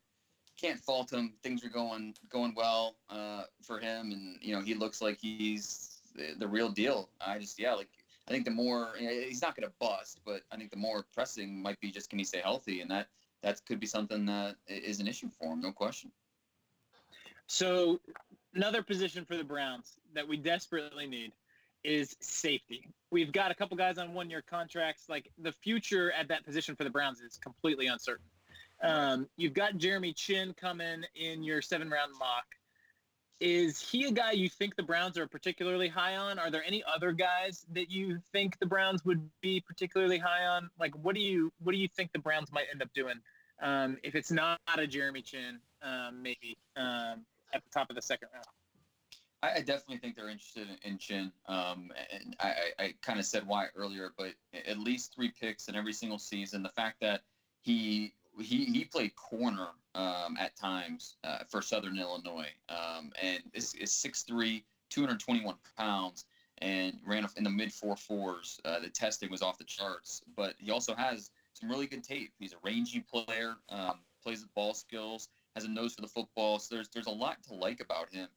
can't 0.59 0.80
fault 0.80 1.11
him. 1.11 1.34
Things 1.43 1.63
are 1.63 1.70
going 1.70 2.15
going 2.30 2.53
well 2.55 2.95
uh, 3.09 3.43
for 3.61 3.80
him, 3.80 4.11
and 4.11 4.38
you 4.41 4.53
know, 4.55 4.61
he 4.61 4.74
looks 4.74 5.01
like 5.01 5.18
he's 5.20 6.01
the, 6.15 6.34
the 6.38 6.47
real 6.47 6.70
deal. 6.70 7.09
I 7.22 7.38
just, 7.39 7.59
yeah, 7.59 7.74
like 7.74 7.89
I 8.28 8.32
think 8.32 8.45
the 8.45 8.51
more 8.51 8.93
you 8.99 9.07
know, 9.07 9.13
he's 9.13 9.41
not 9.41 9.55
going 9.55 9.67
to 9.67 9.73
bust, 9.80 10.19
but 10.25 10.41
I 10.51 10.57
think 10.57 10.71
the 10.71 10.78
more 10.78 11.05
pressing 11.13 11.61
might 11.61 11.80
be 11.80 11.91
just 11.91 12.09
can 12.09 12.19
he 12.19 12.25
stay 12.25 12.41
healthy, 12.41 12.82
and 12.82 12.91
that 12.91 13.07
that 13.41 13.61
could 13.65 13.80
be 13.80 13.88
something 13.88 14.25
that 14.25 14.55
is 14.67 14.99
an 14.99 15.07
issue 15.07 15.30
for 15.39 15.53
him, 15.53 15.61
no 15.61 15.71
question. 15.71 16.11
So 17.47 18.01
another 18.53 18.84
position 18.84 19.23
for 19.23 19.38
the 19.38 19.43
Browns 19.43 19.93
that 20.13 20.28
we 20.28 20.38
desperately 20.38 21.07
need 21.07 21.32
is 21.84 22.17
safety. 22.19 22.89
We've 23.11 23.32
got 23.32 23.51
a 23.51 23.55
couple 23.55 23.78
guys 23.78 23.97
on 23.97 24.13
one-year 24.13 24.43
contracts. 24.49 25.05
Like 25.07 25.32
the 25.38 25.53
future 25.53 26.11
at 26.11 26.28
that 26.28 26.43
position 26.43 26.75
for 26.75 26.84
the 26.84 26.89
Browns 26.89 27.21
is 27.21 27.38
completely 27.38 27.88
uncertain. 27.88 28.25
Um, 28.84 29.30
you've 29.38 29.53
got 29.53 29.78
Jeremy 29.78 30.11
Chinn 30.11 30.53
coming 30.59 31.03
in 31.15 31.43
your 31.43 31.61
seven-round 31.61 32.11
mock. 32.19 32.45
Is 33.39 33.79
he 33.79 34.05
a 34.05 34.11
guy 34.11 34.31
you 34.31 34.49
think 34.49 34.75
the 34.75 34.83
Browns 34.83 35.17
are 35.17 35.27
particularly 35.27 35.88
high 35.88 36.15
on? 36.15 36.39
Are 36.39 36.49
there 36.49 36.63
any 36.65 36.83
other 36.91 37.11
guys 37.11 37.65
that 37.73 37.91
you 37.91 38.19
think 38.31 38.57
the 38.59 38.65
Browns 38.65 39.05
would 39.05 39.29
be 39.41 39.59
particularly 39.59 40.17
high 40.17 40.45
on? 40.45 40.69
Like, 40.79 40.95
what 41.03 41.13
do 41.13 41.21
you 41.21 41.51
what 41.59 41.73
do 41.73 41.77
you 41.77 41.88
think 41.88 42.11
the 42.13 42.19
Browns 42.19 42.51
might 42.51 42.65
end 42.71 42.81
up 42.81 42.91
doing 42.93 43.19
um, 43.61 43.97
if 44.03 44.15
it's 44.15 44.31
not 44.31 44.59
a 44.77 44.88
Jeremy 44.88 45.21
Chinn, 45.21 45.59
um, 45.81 46.21
maybe 46.21 46.57
um, 46.75 47.25
at 47.53 47.63
the 47.63 47.69
top 47.71 47.89
of 47.89 47.95
the 47.95 48.01
second 48.01 48.29
round? 48.33 48.45
I, 49.43 49.59
I 49.59 49.61
definitely 49.61 49.97
think 49.97 50.15
they're 50.15 50.29
interested 50.29 50.67
in, 50.69 50.91
in 50.91 50.97
Chinn. 50.97 51.31
Um, 51.47 51.91
and 52.11 52.35
I, 52.39 52.47
I, 52.79 52.83
I 52.83 52.93
kind 53.01 53.19
of 53.19 53.25
said 53.25 53.45
why 53.45 53.67
earlier, 53.75 54.11
but 54.17 54.33
at 54.65 54.79
least 54.79 55.13
three 55.15 55.31
picks 55.39 55.67
in 55.67 55.75
every 55.75 55.93
single 55.93 56.19
season. 56.19 56.63
The 56.63 56.69
fact 56.69 56.97
that 57.01 57.21
he 57.61 58.13
he 58.39 58.65
he 58.65 58.85
played 58.85 59.15
corner 59.15 59.69
um, 59.95 60.38
at 60.39 60.55
times 60.55 61.15
uh, 61.23 61.39
for 61.49 61.61
Southern 61.61 61.97
Illinois, 61.97 62.51
um, 62.69 63.11
and 63.21 63.43
is 63.53 63.73
is 63.75 63.91
6'3", 63.91 64.63
221 64.89 65.55
pounds, 65.77 66.25
and 66.59 66.99
ran 67.05 67.27
in 67.35 67.43
the 67.43 67.49
mid 67.49 67.71
four 67.71 67.95
fours. 67.95 68.59
Uh, 68.65 68.79
the 68.79 68.89
testing 68.89 69.29
was 69.31 69.41
off 69.41 69.57
the 69.57 69.63
charts, 69.63 70.21
but 70.35 70.55
he 70.57 70.71
also 70.71 70.95
has 70.95 71.31
some 71.53 71.69
really 71.69 71.88
good 71.88 72.03
tape. 72.03 72.31
He's 72.39 72.53
a 72.53 72.57
rangy 72.63 72.99
player, 72.99 73.55
um, 73.69 73.99
plays 74.21 74.41
with 74.41 74.53
ball 74.53 74.73
skills, 74.73 75.29
has 75.55 75.65
a 75.65 75.69
nose 75.69 75.95
for 75.95 76.01
the 76.01 76.07
football. 76.07 76.59
So 76.59 76.75
there's 76.75 76.89
there's 76.89 77.07
a 77.07 77.11
lot 77.11 77.43
to 77.43 77.53
like 77.53 77.79
about 77.81 78.13
him 78.13 78.27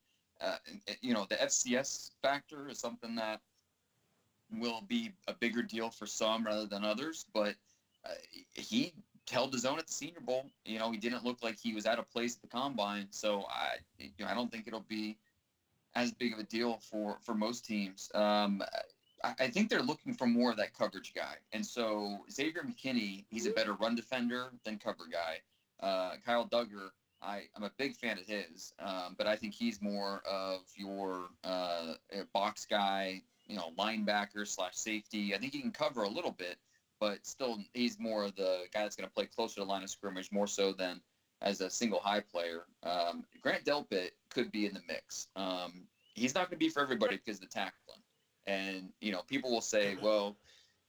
uh, 0.41 0.57
you 1.03 1.13
know, 1.15 1.27
the 1.29 1.37
FCS 1.37 2.13
factor 2.23 2.69
is 2.69 2.79
something 2.79 3.15
that 3.17 3.41
will 4.53 4.83
be 4.89 5.13
a 5.29 5.35
bigger 5.35 5.63
deal 5.63 5.91
for 5.91 6.07
some 6.07 6.45
rather 6.45 6.67
than 6.67 6.85
others. 6.85 7.27
But 7.33 7.55
uh, 8.05 8.15
he 8.55 8.95
held 9.31 9.53
his 9.53 9.65
own 9.65 9.79
at 9.79 9.87
the 9.87 9.93
Senior 9.93 10.21
Bowl. 10.21 10.47
You 10.65 10.79
know, 10.79 10.91
he 10.91 10.99
didn't 10.99 11.25
look 11.25 11.43
like 11.43 11.59
he 11.59 11.73
was 11.73 11.87
out 11.87 11.99
of 11.99 12.11
place 12.11 12.37
at 12.37 12.43
the 12.43 12.49
combine. 12.49 13.07
So 13.11 13.45
I, 13.49 13.77
you 13.99 14.11
know, 14.21 14.27
I 14.27 14.35
don't 14.35 14.51
think 14.51 14.67
it'll 14.67 14.81
be 14.81 15.17
as 15.95 16.13
big 16.13 16.33
of 16.33 16.39
a 16.39 16.45
deal 16.45 16.79
for 16.91 17.19
for 17.23 17.35
most 17.35 17.65
teams. 17.65 18.11
Um, 18.15 18.63
I, 19.23 19.35
I 19.41 19.49
think 19.49 19.69
they're 19.69 19.83
looking 19.83 20.15
for 20.15 20.27
more 20.27 20.51
of 20.51 20.57
that 20.59 20.77
coverage 20.77 21.13
guy. 21.15 21.37
And 21.53 21.65
so 21.65 22.21
Xavier 22.31 22.63
McKinney, 22.63 23.25
he's 23.31 23.47
a 23.47 23.51
better 23.51 23.75
run 23.75 23.95
defender 23.95 24.51
than 24.65 24.79
cover 24.79 25.05
guy. 25.11 25.41
Uh, 25.81 26.17
Kyle 26.25 26.47
Dugger, 26.47 26.91
I, 27.23 27.43
I'm 27.55 27.63
a 27.63 27.71
big 27.77 27.97
fan 27.97 28.19
of 28.19 28.27
his, 28.27 28.73
um, 28.79 29.15
but 29.17 29.27
I 29.27 29.37
think 29.37 29.55
he's 29.55 29.81
more 29.83 30.23
of 30.27 30.61
your 30.75 31.29
uh, 31.45 31.95
box 32.33 32.67
guy, 32.67 33.23
you 33.47 33.57
know, 33.57 33.73
linebacker 33.79 34.47
slash 34.47 34.75
safety. 34.75 35.35
I 35.35 35.39
think 35.39 35.53
he 35.53 35.61
can 35.61 35.73
cover 35.73 36.03
a 36.03 36.09
little 36.09 36.31
bit, 36.31 36.57
but 37.01 37.27
still, 37.27 37.59
he's 37.73 37.99
more 37.99 38.25
of 38.25 38.37
the 38.37 38.65
guy 38.73 38.83
that's 38.83 38.97
going 38.97 39.09
to 39.09 39.15
play 39.15 39.27
closer 39.27 39.55
to 39.57 39.61
the 39.61 39.67
line 39.67 39.83
of 39.83 39.91
scrimmage, 39.91 40.31
more 40.31 40.47
so 40.47 40.73
than 40.73 41.01
as 41.43 41.61
a 41.61 41.71
single 41.71 42.01
high 42.01 42.21
player. 42.21 42.65
Um, 42.83 43.25
Grant 43.43 43.65
Delpit 43.65 44.11
could 44.31 44.53
be 44.53 44.67
in 44.67 44.75
the 44.75 44.83
mix. 44.87 45.29
Um, 45.35 45.85
he's 46.15 46.35
not 46.35 46.51
going 46.51 46.59
to 46.59 46.65
be 46.65 46.69
for 46.69 46.83
everybody 46.83 47.17
because 47.17 47.37
of 47.37 47.43
the 47.43 47.47
tackling. 47.49 48.03
And, 48.47 48.91
you 49.01 49.13
know, 49.13 49.23
people 49.27 49.51
will 49.51 49.61
say, 49.61 49.97
well, 50.03 50.37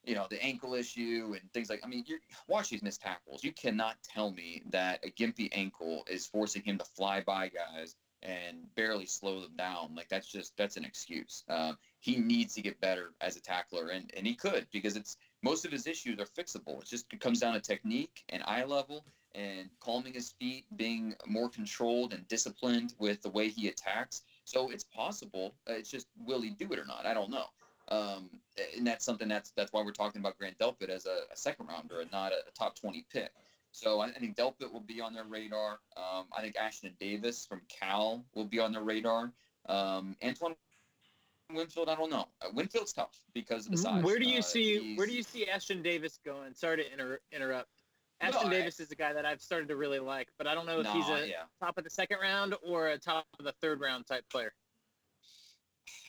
you 0.03 0.15
know, 0.15 0.27
the 0.29 0.43
ankle 0.43 0.73
issue 0.73 1.35
and 1.39 1.51
things 1.53 1.69
like 1.69 1.81
I 1.83 1.87
mean, 1.87 2.03
you 2.07 2.17
watch 2.47 2.69
these 2.69 2.81
missed 2.81 3.01
tackles. 3.01 3.43
You 3.43 3.53
cannot 3.53 3.97
tell 4.03 4.31
me 4.31 4.63
that 4.71 5.05
a 5.05 5.11
gimpy 5.11 5.49
ankle 5.51 6.03
is 6.09 6.25
forcing 6.25 6.63
him 6.63 6.77
to 6.79 6.85
fly 6.85 7.21
by 7.21 7.49
guys 7.49 7.95
and 8.23 8.57
barely 8.75 9.05
slow 9.05 9.41
them 9.41 9.55
down. 9.57 9.93
Like 9.95 10.09
that's 10.09 10.27
just 10.27 10.57
that's 10.57 10.77
an 10.77 10.85
excuse. 10.85 11.43
Um, 11.49 11.77
he 11.99 12.17
needs 12.17 12.55
to 12.55 12.61
get 12.61 12.81
better 12.81 13.13
as 13.21 13.35
a 13.35 13.41
tackler, 13.41 13.89
and 13.89 14.11
and 14.17 14.25
he 14.25 14.35
could 14.35 14.67
because 14.71 14.95
it's 14.95 15.17
most 15.43 15.65
of 15.65 15.71
his 15.71 15.87
issues 15.87 16.19
are 16.19 16.25
fixable. 16.25 16.81
It 16.81 16.87
just 16.87 17.07
comes 17.19 17.39
down 17.39 17.53
to 17.53 17.59
technique 17.59 18.23
and 18.29 18.43
eye 18.45 18.63
level 18.63 19.05
and 19.33 19.69
calming 19.79 20.13
his 20.13 20.31
feet, 20.31 20.65
being 20.75 21.15
more 21.25 21.49
controlled 21.49 22.13
and 22.13 22.27
disciplined 22.27 22.93
with 22.99 23.21
the 23.21 23.29
way 23.29 23.47
he 23.47 23.67
attacks. 23.67 24.23
So 24.45 24.69
it's 24.69 24.83
possible. 24.83 25.55
Uh, 25.69 25.73
it's 25.73 25.89
just 25.89 26.07
will 26.25 26.41
he 26.41 26.49
do 26.49 26.71
it 26.71 26.79
or 26.79 26.85
not? 26.85 27.05
I 27.05 27.13
don't 27.13 27.31
know. 27.31 27.45
Um, 27.89 28.29
and 28.77 28.85
that's 28.85 29.03
something 29.03 29.27
that's 29.27 29.51
that's 29.51 29.73
why 29.73 29.83
we're 29.83 29.91
talking 29.91 30.21
about 30.21 30.37
Grant 30.37 30.57
Delpit 30.59 30.89
as 30.89 31.05
a, 31.05 31.21
a 31.31 31.37
second 31.37 31.67
rounder 31.67 32.01
and 32.01 32.11
not 32.11 32.31
a, 32.31 32.37
a, 32.47 32.51
top 32.57 32.79
20 32.79 33.05
pick. 33.11 33.31
So 33.71 34.01
I, 34.01 34.07
I 34.07 34.11
think 34.11 34.35
Delpit 34.35 34.71
will 34.71 34.81
be 34.81 35.01
on 35.01 35.13
their 35.13 35.23
radar. 35.23 35.79
Um, 35.97 36.25
I 36.37 36.41
think 36.41 36.55
Ashtyn 36.55 36.97
Davis 36.99 37.45
from 37.45 37.61
Cal 37.67 38.23
will 38.35 38.45
be 38.45 38.59
on 38.59 38.71
their 38.71 38.83
radar. 38.83 39.31
Um, 39.67 40.15
Antoine 40.23 40.55
Winfield, 41.55 41.89
I 41.89 41.95
don't 41.95 42.09
know. 42.09 42.27
Uh, 42.41 42.49
Winfield's 42.53 42.93
tough 42.93 43.19
because 43.33 43.65
of 43.65 43.71
the 43.71 43.77
size. 43.77 44.03
Where 44.03 44.19
do 44.19 44.29
you 44.29 44.39
uh, 44.39 44.43
see 44.43 44.95
Where 44.95 45.07
do 45.07 45.13
you 45.13 45.23
see 45.23 45.45
Ashtyn 45.45 45.83
Davis 45.83 46.19
going? 46.25 46.53
Sorry 46.53 46.77
to 46.77 46.91
inter- 46.91 47.19
interrupt. 47.31 47.69
Ashtyn 48.21 48.45
no, 48.45 48.49
Davis 48.49 48.79
I, 48.79 48.83
is 48.83 48.91
a 48.91 48.95
guy 48.95 49.13
that 49.13 49.25
I've 49.25 49.41
started 49.41 49.67
to 49.69 49.75
really 49.75 49.99
like, 49.99 50.27
but 50.37 50.47
I 50.47 50.53
don't 50.53 50.65
know 50.65 50.79
if 50.79 50.85
no, 50.85 50.93
he's 50.93 51.09
a 51.09 51.27
yeah. 51.27 51.43
top 51.59 51.77
of 51.77 51.83
the 51.83 51.89
second 51.89 52.19
round 52.21 52.55
or 52.61 52.89
a 52.89 52.97
top 52.97 53.25
of 53.39 53.45
the 53.45 53.53
third 53.61 53.81
round 53.81 54.05
type 54.05 54.23
player. 54.29 54.53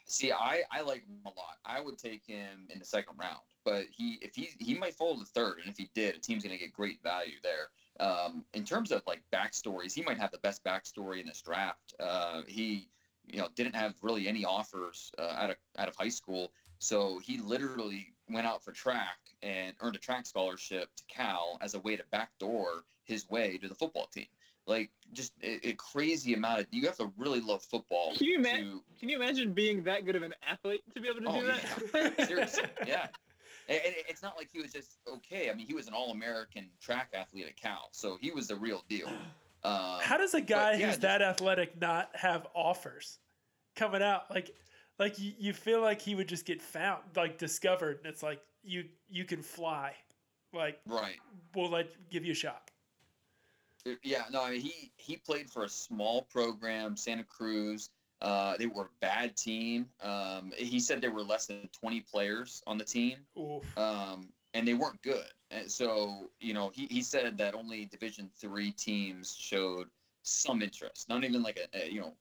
See, 0.07 0.31
I, 0.31 0.63
I 0.71 0.83
like 0.83 1.07
him 1.07 1.21
a 1.25 1.29
lot. 1.29 1.57
I 1.65 1.81
would 1.81 1.97
take 1.97 2.27
him 2.27 2.67
in 2.69 2.79
the 2.79 2.85
second 2.85 3.17
round, 3.19 3.41
but 3.65 3.87
he 3.91 4.19
if 4.21 4.35
he 4.35 4.51
he 4.59 4.75
might 4.75 4.95
fall 4.95 5.19
to 5.19 5.25
third, 5.25 5.61
and 5.61 5.71
if 5.71 5.79
he 5.79 5.89
did, 5.95 6.17
a 6.17 6.19
team's 6.19 6.43
going 6.43 6.57
to 6.57 6.63
get 6.63 6.73
great 6.73 7.03
value 7.03 7.37
there. 7.43 7.71
Um, 7.99 8.45
in 8.53 8.65
terms 8.65 8.93
of 8.93 9.03
like 9.07 9.23
backstories, 9.33 9.95
he 9.95 10.03
might 10.03 10.19
have 10.19 10.31
the 10.31 10.39
best 10.39 10.63
backstory 10.65 11.21
in 11.21 11.27
this 11.27 11.41
draft. 11.41 11.95
Uh, 11.99 12.43
he 12.47 12.89
you 13.27 13.39
know 13.39 13.49
didn't 13.55 13.75
have 13.75 13.95
really 14.03 14.29
any 14.29 14.45
offers 14.45 15.13
uh, 15.19 15.35
out 15.37 15.51
of 15.51 15.57
out 15.79 15.89
of 15.89 15.97
high 15.97 16.09
school, 16.09 16.53
so 16.79 17.19
he 17.19 17.39
literally 17.39 18.13
went 18.29 18.47
out 18.47 18.65
for 18.65 18.73
track 18.73 19.19
and 19.43 19.75
earned 19.81 19.97
a 19.97 19.99
track 19.99 20.27
scholarship 20.27 20.89
to 20.97 21.05
Cal 21.09 21.59
as 21.61 21.75
a 21.75 21.81
way 21.81 21.97
to 21.97 22.05
backdoor 22.11 22.85
his 23.05 23.29
way 23.29 23.59
to 23.59 23.69
the 23.69 23.75
football 23.75 24.07
team. 24.07 24.27
Like 24.67 24.91
just 25.13 25.33
a, 25.43 25.71
a, 25.71 25.73
crazy 25.73 26.35
amount 26.35 26.61
of 26.61 26.67
you 26.71 26.87
have 26.87 26.97
to 26.99 27.13
really 27.19 27.41
love 27.41 27.65
football 27.65 28.15
can 28.17 28.27
you 28.27 28.39
imagine 28.39 28.81
can 29.01 29.09
you 29.09 29.17
imagine 29.17 29.53
being 29.53 29.83
that 29.83 30.07
good 30.07 30.15
of 30.15 30.23
an 30.23 30.35
athlete 30.49 30.83
to 30.95 31.01
be 31.01 31.09
able 31.09 31.21
to 31.21 31.27
oh, 31.27 31.41
do 31.41 31.47
that? 31.49 32.13
yeah. 32.19 32.27
seriously 32.27 32.65
yeah. 32.87 33.09
And, 33.69 33.81
and 33.85 33.95
it's 34.09 34.23
not 34.23 34.37
like 34.37 34.51
he 34.53 34.61
was 34.61 34.73
just 34.73 34.99
okay. 35.09 35.51
I 35.51 35.55
mean 35.55 35.67
he 35.67 35.75
was 35.75 35.89
an 35.89 35.95
all-american 35.95 36.69
track 36.81 37.09
athlete 37.13 37.47
at 37.49 37.57
cal 37.57 37.89
so 37.91 38.17
he 38.21 38.31
was 38.31 38.47
the 38.47 38.57
real 38.57 38.85
deal 38.89 39.09
um, 39.65 40.01
how 40.01 40.17
does 40.17 40.35
a 40.35 40.41
guy 40.41 40.73
yeah, 40.73 40.77
who's 40.79 40.87
just, 40.87 41.01
that 41.03 41.23
athletic 41.23 41.81
not 41.81 42.11
have 42.15 42.47
offers 42.55 43.19
coming 43.77 44.03
out? 44.03 44.31
Like 44.31 44.55
like 44.99 45.19
you, 45.19 45.33
you 45.39 45.53
feel 45.53 45.81
like 45.81 46.01
he 46.01 46.15
would 46.15 46.29
just 46.29 46.45
get 46.45 46.61
found 46.61 47.03
like 47.17 47.39
discovered 47.39 47.99
and 47.99 48.07
it's 48.07 48.23
like 48.23 48.41
you 48.63 48.85
you 49.09 49.25
can 49.25 49.43
fly. 49.43 49.95
Like 50.53 50.81
right. 50.87 51.17
we'll 51.55 51.71
let 51.71 51.89
give 52.11 52.25
you 52.25 52.33
a 52.33 52.37
shot. 52.37 52.71
Yeah, 54.03 54.25
no, 54.31 54.43
I 54.43 54.53
mean 54.53 54.61
he 54.61 54.93
he 54.97 55.17
played 55.17 55.51
for 55.51 55.65
a 55.65 55.69
small 55.69 56.23
program, 56.23 56.97
Santa 56.97 57.25
Cruz. 57.25 57.91
Uh, 58.21 58.57
they 58.57 58.67
were 58.67 58.85
a 58.85 58.89
bad 59.01 59.37
team. 59.37 59.87
Um, 60.01 60.53
he 60.57 60.79
said 60.79 61.01
there 61.01 61.11
were 61.11 61.25
less 61.25 61.47
than 61.47 61.69
20 61.73 62.01
players 62.03 62.63
on 62.69 62.79
the 62.79 62.85
team, 62.85 63.17
um, 63.77 64.29
and 64.55 64.67
they 64.67 64.75
weren't 64.75 65.03
good. 65.03 65.27
And 65.51 65.71
so 65.71 66.31
you 66.41 66.55
know, 66.55 66.71
he, 66.75 66.87
he 66.87 67.03
said 67.03 67.39
that 67.39 67.55
only 67.55 67.87
Division 67.87 68.31
three 68.41 68.73
teams 68.73 69.37
showed 69.39 69.89
some 70.23 70.63
interest. 70.63 71.09
Not 71.09 71.25
even 71.25 71.43
like 71.43 71.59
a, 71.59 71.85
a 71.85 71.91
you 71.91 72.01
know, 72.01 72.15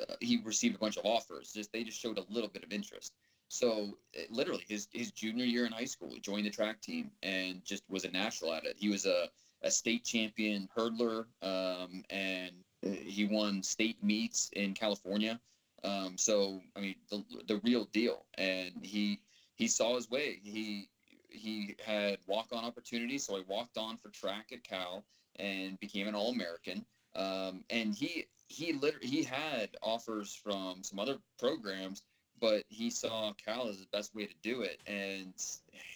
uh, 0.00 0.14
he 0.20 0.40
received 0.44 0.76
a 0.76 0.78
bunch 0.78 0.96
of 0.96 1.04
offers. 1.04 1.52
Just 1.52 1.72
they 1.72 1.84
just 1.84 2.00
showed 2.00 2.18
a 2.18 2.24
little 2.28 2.50
bit 2.50 2.64
of 2.64 2.72
interest. 2.72 3.12
So 3.48 3.96
literally, 4.30 4.64
his 4.68 4.88
his 4.92 5.10
junior 5.10 5.44
year 5.44 5.66
in 5.66 5.72
high 5.72 5.86
school, 5.86 6.10
he 6.12 6.20
joined 6.20 6.46
the 6.46 6.50
track 6.50 6.80
team 6.80 7.10
and 7.22 7.64
just 7.64 7.82
was 7.88 8.04
a 8.04 8.10
natural 8.10 8.52
at 8.52 8.64
it. 8.64 8.76
He 8.78 8.88
was 8.88 9.06
a 9.06 9.28
a 9.62 9.70
state 9.70 10.04
champion 10.04 10.68
hurdler, 10.76 11.26
um, 11.42 12.04
and 12.10 12.52
he 12.82 13.26
won 13.30 13.62
state 13.62 14.02
meets 14.02 14.50
in 14.54 14.74
California. 14.74 15.40
Um, 15.84 16.16
so 16.16 16.60
I 16.76 16.80
mean, 16.80 16.94
the, 17.10 17.24
the 17.46 17.60
real 17.64 17.86
deal. 17.86 18.26
And 18.34 18.72
he 18.82 19.20
he 19.54 19.66
saw 19.66 19.96
his 19.96 20.10
way. 20.10 20.40
He 20.42 20.88
he 21.28 21.76
had 21.84 22.18
walk 22.26 22.48
on 22.52 22.64
opportunities, 22.64 23.24
so 23.26 23.36
he 23.36 23.44
walked 23.46 23.76
on 23.76 23.96
for 23.96 24.10
track 24.10 24.50
at 24.52 24.64
Cal 24.64 25.04
and 25.36 25.78
became 25.80 26.08
an 26.08 26.14
All 26.14 26.30
American. 26.30 26.84
Um, 27.14 27.64
and 27.70 27.94
he 27.94 28.26
he 28.48 28.72
literally 28.72 29.06
he 29.06 29.22
had 29.22 29.70
offers 29.82 30.34
from 30.34 30.82
some 30.82 30.98
other 30.98 31.18
programs, 31.38 32.02
but 32.40 32.64
he 32.68 32.90
saw 32.90 33.32
Cal 33.34 33.68
as 33.68 33.78
the 33.78 33.86
best 33.92 34.14
way 34.14 34.26
to 34.26 34.34
do 34.42 34.62
it. 34.62 34.80
And 34.86 35.34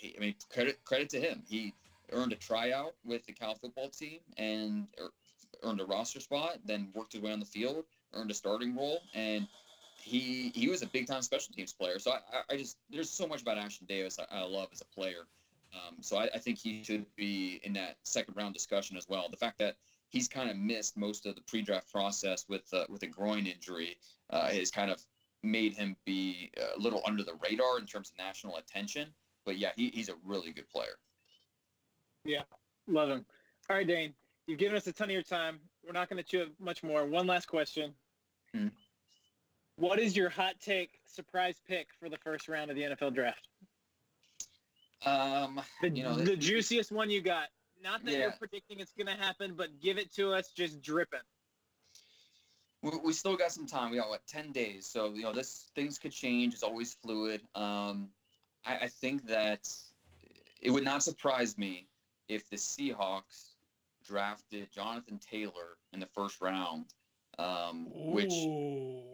he, 0.00 0.14
I 0.16 0.20
mean, 0.20 0.34
credit 0.50 0.84
credit 0.84 1.08
to 1.10 1.20
him. 1.20 1.42
He 1.48 1.74
earned 2.10 2.32
a 2.32 2.36
tryout 2.36 2.94
with 3.04 3.24
the 3.26 3.32
Cal 3.32 3.54
football 3.54 3.88
team 3.88 4.20
and 4.36 4.86
er, 5.00 5.10
earned 5.62 5.80
a 5.80 5.84
roster 5.84 6.20
spot, 6.20 6.58
then 6.64 6.90
worked 6.94 7.12
his 7.12 7.22
way 7.22 7.32
on 7.32 7.40
the 7.40 7.46
field, 7.46 7.84
earned 8.12 8.30
a 8.30 8.34
starting 8.34 8.76
role, 8.76 9.00
and 9.14 9.46
he 10.02 10.50
he 10.54 10.68
was 10.68 10.82
a 10.82 10.86
big 10.86 11.06
time 11.06 11.22
special 11.22 11.54
teams 11.54 11.72
player. 11.72 11.98
So 11.98 12.12
I, 12.12 12.42
I 12.50 12.56
just 12.56 12.78
there's 12.90 13.10
so 13.10 13.26
much 13.26 13.42
about 13.42 13.56
Ashtyn 13.56 13.86
Davis 13.86 14.18
I, 14.18 14.40
I 14.40 14.42
love 14.42 14.68
as 14.72 14.80
a 14.80 14.94
player. 14.94 15.26
Um, 15.74 15.96
so 16.00 16.18
I, 16.18 16.28
I, 16.34 16.38
think 16.38 16.58
he 16.58 16.84
should 16.84 17.06
be 17.16 17.58
in 17.62 17.72
that 17.74 17.96
second 18.02 18.36
round 18.36 18.52
discussion 18.52 18.94
as 18.94 19.08
well. 19.08 19.28
The 19.30 19.38
fact 19.38 19.58
that 19.60 19.76
he's 20.10 20.28
kind 20.28 20.50
of 20.50 20.56
missed 20.58 20.98
most 20.98 21.24
of 21.24 21.34
the 21.34 21.40
pre-draft 21.40 21.90
process 21.90 22.44
with 22.46 22.62
uh, 22.74 22.84
with 22.88 23.02
a 23.04 23.06
groin 23.06 23.46
injury 23.46 23.96
uh, 24.30 24.48
has 24.48 24.70
kind 24.70 24.90
of 24.90 25.00
made 25.42 25.72
him 25.72 25.96
be 26.04 26.50
a 26.76 26.78
little 26.78 27.02
under 27.06 27.22
the 27.22 27.34
radar 27.42 27.78
in 27.78 27.86
terms 27.86 28.10
of 28.10 28.18
national 28.18 28.56
attention. 28.58 29.08
But 29.46 29.58
yeah, 29.58 29.70
he, 29.76 29.88
he's 29.88 30.08
a 30.08 30.14
really 30.24 30.52
good 30.52 30.68
player. 30.68 30.98
Yeah, 32.24 32.42
love 32.86 33.08
him. 33.08 33.24
All 33.70 33.76
right, 33.76 33.86
Dane, 33.86 34.14
you've 34.46 34.58
given 34.58 34.76
us 34.76 34.86
a 34.86 34.92
ton 34.92 35.08
of 35.08 35.12
your 35.12 35.22
time. 35.22 35.58
We're 35.84 35.92
not 35.92 36.08
going 36.08 36.22
to 36.22 36.28
chew 36.28 36.42
up 36.42 36.48
much 36.60 36.82
more. 36.82 37.06
One 37.06 37.26
last 37.26 37.46
question. 37.46 37.94
Hmm. 38.54 38.68
What 39.76 39.98
is 39.98 40.16
your 40.16 40.28
hot 40.28 40.54
take 40.60 40.90
surprise 41.06 41.56
pick 41.66 41.88
for 41.98 42.08
the 42.08 42.18
first 42.18 42.48
round 42.48 42.70
of 42.70 42.76
the 42.76 42.82
NFL 42.82 43.14
draft? 43.14 43.48
Um, 45.04 45.60
the, 45.80 45.90
you 45.90 46.02
know, 46.02 46.14
the 46.14 46.36
juiciest 46.36 46.92
one 46.92 47.10
you 47.10 47.20
got. 47.20 47.48
Not 47.82 48.04
that 48.04 48.12
yeah. 48.12 48.18
you're 48.18 48.32
predicting 48.32 48.78
it's 48.78 48.92
going 48.92 49.08
to 49.08 49.20
happen, 49.20 49.54
but 49.56 49.80
give 49.80 49.98
it 49.98 50.12
to 50.14 50.32
us 50.32 50.52
just 50.54 50.82
dripping. 50.82 51.20
We, 52.82 52.90
we 53.04 53.12
still 53.12 53.36
got 53.36 53.50
some 53.52 53.66
time. 53.66 53.90
We 53.90 53.96
got 53.96 54.08
what 54.08 54.26
ten 54.26 54.52
days, 54.52 54.86
so 54.86 55.12
you 55.14 55.22
know 55.22 55.32
this 55.32 55.70
things 55.74 55.98
could 55.98 56.12
change. 56.12 56.54
It's 56.54 56.62
always 56.62 56.94
fluid. 56.94 57.42
Um, 57.54 58.08
I, 58.64 58.76
I 58.82 58.88
think 58.88 59.26
that 59.26 59.68
it 60.60 60.70
would 60.70 60.84
not 60.84 61.02
surprise 61.02 61.58
me 61.58 61.86
if 62.28 62.48
the 62.50 62.56
Seahawks 62.56 63.52
drafted 64.06 64.70
Jonathan 64.72 65.18
Taylor 65.18 65.76
in 65.92 66.00
the 66.00 66.06
first 66.06 66.40
round, 66.40 66.86
um, 67.38 67.86
which 67.90 68.32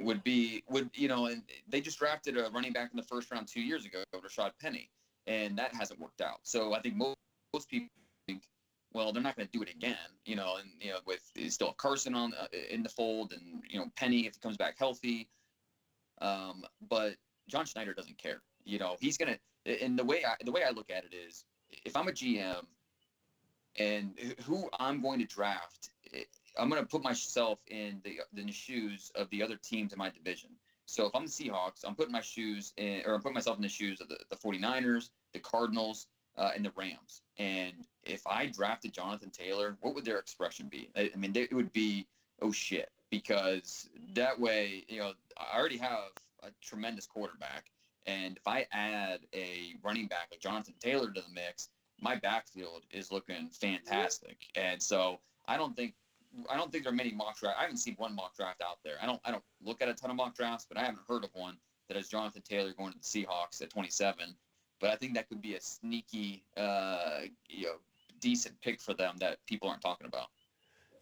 would 0.00 0.22
be 0.24 0.62
would 0.68 0.90
you 0.94 1.08
know, 1.08 1.26
and 1.26 1.42
they 1.68 1.80
just 1.80 1.98
drafted 1.98 2.36
a 2.36 2.50
running 2.50 2.72
back 2.72 2.90
in 2.90 2.96
the 2.96 3.02
first 3.02 3.30
round 3.30 3.46
two 3.48 3.60
years 3.60 3.84
ago, 3.84 4.02
Rashaad 4.14 4.52
Penny, 4.60 4.90
and 5.26 5.56
that 5.58 5.74
hasn't 5.74 6.00
worked 6.00 6.20
out. 6.20 6.40
So 6.42 6.74
I 6.74 6.80
think 6.80 6.96
most, 6.96 7.16
most 7.54 7.68
people 7.68 7.88
think, 8.26 8.42
well, 8.92 9.12
they're 9.12 9.22
not 9.22 9.36
going 9.36 9.46
to 9.46 9.52
do 9.52 9.62
it 9.62 9.70
again, 9.70 9.96
you 10.24 10.36
know, 10.36 10.56
and 10.56 10.70
you 10.80 10.90
know, 10.90 10.98
with 11.06 11.30
still 11.48 11.72
Carson 11.72 12.14
on 12.14 12.32
uh, 12.34 12.46
in 12.70 12.82
the 12.82 12.88
fold, 12.88 13.32
and 13.32 13.62
you 13.68 13.78
know, 13.78 13.86
Penny 13.96 14.26
if 14.26 14.34
he 14.34 14.40
comes 14.40 14.56
back 14.56 14.76
healthy. 14.78 15.28
Um, 16.20 16.64
but 16.88 17.14
John 17.48 17.64
Schneider 17.64 17.94
doesn't 17.94 18.18
care. 18.18 18.42
You 18.64 18.78
know, 18.78 18.96
he's 19.00 19.16
gonna. 19.16 19.38
And 19.64 19.98
the 19.98 20.04
way 20.04 20.24
I 20.24 20.34
the 20.44 20.52
way 20.52 20.64
I 20.64 20.70
look 20.70 20.90
at 20.90 21.04
it 21.04 21.14
is, 21.14 21.44
if 21.84 21.96
I'm 21.96 22.08
a 22.08 22.12
GM 22.12 22.64
and 23.78 24.18
who 24.44 24.68
I'm 24.78 25.00
going 25.00 25.20
to 25.20 25.26
draft, 25.26 25.90
I'm 26.58 26.68
going 26.68 26.82
to 26.82 26.88
put 26.88 27.02
myself 27.02 27.60
in 27.68 28.00
the, 28.04 28.20
in 28.36 28.46
the 28.46 28.52
shoes 28.52 29.12
of 29.14 29.30
the 29.30 29.42
other 29.42 29.56
teams 29.56 29.92
in 29.92 29.98
my 29.98 30.10
division. 30.10 30.50
So 30.86 31.06
if 31.06 31.14
I'm 31.14 31.26
the 31.26 31.30
Seahawks, 31.30 31.84
I'm 31.84 31.94
putting 31.94 32.12
my 32.12 32.20
shoes 32.22 32.72
in, 32.76 33.02
or 33.06 33.14
I'm 33.14 33.20
putting 33.20 33.34
myself 33.34 33.56
in 33.56 33.62
the 33.62 33.68
shoes 33.68 34.00
of 34.00 34.08
the, 34.08 34.18
the 34.30 34.36
49ers, 34.36 35.10
the 35.32 35.38
Cardinals, 35.40 36.06
uh, 36.36 36.52
and 36.54 36.64
the 36.64 36.72
Rams. 36.76 37.22
And 37.38 37.74
if 38.04 38.26
I 38.26 38.46
drafted 38.46 38.92
Jonathan 38.94 39.30
Taylor, 39.30 39.76
what 39.80 39.94
would 39.94 40.04
their 40.04 40.18
expression 40.18 40.68
be? 40.68 40.88
I, 40.96 41.10
I 41.12 41.16
mean, 41.18 41.32
they, 41.32 41.42
it 41.42 41.52
would 41.52 41.72
be, 41.72 42.06
oh 42.40 42.52
shit, 42.52 42.90
because 43.10 43.88
that 44.14 44.38
way, 44.38 44.84
you 44.88 45.00
know, 45.00 45.12
I 45.36 45.58
already 45.58 45.78
have 45.78 46.12
a 46.42 46.50
tremendous 46.62 47.06
quarterback 47.06 47.64
And 48.08 48.38
if 48.38 48.46
I 48.46 48.66
add 48.72 49.20
a 49.34 49.74
running 49.82 50.06
back 50.06 50.28
like 50.30 50.40
Jonathan 50.40 50.74
Taylor 50.80 51.10
to 51.12 51.20
the 51.20 51.34
mix, 51.34 51.68
my 52.00 52.16
backfield 52.16 52.84
is 52.90 53.12
looking 53.12 53.50
fantastic. 53.50 54.38
And 54.54 54.82
so 54.82 55.20
I 55.46 55.56
don't 55.58 55.76
think 55.76 55.94
I 56.48 56.56
don't 56.56 56.70
think 56.70 56.84
there 56.84 56.92
are 56.92 56.96
many 56.96 57.12
mock 57.12 57.38
drafts. 57.38 57.58
I 57.58 57.62
haven't 57.62 57.78
seen 57.78 57.94
one 57.98 58.14
mock 58.14 58.36
draft 58.36 58.62
out 58.62 58.78
there. 58.84 58.94
I 59.02 59.06
don't 59.06 59.20
I 59.24 59.30
don't 59.30 59.44
look 59.62 59.82
at 59.82 59.88
a 59.88 59.94
ton 59.94 60.10
of 60.10 60.16
mock 60.16 60.34
drafts, 60.34 60.66
but 60.68 60.78
I 60.78 60.84
haven't 60.84 61.00
heard 61.08 61.24
of 61.24 61.30
one 61.34 61.56
that 61.88 61.96
has 61.96 62.08
Jonathan 62.08 62.42
Taylor 62.42 62.72
going 62.76 62.92
to 62.92 62.98
the 62.98 63.04
Seahawks 63.04 63.62
at 63.62 63.70
27. 63.70 64.34
But 64.80 64.90
I 64.90 64.96
think 64.96 65.14
that 65.14 65.28
could 65.28 65.42
be 65.42 65.54
a 65.54 65.60
sneaky, 65.60 66.44
uh, 66.56 67.22
you 67.48 67.66
know, 67.66 67.72
decent 68.20 68.60
pick 68.60 68.80
for 68.80 68.94
them 68.94 69.16
that 69.18 69.38
people 69.46 69.68
aren't 69.68 69.82
talking 69.82 70.06
about. 70.06 70.28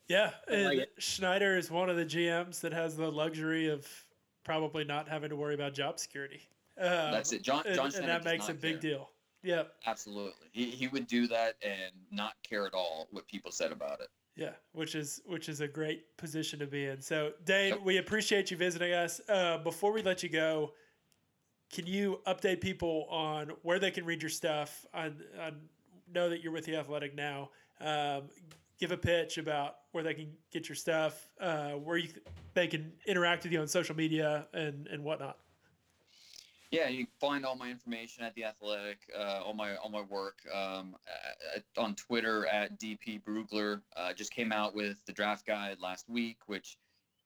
Yeah, 0.08 0.30
and 0.48 0.86
Schneider 0.98 1.56
is 1.56 1.70
one 1.70 1.90
of 1.90 1.96
the 1.96 2.04
GMs 2.04 2.60
that 2.60 2.72
has 2.72 2.96
the 2.96 3.10
luxury 3.10 3.68
of 3.68 3.86
probably 4.44 4.84
not 4.84 5.08
having 5.08 5.30
to 5.30 5.36
worry 5.36 5.54
about 5.54 5.74
job 5.74 5.98
security. 5.98 6.40
Um, 6.78 7.10
That's 7.10 7.32
it. 7.32 7.42
John, 7.42 7.64
John 7.74 7.86
and, 7.86 7.94
and 7.96 8.08
that 8.08 8.24
makes 8.24 8.48
a 8.48 8.54
big 8.54 8.80
care. 8.80 8.92
deal. 8.92 9.10
Yeah, 9.42 9.64
absolutely. 9.86 10.48
He, 10.52 10.70
he 10.70 10.88
would 10.88 11.06
do 11.06 11.26
that 11.28 11.54
and 11.62 11.92
not 12.10 12.34
care 12.48 12.66
at 12.66 12.74
all 12.74 13.08
what 13.10 13.26
people 13.26 13.50
said 13.50 13.72
about 13.72 14.00
it. 14.00 14.08
Yeah, 14.36 14.50
which 14.72 14.94
is 14.94 15.22
which 15.24 15.48
is 15.48 15.62
a 15.62 15.68
great 15.68 16.14
position 16.18 16.58
to 16.58 16.66
be 16.66 16.84
in. 16.84 17.00
So, 17.00 17.32
Dane, 17.44 17.82
we 17.82 17.96
appreciate 17.96 18.50
you 18.50 18.58
visiting 18.58 18.92
us. 18.92 19.18
Uh, 19.28 19.56
before 19.58 19.92
we 19.92 20.02
let 20.02 20.22
you 20.22 20.28
go, 20.28 20.72
can 21.72 21.86
you 21.86 22.20
update 22.26 22.60
people 22.60 23.06
on 23.10 23.52
where 23.62 23.78
they 23.78 23.90
can 23.90 24.04
read 24.04 24.22
your 24.22 24.28
stuff? 24.28 24.84
I, 24.92 25.06
I 25.40 25.52
know 26.12 26.28
that 26.28 26.42
you're 26.42 26.52
with 26.52 26.66
the 26.66 26.76
Athletic 26.76 27.14
now. 27.14 27.48
Um, 27.80 28.24
give 28.78 28.92
a 28.92 28.96
pitch 28.96 29.38
about 29.38 29.76
where 29.92 30.04
they 30.04 30.12
can 30.12 30.30
get 30.52 30.68
your 30.68 30.76
stuff, 30.76 31.30
uh, 31.40 31.70
where 31.70 31.96
you 31.96 32.10
they 32.52 32.66
can 32.66 32.92
interact 33.06 33.44
with 33.44 33.52
you 33.52 33.60
on 33.60 33.68
social 33.68 33.96
media 33.96 34.46
and 34.52 34.86
and 34.88 35.02
whatnot. 35.02 35.38
Yeah, 36.76 36.88
you 36.88 37.06
can 37.06 37.14
find 37.18 37.46
all 37.46 37.56
my 37.56 37.70
information 37.70 38.22
at 38.22 38.34
the 38.34 38.44
Athletic, 38.44 38.98
uh, 39.18 39.40
all 39.42 39.54
my 39.54 39.76
all 39.76 39.88
my 39.88 40.02
work 40.02 40.40
um, 40.54 40.94
at, 41.54 41.64
on 41.78 41.94
Twitter 41.94 42.46
at 42.48 42.78
DP 42.78 43.22
Brugler. 43.22 43.80
Uh, 43.96 44.12
just 44.12 44.30
came 44.30 44.52
out 44.52 44.74
with 44.74 45.02
the 45.06 45.12
draft 45.12 45.46
guide 45.46 45.78
last 45.80 46.06
week, 46.06 46.36
which 46.48 46.76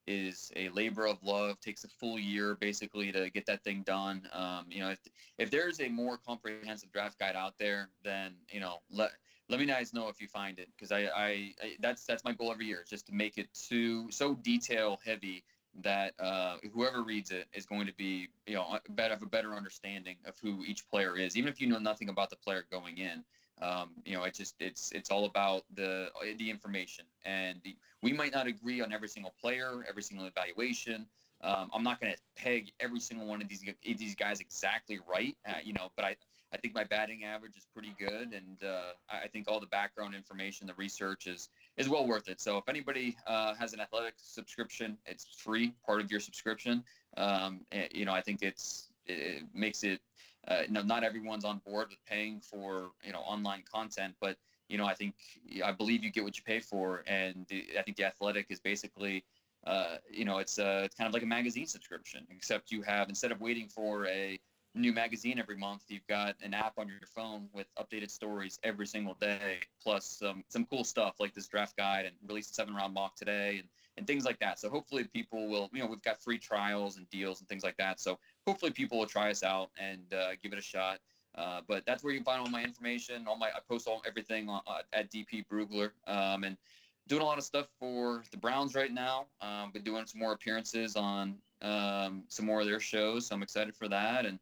is 0.06 0.52
a 0.54 0.68
labor 0.68 1.04
of 1.04 1.20
love. 1.24 1.58
Takes 1.58 1.82
a 1.82 1.88
full 1.88 2.16
year 2.16 2.54
basically 2.60 3.10
to 3.10 3.28
get 3.28 3.44
that 3.46 3.64
thing 3.64 3.82
done. 3.82 4.28
Um, 4.32 4.66
you 4.68 4.78
know, 4.78 4.90
if 4.90 5.00
if 5.36 5.50
there's 5.50 5.80
a 5.80 5.88
more 5.88 6.16
comprehensive 6.16 6.92
draft 6.92 7.18
guide 7.18 7.34
out 7.34 7.54
there, 7.58 7.88
then 8.04 8.34
you 8.50 8.60
know 8.60 8.76
let 8.88 9.10
let 9.48 9.58
me 9.58 9.66
guys 9.66 9.92
know 9.92 10.08
if 10.08 10.20
you 10.20 10.28
find 10.28 10.60
it 10.60 10.68
because 10.76 10.92
I, 10.92 11.06
I, 11.06 11.54
I 11.60 11.76
that's 11.80 12.04
that's 12.04 12.22
my 12.22 12.34
goal 12.34 12.52
every 12.52 12.66
year, 12.66 12.84
just 12.88 13.08
to 13.08 13.12
make 13.12 13.36
it 13.36 13.48
too 13.52 14.12
so 14.12 14.36
detail 14.36 15.00
heavy 15.04 15.42
that 15.82 16.14
uh, 16.18 16.56
whoever 16.72 17.02
reads 17.02 17.30
it 17.30 17.46
is 17.52 17.66
going 17.66 17.86
to 17.86 17.94
be, 17.94 18.28
you 18.46 18.54
know, 18.54 18.78
better 18.90 19.14
have 19.14 19.22
a 19.22 19.26
better 19.26 19.54
understanding 19.54 20.16
of 20.26 20.34
who 20.42 20.64
each 20.64 20.88
player 20.88 21.16
is, 21.16 21.36
even 21.36 21.48
if 21.48 21.60
you 21.60 21.66
know 21.66 21.78
nothing 21.78 22.08
about 22.08 22.30
the 22.30 22.36
player 22.36 22.64
going 22.70 22.98
in. 22.98 23.24
Um, 23.62 23.90
you 24.06 24.14
know, 24.14 24.24
it 24.24 24.34
just 24.34 24.54
it's 24.58 24.90
it's 24.92 25.10
all 25.10 25.26
about 25.26 25.64
the 25.74 26.08
the 26.38 26.48
information, 26.48 27.04
and 27.24 27.60
the, 27.62 27.76
we 28.02 28.12
might 28.12 28.32
not 28.32 28.46
agree 28.46 28.80
on 28.80 28.90
every 28.92 29.08
single 29.08 29.34
player, 29.40 29.84
every 29.88 30.02
single 30.02 30.26
evaluation. 30.26 31.06
Um, 31.42 31.70
I'm 31.74 31.82
not 31.82 32.00
going 32.00 32.12
to 32.12 32.18
peg 32.36 32.72
every 32.80 33.00
single 33.00 33.26
one 33.26 33.42
of 33.42 33.48
these 33.48 33.62
these 33.84 34.14
guys 34.14 34.40
exactly 34.40 34.98
right, 35.06 35.36
uh, 35.46 35.54
you 35.62 35.74
know, 35.74 35.90
but 35.94 36.06
I 36.06 36.16
I 36.52 36.56
think 36.56 36.74
my 36.74 36.84
batting 36.84 37.24
average 37.24 37.56
is 37.56 37.66
pretty 37.72 37.94
good, 37.98 38.32
and 38.32 38.64
uh, 38.64 38.92
I 39.08 39.28
think 39.28 39.46
all 39.48 39.60
the 39.60 39.66
background 39.66 40.14
information, 40.14 40.66
the 40.66 40.74
research 40.74 41.26
is 41.26 41.48
is 41.80 41.88
well 41.88 42.06
worth 42.06 42.28
it. 42.28 42.40
So 42.40 42.58
if 42.58 42.68
anybody 42.68 43.16
uh, 43.26 43.54
has 43.54 43.72
an 43.72 43.80
athletic 43.80 44.14
subscription, 44.18 44.98
it's 45.06 45.26
free, 45.36 45.72
part 45.84 46.00
of 46.02 46.10
your 46.10 46.20
subscription. 46.20 46.84
Um, 47.16 47.62
and, 47.72 47.88
you 47.92 48.04
know, 48.04 48.12
I 48.12 48.20
think 48.20 48.42
it's 48.42 48.90
it 49.06 49.44
makes 49.54 49.82
it. 49.82 50.00
Uh, 50.48 50.62
you 50.66 50.72
know, 50.72 50.82
not 50.82 51.04
everyone's 51.04 51.44
on 51.44 51.58
board 51.66 51.88
with 51.90 52.02
paying 52.06 52.40
for 52.40 52.92
you 53.04 53.12
know 53.12 53.20
online 53.20 53.62
content, 53.70 54.14
but 54.20 54.36
you 54.68 54.78
know, 54.78 54.86
I 54.86 54.94
think 54.94 55.14
I 55.64 55.72
believe 55.72 56.04
you 56.04 56.10
get 56.10 56.24
what 56.24 56.36
you 56.38 56.44
pay 56.44 56.60
for, 56.60 57.02
and 57.06 57.46
the, 57.48 57.66
I 57.78 57.82
think 57.82 57.96
the 57.96 58.04
athletic 58.04 58.46
is 58.50 58.60
basically. 58.60 59.24
Uh, 59.66 59.96
you 60.10 60.24
know, 60.24 60.38
it's 60.38 60.58
uh, 60.58 60.80
it's 60.86 60.94
kind 60.94 61.06
of 61.06 61.12
like 61.12 61.22
a 61.22 61.26
magazine 61.26 61.66
subscription, 61.66 62.26
except 62.30 62.70
you 62.70 62.80
have 62.80 63.10
instead 63.10 63.30
of 63.30 63.42
waiting 63.42 63.68
for 63.68 64.06
a 64.06 64.40
new 64.74 64.92
magazine 64.92 65.38
every 65.38 65.56
month. 65.56 65.84
You've 65.88 66.06
got 66.06 66.36
an 66.42 66.54
app 66.54 66.78
on 66.78 66.88
your 66.88 67.00
phone 67.06 67.48
with 67.52 67.66
updated 67.76 68.10
stories 68.10 68.58
every 68.62 68.86
single 68.86 69.14
day, 69.14 69.58
plus 69.82 70.06
some 70.06 70.44
some 70.48 70.64
cool 70.66 70.84
stuff 70.84 71.16
like 71.18 71.34
this 71.34 71.48
draft 71.48 71.76
guide 71.76 72.06
and 72.06 72.14
release 72.26 72.48
seven 72.48 72.74
round 72.74 72.94
mock 72.94 73.16
today 73.16 73.58
and, 73.58 73.68
and 73.96 74.06
things 74.06 74.24
like 74.24 74.38
that. 74.40 74.58
So 74.58 74.70
hopefully 74.70 75.04
people 75.04 75.48
will, 75.48 75.68
you 75.72 75.80
know, 75.80 75.86
we've 75.86 76.02
got 76.02 76.22
free 76.22 76.38
trials 76.38 76.96
and 76.96 77.08
deals 77.10 77.40
and 77.40 77.48
things 77.48 77.64
like 77.64 77.76
that. 77.78 78.00
So 78.00 78.18
hopefully 78.46 78.70
people 78.70 78.98
will 78.98 79.06
try 79.06 79.30
us 79.30 79.42
out 79.42 79.70
and 79.78 80.12
uh, 80.14 80.30
give 80.42 80.52
it 80.52 80.58
a 80.58 80.62
shot. 80.62 80.98
Uh, 81.36 81.60
but 81.68 81.84
that's 81.86 82.02
where 82.02 82.12
you 82.12 82.18
can 82.18 82.24
find 82.24 82.40
all 82.40 82.48
my 82.48 82.62
information. 82.62 83.26
All 83.26 83.36
my 83.36 83.48
I 83.48 83.60
post 83.68 83.86
all 83.86 84.02
everything 84.06 84.48
on, 84.48 84.62
uh, 84.66 84.82
at 84.92 85.10
DP 85.10 85.44
Brugler. 85.50 85.90
Um, 86.06 86.44
and 86.44 86.56
doing 87.08 87.22
a 87.22 87.24
lot 87.24 87.38
of 87.38 87.44
stuff 87.44 87.66
for 87.78 88.22
the 88.30 88.36
Browns 88.36 88.74
right 88.74 88.92
now. 88.92 89.26
Um, 89.40 89.72
been 89.72 89.82
doing 89.82 90.06
some 90.06 90.20
more 90.20 90.32
appearances 90.32 90.94
on 90.94 91.36
um, 91.60 92.22
some 92.28 92.46
more 92.46 92.60
of 92.60 92.66
their 92.66 92.80
shows. 92.80 93.26
So 93.26 93.34
I'm 93.34 93.42
excited 93.42 93.74
for 93.74 93.88
that. 93.88 94.26
And 94.26 94.38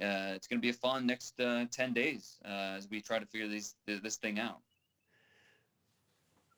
uh, 0.00 0.32
it's 0.34 0.46
going 0.46 0.58
to 0.58 0.62
be 0.62 0.70
a 0.70 0.74
fun 0.74 1.06
next 1.06 1.38
uh, 1.40 1.66
10 1.70 1.92
days 1.92 2.38
uh, 2.44 2.76
as 2.76 2.88
we 2.90 3.00
try 3.00 3.18
to 3.18 3.26
figure 3.26 3.48
these 3.48 3.74
this 3.86 4.16
thing 4.16 4.38
out. 4.38 4.58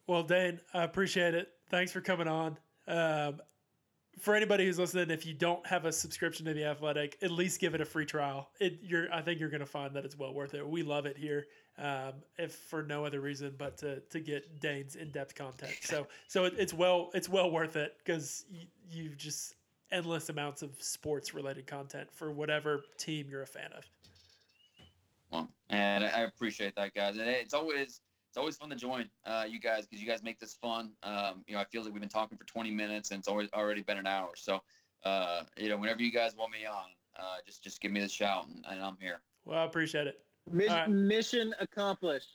Well, 0.07 0.23
Dane, 0.23 0.59
I 0.73 0.83
appreciate 0.83 1.33
it. 1.33 1.49
Thanks 1.69 1.91
for 1.91 2.01
coming 2.01 2.27
on. 2.27 2.57
Um, 2.87 3.41
for 4.19 4.35
anybody 4.35 4.65
who's 4.65 4.79
listening, 4.79 5.09
if 5.09 5.25
you 5.25 5.33
don't 5.33 5.65
have 5.67 5.85
a 5.85 5.91
subscription 5.91 6.45
to 6.45 6.53
the 6.53 6.63
Athletic, 6.63 7.17
at 7.21 7.31
least 7.31 7.59
give 7.59 7.75
it 7.75 7.81
a 7.81 7.85
free 7.85 8.05
trial. 8.05 8.49
It, 8.59 8.79
you're, 8.81 9.11
I 9.13 9.21
think 9.21 9.39
you're 9.39 9.49
going 9.49 9.61
to 9.61 9.65
find 9.65 9.93
that 9.95 10.05
it's 10.05 10.17
well 10.17 10.33
worth 10.33 10.53
it. 10.53 10.65
We 10.65 10.83
love 10.83 11.05
it 11.05 11.17
here, 11.17 11.47
um, 11.77 12.13
if 12.37 12.55
for 12.55 12.83
no 12.83 13.03
other 13.03 13.19
reason 13.19 13.55
but 13.57 13.77
to 13.79 13.99
to 13.99 14.19
get 14.21 14.61
Dane's 14.61 14.95
in 14.95 15.11
depth 15.11 15.35
content. 15.35 15.73
So 15.81 16.07
so 16.27 16.45
it, 16.45 16.53
it's 16.57 16.73
well 16.73 17.09
it's 17.13 17.27
well 17.27 17.51
worth 17.51 17.75
it 17.75 17.97
because 17.97 18.45
you, 18.49 18.67
you 18.89 19.09
just 19.09 19.55
endless 19.95 20.29
amounts 20.29 20.61
of 20.61 20.71
sports 20.79 21.33
related 21.33 21.65
content 21.65 22.09
for 22.11 22.31
whatever 22.31 22.83
team 22.97 23.27
you're 23.29 23.43
a 23.43 23.47
fan 23.47 23.69
of. 23.77 23.85
Well, 25.31 25.49
and 25.69 26.03
I 26.03 26.21
appreciate 26.21 26.75
that, 26.75 26.93
guys. 26.93 27.17
And 27.17 27.27
it's 27.27 27.53
always 27.53 28.01
it's 28.29 28.37
always 28.37 28.57
fun 28.57 28.69
to 28.69 28.75
join 28.75 29.09
uh, 29.25 29.45
you 29.47 29.59
guys 29.59 29.85
because 29.85 30.01
you 30.01 30.07
guys 30.07 30.21
make 30.21 30.39
this 30.39 30.55
fun. 30.61 30.91
Um, 31.03 31.43
you 31.47 31.55
know, 31.55 31.61
I 31.61 31.65
feel 31.65 31.83
like 31.83 31.93
we've 31.93 32.01
been 32.01 32.09
talking 32.09 32.37
for 32.37 32.43
20 32.43 32.69
minutes 32.69 33.11
and 33.11 33.19
it's 33.19 33.29
always 33.29 33.49
already 33.53 33.81
been 33.81 33.97
an 33.97 34.05
hour. 34.05 34.31
So, 34.35 34.59
uh, 35.05 35.43
you 35.57 35.69
know, 35.69 35.77
whenever 35.77 36.03
you 36.03 36.11
guys 36.11 36.35
want 36.35 36.51
me 36.51 36.65
on, 36.65 36.83
uh, 37.17 37.37
just 37.45 37.63
just 37.63 37.79
give 37.79 37.91
me 37.93 38.01
the 38.01 38.09
shout 38.09 38.47
and, 38.47 38.65
and 38.69 38.83
I'm 38.83 38.97
here. 38.99 39.21
Well, 39.45 39.59
I 39.59 39.63
appreciate 39.63 40.07
it. 40.07 40.19
Mission, 40.51 40.73
right. 40.73 40.89
mission 40.89 41.55
accomplished. 41.59 42.27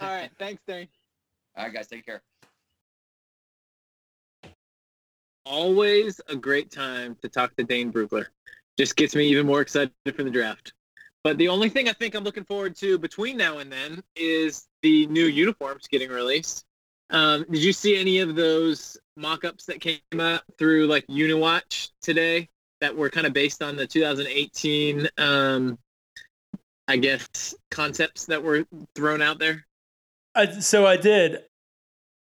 All 0.00 0.08
right, 0.08 0.30
thanks, 0.38 0.62
Dane. 0.66 0.88
All 1.56 1.64
right, 1.64 1.74
guys, 1.74 1.86
take 1.86 2.04
care 2.04 2.22
always 5.46 6.20
a 6.28 6.36
great 6.36 6.70
time 6.70 7.16
to 7.22 7.28
talk 7.28 7.56
to 7.56 7.64
Dane 7.64 7.92
Brugler. 7.92 8.26
Just 8.76 8.96
gets 8.96 9.14
me 9.14 9.26
even 9.28 9.46
more 9.46 9.62
excited 9.62 9.92
for 10.14 10.24
the 10.24 10.30
draft. 10.30 10.74
But 11.24 11.38
the 11.38 11.48
only 11.48 11.68
thing 11.68 11.88
I 11.88 11.92
think 11.92 12.14
I'm 12.14 12.24
looking 12.24 12.44
forward 12.44 12.76
to 12.76 12.98
between 12.98 13.36
now 13.36 13.58
and 13.58 13.72
then 13.72 14.02
is 14.14 14.66
the 14.82 15.06
new 15.06 15.24
uniforms 15.24 15.88
getting 15.88 16.10
released. 16.10 16.64
Um, 17.10 17.44
did 17.50 17.62
you 17.62 17.72
see 17.72 17.96
any 17.96 18.18
of 18.18 18.34
those 18.34 18.96
mock-ups 19.16 19.64
that 19.66 19.80
came 19.80 20.00
out 20.20 20.42
through 20.58 20.86
like 20.86 21.06
Uniwatch 21.06 21.90
today 22.02 22.48
that 22.80 22.94
were 22.94 23.10
kind 23.10 23.26
of 23.26 23.32
based 23.32 23.62
on 23.62 23.76
the 23.76 23.86
2018, 23.86 25.08
um, 25.18 25.78
I 26.88 26.96
guess, 26.96 27.54
concepts 27.70 28.26
that 28.26 28.42
were 28.42 28.66
thrown 28.94 29.22
out 29.22 29.38
there? 29.38 29.66
I, 30.34 30.50
so 30.60 30.86
I 30.86 30.96
did. 30.96 31.38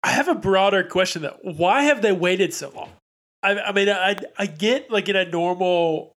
I 0.04 0.12
have 0.12 0.28
a 0.28 0.36
broader 0.36 0.84
question 0.84 1.24
though. 1.24 1.40
Why 1.42 1.84
have 1.84 2.02
they 2.02 2.12
waited 2.12 2.54
so 2.54 2.70
long? 2.70 2.90
I, 3.44 3.60
I 3.60 3.72
mean, 3.74 3.90
I 3.90 4.16
I 4.38 4.46
get 4.46 4.90
like 4.90 5.10
in 5.10 5.16
a 5.16 5.26
normal 5.26 6.14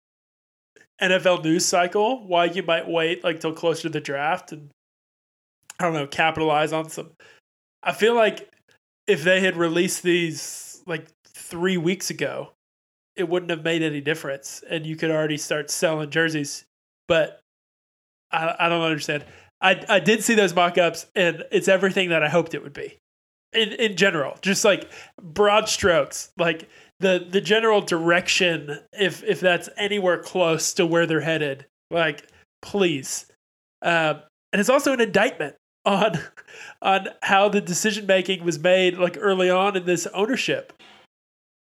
NFL 1.02 1.44
news 1.44 1.66
cycle 1.66 2.26
why 2.26 2.46
you 2.46 2.64
might 2.64 2.88
wait 2.88 3.24
like 3.24 3.42
till 3.42 3.52
closer 3.52 3.84
to 3.84 3.90
the 3.90 4.00
draft 4.00 4.54
and 4.54 4.70
I 5.80 5.84
don't 5.84 5.94
know 5.94 6.08
capitalize 6.08 6.72
on 6.72 6.90
some. 6.90 7.12
I 7.84 7.92
feel 7.92 8.16
like 8.16 8.50
if 9.08 9.24
they 9.24 9.42
had 9.42 9.58
released 9.58 10.04
these 10.04 10.82
like 10.88 11.08
three 11.28 11.78
weeks 11.78 12.10
ago, 12.10 12.52
it 13.16 13.28
wouldn't 13.28 13.50
have 13.50 13.64
made 13.64 13.82
any 13.82 14.02
difference, 14.02 14.64
and 14.70 14.86
you 14.86 14.96
could 14.96 15.12
already 15.12 15.38
start 15.38 15.70
selling 15.70 16.10
jerseys. 16.10 16.64
But 17.08 17.42
I 18.32 18.56
I 18.58 18.70
don't 18.70 18.84
understand. 18.84 19.26
I 19.62 19.84
I 19.90 20.00
did 20.00 20.24
see 20.24 20.36
those 20.36 20.56
mock-ups, 20.56 21.08
and 21.16 21.44
it's 21.52 21.68
everything 21.68 22.10
that 22.10 22.24
I 22.24 22.30
hoped 22.30 22.54
it 22.54 22.64
would 22.64 22.74
be. 22.74 22.98
In 23.54 23.74
in 23.74 23.96
general, 23.98 24.38
just 24.42 24.64
like 24.64 24.90
broad 25.22 25.68
strokes, 25.68 26.32
like 26.38 26.70
the 27.00 27.26
the 27.30 27.42
general 27.42 27.82
direction 27.82 28.80
if 28.94 29.24
if 29.24 29.40
that's 29.40 29.70
anywhere 29.78 30.22
close 30.22 30.74
to 30.74 30.86
where 30.86 31.06
they're 31.06 31.22
headed 31.22 31.66
like 31.92 32.28
please 32.62 33.26
uh, 33.82 34.16
and 34.52 34.60
it's 34.60 34.70
also 34.70 34.94
an 34.94 35.02
indictment 35.02 35.56
on 35.86 36.20
on 36.82 37.08
how 37.24 37.50
the 37.50 37.62
decision 37.62 38.06
making 38.06 38.44
was 38.44 38.60
made 38.60 38.98
like 38.98 39.18
early 39.20 39.50
on 39.50 39.76
in 39.76 39.86
this 39.86 40.08
ownership 40.08 40.74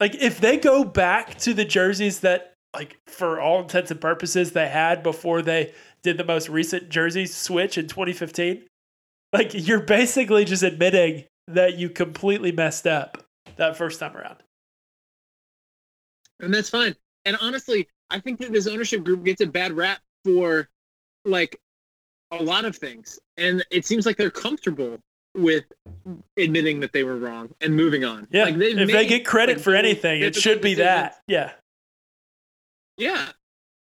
like 0.01 0.15
if 0.17 0.41
they 0.41 0.57
go 0.57 0.85
back 0.85 1.39
to 1.39 1.55
the 1.55 1.65
jerseys 1.65 2.21
that 2.21 2.53
like 2.75 2.99
for 3.07 3.41
all 3.41 3.63
intents 3.63 3.91
and 3.91 4.01
purposes 4.01 4.53
they 4.53 4.69
had 4.69 5.03
before 5.03 5.41
they 5.41 5.73
did 6.03 6.19
the 6.19 6.25
most 6.25 6.49
recent 6.49 6.89
jersey 6.89 7.27
switch 7.27 7.79
in 7.79 7.89
2015. 7.89 8.65
Like 9.33 9.51
you're 9.55 9.81
basically 9.81 10.45
just 10.45 10.63
admitting 10.63 11.25
that 11.49 11.77
you 11.77 11.91
completely 11.91 12.53
messed 12.53 12.87
up 12.87 13.25
that 13.57 13.77
first 13.77 13.99
time 13.99 14.17
around. 14.17 14.37
And 16.41 16.53
that's 16.53 16.71
fine. 16.71 16.95
And 17.25 17.37
honestly, 17.41 17.89
I 18.11 18.21
think 18.21 18.39
that 18.41 18.53
this 18.53 18.67
ownership 18.67 19.05
group 19.05 19.25
gets 19.25 19.41
a 19.41 19.47
bad 19.47 19.73
rap 19.73 20.01
for 20.25 20.69
like 21.25 21.61
a 22.31 22.43
lot 22.43 22.65
of 22.65 22.77
things. 22.77 23.19
And 23.37 23.65
it 23.71 23.85
seems 23.85 24.07
like 24.07 24.17
they're 24.17 24.31
comfortable 24.31 24.99
with 25.35 25.65
admitting 26.37 26.81
that 26.81 26.93
they 26.93 27.05
were 27.05 27.17
wrong 27.17 27.55
and 27.61 27.75
moving 27.75 28.05
on. 28.05 28.27
Yeah. 28.31 28.45
Like 28.45 28.55
if 28.55 28.59
made, 28.59 28.89
they 28.89 29.07
get 29.07 29.27
credit 29.27 29.57
like, 29.57 29.65
for 29.65 29.75
anything, 29.75 30.23
it 30.23 30.35
should 30.35 30.61
be 30.61 30.75
decisions. 30.75 30.87
that. 30.87 31.21
Yeah. 31.27 31.53
Yeah. 32.97 33.29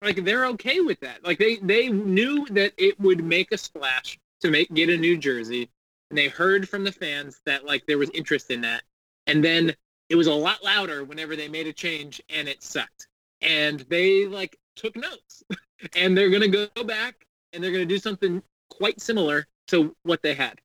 Like 0.01 0.23
they're 0.23 0.47
okay 0.47 0.81
with 0.81 0.99
that. 1.01 1.23
Like 1.23 1.39
they 1.39 1.57
they 1.57 1.89
knew 1.89 2.45
that 2.51 2.73
it 2.77 2.99
would 2.99 3.23
make 3.23 3.51
a 3.51 3.57
splash 3.57 4.19
to 4.41 4.49
make 4.49 4.73
get 4.73 4.89
a 4.89 4.97
new 4.97 5.17
jersey 5.17 5.69
and 6.09 6.17
they 6.17 6.27
heard 6.27 6.67
from 6.67 6.83
the 6.83 6.91
fans 6.91 7.41
that 7.45 7.65
like 7.65 7.85
there 7.85 7.97
was 7.97 8.09
interest 8.11 8.51
in 8.51 8.61
that. 8.61 8.83
And 9.27 9.43
then 9.43 9.75
it 10.13 10.15
was 10.15 10.27
a 10.27 10.33
lot 10.33 10.63
louder 10.63 11.03
whenever 11.03 11.35
they 11.35 11.47
made 11.47 11.65
a 11.65 11.73
change 11.73 12.21
and 12.29 12.47
it 12.47 12.61
sucked. 12.61 13.07
And 13.41 13.79
they 13.89 14.27
like 14.27 14.55
took 14.75 14.95
notes. 14.95 15.43
and 15.95 16.15
they're 16.15 16.29
going 16.29 16.51
to 16.51 16.69
go 16.75 16.83
back 16.83 17.25
and 17.51 17.63
they're 17.63 17.71
going 17.71 17.81
to 17.81 17.91
do 17.91 17.97
something 17.97 18.39
quite 18.69 19.01
similar 19.01 19.47
to 19.69 19.95
what 20.03 20.21
they 20.21 20.35
had. 20.35 20.61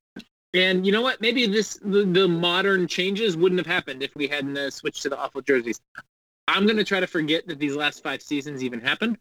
And 0.53 0.85
you 0.85 0.91
know 0.91 1.01
what? 1.01 1.19
Maybe 1.19 1.47
this 1.47 1.79
the, 1.81 2.05
the 2.05 2.27
modern 2.27 2.85
changes 2.85 3.35
wouldn't 3.35 3.57
have 3.57 3.65
happened 3.65 4.03
if 4.03 4.15
we 4.15 4.27
hadn't 4.27 4.55
uh, 4.55 4.69
switched 4.69 5.01
to 5.01 5.09
the 5.09 5.17
awful 5.17 5.41
jerseys. 5.41 5.81
I'm 6.47 6.67
gonna 6.67 6.83
try 6.83 6.99
to 6.99 7.07
forget 7.07 7.47
that 7.47 7.57
these 7.57 7.75
last 7.75 8.03
five 8.03 8.21
seasons 8.21 8.63
even 8.63 8.79
happened. 8.79 9.17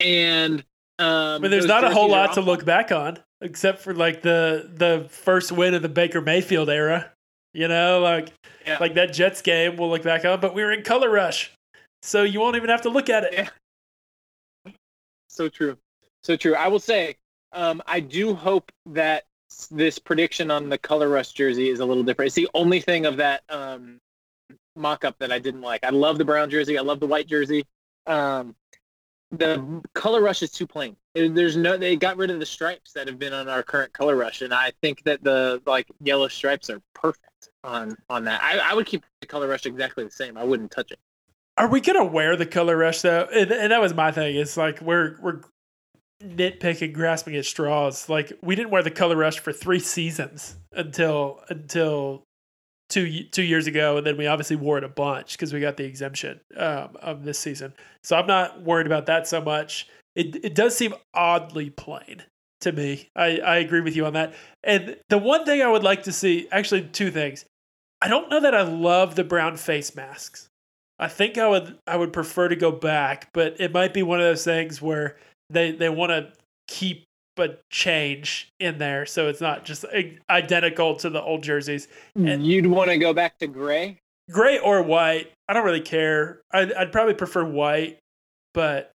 And 0.00 0.60
um, 0.98 1.42
But 1.42 1.50
there's 1.50 1.66
not 1.66 1.84
a 1.84 1.90
whole 1.90 2.10
lot 2.10 2.32
to 2.34 2.40
look 2.40 2.64
back 2.64 2.92
on 2.92 3.18
except 3.42 3.80
for 3.80 3.94
like 3.94 4.22
the 4.22 4.70
the 4.74 5.06
first 5.10 5.52
win 5.52 5.74
of 5.74 5.82
the 5.82 5.88
Baker 5.88 6.22
Mayfield 6.22 6.70
era. 6.70 7.12
You 7.54 7.68
know, 7.68 8.00
like 8.00 8.32
Yeah. 8.66 8.78
like 8.78 8.94
that 8.94 9.12
Jets 9.12 9.42
game 9.42 9.76
we'll 9.76 9.90
look 9.90 10.02
back 10.02 10.24
on, 10.24 10.40
but 10.40 10.54
we 10.54 10.62
were 10.62 10.72
in 10.72 10.82
color 10.82 11.10
rush. 11.10 11.52
So 12.02 12.22
you 12.22 12.40
won't 12.40 12.56
even 12.56 12.68
have 12.68 12.82
to 12.82 12.90
look 12.90 13.08
at 13.08 13.24
it. 13.24 13.32
Yeah. 13.32 14.72
So 15.28 15.48
true, 15.48 15.76
so 16.22 16.36
true. 16.36 16.54
I 16.54 16.68
will 16.68 16.80
say, 16.80 17.16
um, 17.52 17.82
I 17.86 18.00
do 18.00 18.34
hope 18.34 18.70
that 18.86 19.24
this 19.70 19.98
prediction 19.98 20.50
on 20.50 20.68
the 20.68 20.78
color 20.78 21.08
rush 21.08 21.32
jersey 21.32 21.68
is 21.68 21.80
a 21.80 21.84
little 21.84 22.02
different. 22.02 22.28
It's 22.28 22.34
the 22.36 22.48
only 22.54 22.80
thing 22.80 23.06
of 23.06 23.16
that 23.16 23.42
um, 23.48 23.98
mock-up 24.76 25.16
that 25.18 25.32
I 25.32 25.38
didn't 25.38 25.62
like. 25.62 25.84
I 25.84 25.90
love 25.90 26.18
the 26.18 26.24
brown 26.24 26.50
jersey. 26.50 26.78
I 26.78 26.82
love 26.82 27.00
the 27.00 27.06
white 27.06 27.26
jersey. 27.26 27.64
Um, 28.06 28.54
the 29.30 29.82
color 29.94 30.22
rush 30.22 30.42
is 30.42 30.50
too 30.50 30.66
plain. 30.66 30.96
There's 31.14 31.56
no. 31.56 31.76
They 31.76 31.96
got 31.96 32.16
rid 32.16 32.30
of 32.30 32.40
the 32.40 32.46
stripes 32.46 32.92
that 32.92 33.06
have 33.06 33.18
been 33.18 33.32
on 33.32 33.48
our 33.48 33.62
current 33.62 33.92
color 33.92 34.16
rush, 34.16 34.42
and 34.42 34.54
I 34.54 34.72
think 34.82 35.02
that 35.04 35.22
the 35.22 35.60
like 35.66 35.86
yellow 36.00 36.28
stripes 36.28 36.70
are 36.70 36.80
perfect 36.94 37.27
on 37.64 37.96
on 38.08 38.24
that. 38.24 38.42
I, 38.42 38.58
I 38.58 38.74
would 38.74 38.86
keep 38.86 39.04
the 39.20 39.26
color 39.26 39.48
rush 39.48 39.66
exactly 39.66 40.04
the 40.04 40.10
same. 40.10 40.36
I 40.36 40.44
wouldn't 40.44 40.70
touch 40.70 40.90
it. 40.92 40.98
Are 41.56 41.68
we 41.68 41.80
gonna 41.80 42.04
wear 42.04 42.36
the 42.36 42.46
color 42.46 42.76
rush 42.76 43.02
though? 43.02 43.28
And, 43.32 43.50
and 43.50 43.72
that 43.72 43.80
was 43.80 43.94
my 43.94 44.12
thing. 44.12 44.36
It's 44.36 44.56
like 44.56 44.80
we're 44.80 45.16
we're 45.20 45.40
nitpicking, 46.22 46.92
grasping 46.92 47.36
at 47.36 47.44
straws. 47.44 48.08
Like 48.08 48.32
we 48.42 48.54
didn't 48.54 48.70
wear 48.70 48.82
the 48.82 48.90
color 48.90 49.16
rush 49.16 49.38
for 49.38 49.52
three 49.52 49.80
seasons 49.80 50.56
until 50.72 51.40
until 51.48 52.24
two 52.88 53.24
two 53.30 53.42
years 53.42 53.66
ago, 53.66 53.96
and 53.96 54.06
then 54.06 54.16
we 54.16 54.26
obviously 54.26 54.56
wore 54.56 54.78
it 54.78 54.84
a 54.84 54.88
bunch 54.88 55.32
because 55.32 55.52
we 55.52 55.60
got 55.60 55.76
the 55.76 55.84
exemption 55.84 56.40
um, 56.56 56.96
of 57.00 57.24
this 57.24 57.38
season. 57.38 57.74
So 58.02 58.16
I'm 58.16 58.26
not 58.26 58.62
worried 58.62 58.86
about 58.86 59.06
that 59.06 59.26
so 59.26 59.40
much. 59.40 59.88
It 60.14 60.44
it 60.44 60.54
does 60.54 60.76
seem 60.76 60.94
oddly 61.14 61.70
plain 61.70 62.22
to 62.60 62.72
me. 62.72 63.08
I 63.16 63.38
I 63.38 63.56
agree 63.58 63.80
with 63.80 63.96
you 63.96 64.06
on 64.06 64.12
that. 64.14 64.34
And 64.64 64.96
the 65.08 65.18
one 65.18 65.44
thing 65.44 65.62
I 65.62 65.68
would 65.70 65.82
like 65.84 66.02
to 66.04 66.12
see, 66.12 66.48
actually, 66.50 66.82
two 66.82 67.10
things. 67.10 67.44
I 68.00 68.08
don't 68.08 68.30
know 68.30 68.40
that 68.40 68.54
I 68.54 68.62
love 68.62 69.16
the 69.16 69.24
brown 69.24 69.56
face 69.56 69.94
masks. 69.96 70.48
I 71.00 71.08
think 71.08 71.38
I 71.38 71.48
would 71.48 71.78
I 71.86 71.96
would 71.96 72.12
prefer 72.12 72.48
to 72.48 72.56
go 72.56 72.70
back, 72.72 73.28
but 73.32 73.60
it 73.60 73.72
might 73.72 73.94
be 73.94 74.02
one 74.02 74.20
of 74.20 74.24
those 74.26 74.44
things 74.44 74.80
where 74.82 75.16
they 75.50 75.70
they 75.72 75.88
want 75.88 76.10
to 76.10 76.32
keep 76.68 77.04
a 77.38 77.50
change 77.70 78.48
in 78.58 78.78
there, 78.78 79.06
so 79.06 79.28
it's 79.28 79.40
not 79.40 79.64
just 79.64 79.84
identical 80.28 80.96
to 80.96 81.08
the 81.08 81.22
old 81.22 81.42
jerseys, 81.42 81.86
hmm, 82.16 82.26
And- 82.26 82.44
You'd 82.46 82.66
want 82.66 82.90
to 82.90 82.98
go 82.98 83.12
back 83.12 83.38
to 83.38 83.46
gray. 83.46 83.98
gray 84.28 84.58
or 84.58 84.82
white. 84.82 85.30
I 85.48 85.52
don't 85.54 85.64
really 85.64 85.80
care. 85.80 86.40
I'd, 86.52 86.72
I'd 86.72 86.90
probably 86.90 87.14
prefer 87.14 87.44
white, 87.44 87.98
but 88.54 88.90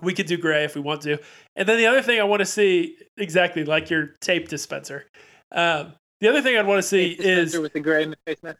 we 0.00 0.14
could 0.14 0.26
do 0.26 0.36
gray 0.36 0.64
if 0.64 0.74
we 0.74 0.80
want 0.80 1.02
to. 1.02 1.18
And 1.56 1.68
then 1.68 1.78
the 1.78 1.86
other 1.86 2.02
thing 2.02 2.20
I 2.20 2.24
want 2.24 2.40
to 2.40 2.46
see 2.46 2.96
exactly 3.16 3.64
like 3.64 3.90
your 3.90 4.14
tape 4.20 4.48
dispenser. 4.48 5.06
Um, 5.52 5.94
the 6.20 6.28
other 6.28 6.42
thing 6.42 6.56
I'd 6.56 6.66
want 6.66 6.78
to 6.78 6.86
see 6.86 7.10
is 7.10 7.58
with 7.58 7.72
the 7.72 7.80
gray 7.80 8.12
face 8.26 8.42
mask. 8.42 8.58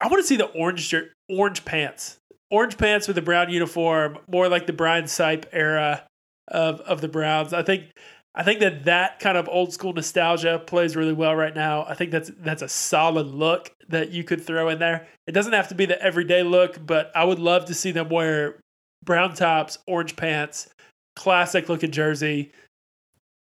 I 0.00 0.08
want 0.08 0.20
to 0.20 0.26
see 0.26 0.36
the 0.36 0.46
orange 0.46 0.88
jer- 0.88 1.12
orange 1.30 1.64
pants, 1.64 2.18
orange 2.50 2.76
pants 2.76 3.06
with 3.06 3.16
a 3.18 3.22
brown 3.22 3.50
uniform, 3.50 4.18
more 4.28 4.48
like 4.48 4.66
the 4.66 4.72
Brian 4.72 5.04
Sipe 5.04 5.44
era 5.52 6.04
of 6.48 6.80
of 6.80 7.00
the 7.00 7.08
Browns. 7.08 7.52
I 7.52 7.62
think 7.62 7.92
I 8.34 8.42
think 8.42 8.60
that 8.60 8.86
that 8.86 9.20
kind 9.20 9.36
of 9.36 9.48
old 9.48 9.72
school 9.72 9.92
nostalgia 9.92 10.62
plays 10.66 10.96
really 10.96 11.12
well 11.12 11.36
right 11.36 11.54
now. 11.54 11.84
I 11.84 11.94
think 11.94 12.10
that's 12.10 12.30
that's 12.38 12.62
a 12.62 12.68
solid 12.68 13.26
look 13.26 13.70
that 13.88 14.10
you 14.10 14.24
could 14.24 14.44
throw 14.44 14.68
in 14.70 14.78
there. 14.78 15.06
It 15.26 15.32
doesn't 15.32 15.52
have 15.52 15.68
to 15.68 15.74
be 15.74 15.84
the 15.84 16.00
everyday 16.02 16.42
look, 16.42 16.84
but 16.84 17.12
I 17.14 17.24
would 17.24 17.38
love 17.38 17.66
to 17.66 17.74
see 17.74 17.92
them 17.92 18.08
wear 18.08 18.58
brown 19.04 19.34
tops, 19.34 19.78
orange 19.86 20.16
pants, 20.16 20.68
classic 21.16 21.68
looking 21.68 21.90
jersey. 21.90 22.52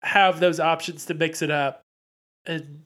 Have 0.03 0.39
those 0.39 0.59
options 0.59 1.05
to 1.07 1.13
mix 1.15 1.41
it 1.41 1.49
up, 1.49 1.81
and 2.45 2.81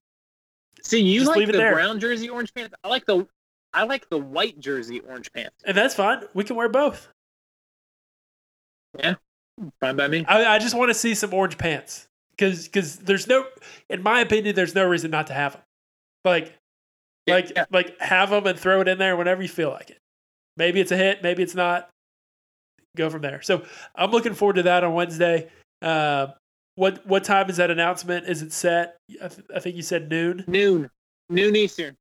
See, 0.82 1.02
you 1.02 1.26
like 1.26 1.46
the 1.48 1.52
there. 1.52 1.74
brown 1.74 2.00
jersey 2.00 2.30
orange 2.30 2.54
pants. 2.54 2.74
I 2.84 2.88
like 2.88 3.06
the 3.06 3.28
I 3.74 3.84
like 3.84 4.10
the 4.10 4.18
white 4.18 4.60
jersey 4.60 5.02
orange 5.02 5.32
pants. 5.34 5.56
and 5.66 5.76
that's 5.76 5.94
fine. 5.96 6.24
We 6.34 6.44
can 6.46 6.56
wear 6.56 6.70
both. 6.70 7.10
Yeah, 8.98 9.16
fine 9.82 9.96
by 9.98 10.08
me. 10.08 10.26
I, 10.28 10.56
I 10.56 10.60
just 10.60 10.76
want 10.76 10.90
to 10.90 10.94
see 10.94 11.14
some 11.14 11.34
orange 11.34 11.58
pants 11.58 12.08
because 12.32 12.66
because 12.68 12.96
there's 12.98 13.28
no, 13.28 13.46
in 13.90 14.02
my 14.02 14.22
opinion, 14.22 14.56
there's 14.56 14.74
no 14.76 14.86
reason 14.86 15.12
not 15.12 15.28
to 15.28 15.34
have 15.34 15.54
them. 15.54 15.62
Like 16.24 16.54
like 17.28 17.52
Yeah. 17.56 17.66
like 17.70 18.00
have 18.00 18.30
them 18.30 18.48
and 18.48 18.58
throw 18.58 18.80
it 18.82 18.88
in 18.88 18.98
there 18.98 19.18
whenever 19.18 19.42
you 19.42 19.50
feel 19.50 19.70
like 19.72 19.90
it. 19.90 19.98
Maybe 20.58 20.80
it's 20.80 20.92
a 20.92 20.98
hit, 20.98 21.22
maybe 21.22 21.44
it's 21.44 21.56
not. 21.56 21.90
Go 23.00 23.10
from 23.10 23.22
there. 23.22 23.42
So 23.42 23.64
I'm 23.96 24.12
looking 24.12 24.34
forward 24.34 24.58
to 24.58 24.64
that 24.64 24.84
on 24.84 24.94
Wednesday. 24.94 25.48
Uh, 25.82 26.28
what 26.76 27.06
what 27.08 27.24
time 27.24 27.50
is 27.50 27.56
that 27.56 27.72
announcement? 27.72 28.28
Is 28.28 28.42
it 28.42 28.52
set? 28.52 28.98
I, 29.24 29.30
th- 29.30 29.48
I 29.56 29.60
think 29.62 29.78
you 29.78 29.82
said 29.82 30.10
noon. 30.10 30.44
noon, 30.48 30.90
noon 31.30 31.56
Eastern. 31.56 31.96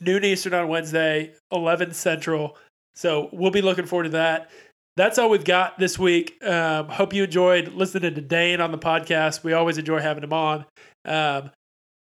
noon 0.00 0.24
Eastern 0.24 0.54
on 0.54 0.68
Wednesday, 0.68 1.34
11 1.52 1.92
Central. 1.92 2.56
So 2.94 3.28
we'll 3.32 3.50
be 3.50 3.60
looking 3.60 3.84
forward 3.84 4.04
to 4.04 4.08
that. 4.10 4.50
That's 4.96 5.18
all 5.18 5.28
we've 5.28 5.44
got 5.44 5.78
this 5.78 5.98
week. 5.98 6.42
Um, 6.42 6.88
hope 6.88 7.12
you 7.12 7.24
enjoyed 7.24 7.68
listening 7.74 8.14
to 8.14 8.20
Dane 8.22 8.62
on 8.62 8.72
the 8.72 8.78
podcast. 8.78 9.44
We 9.44 9.52
always 9.52 9.76
enjoy 9.76 10.00
having 10.00 10.24
him 10.24 10.32
on. 10.32 10.64
Um, 11.04 11.50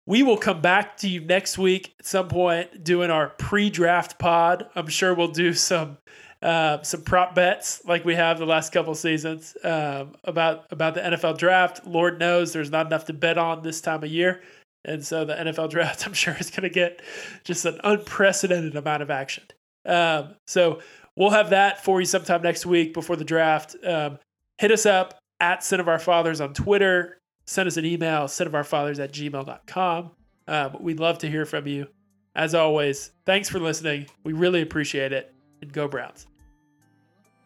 we 0.06 0.22
will 0.22 0.38
come 0.38 0.62
back 0.62 0.98
to 0.98 1.08
you 1.08 1.22
next 1.22 1.58
week 1.58 1.94
at 2.00 2.06
some 2.06 2.28
point 2.28 2.84
doing 2.84 3.10
our 3.10 3.30
pre-draft 3.30 4.20
pod. 4.20 4.68
I'm 4.76 4.88
sure 4.88 5.14
we'll 5.16 5.28
do 5.28 5.54
some 5.54 5.98
uh, 6.42 6.82
some 6.82 7.02
prop 7.04 7.36
bets 7.36 7.84
like 7.86 8.04
we 8.04 8.16
have 8.16 8.40
the 8.40 8.46
last 8.46 8.72
couple 8.72 8.96
seasons 8.96 9.56
um, 9.64 10.14
about 10.24 10.66
about 10.72 10.96
the 10.96 11.02
NFL 11.02 11.38
draft. 11.38 11.86
Lord 11.86 12.20
knows 12.20 12.52
there's 12.52 12.72
not 12.72 12.88
enough 12.88 13.06
to 13.06 13.14
bet 13.14 13.38
on 13.38 13.62
this 13.62 13.82
time 13.82 14.04
of 14.04 14.10
year. 14.10 14.42
And 14.84 15.06
so 15.06 15.26
the 15.26 15.36
NFL 15.36 15.70
draft, 15.70 16.06
I'm 16.08 16.14
sure, 16.14 16.36
is 16.40 16.50
going 16.50 16.64
to 16.64 16.70
get 16.70 17.02
just 17.44 17.66
an 17.66 17.80
unprecedented 17.84 18.76
amount 18.76 19.04
of 19.04 19.12
action. 19.12 19.44
Um, 19.86 20.36
so 20.48 20.82
we'll 21.16 21.30
have 21.30 21.52
that 21.52 21.84
for 21.84 22.00
you 22.00 22.06
sometime 22.06 22.42
next 22.42 22.66
week 22.66 22.94
before 22.94 23.16
the 23.16 23.26
draft. 23.26 23.76
Um, 23.86 24.18
hit 24.58 24.72
us 24.72 24.86
up 24.86 25.20
at 25.40 25.64
Sin 25.64 25.80
of 25.80 25.88
Our 25.88 26.00
Fathers 26.00 26.42
on 26.42 26.54
Twitter. 26.54 27.20
Send 27.46 27.68
us 27.68 27.78
an 27.78 27.86
email, 27.86 28.24
sinofourfathers 28.24 29.00
at 29.04 29.12
gmail.com. 29.12 30.12
Um, 30.48 30.78
we'd 30.80 31.00
love 31.00 31.18
to 31.20 31.30
hear 31.30 31.46
from 31.46 31.68
you. 31.68 31.88
As 32.36 32.56
always, 32.56 33.12
thanks 33.26 33.50
for 33.50 33.60
listening. 33.60 34.08
We 34.24 34.34
really 34.34 34.62
appreciate 34.62 35.12
it. 35.12 35.34
And 35.62 35.72
go 35.72 35.88
Browns. 35.88 36.28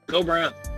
Go 0.07 0.21
Browns. 0.23 0.74